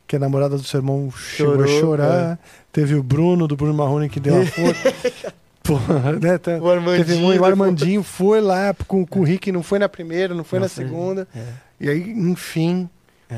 [0.07, 1.81] Que a namorada do seu irmão chegou a Chorou, é.
[1.81, 2.39] chorar.
[2.73, 5.35] Teve o Bruno, do Bruno Marrone, que deu uma força.
[5.63, 6.39] Porra, né?
[6.39, 9.79] tá- O Armandinho, Teve um, o Armandinho foi lá com, com o Rick, não foi
[9.79, 11.29] na primeira, não foi Não na foi, segunda.
[11.35, 11.45] é.
[11.81, 12.89] E aí, enfim,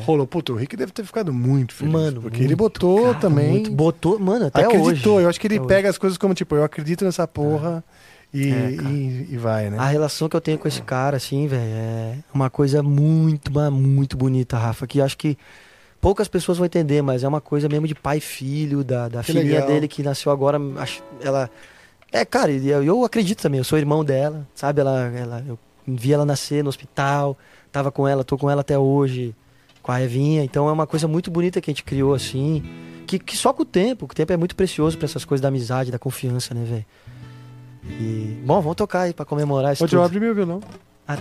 [0.00, 0.26] rolou.
[0.26, 1.92] Puta, o Rick deve ter ficado muito feliz.
[1.92, 3.48] Mano, porque muito, ele botou cara, também.
[3.50, 3.70] muito.
[3.70, 5.14] Botou, mano, até acreditou.
[5.16, 5.24] hoje.
[5.24, 7.82] Eu acho que ele Até pega as coisas como, tipo, eu acredito nessa porra
[8.32, 9.78] e, É, e, e vai, né?
[9.78, 14.16] A relação que eu tenho com esse cara, assim, velho, é uma coisa muito, muito
[14.16, 15.36] bonita, Rafa, que acho que
[16.00, 19.20] poucas pessoas vão entender, mas é uma coisa mesmo de pai e filho, da, da
[19.20, 19.68] Que filhinha legal.
[19.68, 20.58] dele que nasceu agora,
[21.20, 21.50] ela...
[22.10, 24.80] É, cara, eu, eu acredito também, eu sou irmão dela, sabe?
[24.82, 27.38] Ela, ela, eu vi ela nascer no hospital,
[27.70, 29.34] tava com ela, tô com ela até hoje,
[29.82, 32.62] com a Evinha, então é uma coisa muito bonita que a gente criou, assim,
[33.06, 35.48] que, que só com o tempo, o tempo é muito precioso pra essas coisas da
[35.48, 36.86] amizade, da confiança, né, velho?
[37.84, 40.60] E, bom, vamos tocar aí pra comemorar isso Pode abrir meu violão.
[41.08, 41.18] Ah.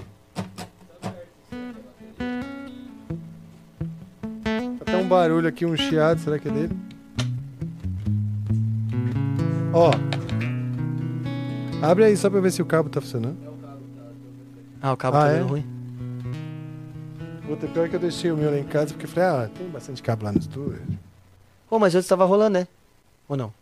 [4.82, 6.78] Até um barulho aqui, um chiado, será que é dele?
[9.74, 9.92] Ó.
[11.82, 13.38] Abre aí só pra ver se o cabo tá funcionando.
[14.82, 15.42] Ah, o cabo Ah, tá é?
[15.42, 15.66] ruim.
[17.52, 20.02] Puta, pior que eu deixei o meu lá em casa porque falei, ah, tem bastante
[20.02, 20.82] cabo lá no estúdio.
[21.70, 22.68] Pô, mas antes tava rolando, né?
[23.28, 23.54] Ou não?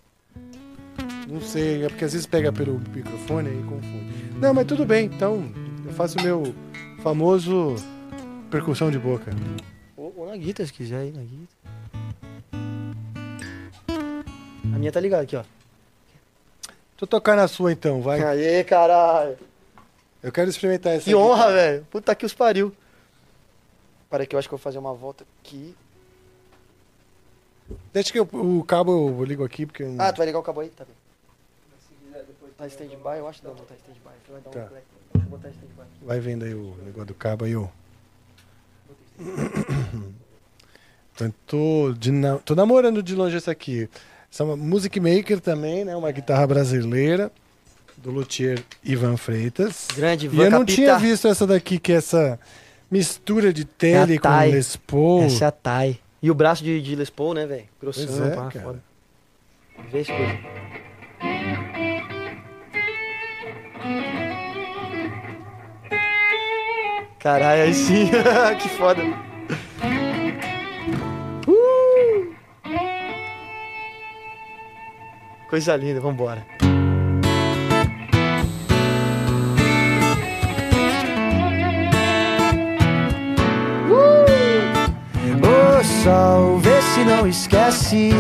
[1.28, 4.32] Não sei, é porque às vezes pega pelo microfone e confunde.
[4.40, 5.52] Não, mas tudo bem, então
[5.84, 6.54] eu faço o meu
[7.02, 7.78] famoso
[8.52, 9.32] percussão de boca.
[9.98, 11.80] Ou, ou na guitarra, se quiser aí, na guitarra.
[14.72, 15.44] A minha tá ligada aqui, ó.
[16.96, 18.22] Tô tocar na sua então, vai.
[18.22, 19.36] Aê, caralho.
[20.22, 21.06] Eu quero experimentar essa.
[21.06, 21.88] Que honra, velho.
[21.90, 22.72] Puta que os pariu.
[24.10, 25.76] Peraí que eu acho que eu vou fazer uma volta aqui.
[27.94, 29.84] Deixa que eu- o cabo eu ligo aqui, porque.
[30.00, 30.70] Ah, tu vai ligar o cabo aí?
[30.70, 30.96] Tá bem.
[32.58, 34.16] Tá stand-by, eu acho que não, não tá stand-by.
[34.26, 34.60] Você vai dar um Tá.
[35.14, 35.84] Deixa eu botar stand-by.
[36.02, 37.68] Vai vendo aí o negócio do cabo aí, ó.
[41.16, 42.12] Então, tô, de
[42.46, 43.90] tô namorando de longe essa aqui.
[44.32, 45.94] Essa é uma Music Maker também, né?
[45.96, 47.30] Uma guitarra brasileira
[47.98, 49.88] do luthier Ivan Freitas.
[49.94, 50.76] Grande, E Van eu não Capita.
[50.76, 52.40] tinha visto essa daqui, que é essa
[52.90, 54.30] mistura de tele É com.
[54.52, 55.24] Les Paul.
[55.24, 56.00] Essa é a Thai.
[56.22, 57.66] E o braço de, de Les Paul, né, velho?
[57.82, 58.66] Grossão, Pois é, pá, cara.
[58.66, 58.84] foda.
[59.92, 60.38] Vê esse coisa.
[67.20, 68.10] Caralho, aí sim.
[68.62, 69.02] que foda.
[71.48, 72.34] Uh!
[75.50, 76.46] Coisa linda, vambora.
[85.80, 88.12] O sol, vê se não esquece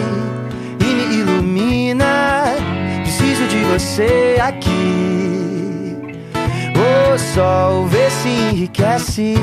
[0.79, 2.55] e me ilumina.
[3.03, 5.97] Preciso de você aqui.
[6.73, 9.35] O sol, vê se enriquece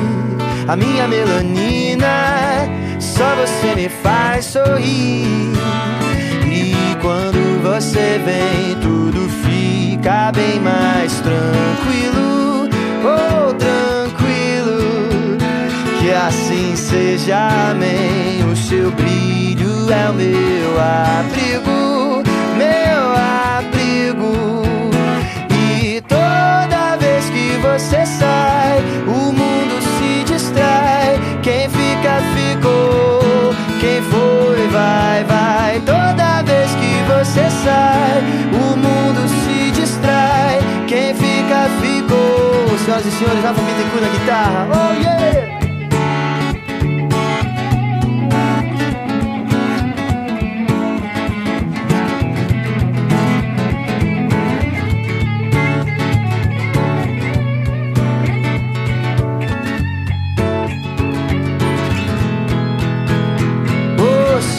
[0.66, 2.66] a minha melanina.
[2.98, 5.52] Só você me faz sorrir.
[6.46, 12.70] E quando você vem, tudo fica bem mais tranquilo.
[13.04, 13.95] Oh, tranquilo.
[16.00, 18.44] Que assim seja, amém.
[18.50, 22.22] O seu brilho é o meu abrigo,
[22.56, 24.62] meu abrigo.
[25.50, 31.18] E toda vez que você sai, o mundo se distrai.
[31.42, 33.54] Quem fica, ficou.
[33.80, 35.80] Quem foi, vai, vai.
[35.80, 40.60] Toda vez que você sai, o mundo se distrai.
[40.86, 42.78] Quem fica, ficou.
[42.84, 44.68] Senhoras e senhores, Rafa Bittencourt na guitarra.
[44.70, 45.55] Oh, yeah!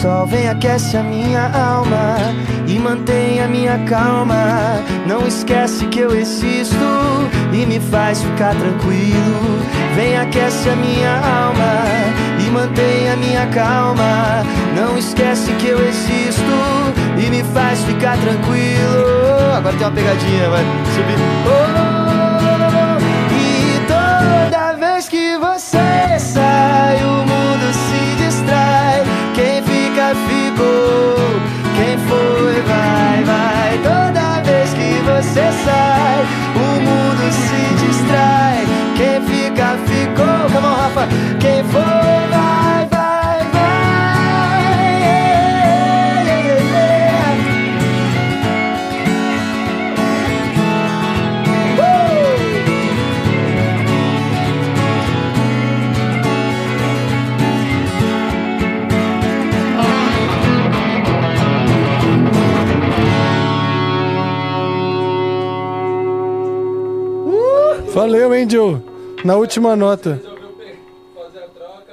[0.08, 2.16] Sol vem aquece a minha alma
[2.66, 4.80] e mantém a minha calma.
[5.06, 6.76] Não esquece que eu existo
[7.52, 9.60] e me faz ficar tranquilo.
[9.94, 11.74] Vem aquece a minha alma
[12.40, 14.42] e mantém a minha calma.
[14.74, 16.56] Não esquece que eu existo
[17.22, 19.54] e me faz ficar tranquilo.
[19.58, 20.64] Agora tem uma pegadinha, vai
[20.94, 21.18] subir.
[21.44, 22.27] Oh,
[30.14, 31.16] ficou.
[31.76, 33.78] Quem foi, vai, vai.
[33.82, 38.66] Toda vez que você sai, o mundo se distrai.
[38.96, 40.50] Quem fica, ficou.
[40.52, 41.08] Come on, Rafa.
[41.40, 41.97] Quem foi,
[67.98, 68.80] Valeu, hein, Joe?
[69.24, 70.22] Na última nota.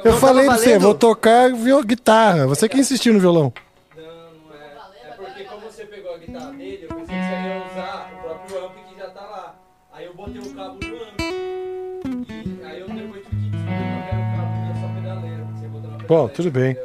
[0.04, 1.50] Eu Não falei tava pra você, vou tocar
[1.84, 2.46] guitarra.
[2.46, 3.52] Você que insistiu no violão.
[3.98, 8.22] É porque como você pegou a guitarra dele, eu pensei que você ia usar o
[8.22, 9.56] próprio amp que já tá lá.
[9.94, 11.20] Aí eu botei o cabo no amp.
[11.20, 15.44] E aí eu depois tive que descobrir qual era o cabo da sua pedaleira.
[15.58, 16.08] Você botou na pedaleira.
[16.08, 16.78] Bom, tudo bem.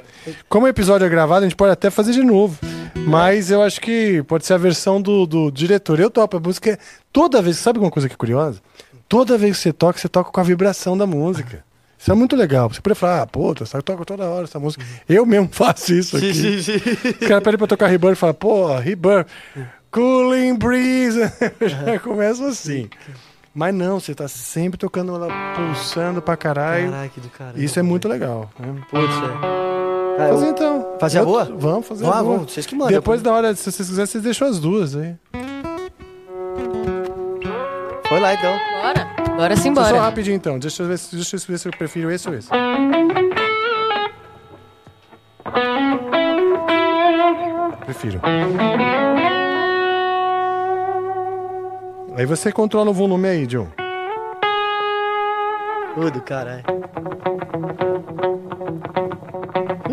[0.48, 2.58] Como o episódio é gravado, a gente pode até fazer de novo.
[3.06, 6.00] Mas eu acho que pode ser a versão do, do diretor.
[6.00, 6.78] Eu topo a música.
[7.12, 8.62] Toda vez, sabe uma coisa que é curiosa?
[9.10, 11.64] Toda vez que você toca, você toca com a vibração da música.
[11.98, 12.68] Isso é muito legal.
[12.68, 14.84] Você pode falar, ah, pô, eu toco toda hora essa música.
[15.08, 16.32] Eu mesmo faço isso aqui.
[16.32, 17.08] Sim, sim, sim.
[17.20, 19.26] Os caras pedem pra tocar Rebirth e falam, pô, Rebirth,
[19.90, 21.18] Cooling Breeze.
[21.58, 22.88] Eu Já começa assim.
[23.52, 26.92] Mas não, você tá sempre tocando ela pulsando pra caralho.
[27.12, 27.60] Que do caralho.
[27.60, 28.48] Isso é muito legal.
[28.60, 28.80] Né?
[28.88, 30.16] Putz, é.
[30.18, 30.96] Cara, Fazer então.
[31.00, 31.44] Fazer a boa?
[31.46, 32.22] Vamos fazer a boa.
[32.22, 32.92] vamos, vocês que mandam.
[32.92, 35.16] Depois da hora, se vocês quiserem, vocês deixam as duas aí.
[38.10, 38.58] Foi lá então.
[38.82, 39.34] Bora.
[39.36, 40.58] Bora sim, Só rapidinho então.
[40.58, 42.48] Deixa eu, ver, se- deixa eu ver se eu prefiro esse ou esse.
[47.84, 48.20] Prefiro.
[52.16, 53.68] Aí você controla o volume aí, John.
[55.96, 56.64] Ô, do caralho.
[59.88, 59.92] Ô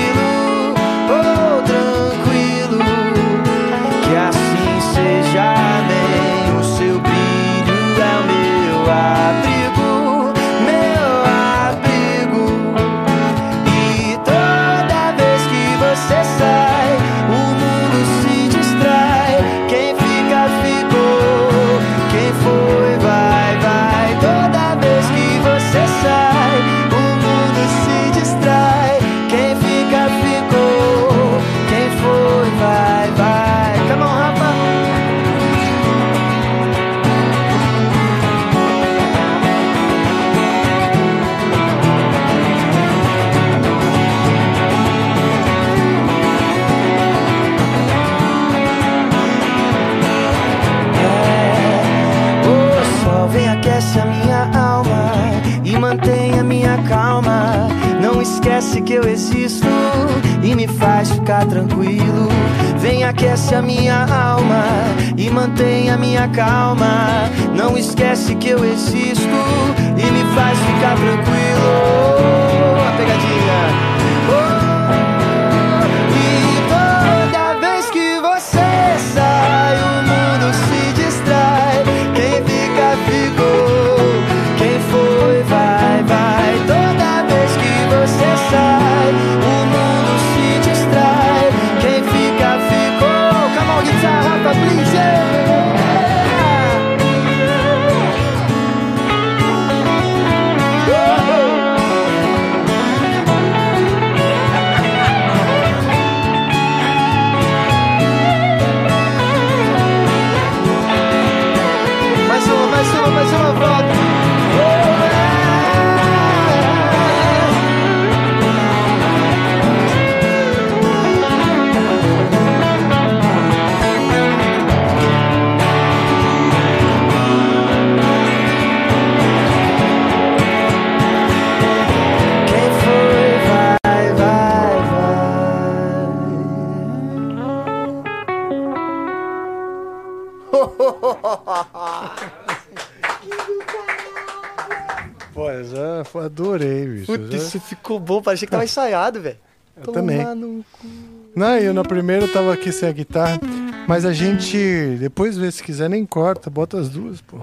[148.01, 149.37] Bom, parecia que tava ensaiado, velho.
[149.77, 150.19] Eu também.
[150.19, 150.87] Tomar no cu.
[151.35, 153.39] Não, eu na primeira eu tava aqui sem a guitarra,
[153.87, 157.37] mas a gente depois vê se quiser nem corta, bota as duas, pô,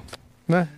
[0.47, 0.69] né?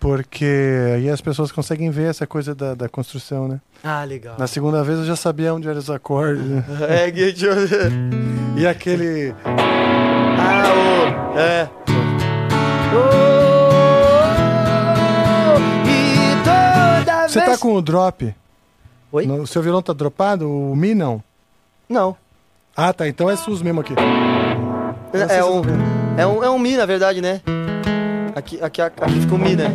[0.00, 0.46] Porque
[0.94, 3.60] aí as pessoas conseguem ver essa coisa da, da construção, né?
[3.84, 4.36] Ah, legal.
[4.38, 6.64] Na segunda vez eu já sabia onde eram os acordes, né?
[6.88, 8.58] É, eu.
[8.58, 11.38] E aquele Ah, o.
[11.38, 11.68] É.
[14.26, 15.58] Oh,
[15.88, 17.50] e toda Você vez.
[17.52, 18.34] tá com o drop?
[19.12, 19.26] Oi?
[19.26, 20.50] O seu violão tá dropado?
[20.50, 21.22] O Mi não?
[21.88, 22.16] Não.
[22.76, 23.08] Ah, tá.
[23.08, 23.94] Então é SUS mesmo aqui.
[25.12, 25.62] É um,
[26.18, 26.44] é um.
[26.44, 27.40] É um Mi, na verdade, né?
[28.34, 29.72] Aqui, aqui, aqui fica um Mi, né?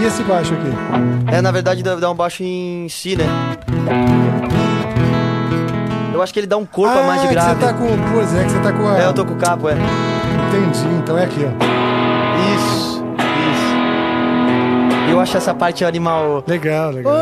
[0.00, 1.34] E esse baixo aqui?
[1.34, 3.24] É, na verdade, dá um baixo em Si, né?
[6.12, 7.60] Eu acho que ele dá um corpo a mais de ah, que grave.
[7.60, 7.86] você tá com...
[8.12, 8.98] Pois é, que você tá com a...
[8.98, 9.74] É, eu tô com o capo, é.
[9.74, 10.88] Entendi.
[11.00, 11.77] Então é aqui, ó.
[15.18, 16.44] Eu acho essa parte animal.
[16.46, 17.12] Legal, legal.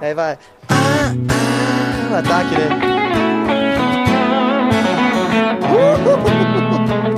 [0.00, 0.38] Aí vai.
[0.68, 2.68] Ah, ah, o ataque, né?
[7.10, 7.17] Do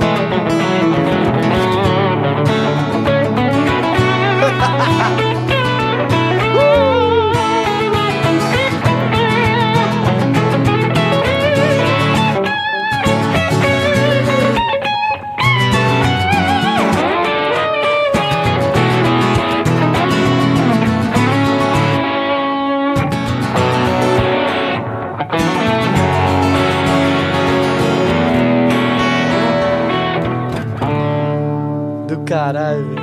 [32.31, 33.01] caralho, velho.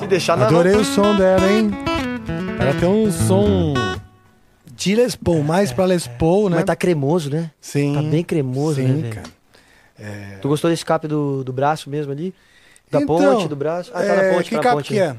[0.00, 1.70] Se deixar na Adorei o som dela, hein?
[2.58, 3.74] Ela tem um som
[4.74, 6.56] de Les Paul, mais pra Les Paul, né?
[6.56, 7.50] Mas tá cremoso, né?
[7.60, 7.94] Sim.
[7.94, 9.14] Tá bem cremoso, Sim, né, velho?
[9.14, 10.38] cara.
[10.40, 12.34] Tu gostou desse escape do, do braço mesmo ali?
[12.90, 13.90] Da Então, ponte, do braço?
[13.94, 14.88] Ah, tá é, na ponte, que tá ponte.
[14.88, 15.16] que é?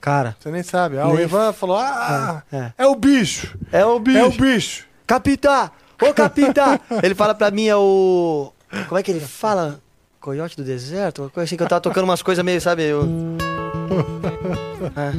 [0.00, 0.98] Cara, Você nem sabe.
[0.98, 2.72] Ah, o Ivan falou, ah, É, é.
[2.78, 3.56] é o bicho.
[3.70, 4.18] é o bicho.
[4.18, 4.86] É o bicho.
[5.06, 5.70] Capitã!
[6.00, 6.78] Ô, capitã!
[7.02, 8.52] ele fala pra mim, é o...
[8.88, 9.80] Como é que ele fala?
[10.22, 11.22] Coiote do deserto?
[11.22, 12.84] Uma coisa assim que eu tava tocando umas coisas meio, sabe?
[12.84, 13.02] Eu...
[14.96, 15.12] É.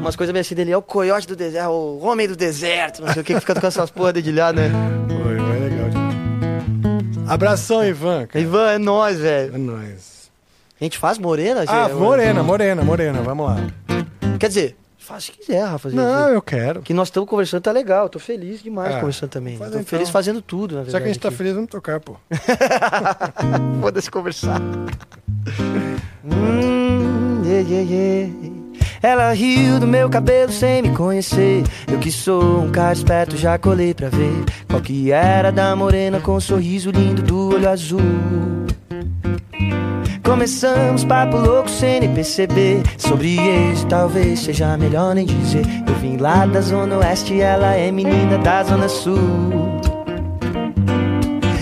[0.00, 0.72] Umas coisas meio assim dele.
[0.72, 3.02] É o coiote do deserto, o homem do deserto.
[3.02, 4.68] Não sei o que, que fica tocando essas porra dedilhado, né?
[5.08, 5.88] Pô, Ivan é legal.
[7.28, 8.26] Abração, Ivan.
[8.26, 8.42] cara.
[8.44, 9.54] Ivan, é nóis, velho.
[9.54, 10.28] É nóis.
[10.80, 11.94] A gente faz morena, Ah, gente?
[11.96, 13.22] morena, morena, morena.
[13.22, 13.56] Vamos lá.
[14.40, 15.88] Quer dizer, faz se quiser, Rafa.
[15.90, 16.82] Não, eu quero.
[16.82, 18.08] que nós estamos conversando tá legal.
[18.08, 19.56] Tô feliz demais Ah, conversando também.
[19.58, 19.84] Tô então.
[19.84, 20.92] feliz fazendo tudo, na verdade.
[20.92, 21.36] Já que a gente tá aqui.
[21.36, 22.16] feliz, vamos tocar, pô.
[23.80, 24.60] Foda-se conversar.
[26.24, 28.54] Hum, yeah, yeah, yeah.
[29.02, 31.62] Ela riu do meu cabelo sem me conhecer.
[31.86, 34.32] Eu que sou um cara esperto, já colei pra ver
[34.68, 38.00] qual que era da morena com o sorriso lindo do olho azul.
[40.24, 42.82] Começamos papo louco sem nem perceber.
[42.96, 45.64] Sobre ex, talvez seja melhor nem dizer.
[45.86, 49.20] Eu vim lá da zona oeste, ela é menina da zona sul.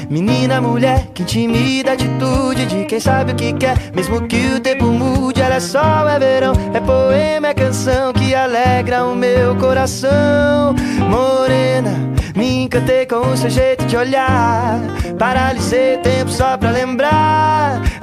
[0.09, 3.77] Menina, mulher, que intimida a atitude de quem sabe o que quer.
[3.95, 8.33] Mesmo que o tempo mude, ela é sol, é verão É poema, é canção que
[8.35, 10.75] alegra o meu coração.
[11.11, 11.99] Morena,
[12.37, 14.79] me encantei com o seu jeito de olhar.
[15.19, 17.43] Paralisei o tempo só pra lembrar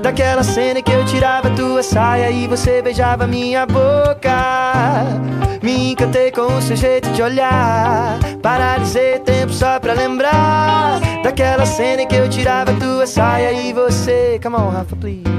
[0.01, 5.03] Daquela cena que eu tirava tua saia E você beijava minha boca.
[5.61, 10.99] Me encantei com o seu jeito de olhar Paralisei o tempo só pra lembrar.
[11.23, 14.39] Daquela cena que eu tirava tua saia E você...
[14.41, 15.38] Come on, Rafa, please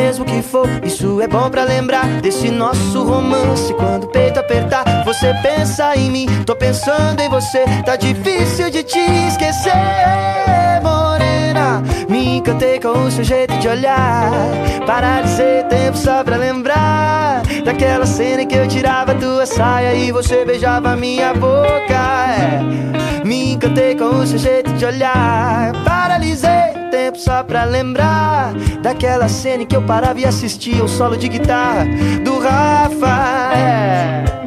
[0.00, 3.72] mesmo que for, isso é bom pra lembrar desse nosso romance.
[3.74, 7.64] Quando o peito apertar, você pensa em mim, tô pensando em você.
[7.84, 8.98] Tá difícil de te
[9.28, 11.82] esquecer, morena.
[12.08, 14.30] Me encantei com o seu jeito de olhar.
[14.86, 19.94] Parar de ser tempo só pra lembrar daquela cena em que eu tirava tua saia
[19.94, 22.00] e você beijava minha boca.
[22.38, 23.22] É.
[23.22, 25.72] Me encantei com o seu jeito de olhar.
[25.84, 26.59] Paralisei
[27.00, 28.52] tempo só pra lembrar
[28.82, 31.86] daquela cena em que eu parava e assistia o solo de guitarra
[32.22, 34.39] do Rafa.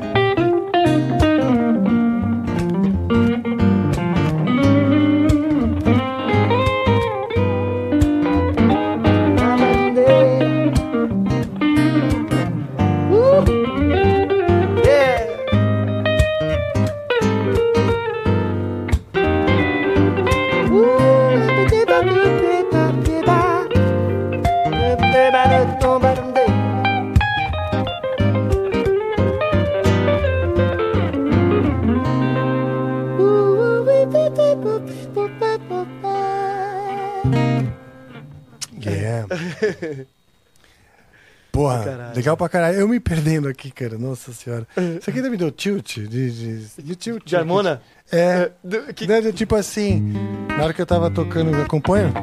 [42.15, 42.80] Legal pra caralho.
[42.80, 43.98] Eu me perdendo aqui, cara.
[43.98, 44.68] Nossa senhora.
[44.99, 45.98] Isso aqui me deu tilt.
[45.99, 47.26] De, de, de tilt.
[47.26, 47.81] De Harmona?
[48.11, 48.52] É.
[48.64, 50.14] Do- que- Né, tipo assim,
[50.57, 52.14] na hora que eu tava tocando, eu acompanho.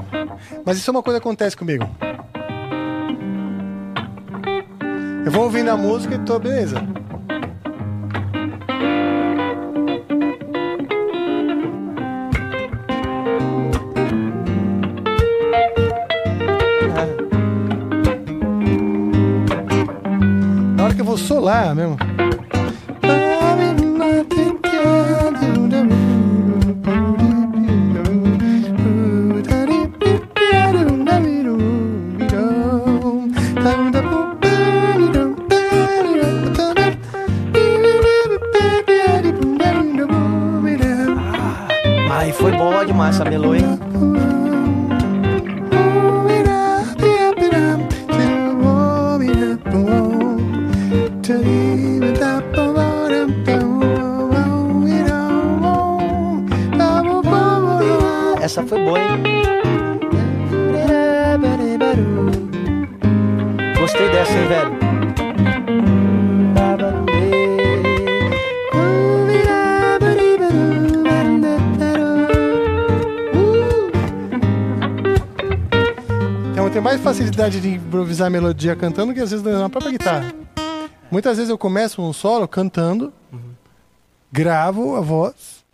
[0.65, 1.85] Mas isso é uma coisa que acontece comigo.
[5.25, 6.77] Eu vou ouvindo a música e tô, beleza.
[21.11, 21.97] Vou solar mesmo.
[42.09, 43.80] Ai, foi boa demais essa melô, hein?
[77.11, 80.32] Facilidade de improvisar a melodia cantando que às vezes na própria guitarra.
[81.11, 83.12] Muitas vezes eu começo um solo cantando,
[84.31, 85.65] gravo a voz,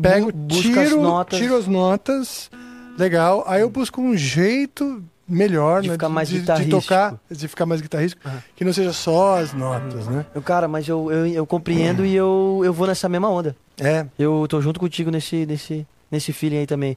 [0.00, 2.50] pego, busca as tiro, tiro as notas,
[2.98, 3.44] legal.
[3.46, 7.66] Aí eu busco um jeito melhor De né, ficar mais de, de tocar, de ficar
[7.66, 8.22] mais guitarrístico,
[8.56, 10.24] que não seja só as notas, né?
[10.34, 13.54] Eu, cara, mas eu, eu, eu compreendo e eu, eu vou nessa mesma onda.
[13.78, 16.96] É, Eu tô junto contigo nesse, nesse, nesse feeling aí também.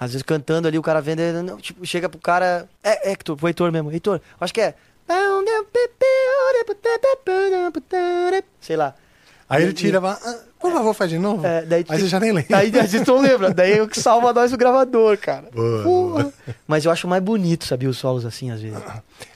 [0.00, 2.66] Às vezes cantando ali, o cara vendo, ele não, tipo, chega pro cara.
[2.82, 3.92] É, Hector, pro Heitor mesmo.
[3.92, 4.74] Heitor, acho que é.
[8.62, 8.94] Sei lá.
[9.46, 11.44] Aí ele tira, vai, ah, por favor, faz de novo.
[11.44, 12.56] É, daí Aí você já nem lembra.
[12.56, 13.52] Aí a gente não lembra.
[13.52, 15.48] Daí é o que salva nós o gravador, cara.
[15.52, 16.32] Boa, Porra.
[16.68, 18.78] Mas eu acho mais bonito, sabia, os solos assim, às vezes.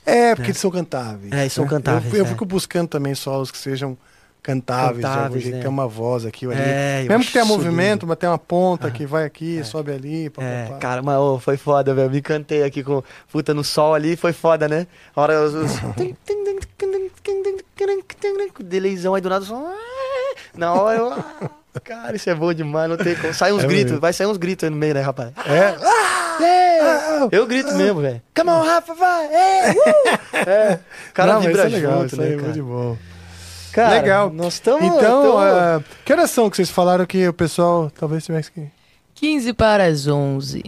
[0.06, 1.32] É, porque eles são cantáveis.
[1.32, 1.70] É, eles são né?
[1.70, 2.28] cantáveis, Eu, eu é.
[2.28, 3.98] fico buscando também solos que sejam
[4.44, 5.60] cantáveis, de algum Cantáveis, jeito, né?
[5.62, 6.60] tem uma voz aqui ou ali.
[6.62, 8.06] É, Mesmo que tenha movimento, lindo.
[8.08, 10.28] mas tem uma ponta que vai aqui, sobe ali.
[10.30, 10.78] Pá, É, pá, pá.
[10.78, 12.10] cara, mas ô, foi foda, velho.
[12.10, 13.02] Me cantei aqui com
[13.32, 14.86] puta no sol ali, foi foda, né?
[15.16, 15.54] A hora os.
[15.54, 15.72] os...
[18.62, 19.44] Delayzão aí do nada.
[19.44, 19.72] Só...
[20.56, 21.12] Na hora eu.
[21.12, 21.50] ah,
[21.82, 23.34] Cara, isso é bom demais, não tem como.
[23.34, 24.00] Sai uns É gritos, bonito.
[24.00, 25.32] vai sair uns gritos aí no meio, né, rapaz?
[25.46, 25.74] É,
[26.44, 28.22] É, eu grito mesmo, velho.
[28.36, 29.26] Come on, Rafa, vai!
[29.26, 30.48] É, uh!
[30.48, 30.80] é.
[31.12, 32.42] Cara Não, vibra é legal, junto, né, é cara?
[32.42, 32.96] muito bom.
[33.74, 34.30] Cara, legal.
[34.30, 34.84] Nós estamos.
[34.84, 38.66] Então, ah, que horas são que vocês falaram que o pessoal talvez tivesse que...
[39.14, 40.62] 15 para as 11.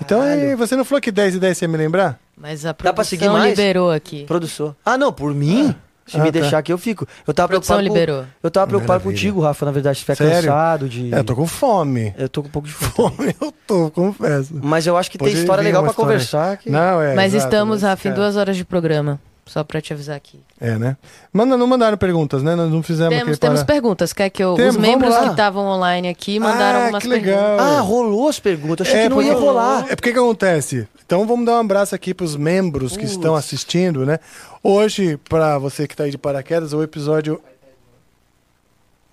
[0.00, 2.18] Então, e você não falou que 10 e 10 você ia me lembrar?
[2.36, 4.24] Mas a produção liberou aqui.
[4.24, 4.74] Produtor.
[4.84, 5.74] Ah, não, por mim?
[6.06, 6.40] Se Ah, me tá.
[6.40, 7.06] deixar aqui, eu fico.
[7.26, 7.88] Eu tava A produção preocupado.
[7.88, 8.24] com- liberou.
[8.42, 9.14] Eu tava preocupado Maravilha.
[9.14, 10.48] contigo, Rafa, na verdade, se estiver Sério?
[10.50, 11.14] cansado de.
[11.14, 12.12] É, eu tô com fome.
[12.18, 13.16] Eu tô com um pouco de fome.
[13.16, 14.52] Fome eu tô, confesso.
[14.60, 16.04] Mas eu acho que Pode tem história legal história.
[16.04, 16.56] conversar.
[16.56, 16.68] Que...
[16.68, 17.14] Não, é.
[17.14, 19.20] Mas exato, estamos, mas, Rafa, em cara, duas horas de programa.
[19.52, 20.40] Só pra te avisar aqui.
[20.58, 20.96] É, né?
[21.30, 22.54] Manda, não mandaram perguntas, né?
[22.54, 24.10] Nós não fizemos Temos, aquele temos para- perguntas.
[24.14, 24.54] Quer que eu.
[24.54, 27.36] Temos, os membros que estavam online aqui mandaram ah, algumas que legal.
[27.38, 27.66] perguntas.
[27.66, 28.88] Ah, rolou as perguntas.
[28.88, 29.84] Achei que não ia rolar.
[29.90, 30.88] É porque que acontece?
[31.04, 34.18] Então vamos dar um abraço aqui pros membros que estão assistindo, né?
[34.62, 37.38] Hoje, pra você que tá aí de paraquedas, o episódio.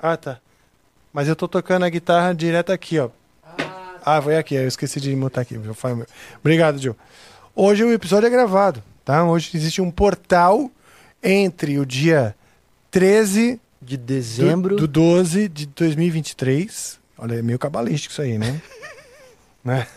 [0.02, 0.38] Ah, tá.
[1.12, 3.10] Mas eu tô tocando a guitarra direto aqui, ó.
[4.06, 5.60] Ah, foi aqui, eu esqueci de mutar aqui.
[6.40, 6.96] Obrigado, Gil.
[7.54, 9.24] Hoje o episódio é gravado, tá?
[9.26, 10.70] Hoje existe um portal
[11.24, 12.36] entre o dia
[12.92, 14.76] 13 De do, dezembro.
[14.76, 17.00] do 12 de 2023.
[17.18, 18.62] Olha, é meio cabalístico isso aí, né?
[19.66, 19.88] né?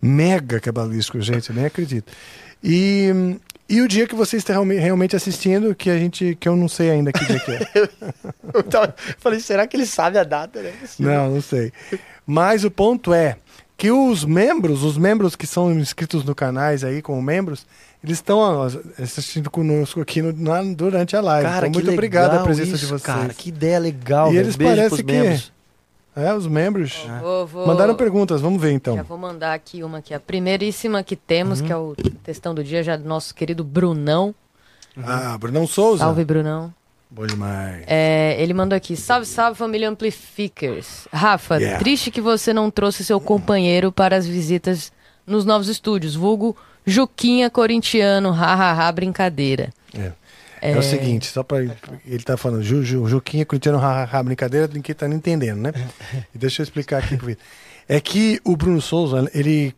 [0.00, 2.10] Mega cabalístico, gente, eu nem acredito.
[2.64, 3.10] E,
[3.68, 6.68] e o dia que você está realme- realmente assistindo, que a gente, que eu não
[6.68, 7.60] sei ainda que dia que é.
[8.54, 10.72] Eu tava- falei, será que ele sabe a data, né?
[10.98, 11.70] Não, não sei.
[12.26, 13.36] Mas o ponto é
[13.76, 17.66] que os membros, os membros que são inscritos no canais aí como membros,
[18.02, 18.62] eles estão
[19.00, 21.48] assistindo conosco aqui no- na- durante a live.
[21.48, 23.02] Cara, então, que muito obrigado a presença isso, de vocês.
[23.02, 24.28] Cara, que ideia legal.
[24.28, 24.44] E velho.
[24.44, 25.52] eles Beijo parecem que- membros.
[26.14, 27.06] É, os membros.
[27.22, 28.94] Vou- vou- Mandaram perguntas, vamos ver então.
[28.96, 30.12] Já vou mandar aqui uma aqui.
[30.12, 31.66] A primeiríssima que temos, Uhum.
[31.66, 34.34] que é o textão do dia, já do nosso querido Brunão.
[35.02, 36.04] Ah, Brunão Souza.
[36.04, 36.72] Salve, Brunão.
[37.14, 37.84] Bom demais.
[37.86, 41.06] É, ele mandou aqui, salve, salve família Amplificers.
[41.12, 41.78] Rafa, Yeah.
[41.78, 44.90] triste que você não trouxe seu companheiro para as visitas
[45.26, 46.56] nos novos estúdios, vulgo
[46.86, 49.70] Juquinha corintiano, hahaha, brincadeira.
[49.96, 50.12] É.
[50.64, 51.58] É o seguinte, só pra.
[52.06, 55.58] Ele tá falando, Ju, Ju, Juquinha, Corintiano, ha, ha, ha, brincadeira, ninguém tá nem entendendo,
[55.58, 55.72] né?
[56.32, 57.44] E deixa eu explicar aqui pro Vitor.
[57.88, 59.74] É que o Bruno Souza, ele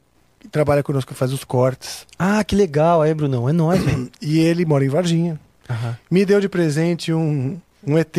[0.53, 2.07] trabalha conosco, faz os cortes.
[2.19, 3.01] Ah, que legal.
[3.01, 4.11] Aí, Brunão, é nóis, velho.
[4.21, 5.41] E ele mora em Varginha.
[5.69, 5.97] Aham.
[6.11, 8.17] Me deu de presente um, um ET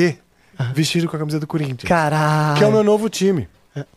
[0.74, 1.84] vestido com a camisa do Corinthians.
[1.88, 2.58] Caralho.
[2.58, 3.48] Que é o meu novo time.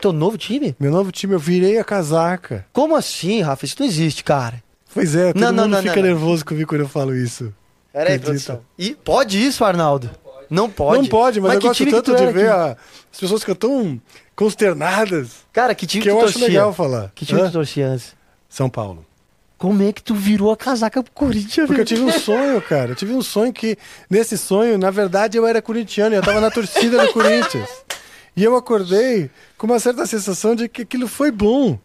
[0.01, 0.75] Teu novo time?
[0.81, 2.67] Meu novo time, eu virei a casaca.
[2.73, 3.65] Como assim, Rafa?
[3.65, 4.61] Isso não existe, cara.
[4.93, 6.09] Pois é, todo Não, não, mundo não, fica não, não.
[6.09, 7.55] nervoso comigo quando eu falo isso.
[7.93, 8.61] Pera aí, produção.
[8.77, 10.11] E pode isso, Arnaldo?
[10.51, 11.03] Não pode.
[11.03, 12.77] Não pode, mas, eu que gosto tanto de ver a-
[13.13, 14.01] as pessoas que tão
[14.35, 17.13] consternadas Cara, que time que que eu acho legal falar.
[17.15, 17.47] Que time Hã?
[17.47, 18.15] tu torcia antes?
[18.49, 19.05] São Paulo.
[19.59, 22.93] Como é que tu virou a casaca pro Corinthians, Porque eu tive um sonho, cara.
[22.93, 23.77] Eu tive um sonho que,
[24.09, 27.69] nesse sonho, na verdade, eu era corintiano e eu tava na torcida do Corinthians.
[28.37, 31.77] E eu acordei com uma certa sensação de que aquilo foi bom.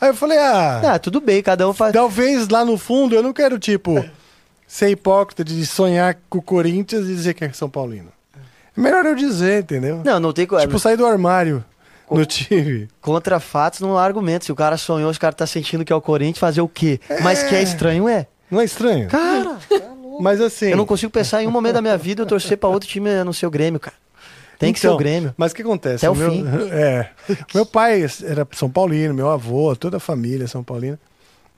[0.00, 1.92] Aí eu falei, ah, Ah, tudo bem, cada um faz.
[1.92, 4.08] talvez lá no fundo eu não quero, tipo,
[4.64, 8.12] ser hipócrita de sonhar com o Corinthians e dizer que é São Paulino.
[8.76, 10.00] É melhor eu dizer, entendeu?
[10.04, 11.64] Não, não tem co- Tipo, sair do armário
[12.10, 12.88] no time.
[13.00, 14.44] Contra fatos não há argumento.
[14.44, 17.00] Se o cara sonhou, os caras tá sentindo que é o Corinthians, fazer o quê?
[17.22, 18.26] Mas que é estranho, é.
[18.50, 19.08] Não é estranho?
[19.08, 19.58] Cara,
[20.20, 20.70] Mas assim.
[20.70, 23.10] eu não consigo pensar em um momento da minha vida eu torcer pra outro time
[23.10, 23.96] a não ser o Grêmio, cara.
[24.58, 25.34] Tem que ser Então, o Grêmio.
[25.36, 26.04] Mas o que acontece?
[26.04, 26.44] Até o meu, fim.
[26.72, 27.10] É.
[27.54, 30.98] Meu pai era São Paulino, meu avô, toda a família é São Paulina.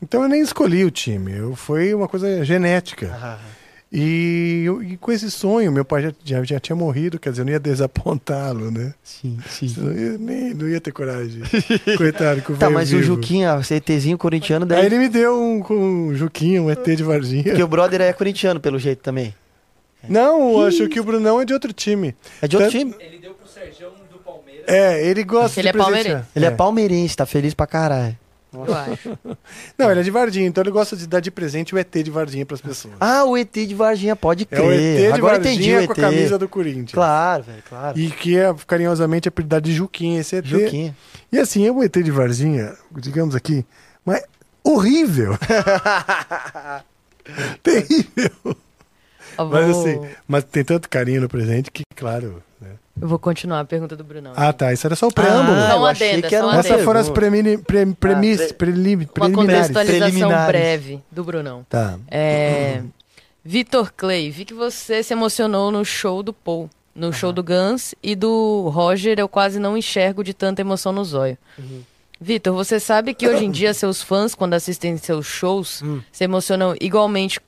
[0.03, 1.33] Então eu nem escolhi o time.
[1.33, 3.39] Eu, foi uma coisa genética.
[3.93, 7.43] E, eu- e com esse sonho, meu pai já, já, já tinha morrido, quer dizer,
[7.43, 8.95] eu não ia desapontá-lo, né?
[9.03, 9.75] Sim, sim.
[9.77, 11.43] Não ia, nem, não ia ter coragem.
[11.99, 13.03] Coitado, com o Tá, mas o vivo.
[13.15, 14.87] Juquinha, o CTzinho corintiano, Aí daí.
[14.87, 17.43] ele me deu um, com um Juquinha, um ET de Varginha.
[17.43, 19.35] Porque o brother é corintiano, pelo jeito também.
[20.09, 22.15] Não, eu acho que o Brunão é de outro time.
[22.41, 22.95] É de outro Tanto- time?
[23.05, 24.65] Ele deu pro Sergião do Palmeiras.
[24.67, 26.25] É, ele gosta Ele de é palmeirense.
[26.35, 26.51] Ele é.
[26.51, 28.17] palmeirense, tá feliz pra caralho.
[28.53, 29.19] Eu acho.
[29.79, 32.11] Não, ele é de Varginha, então ele gosta de dar de presente o ET de
[32.11, 32.95] Varginha pras pessoas.
[32.99, 34.63] Ah, o ET de Varginha, pode É crer.
[34.63, 36.93] o ET de Agora entendi o Varginha com a camisa do Corinthians.
[36.93, 37.99] Claro, velho, claro.
[37.99, 40.45] E que é carinhosamente apelidado de Juquinha, esse ET.
[40.45, 40.97] Juquinha.
[41.33, 43.65] E assim, é um ET de Varginha, digamos aqui,
[44.05, 44.23] mas
[44.65, 45.37] horrível.
[47.63, 48.57] Terrível.
[49.39, 52.43] Eu Mas assim, mas tem tanto carinho no presente que, claro.
[52.61, 52.71] né?
[53.01, 54.33] Eu vou continuar a pergunta do Brunão.
[54.37, 54.73] Ah, tá.
[54.73, 55.57] Isso era só o preâmbulo.
[55.57, 56.75] Ah, Só eu achei adendo, que um uma adendo.
[56.75, 59.67] Essas foram as premini, pre, premis, Ah, pre- prelim- Uma preliminares.
[59.69, 60.47] contextualização Preliminares.
[60.47, 61.67] breve do Brunão.
[61.69, 61.99] Tá.
[62.11, 62.83] É,
[63.45, 66.69] Vitor Clay, vi que você se emocionou no show do Paul.
[66.95, 71.05] No show do Guns e do Roger, eu quase não enxergo de tanta emoção no
[71.05, 71.39] zóio.
[72.21, 75.83] Vitor, você sabe que hoje em dia seus fãs, quando assistem seus shows,
[76.13, 77.41] se emocionam igualmente,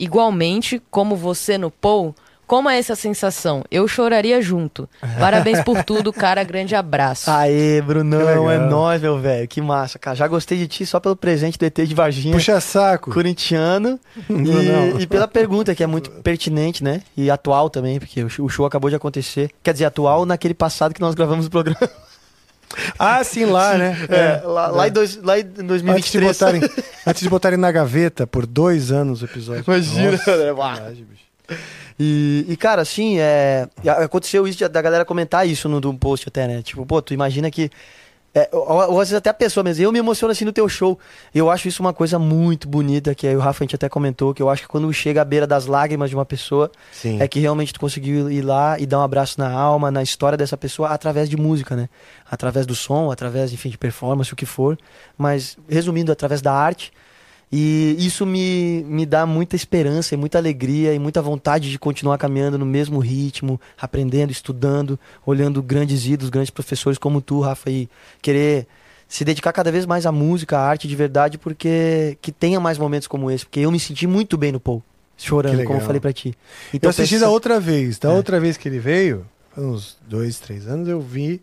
[0.00, 2.14] igualmente como você no Paul?
[2.46, 3.64] Como é essa sensação?
[3.70, 4.88] Eu choraria junto.
[5.18, 6.44] Parabéns por tudo, cara.
[6.44, 7.30] Grande abraço.
[7.30, 9.48] Aê, Brunão, é nóis, meu velho.
[9.48, 10.14] Que massa, cara.
[10.14, 12.34] Já gostei de ti só pelo presente do ET de Varginha.
[12.34, 13.10] Puxa saco.
[13.12, 13.98] Corintiano.
[14.44, 17.02] E, e pela pergunta, que é muito pertinente, né?
[17.16, 19.50] E atual também, porque o show, acabou de acontecer.
[19.62, 21.78] Quer dizer, atual naquele passado que nós gravamos o programa.
[22.98, 23.96] Ah, sim, lá, né?
[24.08, 26.26] É, lá, lá em dois, lá em Antes de, 2023.
[26.26, 26.60] botarem,
[27.06, 29.64] antes de botarem na gaveta por dois anos o episódio.
[29.66, 30.52] Imagina, Nossa, né?
[30.52, 30.74] Uau.
[30.74, 31.23] sacanagem, bicho.
[31.98, 33.68] E, e, cara, assim, é,
[34.02, 36.62] aconteceu isso de- da galera comentar isso no, no post até, né?
[36.62, 37.70] Tipo, pô, tu imagina que.
[38.36, 40.68] É, ou, ou às vezes até a pessoa mesmo, eu me emociono assim no teu
[40.68, 40.98] show.
[41.32, 44.34] Eu acho isso uma coisa muito bonita, que aí o Rafa a gente até comentou,
[44.34, 47.22] que eu acho que quando chega à beira das lágrimas de uma pessoa, Sim.
[47.22, 50.36] é que realmente tu conseguiu ir lá e dar um abraço na alma, na história
[50.36, 51.88] dessa pessoa, através de música, né?
[52.28, 54.76] Através do som, através, enfim, de performance, o que for.
[55.16, 56.92] Mas, resumindo, através da arte.
[57.56, 62.18] E isso me, me dá muita esperança e muita alegria e muita vontade de continuar
[62.18, 67.88] caminhando no mesmo ritmo, aprendendo, estudando, olhando grandes ídolos, grandes professores como tu, Rafa, e
[68.20, 68.66] querer
[69.06, 72.76] se dedicar cada vez mais à música, à arte de verdade, porque que tenha mais
[72.76, 74.82] momentos como esse, porque eu me senti muito bem no Paul,
[75.16, 76.34] chorando, como eu falei pra ti.
[76.82, 77.98] eu assisti pensa- da outra vez.
[78.00, 78.12] Da É.
[78.16, 79.24] outra vez que ele veio,
[79.56, 81.40] uns dois, três anos, eu vi.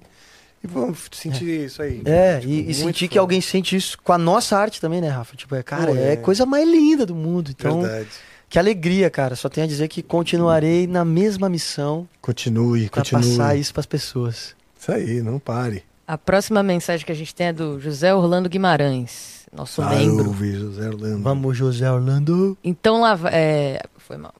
[0.64, 2.02] E vamos sentir isso aí.
[2.06, 3.22] É, Tipo, e, e sentir que foda.
[3.22, 5.36] alguém sente isso com a nossa arte também, né, Rafa?
[5.36, 6.16] Tipo, é, cara, Pô, é é.
[6.16, 7.50] coisa mais linda do mundo.
[7.52, 8.10] Então, Verdade.
[8.48, 9.36] que alegria, cara.
[9.36, 13.24] Só tenho a dizer que continuarei na mesma missão Continue, pra continue.
[13.38, 14.56] passar isso pras pessoas.
[14.80, 15.84] Isso aí, não pare.
[16.08, 20.26] A próxima mensagem que a gente tem é do José Orlando Guimarães, nosso membro.
[20.26, 21.24] Salve, José Orlando.
[21.24, 22.58] Vamos, José Orlando.
[22.64, 23.32] Então lá vai.
[23.34, 24.34] É, foi mal.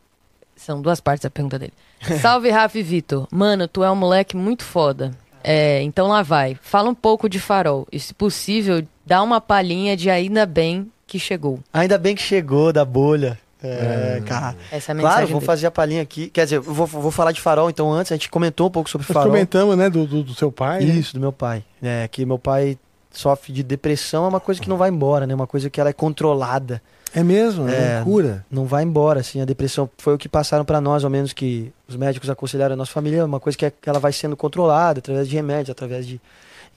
[0.56, 1.74] São duas partes da pergunta dele.
[2.22, 3.28] Salve, Rafa e Vitor.
[3.32, 5.12] Mano, tu é um moleque muito foda.
[5.44, 6.58] É, então lá vai.
[6.62, 7.88] Fala um pouco de farol.
[7.92, 11.60] E se possível, dá uma palhinha de ainda bem que chegou.
[11.74, 13.38] Ainda bem que chegou da bolha.
[13.64, 14.56] É, cara.
[14.72, 15.02] Essa é a mensagem.
[15.02, 15.46] Claro, vou dele.
[15.46, 16.30] fazer a palhinha aqui.
[16.30, 18.90] Quer dizer, eu vou, vou falar de farol, então antes a gente comentou um pouco
[18.90, 19.30] sobre Nós farol.
[19.32, 20.84] comentamos, né, do, do, do seu pai.
[20.84, 20.94] né?
[20.96, 21.64] Isso, do meu pai.
[21.82, 22.78] É, que meu pai
[23.12, 25.36] sofre de depressão, é uma coisa que não vai embora, né?
[25.36, 26.82] Uma coisa que ela é controlada.
[27.14, 27.96] É mesmo, é, É.
[27.98, 28.46] loucura.
[28.50, 29.42] Não vai embora, assim.
[29.42, 32.78] A depressão foi o que passaram pra nós, ao menos que os médicos aconselharam a
[32.78, 33.26] nossa família.
[33.26, 36.22] Uma coisa que, é, que ela vai sendo controlada através de remédios, através de,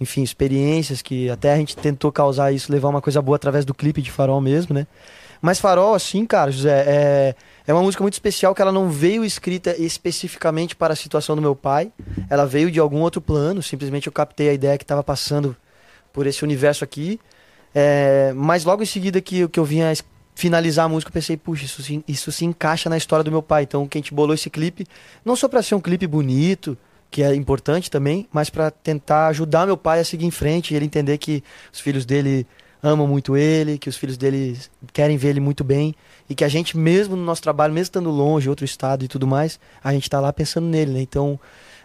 [0.00, 3.72] enfim, experiências que até a gente tentou causar isso, levar uma coisa boa através do
[3.72, 4.86] clipe de Farol mesmo, né?
[5.40, 7.34] Mas Farol, assim, cara, José, é,
[7.66, 11.42] é uma música muito especial que ela não veio escrita especificamente para a situação do
[11.42, 11.92] meu pai.
[12.30, 15.54] Ela veio de algum outro plano, simplesmente eu captei a ideia que estava passando
[16.12, 17.20] por esse universo aqui.
[17.74, 19.92] É, mas logo em seguida que, que eu vinha
[20.34, 23.42] finalizar a música, eu pensei, puxa, isso, se- isso se encaixa na história do meu
[23.42, 23.62] pai.
[23.62, 24.86] Então, que a gente bolou esse clipe,
[25.24, 26.76] não só para ser um clipe bonito,
[27.10, 30.76] que é importante também, mas para tentar ajudar meu pai a seguir em frente e
[30.76, 32.44] ele entender que os filhos dele
[32.82, 34.58] amam muito ele, que os filhos dele
[34.92, 35.94] querem ver ele muito bem
[36.28, 39.26] e que a gente mesmo no nosso trabalho, mesmo estando longe, outro estado e tudo
[39.26, 41.00] mais, a gente tá lá pensando nele, né?
[41.00, 41.38] Então,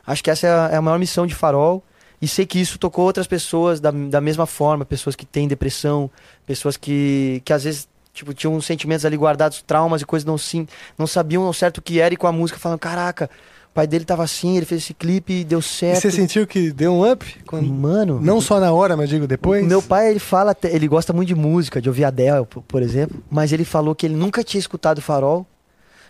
[0.05, 1.84] acho que essa é a, é a maior missão de Farol
[2.21, 6.09] e sei que isso tocou outras pessoas da, da mesma forma, pessoas que têm depressão,
[6.45, 7.88] pessoas que, que às vezes
[8.19, 10.67] tipo, tinham sentimentos ali guardados, traumas e coisas, não, sim,
[10.97, 13.29] não sabiam ao certo o que era e com a música falando, caraca,
[13.71, 16.01] o pai dele tava assim, ele fez esse clipe e deu E certo.
[16.01, 17.25] você sentiu que deu um up?
[17.45, 19.65] Quando- Mano, Não só na hora, mas digo depois?
[19.65, 23.23] meu pai, ele fala, ele gosta muito de música, de ouvir Adele, por, por exemplo,
[23.31, 25.45] mas ele falou que ele nunca tinha escutado Farol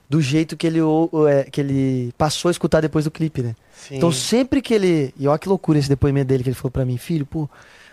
[0.09, 0.79] do jeito que ele,
[1.29, 3.55] é, que ele passou a escutar depois do clipe, né?
[3.75, 3.97] Sim.
[3.97, 5.13] Então sempre que ele.
[5.19, 7.47] E olha que loucura esse depoimento dele que ele falou pra mim, filho, pô,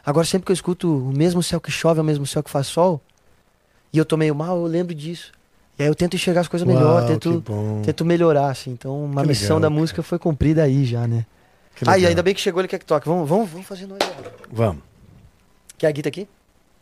[0.04, 2.48] agora sempre que eu escuto o mesmo céu que chove é o mesmo céu que
[2.50, 3.02] faz sol,
[3.92, 5.32] e eu tô meio mal, eu lembro disso.
[5.78, 7.82] E aí eu tento enxergar as coisas melhor, Uau, tento, que bom.
[7.82, 8.70] tento melhorar, assim.
[8.70, 9.80] Então uma Que missão legal, da cara.
[9.80, 11.26] música foi cumprida aí já, né?
[11.74, 12.08] Que Ah, legal.
[12.08, 13.06] ainda bem que chegou ele quer que toque.
[13.06, 13.98] Vamos, vamos, vamos fazer nós.
[14.50, 14.82] Vamos.
[15.76, 16.26] Quer a guita aqui?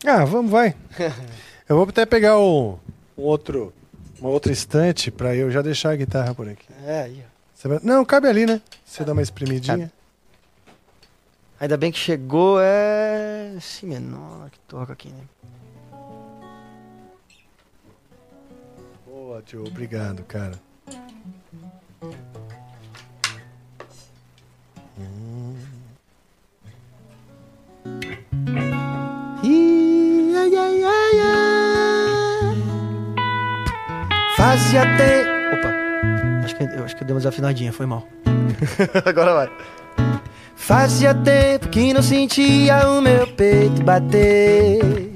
[0.07, 0.77] Ah, vamos, vai.
[1.69, 2.79] eu vou até pegar o,
[3.19, 3.73] um outro,
[4.21, 6.67] uma outra estante pra eu já deixar a guitarra por aqui.
[6.87, 7.25] É, aí,
[7.65, 7.69] ó.
[7.69, 8.61] Vai- Não, cabe ali, né?
[8.85, 9.91] Você dá uma espremidinha.
[11.59, 13.55] Ainda bem que chegou, é.
[13.61, 15.21] Si menor que toca aqui, né?
[19.43, 19.65] Tio.
[19.67, 20.61] Obrigado, cara.
[29.43, 32.57] Ih, ai, ai, ai, ai.
[34.37, 35.57] Fazia tempo.
[35.57, 35.71] Opa,
[36.45, 38.07] acho que, eu acho que eu dei uma desafinadinha, foi mal.
[39.05, 39.51] Agora vai.
[40.57, 45.14] Fazia tempo que não sentia o meu peito bater.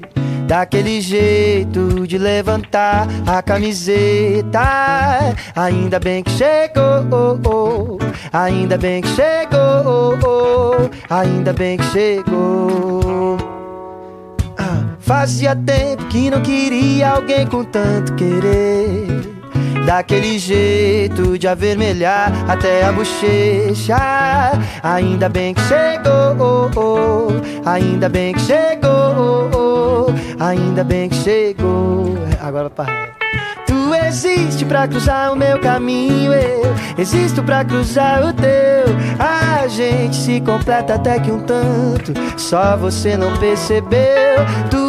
[0.49, 5.35] Daquele jeito de levantar a camiseta.
[5.55, 7.99] Ainda bem que chegou.
[8.33, 10.89] Ainda bem que chegou.
[11.07, 13.37] Ainda bem que chegou.
[14.57, 19.38] Ah, fazia tempo que não queria alguém com tanto querer.
[19.89, 24.51] Daquele jeito de avermelhar até a bochecha.
[24.83, 27.31] Ainda bem que chegou.
[27.65, 30.13] Ainda bem que chegou.
[30.39, 32.19] Ainda bem que chegou.
[32.39, 33.09] Agora para.
[33.65, 38.95] Tu existe pra cruzar o meu caminho, eu existo pra cruzar o teu.
[39.17, 44.45] A gente se completa até que um tanto, só você não percebeu.
[44.69, 44.88] Tu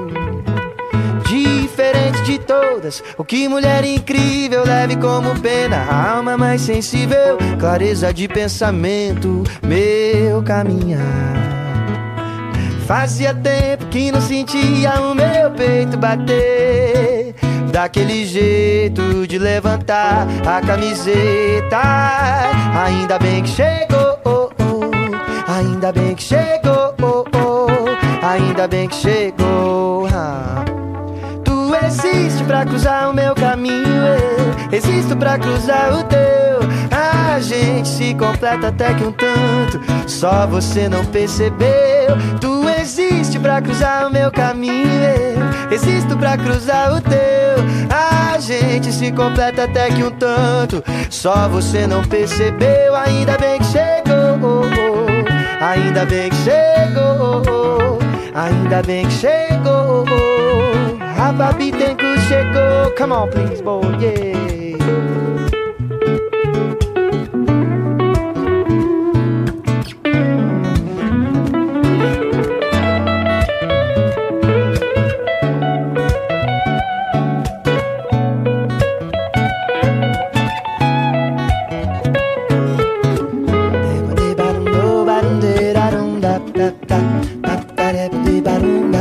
[1.81, 8.13] Diferente de todas, o que mulher incrível, leve como pena, a alma mais sensível, clareza
[8.13, 11.01] de pensamento, meu caminhar.
[12.85, 17.33] Fazia tempo que não sentia o meu peito bater.
[17.71, 21.81] Daquele jeito de levantar a camiseta.
[22.85, 24.51] Ainda bem que chegou.
[25.47, 27.25] Ainda bem que chegou.
[28.21, 30.10] Ainda bem que chegou.
[31.85, 36.61] Existe pra cruzar o meu caminho, eu existo pra cruzar o teu.
[36.91, 42.17] A gente se completa até que um tanto, só você não percebeu.
[42.39, 47.19] Tu existe pra cruzar o meu caminho, eu existo pra cruzar o teu.
[47.89, 52.95] A gente se completa até que um tanto, só você não percebeu.
[52.95, 54.65] Ainda bem que chegou,
[55.59, 57.99] ainda bem que chegou,
[58.33, 60.40] ainda bem que chegou.
[61.31, 62.93] Papa beat and Gusheko.
[62.97, 64.31] Come on, please, boy, yeah.
[86.21, 86.99] da da da da
[87.41, 88.07] da da
[88.43, 89.00] da da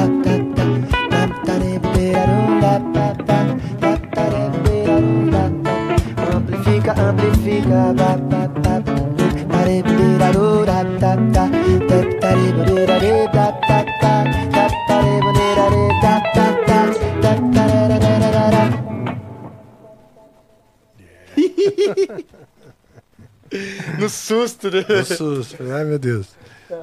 [24.34, 24.84] susto, né?
[24.84, 25.56] Que susto.
[25.72, 26.26] Ai, meu Deus.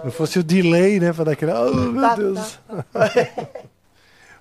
[0.04, 1.14] Não fosse o delay, né?
[1.14, 1.52] Pra dar aquele.
[1.54, 2.60] Oh, meu Deus.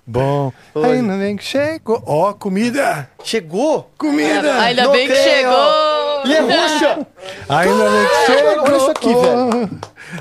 [0.05, 0.53] Bom.
[0.73, 0.85] Oi.
[0.85, 2.01] Ainda bem que chegou.
[2.05, 3.09] Ó, comida!
[3.25, 3.91] Chegou?
[3.97, 4.57] Comida!
[4.61, 6.25] Ainda Não bem que chegou!
[6.25, 7.07] E é roxa!
[7.49, 8.63] Ainda bem que chegou!
[8.63, 9.69] Olha isso aqui, velho.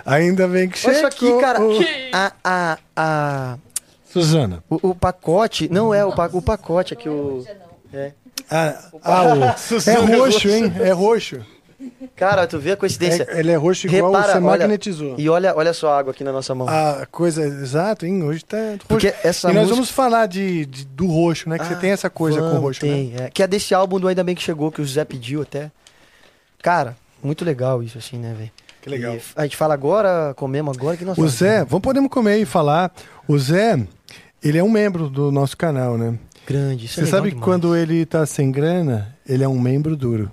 [0.04, 1.08] Ainda bem que Olha chegou!
[1.08, 1.58] isso aqui, cara.
[2.12, 3.58] A, a, a,
[4.12, 4.62] Suzana.
[4.68, 5.68] o, o pacote.
[5.72, 7.44] Não é o, pa- o pacote aqui, o.
[7.94, 8.10] É.
[8.50, 9.44] Ah, ah, o-
[9.90, 10.72] é roxo, hein?
[10.80, 11.40] É roxo.
[12.14, 13.26] Cara, tu vê a coincidência.
[13.28, 15.14] É- ele é roxo igual Repara, você olha- magnetizou.
[15.18, 16.66] E olha, olha só a água aqui na nossa mão.
[16.68, 18.22] A coisa, exato, hein?
[18.22, 18.86] Hoje tá roxo.
[18.88, 21.58] Porque essa e nós música- vamos falar de, de- do roxo, né?
[21.58, 22.92] Que você Ah, tem essa coisa com vamos, roxo, né?
[22.92, 23.30] tem, é.
[23.30, 25.70] Que é desse álbum do Ainda Bem Que Chegou, que o José pediu até.
[26.62, 28.50] Cara, muito legal isso, assim, né, velho?
[28.80, 29.14] Que legal.
[29.16, 32.44] E a gente fala agora, comemos agora, que nós O Zé, vamos podemos comer e
[32.46, 32.92] falar.
[33.28, 33.78] O Zé,
[34.42, 36.18] ele é um membro do nosso canal, né?
[36.46, 39.58] Grande, isso Você é legal sabe que quando ele tá sem grana, ele é um
[39.58, 40.30] membro duro.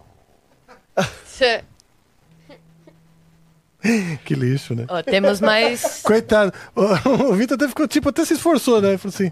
[4.24, 4.86] Que lixo, né?
[4.88, 6.02] Ó, temos mais.
[6.06, 6.54] Coitado.
[6.76, 6.84] O,
[7.32, 8.90] o Vitor até ficou, tipo, até se esforçou, né?
[8.90, 9.32] Ele falou assim,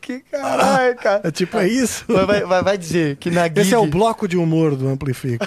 [0.00, 1.20] Que caralho, cara.
[1.28, 2.04] é tipo, é isso?
[2.08, 5.44] Vai, vai, vai- dizer que na Esse é o bloco de humor do Amplifica.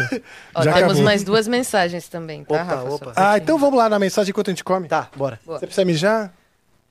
[0.53, 1.03] Ó, Já temos acabou.
[1.03, 2.90] mais duas mensagens também, tá, Opa, Rafa?
[2.90, 3.14] Opa.
[3.15, 4.88] Ah, então vamos lá na mensagem enquanto a gente come.
[4.88, 5.40] Tá, bora.
[5.45, 6.32] Você precisa mijar?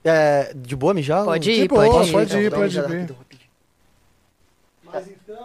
[0.05, 1.25] É, de boa mijar?
[1.25, 2.13] Pode ir, De pode boa, ir.
[2.13, 2.81] pode ir, uma pode ir.
[2.81, 3.51] rapidão, rapidinho.
[4.93, 5.36] Mas então,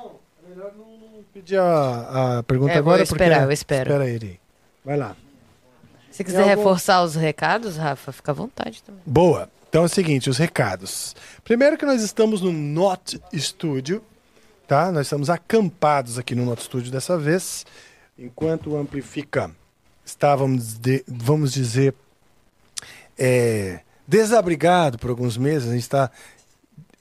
[1.41, 3.45] pedir a, a pergunta É, vou agora, esperar, porque...
[3.49, 3.89] eu espero.
[3.91, 4.39] Espera ele.
[4.85, 5.15] Vai lá.
[6.11, 9.01] Se quiser algum- reforçar os recados, Rafa, fica à vontade também.
[9.05, 9.49] Boa.
[9.69, 11.15] Então é o seguinte, os recados.
[11.43, 14.03] Primeiro que nós estamos no Not Studio,
[14.67, 14.91] tá?
[14.91, 17.65] Nós estamos acampados aqui no Not Studio dessa vez,
[18.19, 19.49] enquanto o Amplifica
[20.05, 21.93] está, vamos, de- vamos dizer,
[23.17, 25.69] é, desabrigado por alguns meses.
[25.69, 26.11] A gente está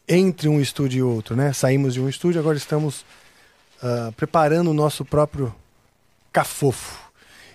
[0.09, 1.53] entre um estúdio e outro, né?
[1.53, 3.05] Saímos de um estúdio, agora estamos
[3.83, 5.55] ah, preparando o nosso próprio
[6.33, 7.11] cafofo.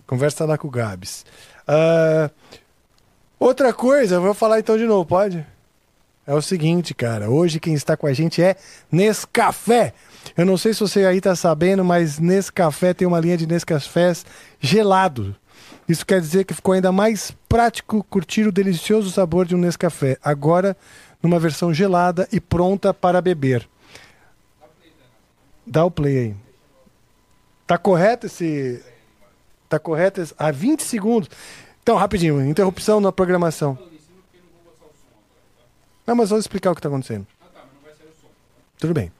[0.07, 1.23] Conversa lá com o Gabs.
[1.68, 2.31] Ah,
[3.39, 5.45] outra coisa, eu vou falar então de novo, pode?
[6.26, 8.55] É o seguinte, cara, hoje quem está com a gente é
[8.91, 9.93] Nescafé.
[10.35, 14.26] Eu não sei se você aí tá sabendo, mas Nescafé tem uma linha de Nescafés
[14.60, 15.35] gelado.
[15.88, 20.18] Isso quer dizer que ficou ainda mais prático curtir o delicioso sabor de um Nescafé,
[20.23, 20.77] agora
[21.22, 23.68] numa versão gelada e pronta para beber.
[25.65, 26.35] Dá o play aí.
[27.65, 28.84] Tá correto esse.
[29.69, 30.34] Tá correto esse.
[30.38, 31.30] Ah, 20 segundos.
[31.81, 33.77] Então, rapidinho, interrupção na programação.
[36.05, 37.26] Não, mas vou explicar o que está acontecendo.
[38.77, 39.11] Tudo bem.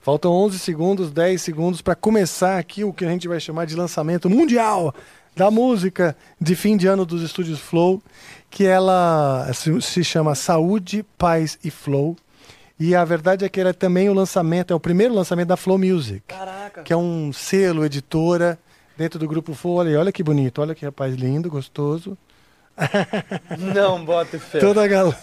[0.00, 3.74] Faltam 11 segundos, 10 segundos para começar aqui o que a gente vai chamar de
[3.74, 4.94] lançamento mundial
[5.36, 8.02] da música de fim de ano dos estúdios Flow,
[8.50, 12.16] que ela se, chama Saúde, Paz e Flow.
[12.78, 15.56] E a verdade é que ela é também o lançamento, é o primeiro lançamento da
[15.56, 16.82] Flow Music, Caraca.
[16.82, 18.58] que é um selo, editora,
[18.96, 19.76] dentro do grupo Flow.
[19.76, 22.16] Olha, olha que bonito, olha que rapaz lindo, gostoso.
[23.74, 24.58] Não bota fé.
[24.58, 25.16] Toda a galera.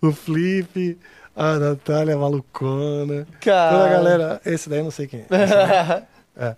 [0.00, 0.98] o Flip,
[1.34, 3.26] A Natália malucona.
[3.40, 3.70] Cara.
[3.70, 4.40] Toda a galera.
[4.44, 6.02] Esse daí eu não sei quem é.
[6.36, 6.56] É.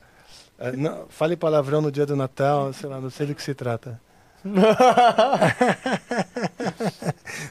[0.59, 3.55] É, não, fale palavrão no dia do Natal, sei lá, não sei do que se
[3.55, 4.01] trata.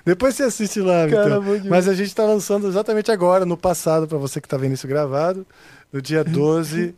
[0.06, 1.66] Depois você assiste lá, Cara, demais.
[1.66, 4.88] Mas a gente tá lançando exatamente agora, no passado, pra você que tá vendo isso
[4.88, 5.46] gravado,
[5.92, 6.96] no dia 12.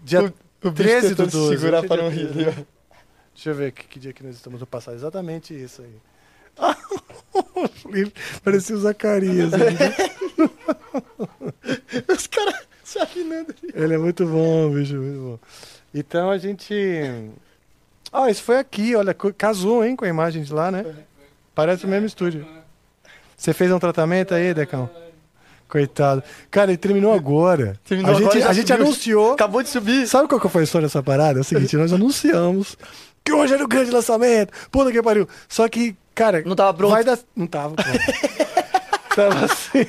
[0.00, 1.56] Dia O bicho 13 do tentando 12.
[1.56, 2.52] segurar dia não rir 13, ali, ó.
[3.34, 4.94] Deixa eu ver que, que dia que nós estamos no passado.
[4.96, 5.94] Exatamente isso aí.
[8.42, 9.52] Parecia o Zacarias.
[9.52, 9.58] né?
[12.08, 12.66] Os caras
[13.74, 15.38] Ele é muito bom, bicho, muito bom.
[15.94, 16.74] Então a gente.
[18.12, 20.84] Ah, isso foi aqui, olha, casou, hein, com a imagem de lá, né?
[21.54, 22.46] Parece o mesmo estúdio.
[23.36, 24.90] Você fez um tratamento aí, Decão?
[25.68, 26.22] Coitado.
[26.50, 27.78] Cara, ele terminou agora.
[27.86, 28.84] Terminou a agora gente, a gente subiu.
[28.84, 29.32] anunciou.
[29.34, 30.08] Acabou de subir.
[30.08, 31.38] Sabe qual que foi a história dessa parada?
[31.38, 32.76] É o seguinte, nós anunciamos
[33.22, 34.52] que hoje era o grande lançamento.
[34.70, 35.28] Puta que pariu.
[35.46, 36.42] Só que, cara.
[36.46, 36.92] Não tava pronto.
[36.92, 37.18] Vai dar...
[37.36, 37.98] Não tava pronto.
[39.14, 39.86] tava assim.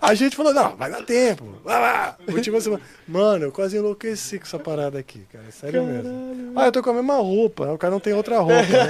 [0.00, 1.44] A gente falou, não, vai dar tempo.
[1.64, 2.16] Vai lá.
[2.28, 2.82] Última semana.
[3.06, 5.44] Mano, eu quase enlouqueci com essa parada aqui, cara.
[5.48, 6.52] é Sério mesmo.
[6.56, 7.72] Ah, eu tô com a mesma roupa.
[7.72, 8.54] O cara não tem outra roupa.
[8.54, 8.88] Né?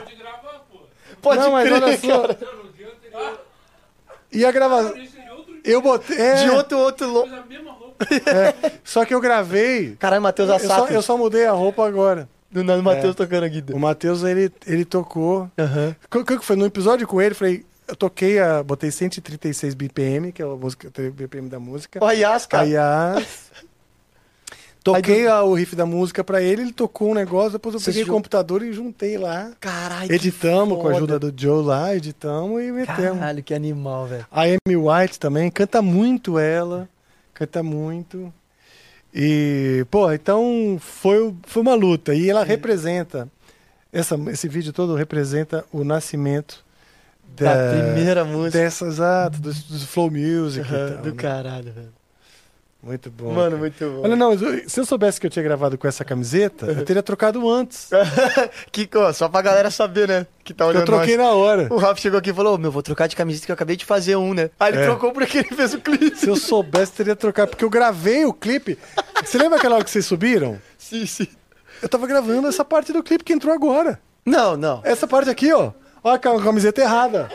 [0.00, 0.78] Pode gravar, pô.
[1.22, 2.28] Pode não, mas crer, olha só.
[2.28, 3.36] cara.
[4.32, 4.96] E a gravação.
[4.98, 6.16] isso de outro dia, Eu botei.
[6.18, 7.28] É, De outro, outro louco.
[7.30, 8.06] roupa.
[8.84, 9.96] Só que eu gravei.
[9.98, 10.92] Caralho, Matheus Eu só, Assato.
[10.92, 12.28] eu só mudei a roupa agora.
[12.50, 13.74] Do nada, o Matheus tocando a guida.
[13.74, 15.50] O Matheus, ele, ele tocou.
[15.58, 15.96] Aham.
[16.14, 16.56] O que foi?
[16.56, 20.88] No episódio com ele, falei, eu toquei, a, botei 136 BPM, que é a música,
[20.88, 22.02] o BPM da música.
[22.02, 22.64] O Ayas, cara.
[22.64, 23.22] Aí a...
[24.82, 28.04] Toquei a- o riff da música pra ele, ele tocou um negócio, depois eu peguei
[28.04, 29.50] o computador e juntei lá.
[29.58, 33.18] Caralho, Editamos com a ajuda do Joe lá, editamos e metemos.
[33.18, 34.26] Caralho, que animal, velho.
[34.30, 36.88] A Amy White também, canta muito ela,
[37.34, 38.32] canta muito.
[39.12, 42.14] E, pô, então foi, foi uma luta.
[42.14, 43.28] E ela representa,
[43.92, 46.64] essa, esse vídeo todo representa o nascimento
[47.34, 48.58] Da primeira música.
[48.58, 50.66] dessas, exato, do, do Flow Music.
[50.66, 51.16] Aham, tal, do né?
[51.16, 51.96] caralho, velho.
[52.82, 53.32] Muito bom.
[53.32, 54.02] Mano, muito bom.
[54.04, 54.32] Olha, não,
[54.68, 57.90] se eu soubesse que eu tinha gravado com essa camiseta, eu teria trocado antes.
[58.70, 60.26] que, ó, só pra galera saber, né?
[60.44, 61.26] Que tá olhando Eu troquei nós.
[61.26, 61.66] na hora.
[61.68, 63.74] O Rafa chegou aqui e falou, "Ô, meu, vou trocar de camiseta que eu acabei
[63.76, 64.50] de fazer um, né?
[64.60, 64.84] Aí ele É.
[64.84, 66.16] trocou porque ele fez o clipe.
[66.16, 68.78] Se eu soubesse, teria trocado, porque eu gravei o clipe.
[69.24, 70.56] Você lembra aquela hora que vocês subiram?
[70.78, 71.26] Sim, sim.
[71.82, 73.98] Eu tava gravando essa parte do clipe que entrou agora.
[74.24, 74.80] Não, não.
[74.84, 75.72] Essa parte aqui, ó.
[76.06, 77.28] Olha a camiseta errada.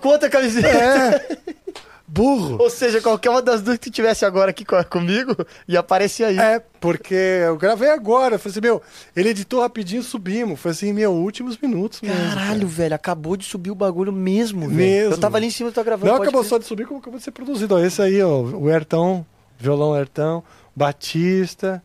[0.00, 0.66] Com, outra camiseta.
[0.66, 1.38] É.
[2.10, 2.56] Burro.
[2.58, 5.36] Ou seja, qualquer uma das duas que tivesse agora aqui co- comigo,
[5.68, 6.38] ia aparecer aí.
[6.38, 8.34] É, porque eu gravei agora.
[8.34, 8.82] Eu Falei assim, meu,
[9.14, 10.58] ele editou rapidinho, subimos.
[10.58, 12.34] Foi assim, meu, últimos minutos mesmo.
[12.34, 14.72] Caralho, velho, acabou de subir o bagulho mesmo, velho.
[14.72, 15.12] Mesmo.
[15.12, 16.10] Eu tava ali em cima, tô gravando.
[16.12, 17.76] Não acabou só de subir, como acabou de ser produzido.
[17.76, 19.24] Ó, esse aí, ó, o Hertão,
[19.58, 20.42] violão Hertão,
[20.74, 21.80] Batista,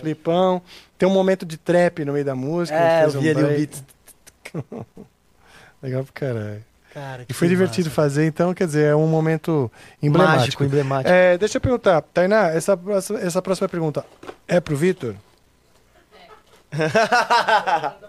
[0.00, 0.60] Flipão.
[0.98, 2.76] Tem um momento de trap no meio da música.
[2.76, 3.66] É, eu um vi ali o break.
[4.52, 4.64] beat.
[5.82, 6.64] Legal pra caralho.
[6.92, 7.94] Cara, E foi divertido massa.
[7.94, 9.70] fazer, então, quer dizer, é um momento
[10.02, 10.38] emblemático.
[10.40, 11.12] Mágico, emblemático.
[11.14, 14.04] É, deixa eu perguntar, Tainá, essa, próxima- essa próxima pergunta
[14.48, 15.14] é pro Vitor?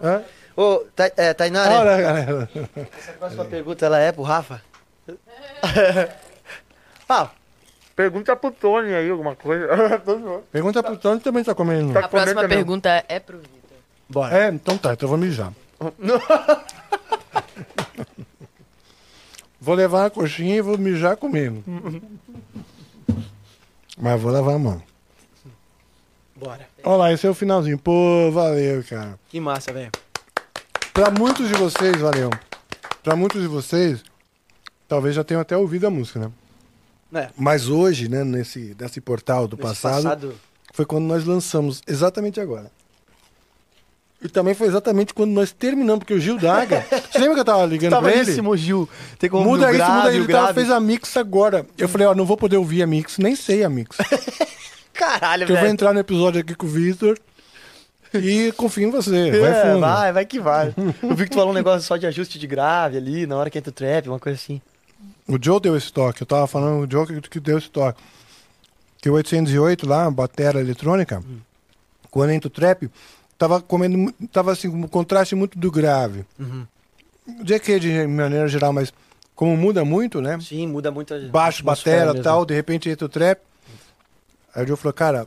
[0.02, 0.22] Hã?
[0.56, 1.78] Ô, Ta- é, Tainá, né?
[1.78, 2.48] Olha, galera.
[2.98, 4.60] Essa próxima pergunta, ela é pro Rafa?
[7.08, 7.30] ah,
[7.96, 9.66] pergunta pro Tony aí, alguma coisa.
[10.52, 11.96] Pergunta pro Tony também tá comendo.
[11.98, 13.50] A próxima pergunta é pro Vitor.
[14.08, 14.36] Bora.
[14.36, 15.52] É, então tá, então eu vou mijar.
[19.60, 21.64] vou levar a coxinha e vou mijar comendo.
[23.96, 24.82] Mas vou lavar a mão.
[26.36, 26.68] Bora.
[26.82, 27.78] Olha lá, esse é o finalzinho.
[27.78, 29.18] Pô, valeu, cara.
[29.28, 29.90] Que massa, velho.
[30.92, 32.30] Pra muitos de vocês, valeu.
[33.02, 34.02] Pra muitos de vocês,
[34.88, 36.30] talvez já tenham até ouvido a música, né?
[37.12, 37.28] É.
[37.36, 40.34] Mas hoje, né, nesse, nesse portal do passado, passado.
[40.72, 42.70] foi quando nós lançamos, exatamente agora.
[44.22, 46.84] E também foi exatamente quando nós terminamos, porque o Gil Daga.
[47.10, 48.36] você lembra que eu tava ligando pra ele?
[48.36, 48.88] Tava Gil.
[49.18, 50.18] Tem como Muda isso, grave, muda isso.
[50.18, 51.66] Ele tava, fez a mix agora.
[51.78, 53.96] Eu falei, ó, não vou poder ouvir a mix, nem sei a mix.
[54.92, 55.72] Caralho, Porque eu vou velho.
[55.72, 57.18] entrar no episódio aqui com o Victor
[58.12, 59.30] e confio em você.
[59.30, 59.80] Vai É, fundo.
[59.80, 60.74] vai, vai que vai.
[61.02, 63.48] Eu vi que tu falou um negócio só de ajuste de grave ali, na hora
[63.48, 64.60] que entra o trap, uma coisa assim.
[65.26, 66.22] O Joe deu esse toque.
[66.22, 68.02] Eu tava falando o Joe que, deu esse toque.
[69.00, 71.22] Que o 808 lá, batera eletrônica,
[72.10, 72.90] quando entra o trap,
[73.40, 76.26] tava comendo, tava assim, com um contraste muito do grave.
[76.38, 76.66] Uhum.
[77.40, 78.92] O JK de maneira geral, mas
[79.34, 80.38] como muda muito, né?
[80.42, 82.22] Sim, muda muito a Baixo, batera mesmo.
[82.22, 83.40] tal, de repente entra o trap.
[84.54, 85.26] Aí o Joe falou, cara,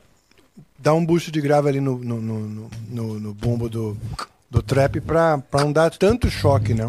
[0.77, 3.97] dá um boost de grave ali no, no, no, no, no- bumbo do,
[4.47, 6.87] do trap pra, pra não dar tanto choque, né?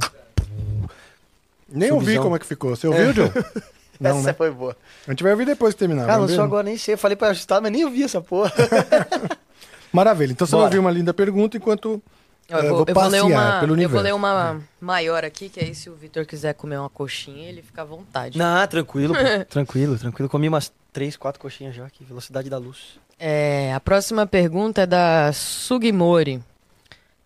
[1.67, 2.77] Nem ouvi como é que ficou.
[2.77, 3.31] Você ouviu, Joe?
[3.99, 4.33] Não, essa né?
[4.35, 4.77] foi boa.
[5.07, 6.05] A gente vai ouvir depois que terminar.
[6.05, 6.43] Cara, lançou ver?
[6.43, 6.95] agora, nem sei.
[6.95, 8.53] Eu falei pra ajustar, mas nem ouvi essa porra.
[9.95, 10.33] Maravilha.
[10.33, 10.63] Então você Bora.
[10.63, 12.03] vai ouvir uma linda pergunta enquanto
[12.49, 15.25] Eu, Eu vou, vou eu vou ler passear uma, pelo eu vou ler uma maior
[15.25, 18.37] aqui, que aí se o Vitor quiser comer uma coxinha, ele fica à vontade.
[18.37, 19.15] Não, tranquilo,
[19.49, 20.29] tranquilo, tranquilo.
[20.29, 22.99] Comi umas três, quatro coxinhas já aqui, velocidade da luz.
[23.19, 26.43] É, a próxima pergunta é da Sugimori.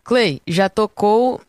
[0.04, 1.40] Clay, já tocou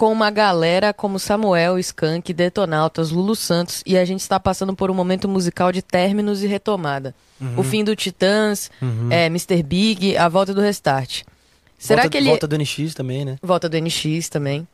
[0.00, 4.90] com uma galera como Samuel, Skank, Detonautas, Lulu Santos e a gente está passando por
[4.90, 7.14] um momento musical de términos e retomada.
[7.54, 8.70] O fim do Titãs,
[9.10, 9.62] é, Mr.
[9.62, 11.24] Big, a volta do Restart.
[11.78, 12.30] Será volta, que ele...
[12.30, 13.36] Volta do NX também, né?
[13.42, 14.66] Volta do NX também.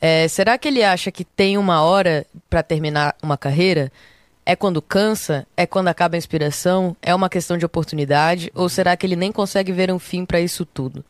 [0.00, 3.92] É, será que ele acha que tem uma hora pra terminar uma carreira?
[4.44, 5.46] É quando cansa?
[5.56, 6.96] É quando acaba a inspiração?
[7.00, 8.50] É uma questão de oportunidade?
[8.56, 11.04] Ou será que ele nem consegue ver um fim pra isso tudo?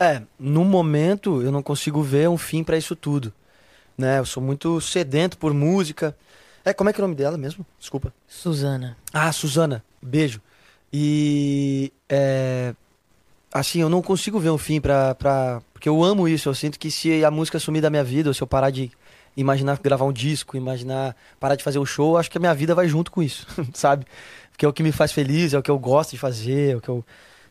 [0.00, 3.30] É, no momento eu não consigo ver um fim pra isso tudo.
[3.98, 4.18] Né?
[4.18, 6.16] Eu sou muito sedento por música.
[6.64, 7.66] É, como é que é o nome dela mesmo?
[7.78, 8.12] Desculpa.
[8.26, 8.96] Suzana.
[9.12, 10.40] Ah, Suzana, beijo.
[10.90, 12.74] E é,
[13.52, 15.60] assim, eu não consigo ver um fim pra, pra.
[15.72, 16.48] Porque eu amo isso.
[16.48, 18.90] Eu sinto que se a música sumir da minha vida, ou se eu parar de
[19.36, 22.74] imaginar gravar um disco, imaginar parar de fazer um show, acho que a minha vida
[22.74, 24.06] vai junto com isso, sabe?
[24.50, 26.76] Porque é o que me faz feliz, é o que eu gosto de fazer, é
[26.76, 27.04] o que eu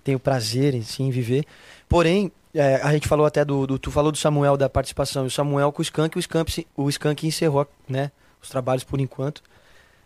[0.04, 1.46] tenho prazer em sim viver.
[1.88, 5.28] Porém, é, a gente falou até do, do- Tu falou do Samuel da participação, e
[5.28, 8.12] o Samuel com o Skank, o Skank, o Skank encerrou né,
[8.42, 9.42] os trabalhos por enquanto.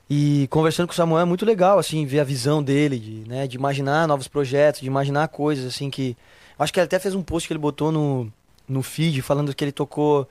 [0.09, 3.47] E conversando com o Samuel é muito legal, assim, ver a visão dele, de, né,
[3.47, 6.15] de imaginar novos projetos, de imaginar coisas, assim, que...
[6.59, 8.31] Acho que ele até fez um post que ele botou no,
[8.67, 10.27] no feed, falando que ele tocou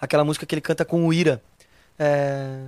[0.00, 1.42] aquela música que ele canta com o Ira.
[1.98, 2.58] É...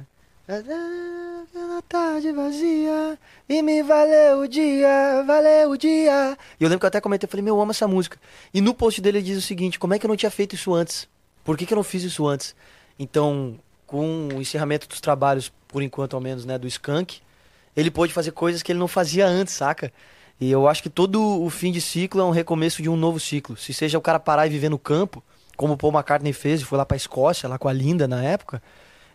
[1.82, 6.36] Tarde vazia e me valeu o dia, valeu o dia.
[6.58, 8.18] E eu lembro que eu até comentei, eu falei, meu, eu amo essa música.
[8.52, 10.54] E no post dele ele diz o seguinte, como é que eu não tinha feito
[10.54, 11.08] isso antes?
[11.44, 12.54] Por que, que eu não fiz isso antes?
[12.98, 17.20] Então, com o encerramento dos trabalhos, por enquanto ao menos, né, do Skank,
[17.76, 19.92] ele pôde fazer coisas que ele não fazia antes, saca?
[20.40, 23.20] E eu acho que todo o fim de ciclo é um recomeço de um novo
[23.20, 23.56] ciclo.
[23.56, 25.22] Se seja o cara parar e viver no campo,
[25.56, 28.22] como o Paul McCartney fez e foi lá pra Escócia, lá com a Linda na
[28.22, 28.62] época,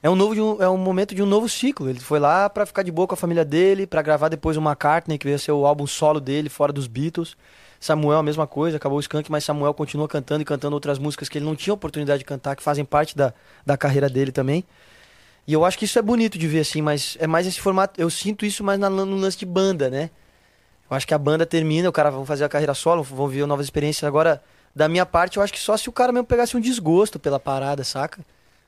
[0.03, 1.89] é um novo um- é um momento de um novo ciclo.
[1.89, 4.61] Ele foi lá pra ficar de boa com a família dele, pra gravar depois o
[4.61, 7.35] McCartney, que veio ser o álbum solo dele, fora dos Beatles.
[7.79, 11.27] Samuel a mesma coisa, acabou o Skank, mas Samuel continua cantando e cantando outras músicas
[11.27, 13.33] que ele não tinha oportunidade de cantar, que fazem parte da,
[13.65, 14.63] da carreira dele também.
[15.47, 17.99] E eu acho que isso é bonito de ver assim, mas é mais esse formato.
[17.99, 20.11] Eu sinto isso mais na- no lance de banda, né?
[20.89, 23.47] Eu acho que a banda termina, o cara vai fazer a carreira solo, vão viver
[23.47, 24.03] novas experiências.
[24.07, 24.43] Agora,
[24.75, 27.39] da minha parte, eu acho que só se o cara mesmo pegasse um desgosto pela
[27.39, 28.19] parada, saca?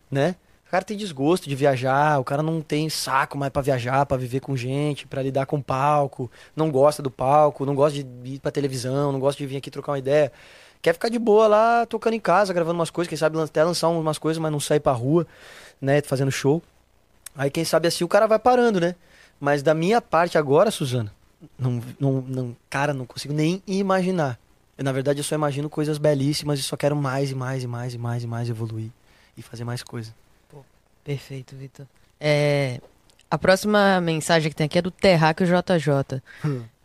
[0.10, 0.36] Né?
[0.74, 4.40] Cara tem desgosto de viajar, o cara não tem saco mais pra viajar, pra viver
[4.40, 8.50] com gente, pra lidar com palco, não gosta do palco, não gosta de ir pra
[8.50, 10.32] televisão, não gosta de vir aqui trocar uma ideia.
[10.82, 13.88] Quer ficar de boa lá, tocando em casa, gravando umas coisas, quem sabe até lançar
[13.90, 15.28] umas coisas, mas não sair pra rua,
[15.80, 16.60] né, fazendo show.
[17.36, 18.96] Aí quem sabe assim o cara vai parando, né?
[19.40, 21.14] Mas da minha parte agora, Suzana,
[21.56, 24.40] não, não, não, cara, não consigo nem imaginar.
[24.76, 27.68] Eu, na verdade, eu só imagino coisas belíssimas e só quero mais e mais e
[27.68, 28.90] mais e mais e mais evoluir
[29.38, 30.12] e fazer mais coisa.
[31.04, 31.86] Perfeito, Vitor.
[32.20, 32.80] É,
[33.30, 36.22] a próxima mensagem que tem aqui é do Terráqueo JJ.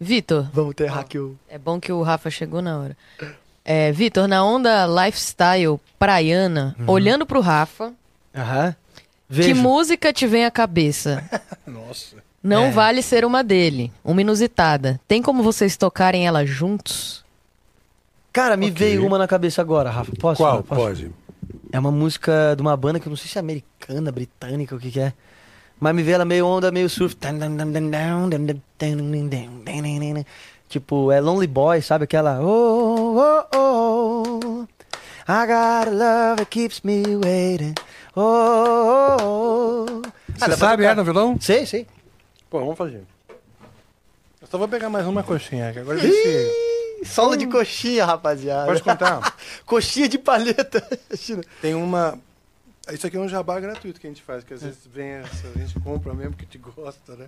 [0.01, 1.37] Vitor, Vamos ter hack o...
[1.49, 2.97] é bom que o Rafa chegou na hora.
[3.65, 7.93] É, Vitor, na onda lifestyle praiana, olhando pro Rafa,
[8.35, 8.75] Aham.
[9.29, 9.55] que Vejo.
[9.57, 11.23] música te vem à cabeça?
[11.67, 12.17] Nossa.
[12.43, 12.71] Não É.
[12.71, 14.99] vale ser uma dele, uma inusitada.
[15.07, 17.25] Tem como vocês tocarem ela juntos?
[18.33, 18.77] Cara, me Ok.
[18.79, 20.13] veio uma na cabeça agora, Rafa.
[20.19, 20.43] Posso?
[20.43, 20.63] Qual?
[20.63, 20.81] Posso?
[20.81, 21.11] Pode.
[21.73, 24.79] É uma música de uma banda que eu não sei se é americana, britânica, o
[24.79, 25.13] que que é.
[25.79, 27.17] Mas me veio ela meio onda, meio surf.
[30.69, 32.41] Tipo, é Lonely Boy, sabe aquela...
[32.43, 34.67] Oh, oh, oh,
[35.31, 37.75] I got a love that keeps me waiting.
[38.17, 40.03] Oh, oh, oh.
[40.41, 41.39] Ah, Você pra sabe, é, no violão?
[41.41, 41.87] Sei, sei.
[42.51, 43.03] Pô, vamos fazer.
[44.41, 45.81] Eu só vou pegar mais uma coxinha aqui.
[45.81, 46.68] Agora vê se...
[47.05, 48.67] Solo de coxinha, rapaziada.
[48.67, 49.37] Pode contar.
[49.65, 50.81] coxinha de palheta.
[51.61, 52.19] Tem uma...
[52.93, 55.47] Isso aqui é um jabá gratuito que a gente faz, que às vezes vem essa,
[55.55, 57.27] a gente compra mesmo que te gosta, né?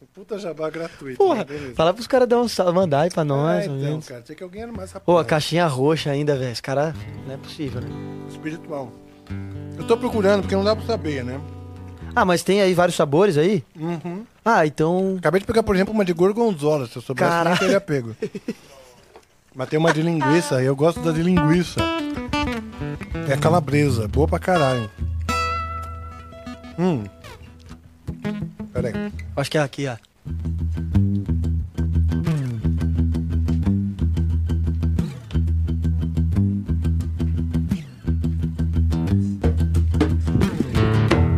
[0.00, 1.16] Um puta jabá gratuito.
[1.16, 1.72] Porra, né?
[1.74, 3.64] Fala pros caras dar um salve, mandar aí pra nós.
[3.66, 4.06] ah, ao então, menos.
[4.06, 5.26] cara, tinha que alguém era mais Pô, a rapaz.
[5.26, 6.52] caixinha roxa ainda, velho.
[6.52, 6.94] Esse cara
[7.26, 7.88] não é possível, né?
[8.28, 8.92] Espiritual.
[9.76, 11.40] Eu tô procurando, porque não dá pra saber, né?
[12.14, 13.64] Ah, mas tem aí vários sabores aí?
[13.74, 14.24] Uhum.
[14.44, 15.16] Ah, então.
[15.18, 16.86] Acabei de pegar, por exemplo, uma de gorgonzola.
[16.86, 17.50] Se eu soubesse, Caralho.
[17.50, 18.14] nem teria pego.
[19.56, 21.80] Mas tem uma de linguiça, eu gosto da de linguiça.
[23.26, 24.90] É calabresa, é boa pra caralho.
[26.78, 27.04] Hum.
[28.70, 29.12] Pera aí.
[29.34, 29.96] Acho que é aqui, ó.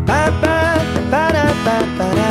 [0.04, 0.74] Ba, ba,
[1.08, 1.30] ba,
[1.64, 2.27] ba, ba.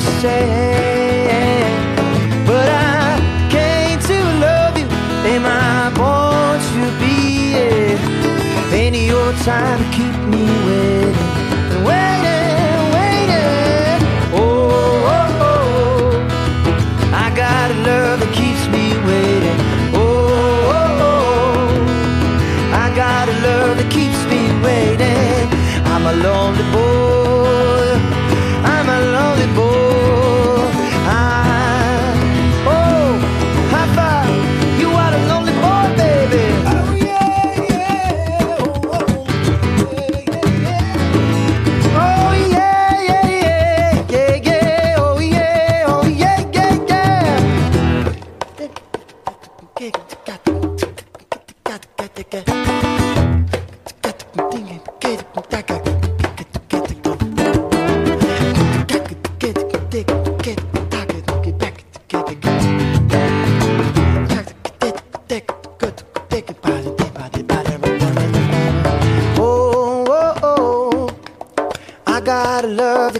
[0.00, 1.76] Same.
[2.46, 3.18] But I
[3.50, 4.86] came to love you,
[5.32, 8.00] and I want to be it.
[8.72, 9.87] Any your time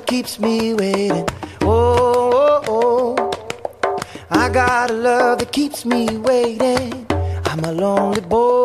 [0.09, 1.29] keeps me waiting.
[1.61, 3.15] Oh, oh,
[3.85, 4.01] oh.
[4.31, 7.07] I got a love that keeps me waiting.
[7.45, 8.58] I'm a lonely boy.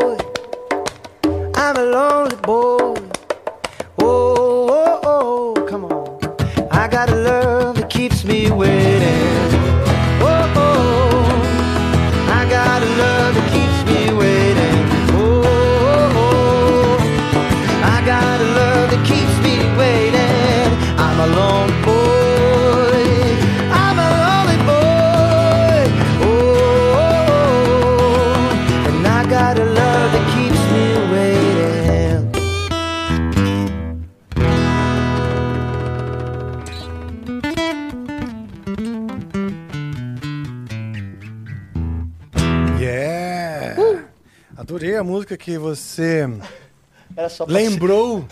[47.34, 48.26] Só pra lembrou.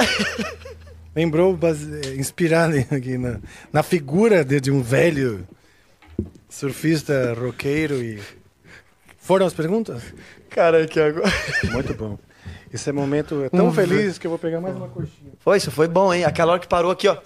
[1.15, 3.39] lembrou, base- inspirado aqui na,
[3.73, 5.45] na figura de, de um velho
[6.49, 8.19] surfista roqueiro e.
[9.17, 10.01] Foram as perguntas?
[10.49, 11.29] Cara, que agora.
[11.71, 12.17] Muito bom.
[12.73, 15.31] Esse momento é tão Um feliz que eu vou pegar mais uma coxinha.
[15.39, 16.23] Foi, isso foi bom, hein?
[16.23, 17.17] Aquela hora que parou aqui, ó.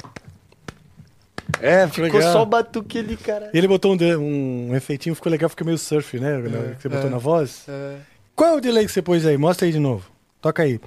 [1.62, 3.50] É, Ficou só o batuque ali, cara.
[3.54, 6.42] Ele botou um, um efeitinho, ficou legal, ficou meio surf, né?
[6.76, 7.66] que você botou na voz.
[8.36, 9.38] Qual é o delay que você pôs aí?
[9.38, 10.04] Mostra aí de novo.
[10.42, 10.80] Toca aí.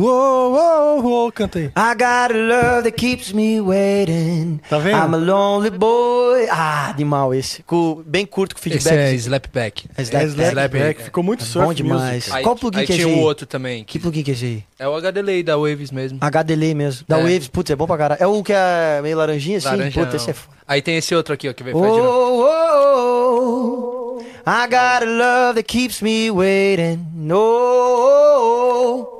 [0.00, 1.64] Uou, uou, uou, canta aí.
[1.66, 4.60] I got a love that keeps me waiting.
[4.70, 4.96] Tá vendo?
[4.96, 6.46] I'm a lonely boy.
[6.50, 7.64] Ah, animal esse.
[7.64, 8.86] Com- bem curto com feedback.
[8.86, 9.86] Esse é Slapback.
[9.96, 11.02] É É Slap Slapback, Slapback.
[11.02, 12.14] ficou muito É surf bom demais.
[12.14, 12.32] music.
[12.36, 13.24] Aí, Qual plugin aí que é tinha esse o aí?
[13.24, 13.82] outro também.
[13.82, 14.64] Que plugin que é esse aí?
[14.78, 16.18] É o HDLay da Waves mesmo.
[16.20, 17.04] HDLay mesmo.
[17.08, 17.22] Da É.
[17.22, 18.22] Waves, putz, é bom pra caralho.
[18.22, 19.66] É o que é meio laranjinha, assim?
[19.66, 20.04] Laranjão.
[20.04, 20.56] Puta, esse é foda.
[20.68, 24.22] Aí tem esse outro aqui, ó, que vai Oh, oh, oh, oh.
[24.46, 27.04] I got a love that keeps me waiting.
[27.30, 29.17] Oh, oh, oh.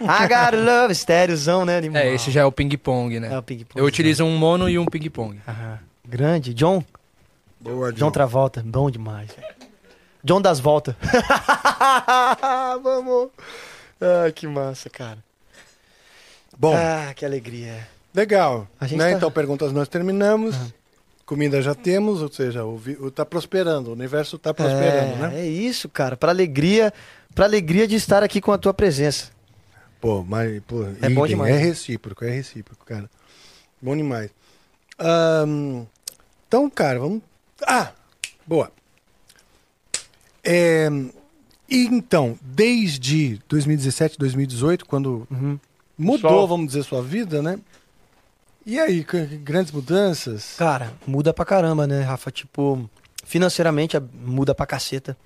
[0.00, 0.92] I got love.
[0.92, 2.02] Estéreozão, né, animal?
[2.02, 3.32] É, esse já é o ping-pong, né?
[3.32, 3.78] É o ping-pong.
[3.78, 5.40] Eu utilizo um mono e um ping-pong.
[5.46, 5.78] Aham.
[6.08, 6.54] Grande.
[6.54, 6.82] John.
[7.60, 8.62] Boa, John Travolta.
[8.64, 9.30] Bom demais.
[10.24, 10.94] John das Voltas.
[12.82, 13.28] Vamos.
[14.00, 15.18] Ah, que massa, cara.
[16.58, 17.86] Bom, Ah, que alegria.
[18.14, 18.66] legal.
[18.80, 19.10] A gente né?
[19.12, 20.56] tá- Então, perguntas nós terminamos.
[21.24, 25.28] Comida já temos, ou seja, o, vi- o tá prosperando, o universo tá prosperando, é,
[25.28, 25.40] né?
[25.40, 26.16] é isso, cara.
[26.16, 26.92] Pra alegria,
[27.34, 29.30] pra alegria de estar aqui com a tua presença.
[30.00, 31.54] Pô, mas, pô, É bom idem, demais.
[31.54, 33.10] É recíproco, é recíproco, cara.
[33.80, 34.30] Bom demais.
[34.98, 35.84] Ahn,
[36.46, 37.22] então, cara, vamos.
[37.66, 37.92] Ah!
[38.46, 38.72] Boa.
[40.42, 40.88] É,
[41.70, 45.26] então, desde 2017, 2018, quando
[45.96, 46.48] mudou, Sol.
[46.48, 47.58] vamos dizer, sua vida, né?
[48.64, 49.04] E aí,
[49.42, 50.54] grandes mudanças?
[50.56, 52.30] Cara, muda pra caramba, né, Rafa?
[52.30, 52.88] Tipo,
[53.24, 55.16] financeiramente a- muda pra caceta.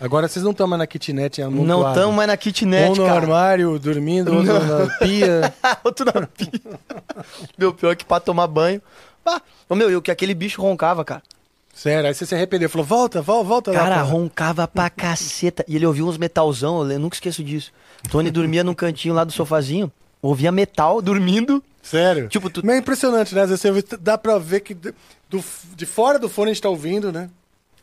[0.00, 1.88] Agora vocês não estão mais na kitnet Não amontoado.
[1.96, 3.20] estamos mais na kitnet, Um no cara.
[3.20, 5.54] armário, dormindo, outro na pia.
[5.84, 6.60] Outro na pia.
[7.56, 8.82] meu, pior é que pra tomar banho.
[9.24, 9.40] Ah,
[9.70, 11.22] meu, eu que aquele bicho roncava, cara.
[11.72, 12.68] Sério, aí você se arrependeu.
[12.68, 13.78] Falou, volta, volta, volta lá.
[13.78, 15.64] Cara, pra- roncava pra caceta.
[15.66, 17.72] E ele ouvia uns metalzão, eu nunca esqueço disso.
[18.10, 19.90] Tony dormia num cantinho lá do sofazinho,
[20.20, 21.62] ouvia metal dormindo.
[21.82, 22.28] Sério?
[22.28, 23.42] Tipo, tu- Mas é impressionante, né?
[23.42, 24.94] Às vezes você dá pra ver que do-
[25.74, 27.28] de fora do fone a gente tá ouvindo, né?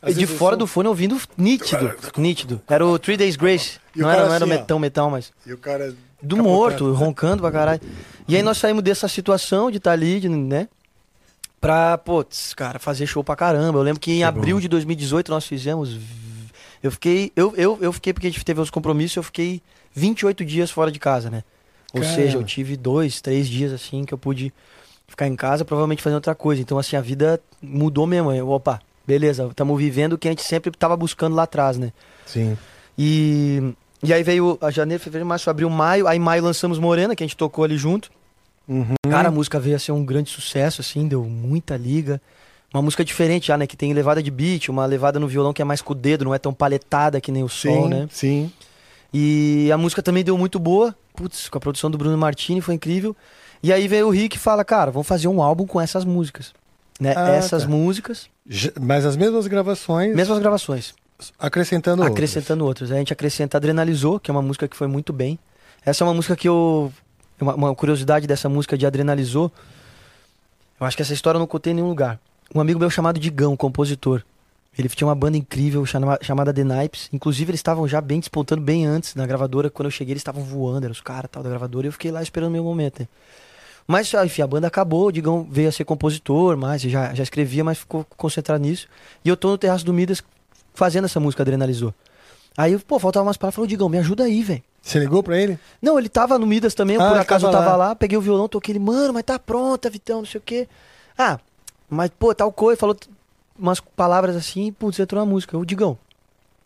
[0.02, 1.94] Às E de fora do fone ouvindo nítido.
[2.16, 2.60] Nítido.
[2.68, 3.78] Era o Three Days Grace.
[3.94, 5.32] Não era, não era assim, metão, metal, mas.
[5.46, 7.80] E o cara do morto, roncando pra caralho.
[8.26, 10.68] E aí nós saímos dessa situação de estar ali, de, né?
[11.60, 13.78] Pra, putz, cara, fazer show pra caramba.
[13.78, 14.60] Eu lembro que em Que abril bom.
[14.60, 15.96] de 2018 nós fizemos.
[16.82, 17.30] Eu fiquei.
[17.36, 19.62] Eu, eu, eu fiquei, porque a gente teve os compromissos, eu fiquei
[19.94, 21.44] 28 dias fora de casa, né?
[21.94, 22.16] Ou Caramba.
[22.20, 24.52] seja, eu tive dois, três dias assim que eu pude
[25.06, 26.60] ficar em casa, provavelmente fazendo outra coisa.
[26.60, 28.32] Então, assim, a vida mudou mesmo.
[28.32, 31.92] Eu, opa, beleza, estamos vivendo o que a gente sempre tava buscando lá atrás, né?
[32.26, 32.56] Sim.
[32.96, 36.06] E, e aí veio a janeiro, fevereiro, março, abril, maio.
[36.06, 38.10] Aí em maio lançamos Morena, que a gente tocou ali junto.
[38.68, 38.94] Uhum.
[39.08, 42.20] Cara, a música veio a ser um grande sucesso, assim, deu muita liga.
[42.72, 43.66] Uma música diferente já, né?
[43.66, 46.24] Que tem levada de beat, uma levada no violão que é mais com o dedo,
[46.24, 48.08] não é tão paletada que nem o sol, sim, né?
[48.10, 48.52] sim.
[49.12, 50.94] E a música também deu muito boa.
[51.14, 53.14] Putz, com a produção do Bruno Martini foi incrível.
[53.62, 56.54] E aí veio o Rick e fala, cara, vamos fazer um álbum com essas músicas.
[57.02, 57.14] Né?
[57.16, 57.68] Ah, essas tá.
[57.68, 58.28] músicas,
[58.80, 60.94] Mas as mesmas gravações, mesmas gravações.
[61.38, 62.12] acrescentando outras.
[62.16, 62.92] acrescentando outras.
[62.92, 65.38] A gente acrescenta Adrenalizou, que é uma música que foi muito bem.
[65.84, 66.92] Essa é uma música que eu.
[67.40, 69.50] Uma, uma curiosidade dessa música de Adrenalizou.
[70.80, 72.20] Eu acho que essa história eu não contei em nenhum lugar.
[72.54, 74.22] Um amigo meu chamado Digão, compositor.
[74.78, 77.08] Ele tinha uma banda incrível chama- chamada The Nipes.
[77.12, 79.68] Inclusive, eles estavam já bem despontando bem antes na gravadora.
[79.70, 81.86] Quando eu cheguei, eles estavam voando, eram os caras tal da gravadora.
[81.86, 83.00] E eu fiquei lá esperando o meu momento.
[83.00, 83.08] né?
[83.92, 85.08] Mas, ah, enfim, a banda acabou.
[85.08, 88.88] O Digão veio a ser compositor, mas já, já escrevia, mas ficou concentrado nisso.
[89.22, 90.22] E eu tô no Terraço do Midas
[90.72, 91.92] fazendo essa música Adrenalizou.
[92.56, 93.54] Aí, pô, faltava umas palavras.
[93.54, 94.62] Falou, Digão, me ajuda aí, velho.
[94.80, 95.58] Você ligou pra ele?
[95.80, 97.88] Não, ele tava no Midas também, Ah, por acaso eu tava lá.
[97.88, 97.94] lá.
[97.94, 100.66] peguei o violão, toquei ele, mano, mas tá pronta, Vitão, não sei o quê.
[101.18, 101.38] Ah,
[101.90, 102.96] mas, pô, tal coisa, falou
[103.58, 105.56] umas palavras assim, putz, entrou na música.
[105.58, 105.98] O Digão,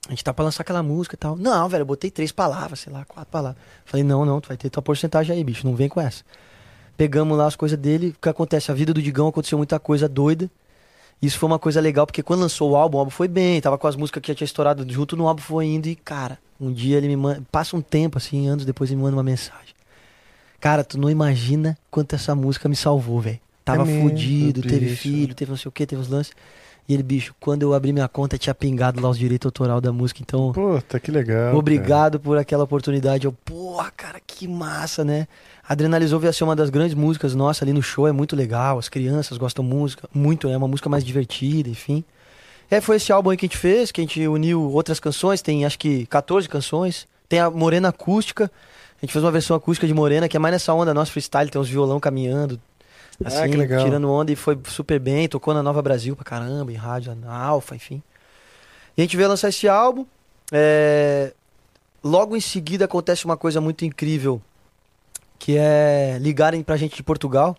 [0.06, 1.34] a gente tá pra lançar aquela música e tal.
[1.36, 3.60] Não, velho, eu botei três palavras, sei lá, quatro palavras.
[3.84, 6.22] Falei, não, não, tu vai ter tua porcentagem aí, bicho, não vem com essa.
[6.96, 8.70] Pegamos lá as coisas dele, o que acontece?
[8.70, 10.50] A vida do Digão aconteceu muita coisa doida.
[11.20, 13.78] Isso foi uma coisa legal, porque quando lançou o álbum, o álbum foi bem, tava
[13.78, 16.70] com as músicas que já tinha estourado junto, no álbum foi indo e, cara, um
[16.72, 19.74] dia ele me manda, passa um tempo, assim, anos depois ele me manda uma mensagem.
[20.60, 23.40] Cara, tu não imagina quanto essa música me salvou, velho.
[23.64, 26.34] Tava É mesmo, fudido, teve filho, teve não sei o que, teve uns lances.
[26.88, 29.92] E ele, bicho, quando eu abri minha conta, tinha pingado lá os direitos autoral da
[29.92, 30.52] música, então...
[30.52, 31.56] Puta, que legal.
[31.56, 33.24] Obrigado por aquela oportunidade.
[33.24, 35.26] Eu, porra, cara, que massa, né?
[35.68, 38.78] Adrenalizou veio a ser uma das grandes músicas nossa ali no show, é muito legal.
[38.78, 42.04] As crianças gostam música, muito, é uma música mais divertida, enfim.
[42.70, 45.42] É, foi esse álbum aí que a gente fez, que a gente uniu outras canções,
[45.42, 47.08] tem acho que 14 canções.
[47.28, 50.52] Tem a Morena Acústica, a gente fez uma versão acústica de Morena, que é mais
[50.52, 52.60] nessa onda nossa freestyle, tem uns violão caminhando,
[53.24, 53.84] assim, Ah, que legal.
[53.84, 57.34] tirando onda e foi super bem, tocou na Nova Brasil pra caramba, em rádio, na
[57.36, 58.02] Alfa, enfim.
[58.96, 60.06] E a gente veio lançar esse álbum.
[60.52, 61.32] é,
[62.04, 64.40] Logo em seguida acontece uma coisa muito incrível,
[65.38, 67.56] que é ligarem pra gente de Portugal,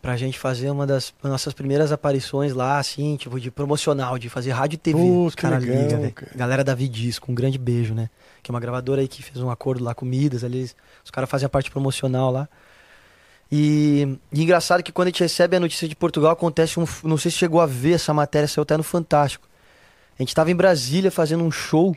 [0.00, 4.50] pra gente fazer uma das nossas primeiras aparições lá, assim, tipo, de promocional, de fazer
[4.52, 4.98] rádio e TV.
[4.98, 6.12] Pô, Os caras ligam, velho.
[6.12, 6.32] cara.
[6.34, 8.08] Galera da Vidisco, um grande beijo, né?
[8.42, 10.70] Que é uma gravadora aí que fez um acordo lá com Midas, ali,
[11.04, 12.48] os caras fazem a parte promocional lá.
[13.56, 16.84] E, e engraçado que quando a gente recebe a notícia de Portugal, acontece um.
[17.04, 19.46] Não sei se chegou a ver essa matéria, saiu até no Fantástico.
[20.18, 21.94] A gente tava em Brasília fazendo um show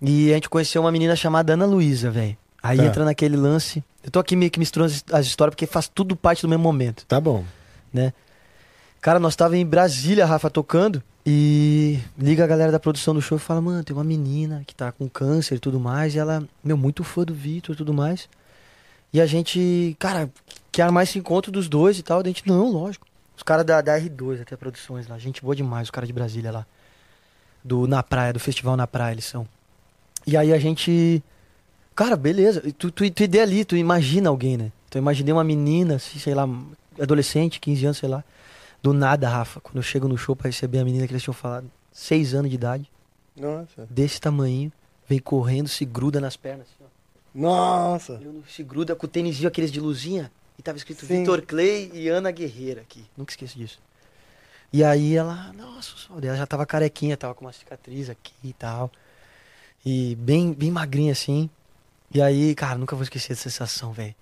[0.00, 2.38] e a gente conheceu uma menina chamada Ana Luísa, velho.
[2.62, 2.84] Aí Tá.
[2.84, 3.84] entra naquele lance.
[4.02, 6.62] Eu tô aqui meio que misturando as, as histórias porque faz tudo parte do mesmo
[6.62, 7.44] momento, Tá bom.
[7.92, 8.14] né?
[8.98, 11.02] Cara, nós tava em Brasília, Rafa, tocando.
[11.26, 14.74] E liga a galera da produção do show e fala, mano, tem uma menina que
[14.74, 16.14] tá com câncer e tudo mais.
[16.14, 18.26] E ela, meu, muito fã do Vitor e tudo mais.
[19.12, 20.30] E a gente, cara,
[20.70, 22.20] quer armar esse encontro dos dois e tal.
[22.20, 23.06] A gente, não, lógico.
[23.36, 25.18] Os caras da, da R2, até produções lá.
[25.18, 26.66] Gente boa demais, os caras de Brasília lá.
[27.64, 29.46] Do Na Praia, do Festival Na Praia, eles são.
[30.26, 31.22] E aí a gente.
[31.94, 32.60] Cara, beleza.
[32.78, 34.72] Tu, tu, tu idealiza, tu imagina alguém, né?
[34.88, 36.48] Então eu imaginei uma menina, assim, sei lá,
[37.00, 38.22] adolescente, 15 anos, sei lá.
[38.82, 41.34] Do nada, Rafa, quando eu chego no show pra receber a menina que eles tinham
[41.34, 42.90] falado, 6 anos de idade,
[43.36, 43.86] Nossa.
[43.90, 44.72] desse tamanho,
[45.06, 46.66] vem correndo, se gruda nas pernas.
[47.34, 48.14] Nossa.
[48.22, 50.30] Eu não- se gruda com o tênisinho aqueles de luzinha.
[50.58, 51.20] E tava escrito Sim.
[51.20, 53.04] Vitor Clay e Ana Guerreira aqui.
[53.16, 53.78] Nunca esqueço disso.
[54.72, 58.90] E aí ela, nossa, ela já tava carequinha, tava com uma cicatriz aqui e tal.
[59.84, 61.48] E bem, bem magrinha assim.
[62.12, 64.14] E aí, cara, nunca vou esquecer essa sensação, velho.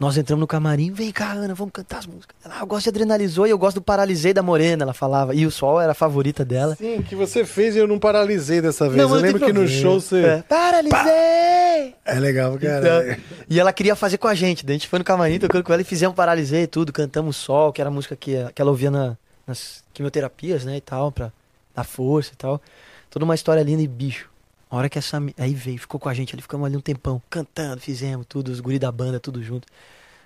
[0.00, 2.34] Nós entramos no camarim, vem cá, Ana, vamos cantar as músicas.
[2.44, 5.32] Ela, ah, eu gosto de Adrenalizou e eu gosto do Paralisei da Morena, ela falava.
[5.32, 6.74] E o Sol era a favorita dela.
[6.74, 8.96] Sim, que você fez e eu não paralisei dessa vez.
[9.00, 10.24] Não, eu lembro que no show você.
[10.24, 11.94] É, Paralisei!
[12.04, 12.78] É, legal, cara.
[13.14, 14.66] Então, e ela queria fazer com a gente.
[14.66, 16.92] Daí a gente foi no camarim tocando com ela e fizemos Paralisei e tudo.
[16.92, 20.78] Cantamos Sol, que era a música que, que ela ouvia na- nas quimioterapias, né?
[20.78, 21.30] E tal, pra
[21.76, 22.60] dar força e tal.
[23.08, 24.28] Toda uma história linda e bicho.
[24.72, 25.18] A hora que essa.
[25.36, 28.58] Aí veio, ficou com a gente ali, ficamos ali um tempão, cantando, fizemos tudo, os
[28.58, 29.68] guri da banda, tudo junto.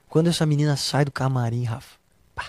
[0.09, 1.97] Quando essa menina sai do camarim, Rafa.
[2.33, 2.47] pá,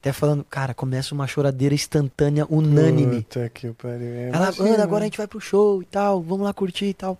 [0.00, 3.22] até falando, cara, começa uma choradeira instantânea, unânime.
[3.22, 4.14] Puta que pariu.
[4.14, 4.50] Ela.
[4.60, 7.18] Ana, agora a gente vai pro show e tal, vamos lá curtir e tal.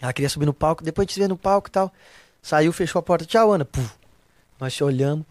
[0.00, 1.92] Ela queria subir no palco, depois a gente se vê no palco e tal.
[2.40, 3.24] Saiu, fechou a porta.
[3.24, 3.64] Tchau, Ana.
[3.64, 3.90] Puf.
[4.60, 5.26] Nós se olhamos.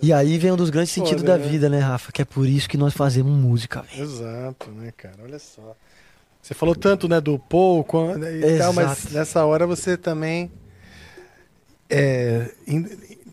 [0.00, 1.46] E aí vem um dos grandes Foda, sentidos da né?
[1.46, 2.10] vida, né, Rafa?
[2.12, 4.02] Que é por isso que nós fazemos música, velho.
[4.02, 5.16] Exato, né, cara?
[5.22, 5.76] Olha só.
[6.40, 9.14] Você falou tanto, né, do Paul quando- e tal, mas Exato.
[9.14, 10.50] nessa hora você também
[11.88, 12.88] é, en-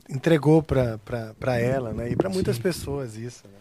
[0.09, 0.99] entregou pra
[1.59, 2.11] ela, né?
[2.11, 3.53] E pra muitas pessoas isso, né?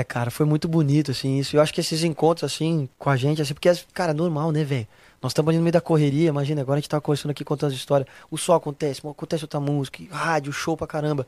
[0.00, 1.56] É, cara, foi muito bonito, assim, isso.
[1.56, 4.62] Eu acho que esses encontros, assim, com a gente, assim, porque, cara, é normal, né,
[4.62, 4.86] velho?
[5.24, 7.70] Nós estamos ali no meio da correria, imagina, agora a gente tá conversando aqui contando
[7.70, 8.06] as histórias.
[8.30, 11.26] O sol acontece, acontece outra música, rádio, show pra caramba.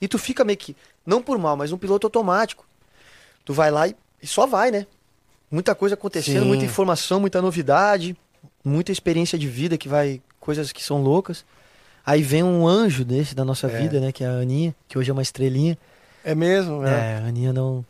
[0.00, 0.74] E tu fica meio que,
[1.04, 2.64] não por mal, mas um piloto automático.
[3.44, 4.86] Tu vai lá e, e só vai, né?
[5.50, 6.48] Muita coisa acontecendo, Sim.
[6.48, 8.16] muita informação, muita novidade,
[8.64, 11.44] muita experiência de vida que vai, coisas que são loucas.
[12.06, 13.78] Aí vem um anjo desse da nossa É.
[13.78, 15.76] vida, né, que é a Aninha, que hoje é uma estrelinha.
[16.24, 16.82] É mesmo?
[16.82, 17.84] É, a Aninha não.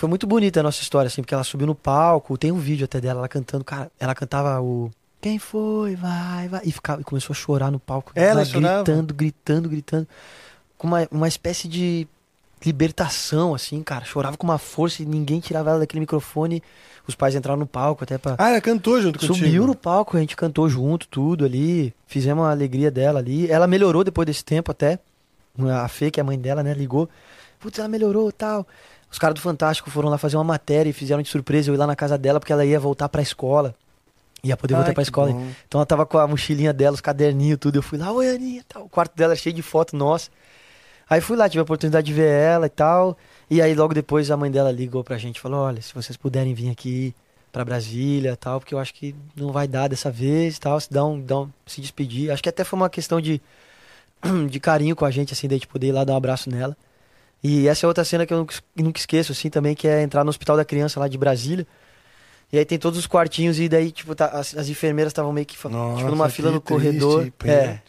[0.00, 2.86] Foi muito bonita a nossa história, assim, porque ela subiu no palco, tem um vídeo
[2.86, 4.90] até dela, ela cantando, cara, ela cantava o.
[5.20, 5.94] Quem foi?
[5.94, 6.62] Vai, vai.
[6.64, 8.10] E, ficava, e começou a chorar no palco.
[8.14, 10.08] Ela gritando, gritando, gritando.
[10.78, 12.08] Com uma, uma espécie de
[12.64, 14.06] libertação, assim, cara.
[14.06, 16.62] Chorava com uma força e ninguém tirava ela daquele microfone.
[17.06, 18.36] Os pais entraram no palco até pra.
[18.38, 19.34] Ah, ela cantou junto contigo?
[19.34, 21.92] Subiu no palco, a gente cantou junto, tudo ali.
[22.06, 23.50] Fizemos a alegria dela ali.
[23.50, 24.98] Ela melhorou depois desse tempo até.
[25.58, 27.06] A Fê, que é a mãe dela, né, ligou.
[27.58, 28.66] Putz, ela melhorou tal.
[29.10, 31.78] Os caras do Fantástico foram lá fazer uma matéria e fizeram de surpresa eu ir
[31.78, 33.74] lá na casa dela porque ela ia voltar pra escola.
[34.42, 35.32] Ia poder voltar Ai, pra que escola.
[35.32, 35.50] bom.
[35.66, 37.76] Então ela tava com a mochilinha dela, os caderninhos, tudo.
[37.76, 38.84] Eu fui lá, oi Aninha, tal.
[38.84, 40.30] O quarto dela cheio de foto nossa.
[41.08, 43.18] Aí fui lá, tive a oportunidade de ver ela e tal.
[43.50, 46.54] E aí logo depois a mãe dela ligou pra gente, falou: "Olha, se vocês puderem
[46.54, 47.12] vir aqui
[47.50, 51.04] pra Brasília, tal, porque eu acho que não vai dar dessa vez, tal, se dá
[51.04, 52.30] um, dá um se despedir".
[52.30, 53.42] Acho que até foi uma questão de
[54.48, 56.76] de carinho com a gente assim, daí de poder ir lá dar um abraço nela.
[57.42, 60.24] E essa é outra cena que eu nunca, nunca esqueço assim também, que é entrar
[60.24, 61.66] no Hospital da Criança lá de Brasília.
[62.52, 65.46] E aí tem todos os quartinhos e daí tipo tá- as, as enfermeiras estavam meio
[65.46, 67.22] que fa- Nossa, tipo numa fila no corredor.
[67.22, 67.80] triste, é.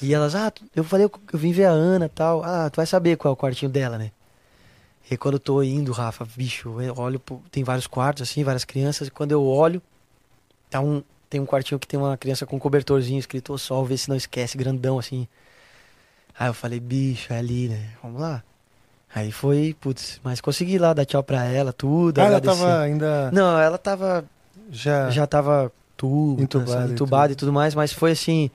[0.00, 2.42] E elas, ah, eu falei, eu, eu vim ver a Ana e tal.
[2.44, 4.12] Ah, tu vai saber qual é o quartinho dela, né?
[5.10, 8.64] E quando eu tô indo, Rafa, bicho, eu olho, pro- tem vários quartos, assim, várias
[8.64, 9.82] crianças, e quando eu olho,
[10.70, 13.84] tá um, tem um quartinho que tem uma criança com um cobertorzinho escrito "Ô sol,
[13.84, 15.28] vê se não esquece, grandão, assim.
[16.38, 17.90] Aí eu falei, bicho, é ali, né?
[18.02, 18.42] Vamos lá.
[19.14, 22.18] Aí foi, putz, mas consegui lá dar tchau pra ela, tudo.
[22.20, 24.24] Ah, ela tava ainda Não, ela tava
[24.70, 25.08] já...
[25.10, 28.50] já tava tudo, Entubada entubado, e entubado e tudo mais, mas foi assim,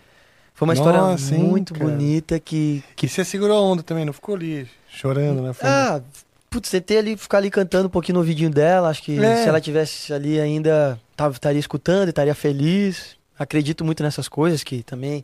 [0.53, 1.85] foi uma história Nossa, hein, muito cara.
[1.85, 5.53] bonita que, Que você segurou a onda também, não ficou ali chorando, né?
[5.53, 6.01] Foi- ah,
[6.49, 9.43] putz, tentei ali ficar ali cantando um pouquinho no vidinho dela, acho que É.
[9.43, 13.17] se ela tivesse ali ainda tava, estaria escutando, estaria feliz.
[13.37, 15.23] Acredito muito nessas coisas que também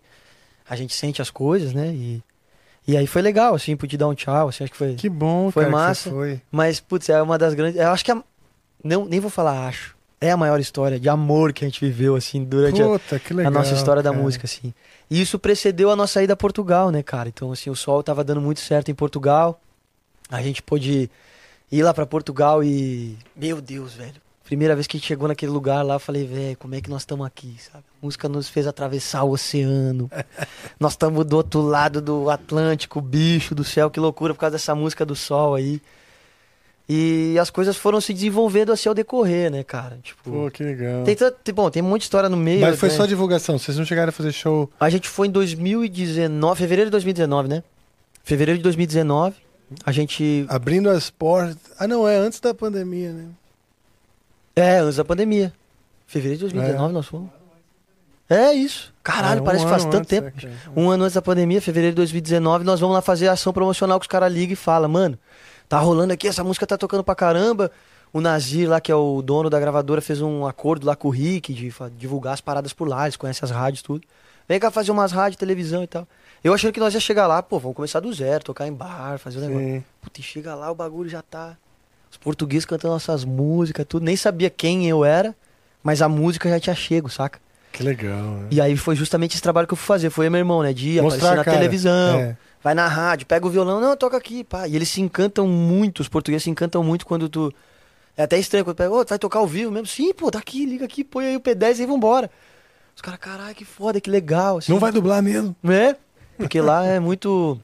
[0.69, 1.87] a gente sente as coisas, né?
[1.87, 2.23] E
[2.87, 4.93] e aí foi legal, assim, pude dar um tchau, assim, acho que foi.
[4.93, 6.09] Que bom, Foi cara, massa.
[6.09, 6.41] foi.
[6.51, 7.79] Mas, putz, é uma das grandes.
[7.79, 8.23] Eu acho que a...
[8.83, 9.95] não, nem vou falar, acho.
[10.21, 13.33] É a maior história de amor que a gente viveu, assim, durante a, Puta, que
[13.33, 13.51] legal.
[13.51, 14.21] a nossa história da cara.
[14.21, 14.73] música, assim.
[15.09, 17.27] E isso precedeu a nossa ida a Portugal, né, cara?
[17.27, 19.59] Então, assim, o sol tava dando muito certo em Portugal.
[20.29, 21.09] A gente pôde
[21.71, 23.17] ir lá pra Portugal e.
[23.35, 24.24] Meu Deus, velho.
[24.45, 26.87] Primeira vez que a gente chegou naquele lugar lá, eu falei, velho, como é que
[26.87, 27.83] nós estamos aqui, sabe?
[28.01, 30.09] A música nos fez atravessar o oceano.
[30.79, 34.75] nós estamos do outro lado do Atlântico, bicho do céu, que loucura por causa dessa
[34.75, 35.81] música do sol aí.
[36.87, 39.97] E as coisas foram se desenvolvendo assim ao decorrer, né, cara?
[40.03, 41.03] Tipo, Pô, que legal.
[41.03, 42.61] tem, bom, tem muita história no meio.
[42.61, 42.95] Mas foi né?
[42.95, 44.69] só divulgação, vocês não chegaram a fazer show.
[44.79, 47.63] A gente foi em 2019, fevereiro de 2019, né?
[48.23, 49.35] Fevereiro de 2019,
[49.83, 50.45] a gente.
[50.47, 51.57] Abrindo as portas.
[51.79, 53.25] Ah, não, é antes da pandemia, né?
[54.55, 55.53] É, antes da pandemia.
[56.07, 57.29] Fevereiro de 2019 nós fomos.
[58.29, 58.93] É isso.
[59.03, 60.27] Caralho, É, um parece que faz tanto antes, tempo.
[60.27, 60.53] é, cara.
[60.75, 63.99] Um ano antes da pandemia, fevereiro de 2019, nós vamos lá fazer a ação promocional
[63.99, 65.17] que os caras ligam e falam, mano,
[65.69, 67.71] tá rolando aqui, essa música tá tocando pra caramba.
[68.11, 71.11] O Nazir lá, que é o dono da gravadora, fez um acordo lá com o
[71.11, 74.07] Rick de divulgar as paradas por lá, eles conhecem as rádios tudo.
[74.47, 76.07] Vem cá fazer umas rádios, televisão e tal.
[76.43, 79.17] Eu achando que nós ia chegar lá, pô, vamos começar do zero, tocar em bar,
[79.19, 79.65] fazer o negócio.
[79.67, 79.83] Sim.
[80.01, 81.57] Puta, e chega lá, o bagulho já tá.
[82.11, 84.03] Os portugueses cantando nossas músicas, tudo.
[84.03, 85.35] Nem sabia quem eu era,
[85.83, 87.39] mas a música já tinha chego, saca?
[87.71, 88.47] Que legal, né?
[88.51, 90.09] E aí foi justamente esse trabalho que eu fui fazer.
[90.09, 90.71] Foi eu meu irmão, né?
[90.71, 91.57] De Mostrar aparecer na cara.
[91.57, 92.37] televisão, É.
[92.63, 94.67] vai na rádio, pega o violão, não, toca aqui, pá.
[94.67, 97.53] E eles se encantam muito, os portugueses se encantam muito quando tu.
[98.17, 99.87] É até estranho quando pega, ô, tu vai tocar ao vivo mesmo?
[99.87, 102.31] Sim, pô, tá aqui, liga aqui, põe aí o P10 e vambora.
[102.95, 104.59] Os caras, caralho, que foda, que legal.
[104.59, 104.71] Assim.
[104.71, 105.53] Não vai dublar mesmo.
[105.69, 105.97] É,
[106.37, 107.59] porque lá é muito.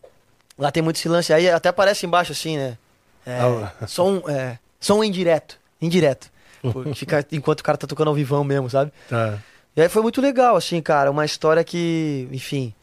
[0.59, 1.31] Lá tem muito lance.
[1.31, 2.77] Aí até aparece embaixo assim, né?
[3.25, 3.87] É, Ah.
[3.87, 5.59] som, é, som indireto.
[5.81, 6.29] Indireto.
[6.95, 8.91] Fica enquanto o cara tá tocando ao vivão mesmo, sabe?
[9.09, 9.39] Tá.
[9.75, 11.09] E aí foi muito legal, assim, cara.
[11.09, 12.73] Uma história que, enfim,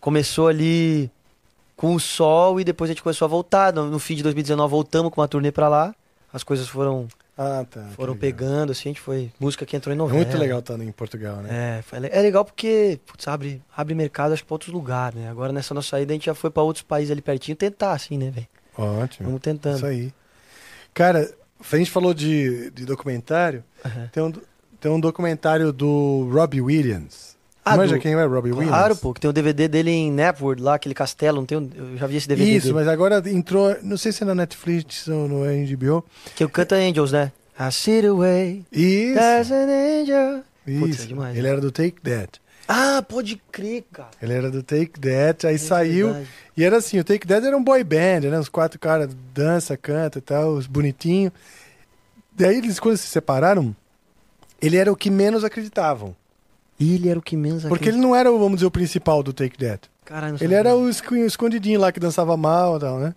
[0.00, 1.10] começou ali
[1.76, 3.72] com o sol e depois a gente começou a voltar.
[3.72, 5.94] No, no fim de 2019 voltamos com uma turnê pra lá.
[6.32, 7.82] As coisas foram Ah, tá.
[7.96, 9.32] Foram pegando, assim, a gente foi.
[9.40, 10.18] Música que entrou em É novela.
[10.18, 11.78] muito legal estar em Portugal, né?
[11.78, 15.28] É, foi é legal porque, putz, abre, abre mercado, acho que pra outros lugares, né?
[15.30, 18.16] Agora nessa nossa saída a gente já foi pra outros países ali pertinho tentar, assim,
[18.18, 18.46] né, velho?
[18.76, 19.26] Ótimo.
[19.28, 19.76] Vamos tentando.
[19.76, 20.12] Isso aí.
[20.92, 21.30] Cara,
[21.72, 23.62] a gente falou de, de documentário.
[24.12, 24.32] Tem, um,
[24.80, 27.34] tem um documentário do Robbie Williams.
[27.64, 28.68] Ah, Manja do- quem é Robbie Williams?
[28.68, 31.70] Claro, pô, que tem o DVD dele em Knapwood, lá, aquele castelo, não tem um-
[31.74, 32.74] Eu já vi esse DVD Isso, dele.
[32.74, 36.04] mas agora entrou, não sei se é na Netflix ou no HBO.
[36.36, 37.32] Que o canta Angels, né?
[37.58, 39.68] I see the way, Isso, there's an
[40.02, 40.42] angel.
[40.78, 41.02] Putz, isso.
[41.04, 41.48] é demais, Ele né?
[41.52, 42.40] era do Take That.
[42.66, 44.08] Ah, pode crer, cara.
[44.22, 46.06] Ele era do Take That, aí É saiu.
[46.08, 46.28] verdade.
[46.56, 48.38] E era assim, o Take That era um boy band, né?
[48.38, 51.32] Os quatro caras dança, canta e tal, os bonitinhos.
[52.36, 53.74] Daí eles, quando se separaram,
[54.60, 56.16] ele era o que menos acreditavam.
[56.80, 59.32] E ele era o que menos Porque ele não era, vamos dizer, o principal do
[59.32, 59.88] Take That.
[60.04, 63.14] Caralho, Ele era o esco- escondidinho lá que dançava mal e tal, né?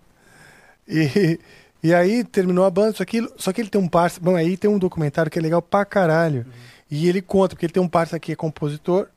[0.86, 1.38] E,
[1.82, 4.20] e aí terminou a banda, só que, ele- só que ele tem um parça.
[4.20, 6.46] Bom, aí tem um documentário que é legal pra caralho.
[6.90, 9.08] E ele conta, porque ele tem um parça que é compositor.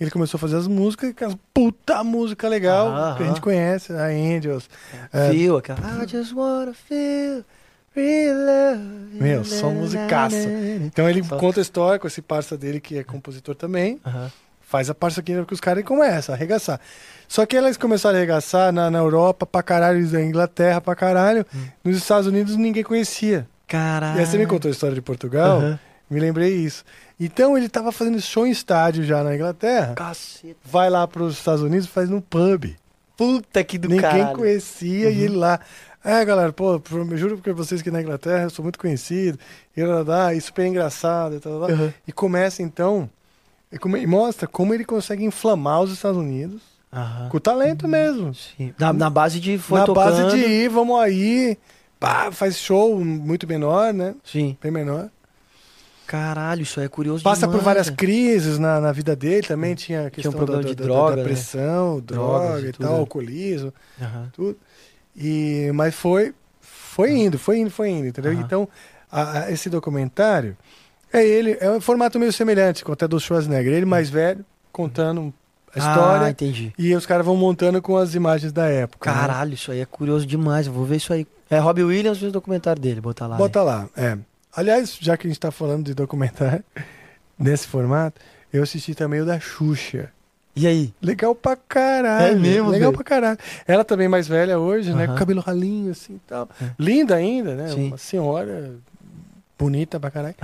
[0.00, 4.06] Ele começou a fazer as músicas, aquelas puta música legal que a gente conhece, a
[4.06, 4.68] Angels.
[5.12, 5.30] É.
[5.30, 5.78] Feel, aquela.
[6.02, 7.44] I just wanna feel.
[9.12, 10.36] Meu, só musicaça.
[10.84, 14.00] Então ele Só- conta a história com esse parça dele que é compositor também.
[14.60, 16.80] Faz a parça aqui que os caras começam a arregaçar.
[17.26, 21.44] Só que eles começaram a arregaçar na, na Europa pra caralho, na Inglaterra pra caralho.
[21.54, 21.64] Hum.
[21.84, 23.46] Nos Estados Unidos ninguém conhecia.
[23.66, 24.16] Caralho.
[24.18, 25.60] E aí você me contou a história de Portugal,
[26.08, 26.84] me lembrei isso.
[27.20, 29.92] Então ele tava fazendo show em estádio já na Inglaterra.
[29.94, 30.56] Caceta.
[30.64, 32.74] Vai lá pros Estados Unidos e faz no pub.
[33.16, 34.22] Puta que do Ninguém.
[34.24, 34.32] Uhum.
[34.32, 35.60] conhecia e ele lá.
[36.02, 36.80] É, galera, pô,
[37.16, 39.38] juro porque vocês que na Inglaterra eu sou muito conhecido.
[39.76, 41.52] E, lá, lá, e super engraçado e tal.
[41.68, 41.92] Uhum.
[42.08, 43.08] E começa então.
[43.70, 47.28] E, come- e mostra como ele consegue inflamar os Estados Unidos Aham.
[47.28, 48.34] com talento mesmo.
[48.34, 48.72] Sim.
[48.78, 50.04] Na, na base de foi na tocando.
[50.04, 51.58] base de ir, vamos aí.
[52.00, 54.14] Pá, faz show muito menor, né?
[54.24, 54.56] Sim.
[54.62, 55.10] Bem menor.
[56.10, 57.96] Caralho, isso aí é curioso Passa por demais, várias velho.
[57.98, 59.76] crises na, na vida dele também.
[59.76, 61.22] Tinha a questão problema da, de da- droga, da né?
[61.22, 62.98] pressão, Drogas droga e tudo, tal, né?
[62.98, 63.72] alcoolismo.
[64.32, 64.58] Tudo.
[65.16, 68.32] E, mas foi, foi indo, foi indo, foi indo, entendeu?
[68.32, 68.68] Então,
[69.10, 70.56] a- a- esse documentário
[71.12, 75.32] é ele, é um formato meio semelhante com até do Schwarzenegger, ele mais velho, contando
[75.72, 76.72] a história, Ah, entendi.
[76.76, 79.08] e os caras vão montando com as imagens da época.
[79.12, 79.16] né?
[79.16, 80.66] Caralho, isso aí é curioso demais.
[80.66, 81.24] Eu vou ver isso aí.
[81.48, 83.36] É Robbie Williams o documentário dele, botar lá.
[83.36, 84.18] Bota lá, é.
[84.54, 86.64] Aliás, já que a gente tá falando de documentário
[87.38, 88.20] nesse formato,
[88.52, 90.10] eu assisti também o da Xuxa.
[90.56, 90.92] E aí?
[91.00, 92.32] Legal pra caralho.
[92.32, 92.92] É mesmo, Legal velho?
[92.92, 93.38] pra caralho.
[93.66, 95.06] Ela também mais velha hoje, né?
[95.06, 96.48] Com cabelo ralinho assim e tal.
[96.60, 96.70] É.
[96.78, 97.68] Linda ainda, né?
[97.68, 97.86] Sim.
[97.88, 98.74] Uma senhora
[99.58, 100.34] bonita pra caralho.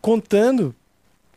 [0.00, 0.74] Contando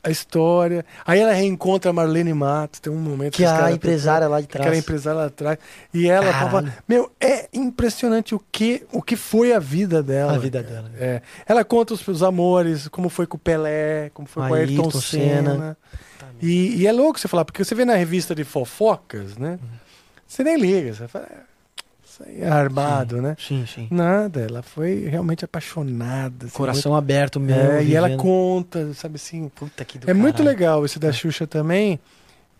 [0.03, 0.85] a história.
[1.05, 2.79] Aí ela reencontra a Marlene Matos.
[2.79, 4.83] Tem um momento Que os a empresária lá de que aquela trás.
[4.83, 5.57] empresária lá atrás.
[5.93, 6.51] E ela Caralho.
[6.51, 6.73] tava.
[6.87, 10.33] Meu, é impressionante o que, o que foi a vida dela.
[10.33, 10.91] A vida dela.
[10.99, 11.21] É.
[11.47, 15.01] Ela conta os, os amores, como foi com o Pelé, como foi com Ayrton, Ayrton
[15.01, 15.51] Senna.
[15.51, 15.77] Senna.
[16.41, 19.57] E, e é louco você falar, porque você vê na revista de fofocas, né?
[19.61, 19.69] Uhum.
[20.27, 21.27] Você nem liga, você fala,
[22.21, 23.35] "É, aí é armado, né?
[23.39, 23.87] Sim, sim.
[23.91, 26.45] Nada, ela foi realmente apaixonada.
[26.47, 27.71] assim, Coração aberto muito- mesmo.
[27.71, 29.49] É, e ela conta, sabe assim.
[29.49, 30.49] Puta que do É muito caralho.
[30.57, 31.99] legal esse da Xuxa também,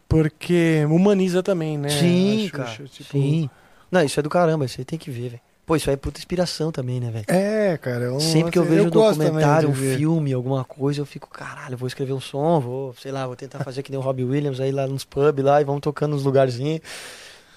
[0.07, 1.89] porque humaniza também, né?
[1.89, 2.87] Sim, Xuxa, cara.
[2.89, 3.49] tipo, Sim.
[3.91, 5.41] Não, isso é do caramba, isso aí tem que ver, velho.
[5.65, 7.25] Pô, isso aí é puta inspiração também, né, velho?
[7.29, 8.05] É, cara.
[8.05, 10.99] é um Sempre que eu lance- vejo um gosto também documentário, um filme, alguma coisa,
[10.99, 13.89] eu fico, caralho, eu vou escrever um som, vou, sei lá, vou tentar fazer que
[13.89, 16.81] nem o Robbie Williams aí lá nos pubs lá e vamos tocando nos lugarzinhos.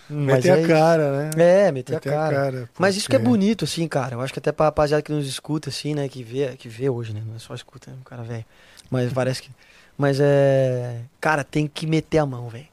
[0.09, 0.69] Mas Meter é a isso.
[0.69, 1.31] cara, né?
[1.37, 2.71] É, meter, Meter a cara.
[2.79, 4.15] Mas isso que é porque- bonito, assim, cara.
[4.15, 6.09] Eu acho que até pra rapaziada que nos escuta, assim, né?
[6.09, 7.23] Que vê, que vê hoje, né?
[7.27, 8.45] Não é só escuta, é um cara velho.
[8.91, 9.51] Mas parece que.
[9.99, 11.01] Mas é.
[11.21, 12.67] Cara, tem que meter a mão, velho.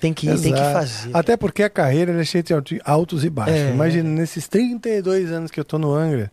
[0.00, 0.72] Tem que ir, tem que Exato.
[0.72, 1.10] fazer.
[1.16, 3.54] Até porque a carreira é cheia de altos e baixos.
[3.56, 3.70] É.
[3.70, 6.32] Imagina, nesses 32 anos que eu tô no Angra,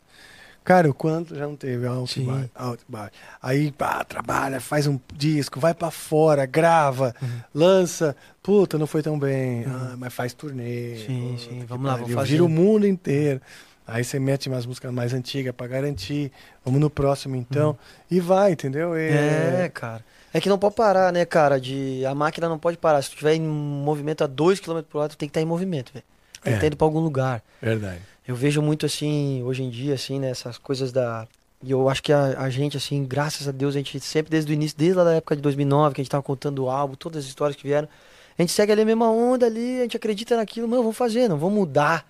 [0.64, 3.12] cara, o quanto já não teve alto, e baixo, alto e baixo.
[3.42, 7.30] Aí, pá, trabalha, faz um disco, vai pra fora, grava, Uhum.
[7.54, 8.16] lança.
[8.44, 9.66] Puta, não foi tão bem.
[9.68, 10.98] Ah, mas faz turnê.
[11.06, 12.30] Sim, Puta sim, que vamos lá, vamos fazer.
[12.32, 13.42] Vira o mundo inteiro.
[13.88, 16.32] Aí você mete umas músicas mais antigas pra garantir.
[16.64, 17.76] Vamos no próximo então.
[18.10, 18.96] E vai, entendeu?
[18.98, 19.60] E- Uhum.
[19.64, 20.06] É, cara.
[20.32, 21.60] É que não pode parar, né, cara?
[21.60, 22.06] De...
[22.06, 23.02] A máquina não pode parar.
[23.02, 25.46] Se tu estiver em movimento a 2 km por hora, tu tem que estar em
[25.46, 26.06] movimento, velho.
[26.34, 26.54] Tem que É.
[26.54, 27.42] estar indo pra algum lugar.
[27.60, 28.00] Verdade.
[28.30, 31.28] Eu vejo muito assim, hoje em dia, assim, né, essas coisas da.
[31.64, 34.52] E eu acho que a, a gente, assim, graças a Deus, a gente sempre desde
[34.52, 36.94] o início, desde lá da época de 2009, que a gente tava contando o álbum,
[36.94, 37.90] todas as histórias que vieram,
[38.38, 41.28] a gente segue ali a mesma onda ali, a gente acredita naquilo, mano, vamos fazer,
[41.28, 42.08] não vamos mudar.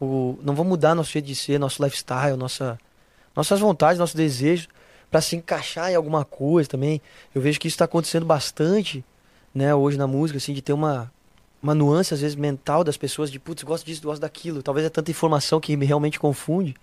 [0.00, 2.80] O, não vamos mudar nosso jeito de ser, nosso lifestyle, nossa,
[3.36, 4.70] nossas vontades, nossos desejos,
[5.10, 6.98] pra se encaixar em alguma coisa também.
[7.34, 9.04] Eu vejo que isso tá acontecendo bastante,
[9.54, 11.12] né, hoje na música, assim, de ter uma,
[11.62, 14.62] uma nuance, às vezes, mental das pessoas, de putz, gosto disso, gosto daquilo.
[14.62, 16.74] Talvez é tanta informação que me realmente confunde.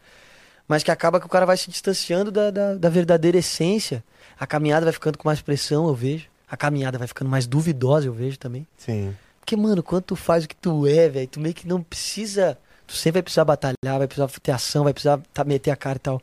[0.68, 4.04] mas que acaba que o cara vai se distanciando da, da, da verdadeira essência.
[4.40, 6.28] A caminhada vai ficando com mais pressão, eu vejo.
[6.50, 8.66] A caminhada vai ficando mais duvidosa, eu vejo também.
[8.78, 9.16] Sim.
[9.40, 12.58] Porque, mano, quando tu faz o que tu é, velho, tu meio que não precisa.
[12.86, 15.98] Tu sempre vai precisar batalhar, vai precisar ter ação, vai precisar tá, meter a cara
[15.98, 16.22] e tal.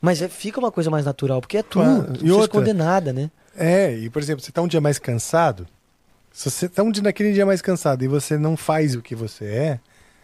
[0.00, 1.80] Mas é- fica uma coisa mais natural, porque é tu.
[1.80, 1.88] Claro.
[1.90, 2.44] Tu não E precisa outra?
[2.60, 3.30] esconder nada, né?
[3.56, 5.66] É, e por exemplo, você tá um dia mais cansado,
[6.38, 9.16] se você tá um dia naquele dia mais cansado e você não faz o que
[9.16, 9.80] você é,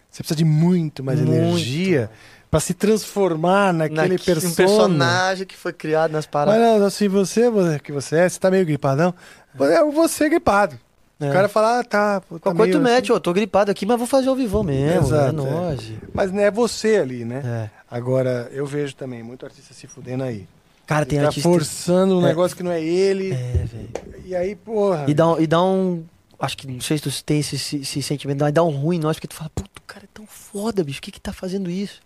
[0.09, 1.33] você precisa de muito mais Muito.
[1.35, 2.09] energia
[2.49, 4.53] pra se transformar naquele Naquele persona.
[4.53, 6.61] um personagem que foi criado nas Mas paradas.
[6.81, 9.13] não, assim, você, você que você é, você tá meio gripadão,
[9.59, 10.79] é você gripado.
[11.19, 11.31] É.
[11.31, 13.99] O cara fala, ah, tá, pô, tá tu meio mete, ó, tô gripado aqui, mas
[13.99, 15.09] vou fazer ao vivão mesmo.
[15.09, 15.51] Exato, é é.
[15.51, 15.81] nóis.
[15.81, 15.99] assim.
[16.13, 17.43] Mas não é você ali, né?
[17.45, 17.71] É.
[17.91, 20.47] Agora, eu vejo também muito artista se fudendo aí.
[20.87, 21.49] Cara, tem Ele tá artista.
[21.49, 22.29] forçando um É.
[22.29, 23.33] negócio que não é ele.
[23.33, 23.89] É, velho.
[24.27, 25.05] E aí, porra.
[25.09, 26.05] E dá, um- e dá um.
[26.39, 28.97] Acho que não sei se tu tem esse, esse, esse sentimento, mas dá um ruim
[28.97, 31.21] em nós, porque tu fala, puto, o cara é tão foda, bicho, o que que
[31.21, 32.01] tá fazendo isso?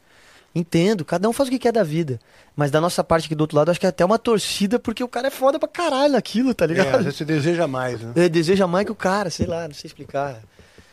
[0.54, 2.20] Entendo, cada um faz o que quer da vida.
[2.56, 5.02] Mas da nossa parte aqui do outro lado, acho que é até uma torcida, porque
[5.02, 6.98] o cara é foda pra caralho naquilo, tá É, ligado?
[7.04, 8.12] vezes você deseja mais, né?
[8.16, 10.40] Ele deseja mais que o cara, sei lá, não sei explicar.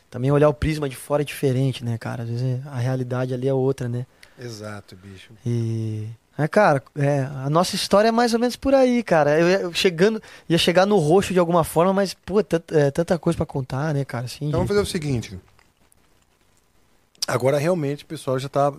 [0.10, 2.24] Também olhar o prisma de fora é diferente, né, cara?
[2.24, 4.06] Às vezes a realidade ali é outra, né?
[4.40, 5.32] Exato, bicho.
[5.46, 6.08] E.
[6.38, 9.40] É, cara, é, a nossa história é mais ou menos por aí, cara.
[9.40, 12.92] Eu, ia- eu chegando, ia chegar no roxo de alguma forma, mas, pô, tanta, é,
[12.92, 14.26] tanta coisa pra contar, né, cara?
[14.26, 15.40] Assim, Então vamos fazer o seguinte.
[17.28, 18.72] Agora realmente o pessoal já tá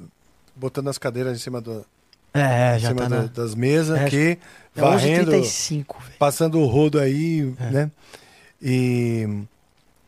[0.54, 1.84] botando as cadeiras em cima, do,
[2.32, 3.22] É, em já cima tá na.
[3.22, 4.38] das mesas É, aqui,
[4.76, 6.18] É varrendo, 11h35, velho.
[6.18, 7.70] passando o rodo aí, É.
[7.70, 7.90] né?
[8.62, 9.28] E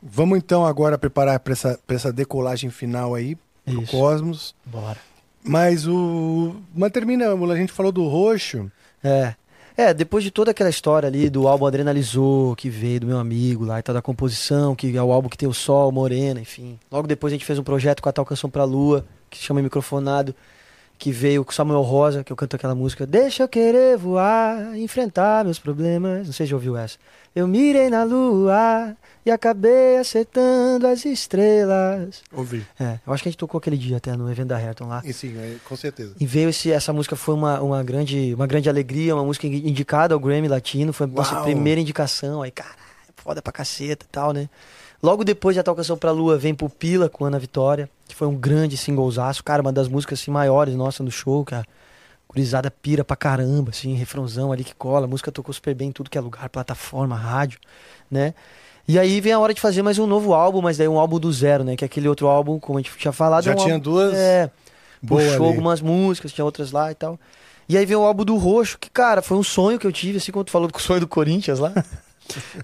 [0.03, 3.91] vamos então agora preparar para essa, pra essa decolagem final aí pro Isso.
[3.91, 4.55] Cosmos.
[4.65, 4.99] Bora.
[5.45, 6.57] Mas o.
[6.75, 8.71] Mas termina, a gente falou do roxo.
[9.03, 9.35] É.
[9.77, 13.65] É, depois de toda aquela história ali do álbum Adrenalizou, que veio do meu amigo
[13.65, 16.81] lá e tal, da composição, que é o álbum que tem o Sol, Morena, enfim.
[16.91, 19.45] Logo depois a gente fez um projeto com a tal Canção Pra Lua, que se
[19.45, 20.35] chama Microfonado,
[20.99, 25.45] que veio com Samuel Rosa, que eu canto aquela música Deixa eu querer voar, enfrentar
[25.45, 26.27] meus problemas.
[26.27, 26.99] Não sei se já ouviu essa.
[27.37, 32.23] Eu mirei na lua e acabei acertando as estrelas.
[32.33, 32.67] Ouvi.
[32.81, 35.01] É, eu acho que a gente tocou aquele dia até no evento da Hairton lá.
[35.05, 36.15] E sim, é, com certeza.
[36.19, 39.69] E veio esse, essa música foi uma, uma, grande, uma grande alegria, uma música indi-
[39.69, 42.43] indicada ao Grammy Latino, foi a nossa primeira indicação.
[42.43, 42.77] Aí, caralho,
[43.17, 44.49] foda pra caceta e tal, né?
[45.03, 48.27] Logo depois de A Tal Canção Pra Lua vem Pupila com Ana Vitória, que foi
[48.27, 51.65] um grande singlezaço, cara, uma das músicas assim, maiores nossa no show, cara.
[52.29, 55.93] Gurizada pira pra caramba, assim, refrãozão ali que cola, a música tocou super bem em
[55.93, 57.59] tudo que é lugar, plataforma, rádio,
[58.11, 58.35] né?
[58.87, 61.19] E aí vem a hora de fazer mais um novo álbum, mas daí um álbum
[61.19, 61.77] do zero, né?
[61.77, 63.45] Que é aquele outro álbum, como a gente tinha falado.
[63.45, 64.51] Já é um tinha álbum- duas É,
[65.03, 65.55] boas puxou ali.
[65.55, 67.19] algumas músicas, tinha outras lá e tal.
[67.69, 70.19] E aí veio o álbum do Roxo, que, cara, foi um sonho que eu tive,
[70.19, 71.73] assim como tu falou do sonho do Corinthians lá.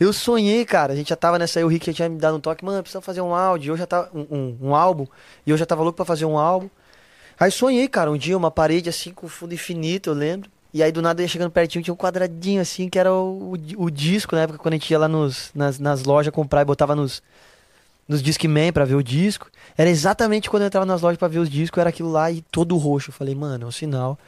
[0.01, 0.93] eu sonhei, cara.
[0.93, 2.83] A gente já tava nessa aí, o Rick já tinha me dado um toque, mano,
[2.83, 3.73] precisa fazer um áudio.
[3.73, 4.11] Eu já tava.
[4.15, 5.07] Um, um, um álbum.
[5.47, 6.69] E eu já tava louco pra fazer um álbum.
[7.39, 10.51] Aí sonhei, cara, um dia, uma parede assim com fundo infinito, eu lembro.
[10.73, 13.85] E aí do nada ia chegando pertinho, tinha um quadradinho assim, que era o, o,
[13.85, 16.65] o disco, na época, quando a gente ia lá nos, nas, nas lojas comprar e
[16.65, 17.23] botava nos,
[18.09, 19.49] nos Discman pra ver o disco.
[19.77, 22.43] Era exatamente quando eu entrava nas lojas pra ver os discos, era aquilo lá e
[22.43, 23.11] todo roxo.
[23.11, 24.19] Eu falei, mano, é um sinal.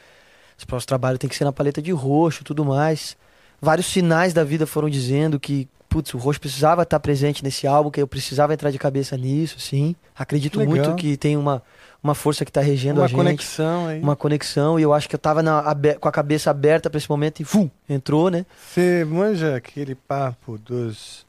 [0.57, 3.17] Os próximos trabalhos tem que ser na paleta de roxo tudo mais.
[3.61, 7.89] Vários sinais da vida foram dizendo que, putz, o roxo precisava estar presente nesse álbum,
[7.89, 9.95] que eu precisava entrar de cabeça nisso, sim.
[10.15, 10.75] Acredito legal.
[10.75, 11.63] muito que tem uma,
[12.03, 13.99] uma força que tá regendo Uma a gente conexão aí.
[13.99, 16.97] uma conexão e eu acho que eu tava na- abe- com a cabeça aberta pra
[16.97, 18.45] esse momento e fum, entrou, né?
[18.73, 21.25] Você manja aquele papo dos.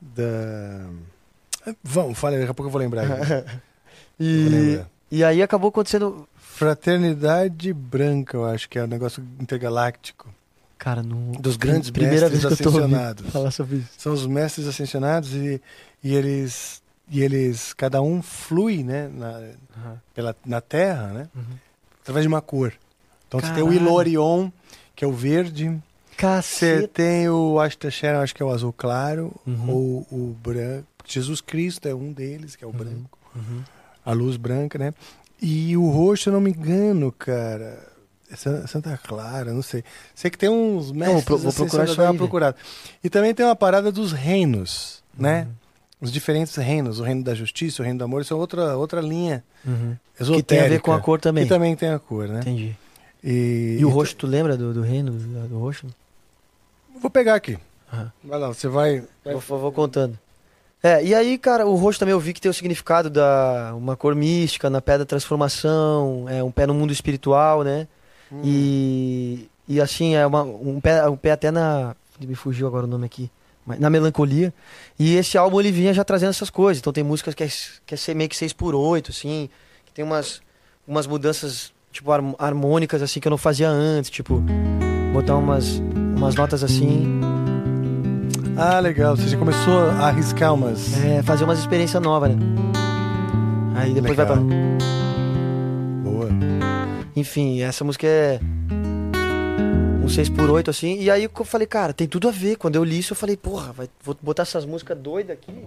[0.00, 0.86] Da.
[1.82, 3.06] Vamos, fala, daqui a pouco eu vou lembrar.
[4.18, 4.88] Vou E, lembrar.
[5.10, 6.26] e aí acabou acontecendo.
[6.36, 10.28] Fraternidade Branca, eu acho que é um negócio intergaláctico.
[10.78, 11.32] Cara, no.
[11.40, 13.30] Dos grandes primeira vez mestres que tô ouvindo ascensionados.
[13.32, 13.88] falar sobre isso.
[13.98, 15.60] São os mestres ascensionados e,
[16.02, 16.82] e eles.
[17.10, 17.72] E eles.
[17.72, 19.08] Cada um flui, né?
[19.08, 19.42] Na,
[20.14, 21.28] pela, na Terra, né?
[21.34, 21.42] Uhum.
[22.02, 22.72] Através de uma cor.
[23.28, 23.82] Então você tem o Caralho.
[23.82, 24.50] Ilorion,
[24.94, 25.68] que é o verde.
[25.70, 26.88] Você Caceta.
[26.88, 29.70] tem o Ashtasheran, acho que é o azul claro, Uhum.
[29.70, 30.86] ou o branco.
[31.06, 33.18] Jesus Cristo é um deles, que é o branco.
[33.34, 33.62] Uhum.
[34.04, 34.94] A luz branca, né?
[35.42, 37.86] E o roxo, se eu não me engano, cara.
[38.36, 39.82] Sa- Santa Clara, não sei.
[40.14, 41.24] Sei que tem uns mestres.
[41.24, 42.54] pro- vou assim, procurar isso aí.
[43.02, 45.42] E também tem uma parada dos reinos, né?
[45.48, 45.52] Uhum.
[46.02, 49.00] Os diferentes reinos, o reino da justiça, o reino do amor, isso é outra, outra
[49.00, 49.96] linha Uhum.
[50.20, 50.36] esotérica.
[50.36, 51.44] Que tem a ver com a cor também.
[51.44, 52.40] Que também tem a cor, né?
[52.40, 52.76] Entendi.
[53.24, 55.86] E, E o roxo, tu lembra do, do reino do, do roxo?
[57.00, 57.58] Vou pegar aqui.
[57.92, 58.12] Aham.
[58.22, 59.02] Vai lá, você vai.
[59.24, 60.18] vai- Vou, vou contando.
[60.82, 63.96] É, e aí, cara, o roxo também eu vi que tem o significado da uma
[63.96, 67.88] cor mística na pedra da transformação, é um pé no mundo espiritual, né?
[68.32, 68.40] Hum.
[68.44, 71.94] E, e assim, é uma, um, pé, um pé até na.
[72.20, 73.30] Me fugiu agora o nome aqui.
[73.66, 74.52] mas Na melancolia.
[74.98, 76.80] E esse álbum ele vinha já trazendo essas coisas.
[76.80, 77.48] Então tem músicas que é,
[77.86, 79.48] que é ser meio que 6 por 8 assim.
[79.84, 80.40] Que tem umas,
[80.88, 84.42] umas mudanças tipo, harm- harmônicas assim que eu não fazia antes, tipo,
[85.12, 85.80] botar umas,
[86.16, 87.20] umas notas assim,
[88.56, 89.16] Ah, legal.
[89.16, 90.96] Você já começou a arriscar umas.
[91.04, 92.36] é, fazer umas experiências novas, né?
[93.76, 94.44] Aí depois vai Legal.
[94.46, 96.10] pra.
[96.10, 96.28] Boa.
[97.16, 98.38] Enfim, essa música é
[100.04, 101.00] um 6x8, assim.
[101.00, 102.56] E aí eu falei, cara, tem tudo a ver.
[102.56, 105.64] Quando eu li isso, eu falei, porra, vai, vou botar essas músicas doidas aqui.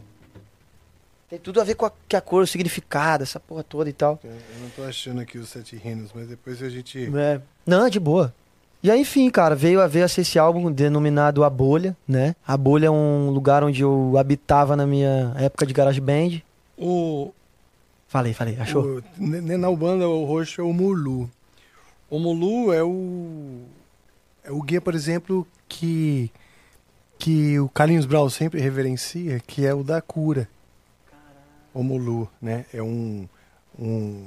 [1.29, 3.93] Tem tudo a ver com a, que a cor, o significado, essa porra toda e
[3.93, 4.19] tal.
[4.23, 7.09] Eu não tô achando aqui os sete reinos, mas depois a gente.
[7.15, 7.41] É.
[7.65, 8.33] Não, é de boa.
[8.81, 12.35] E aí, enfim, cara, veio a ver esse álbum denominado A Bolha, né?
[12.47, 16.41] A Bolha é um lugar onde eu habitava na minha época de garage band.
[16.77, 17.31] O,
[18.07, 18.83] Falei, falei, achou?
[18.97, 21.29] o- na Ubanda, o roxo é o Mulu.
[22.09, 23.63] O Mulu é o.
[24.43, 26.31] É o guia, por exemplo, que.
[27.17, 30.47] Que o Carlinhos Brau sempre reverencia, que é o da cura.
[31.73, 32.65] O Mulu, né?
[32.73, 33.27] É um.
[33.77, 34.25] um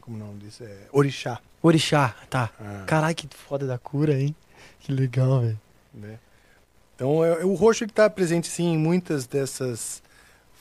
[0.00, 0.64] como o nome disso?
[0.64, 1.40] É orixá.
[1.62, 2.50] Orixá, tá.
[2.60, 2.84] Ah.
[2.86, 4.34] Caralho, que foda da cura, hein?
[4.80, 5.60] Que legal, velho.
[5.94, 6.18] né?
[6.94, 10.02] Então, é, é- o roxo está presente sim em muitas dessas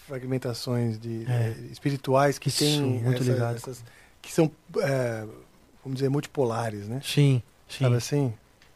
[0.07, 1.49] fragmentações de, É.
[1.49, 3.55] eh, espirituais que Isso, tem muito essa- ligado.
[3.55, 3.83] essas
[4.21, 4.49] que são,
[4.81, 5.25] eh,
[5.83, 7.01] vamos dizer, multipolares, né?
[7.03, 8.33] Sim, sim, Sabe assim?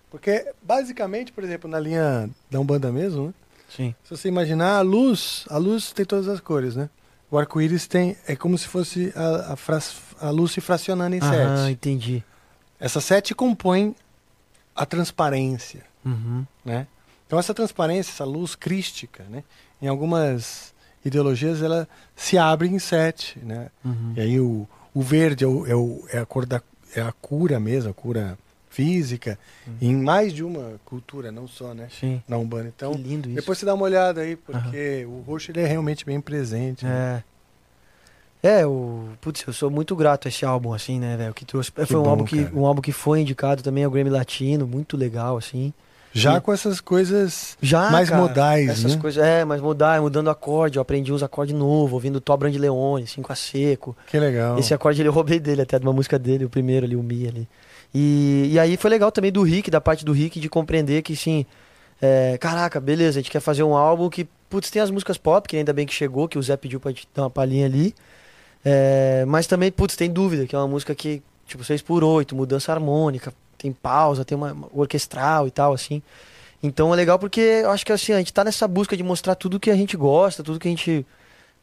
[0.10, 3.34] Porque basicamente, por exemplo, na linha da Umbanda mesmo, né?
[3.69, 3.95] sim.
[4.03, 6.90] se você imaginar a luz, a luz tem todas as cores, né?
[7.30, 11.19] O arco-íris tem é como se fosse a, a, fras- a luz se fracionando em
[11.22, 11.72] Ah, sete.
[11.74, 12.24] entendi.
[12.80, 13.94] Essas sete compõem
[14.76, 16.45] a transparência Uhum.
[16.64, 16.88] né?
[17.26, 19.44] Então essa transparência, essa luz crística, né?
[19.82, 23.69] Em algumas ideologias ela se abre em sete, né?
[23.84, 24.14] Uhum.
[24.16, 26.61] E aí o, o verde é, o, é, o- é a cor da
[26.96, 28.38] é a cura mesmo, a cura
[28.70, 29.40] física,
[29.82, 31.88] em mais de uma cultura, não só, né?
[31.90, 32.22] Sim.
[32.28, 32.72] Na Umbanda.
[32.76, 33.36] Então, que lindo isso.
[33.36, 36.86] depois você dá uma olhada aí, porque o roxo ele é realmente bem presente.
[36.86, 37.24] né?
[37.24, 37.38] É.
[38.60, 39.10] É, o.
[39.20, 41.34] Putz, eu sou muito grato a esse álbum, assim, né, velho?
[41.34, 41.72] Que trouxe.
[41.72, 42.56] foi um bom, álbum que, cara.
[42.56, 45.74] um álbum que foi indicado também ao Grammy Latino, muito legal, assim.
[46.14, 46.42] Já Sim.
[46.42, 49.02] com essas coisas Já, mais cara, modais, Essas né?
[49.02, 50.77] coisas, é, mas mudar, mudando acorde.
[50.77, 53.95] Eu aprendi uns acordes novos, ouvindo Tobran de Leone, 5 a seco.
[54.08, 54.58] Que legal.
[54.58, 57.27] Esse acorde eu roubei dele, até de uma música dele, o primeiro ali, o Mi
[57.27, 57.48] ali.
[57.94, 61.16] E, e aí foi legal também do Rick, da parte do Rick, de compreender que
[61.16, 61.45] sim,
[62.02, 65.48] é, caraca, beleza, a gente quer fazer um álbum que, putz, tem as músicas pop,
[65.48, 67.94] que ainda bem que chegou, que o Zé pediu pra gente dar uma palhinha ali.
[68.64, 72.36] É, mas também, putz, tem dúvida, que é uma música que, tipo, 6 por 8
[72.36, 76.02] mudança harmônica, tem pausa, tem uma, uma orquestral e tal, assim.
[76.61, 79.36] Então é legal porque eu acho que assim, a gente tá nessa busca de mostrar
[79.36, 81.06] tudo que a gente gosta, tudo que a gente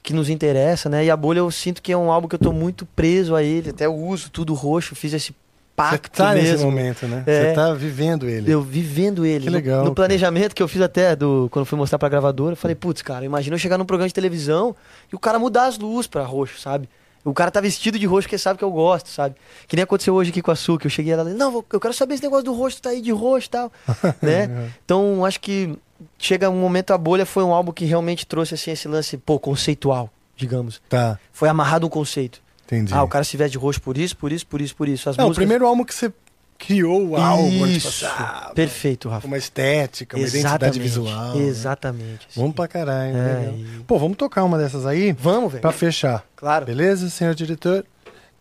[0.03, 1.05] que nos interessa, né?
[1.05, 3.43] E a bolha eu sinto que é um álbum que eu tô muito preso a
[3.43, 5.35] ele, até eu uso tudo roxo, fiz esse Você
[5.75, 6.67] pacto tá nesse mesmo.
[6.71, 7.25] momento, né?
[7.27, 7.49] É.
[7.49, 8.53] Você tá vivendo ele.
[8.53, 9.45] Eu vivendo ele.
[9.45, 9.95] Que No- legal, No, cara.
[9.95, 13.25] planejamento que eu fiz até do quando fui mostrar pra gravadora, eu falei, putz, cara,
[13.25, 14.77] imagina eu chegar num programa de televisão
[15.11, 16.89] e o cara mudar as luzes pra roxo, sabe?
[17.25, 19.35] O cara tá vestido de roxo porque sabe que eu gosto, sabe?
[19.67, 21.81] Que nem aconteceu hoje aqui com a Su, que eu cheguei ela, não, vou- eu
[21.81, 23.73] quero saber esse negócio do roxo, tá aí de roxo e tal,
[24.21, 24.71] né?
[24.85, 25.75] Então, acho que
[26.19, 29.39] chega um momento a bolha foi um álbum que realmente trouxe assim esse lance, pô,
[29.39, 30.83] conceitual, digamos.
[30.89, 32.43] Tá, Foi amarrado um conceito.
[32.67, 32.93] entendi.
[32.93, 35.09] Ah, o cara se veste de roxo por isso, por isso, por isso, por isso.
[35.09, 35.43] As Não, o músicas...
[35.45, 36.13] primeiro álbum que você
[36.59, 38.05] criou o álbum, tipo Isso.
[38.07, 39.27] assim, ah, Perfeito, Rafa.
[39.27, 41.35] uma estética, uma identidade visual.
[41.35, 41.43] né?
[41.45, 42.27] Exatamente.
[42.31, 42.41] assim.
[42.41, 43.17] Vamos pra caralho.
[43.17, 45.63] É, e- Pô, vamos tocar uma dessas aí Vamos, velho.
[45.63, 46.25] pra fechar.
[46.37, 46.65] Claro.
[46.67, 47.85] Beleza, senhor diretor?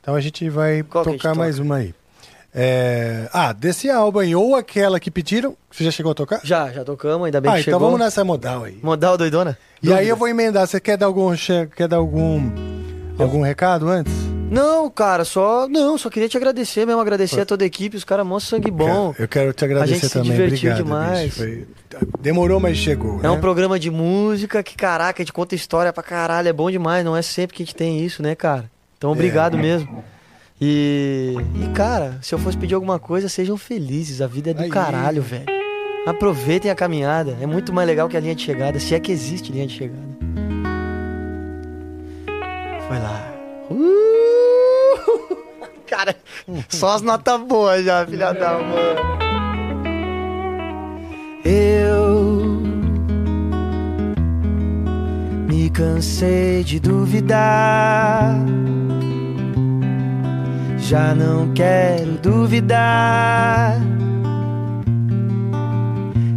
[0.02, 1.40] Então a gente vai Qual a gente tocar toca?
[1.40, 1.94] mais uma aí.
[2.56, 6.40] É, Ah, desse álbum aí, ou aquela que pediram, você já chegou a tocar?
[6.44, 7.88] Já, já tocamos, ainda bem ah, que então chegou.
[7.90, 8.78] vamos nessa modal aí.
[8.84, 9.58] Modal doidona?
[9.82, 11.34] E aí eu vou emendar, você quer dar algum,
[11.76, 12.40] quer dar algum,
[13.18, 14.14] algum recado antes?
[14.52, 15.68] Não, cara, só.
[15.68, 18.70] Não, só queria te agradecer mesmo, agradecer a toda a equipe, os caras mó sangue
[18.70, 19.14] bom.
[19.18, 20.32] Eu quero te agradecer A gente se também.
[20.32, 21.38] divertiu Obrigado, demais.
[21.38, 21.68] Foi-
[22.20, 23.20] Demorou, mas chegou.
[23.24, 23.42] É um né?
[23.42, 27.16] programa de música que, caraca, a gente conta história pra caralho, é bom demais, não
[27.16, 28.70] é sempre que a gente tem isso, né, cara?
[28.98, 30.04] Então, obrigado mesmo.
[30.62, 34.64] E, e, cara, se eu fosse pedir alguma coisa, sejam felizes, a vida é do
[34.64, 34.70] Aí.
[34.70, 35.46] caralho, velho.
[36.06, 39.12] Aproveitem a caminhada, é muito mais legal que a linha de chegada, se é que
[39.12, 40.04] existe linha de chegada.
[42.88, 43.34] Foi lá.
[43.70, 44.23] Uh!
[46.04, 46.18] Cara,
[46.68, 48.96] só as notas boas já, filha da mãe.
[51.46, 52.62] Eu
[55.48, 58.36] me cansei de duvidar.
[60.78, 63.78] Já não quero duvidar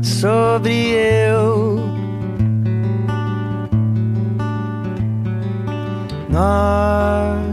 [0.00, 1.80] sobre eu.
[6.30, 7.45] Nós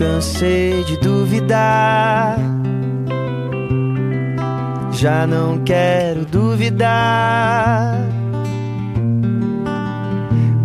[0.00, 2.38] cansei de duvidar.
[4.92, 7.98] Já não quero duvidar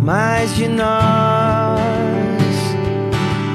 [0.02, 1.76] mais de nós.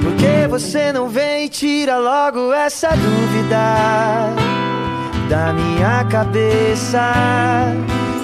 [0.04, 4.36] Porque você não vem e tira logo essa dúvida
[5.30, 7.12] da minha cabeça?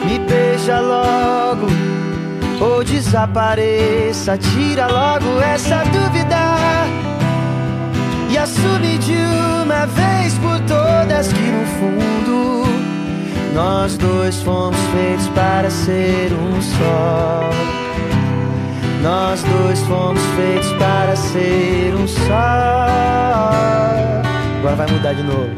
[0.06, 1.66] Me beija logo
[2.62, 7.07] ou desapareça, tira logo essa dúvida
[8.58, 9.14] assume de
[9.64, 12.64] uma vez por todas que no fundo
[13.54, 17.50] nós dois fomos feitos para ser um só.
[19.02, 22.24] Nós dois fomos feitos para ser um só.
[24.60, 25.50] Agora vai mudar de novo.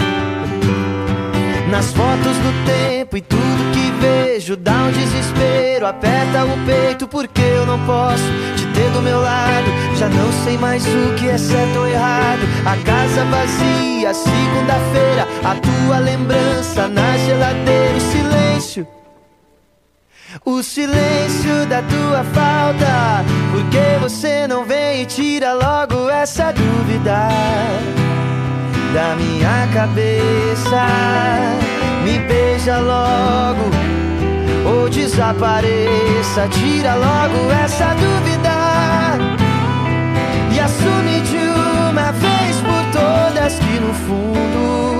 [1.69, 5.85] Nas fotos do tempo e tudo que vejo dá um desespero.
[5.87, 9.69] Aperta o peito porque eu não posso ter do meu lado.
[9.97, 12.41] Já não sei mais o que é certo ou errado.
[12.65, 15.27] A casa vazia, segunda-feira.
[15.43, 18.87] A tua lembrança na geladeira, o silêncio.
[20.45, 23.25] O silêncio da tua falta.
[23.51, 27.27] Porque você não vem e tira logo essa dúvida
[28.93, 30.85] da minha cabeça.
[32.05, 33.69] Me beija logo
[34.71, 36.47] ou desapareça.
[36.51, 38.68] Tira logo essa dúvida
[40.69, 41.37] assume de
[41.89, 44.99] uma vez por todas que no fundo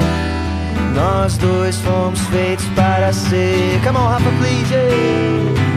[0.95, 3.79] nós dois fomos feitos para ser.
[3.83, 4.73] Come on, Rafa, please.
[4.73, 5.68] yeah.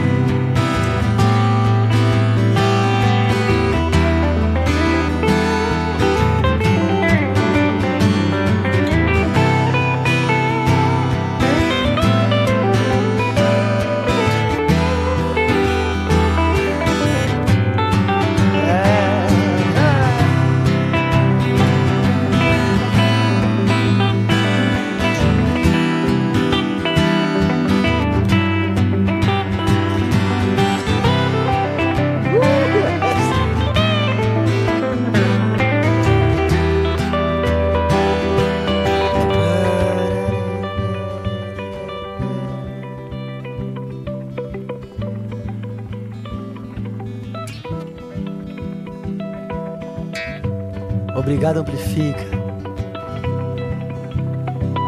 [51.33, 52.25] Obrigado, Amplifica.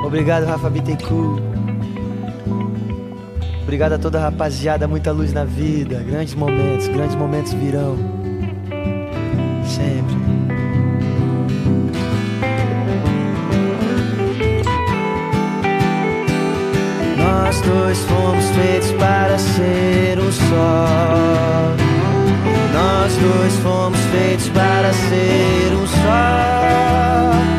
[0.06, 1.42] Obrigado, Rafa Bittencourt.
[3.64, 6.04] Obrigado a toda a rapaziada, muita luz na vida.
[6.04, 7.98] Grandes momentos, grandes momentos virão.
[9.66, 10.16] Sempre.
[17.18, 21.85] Nós dois fomos feitos para ser um só.
[22.76, 27.55] Nós dois fomos feitos para ser um só.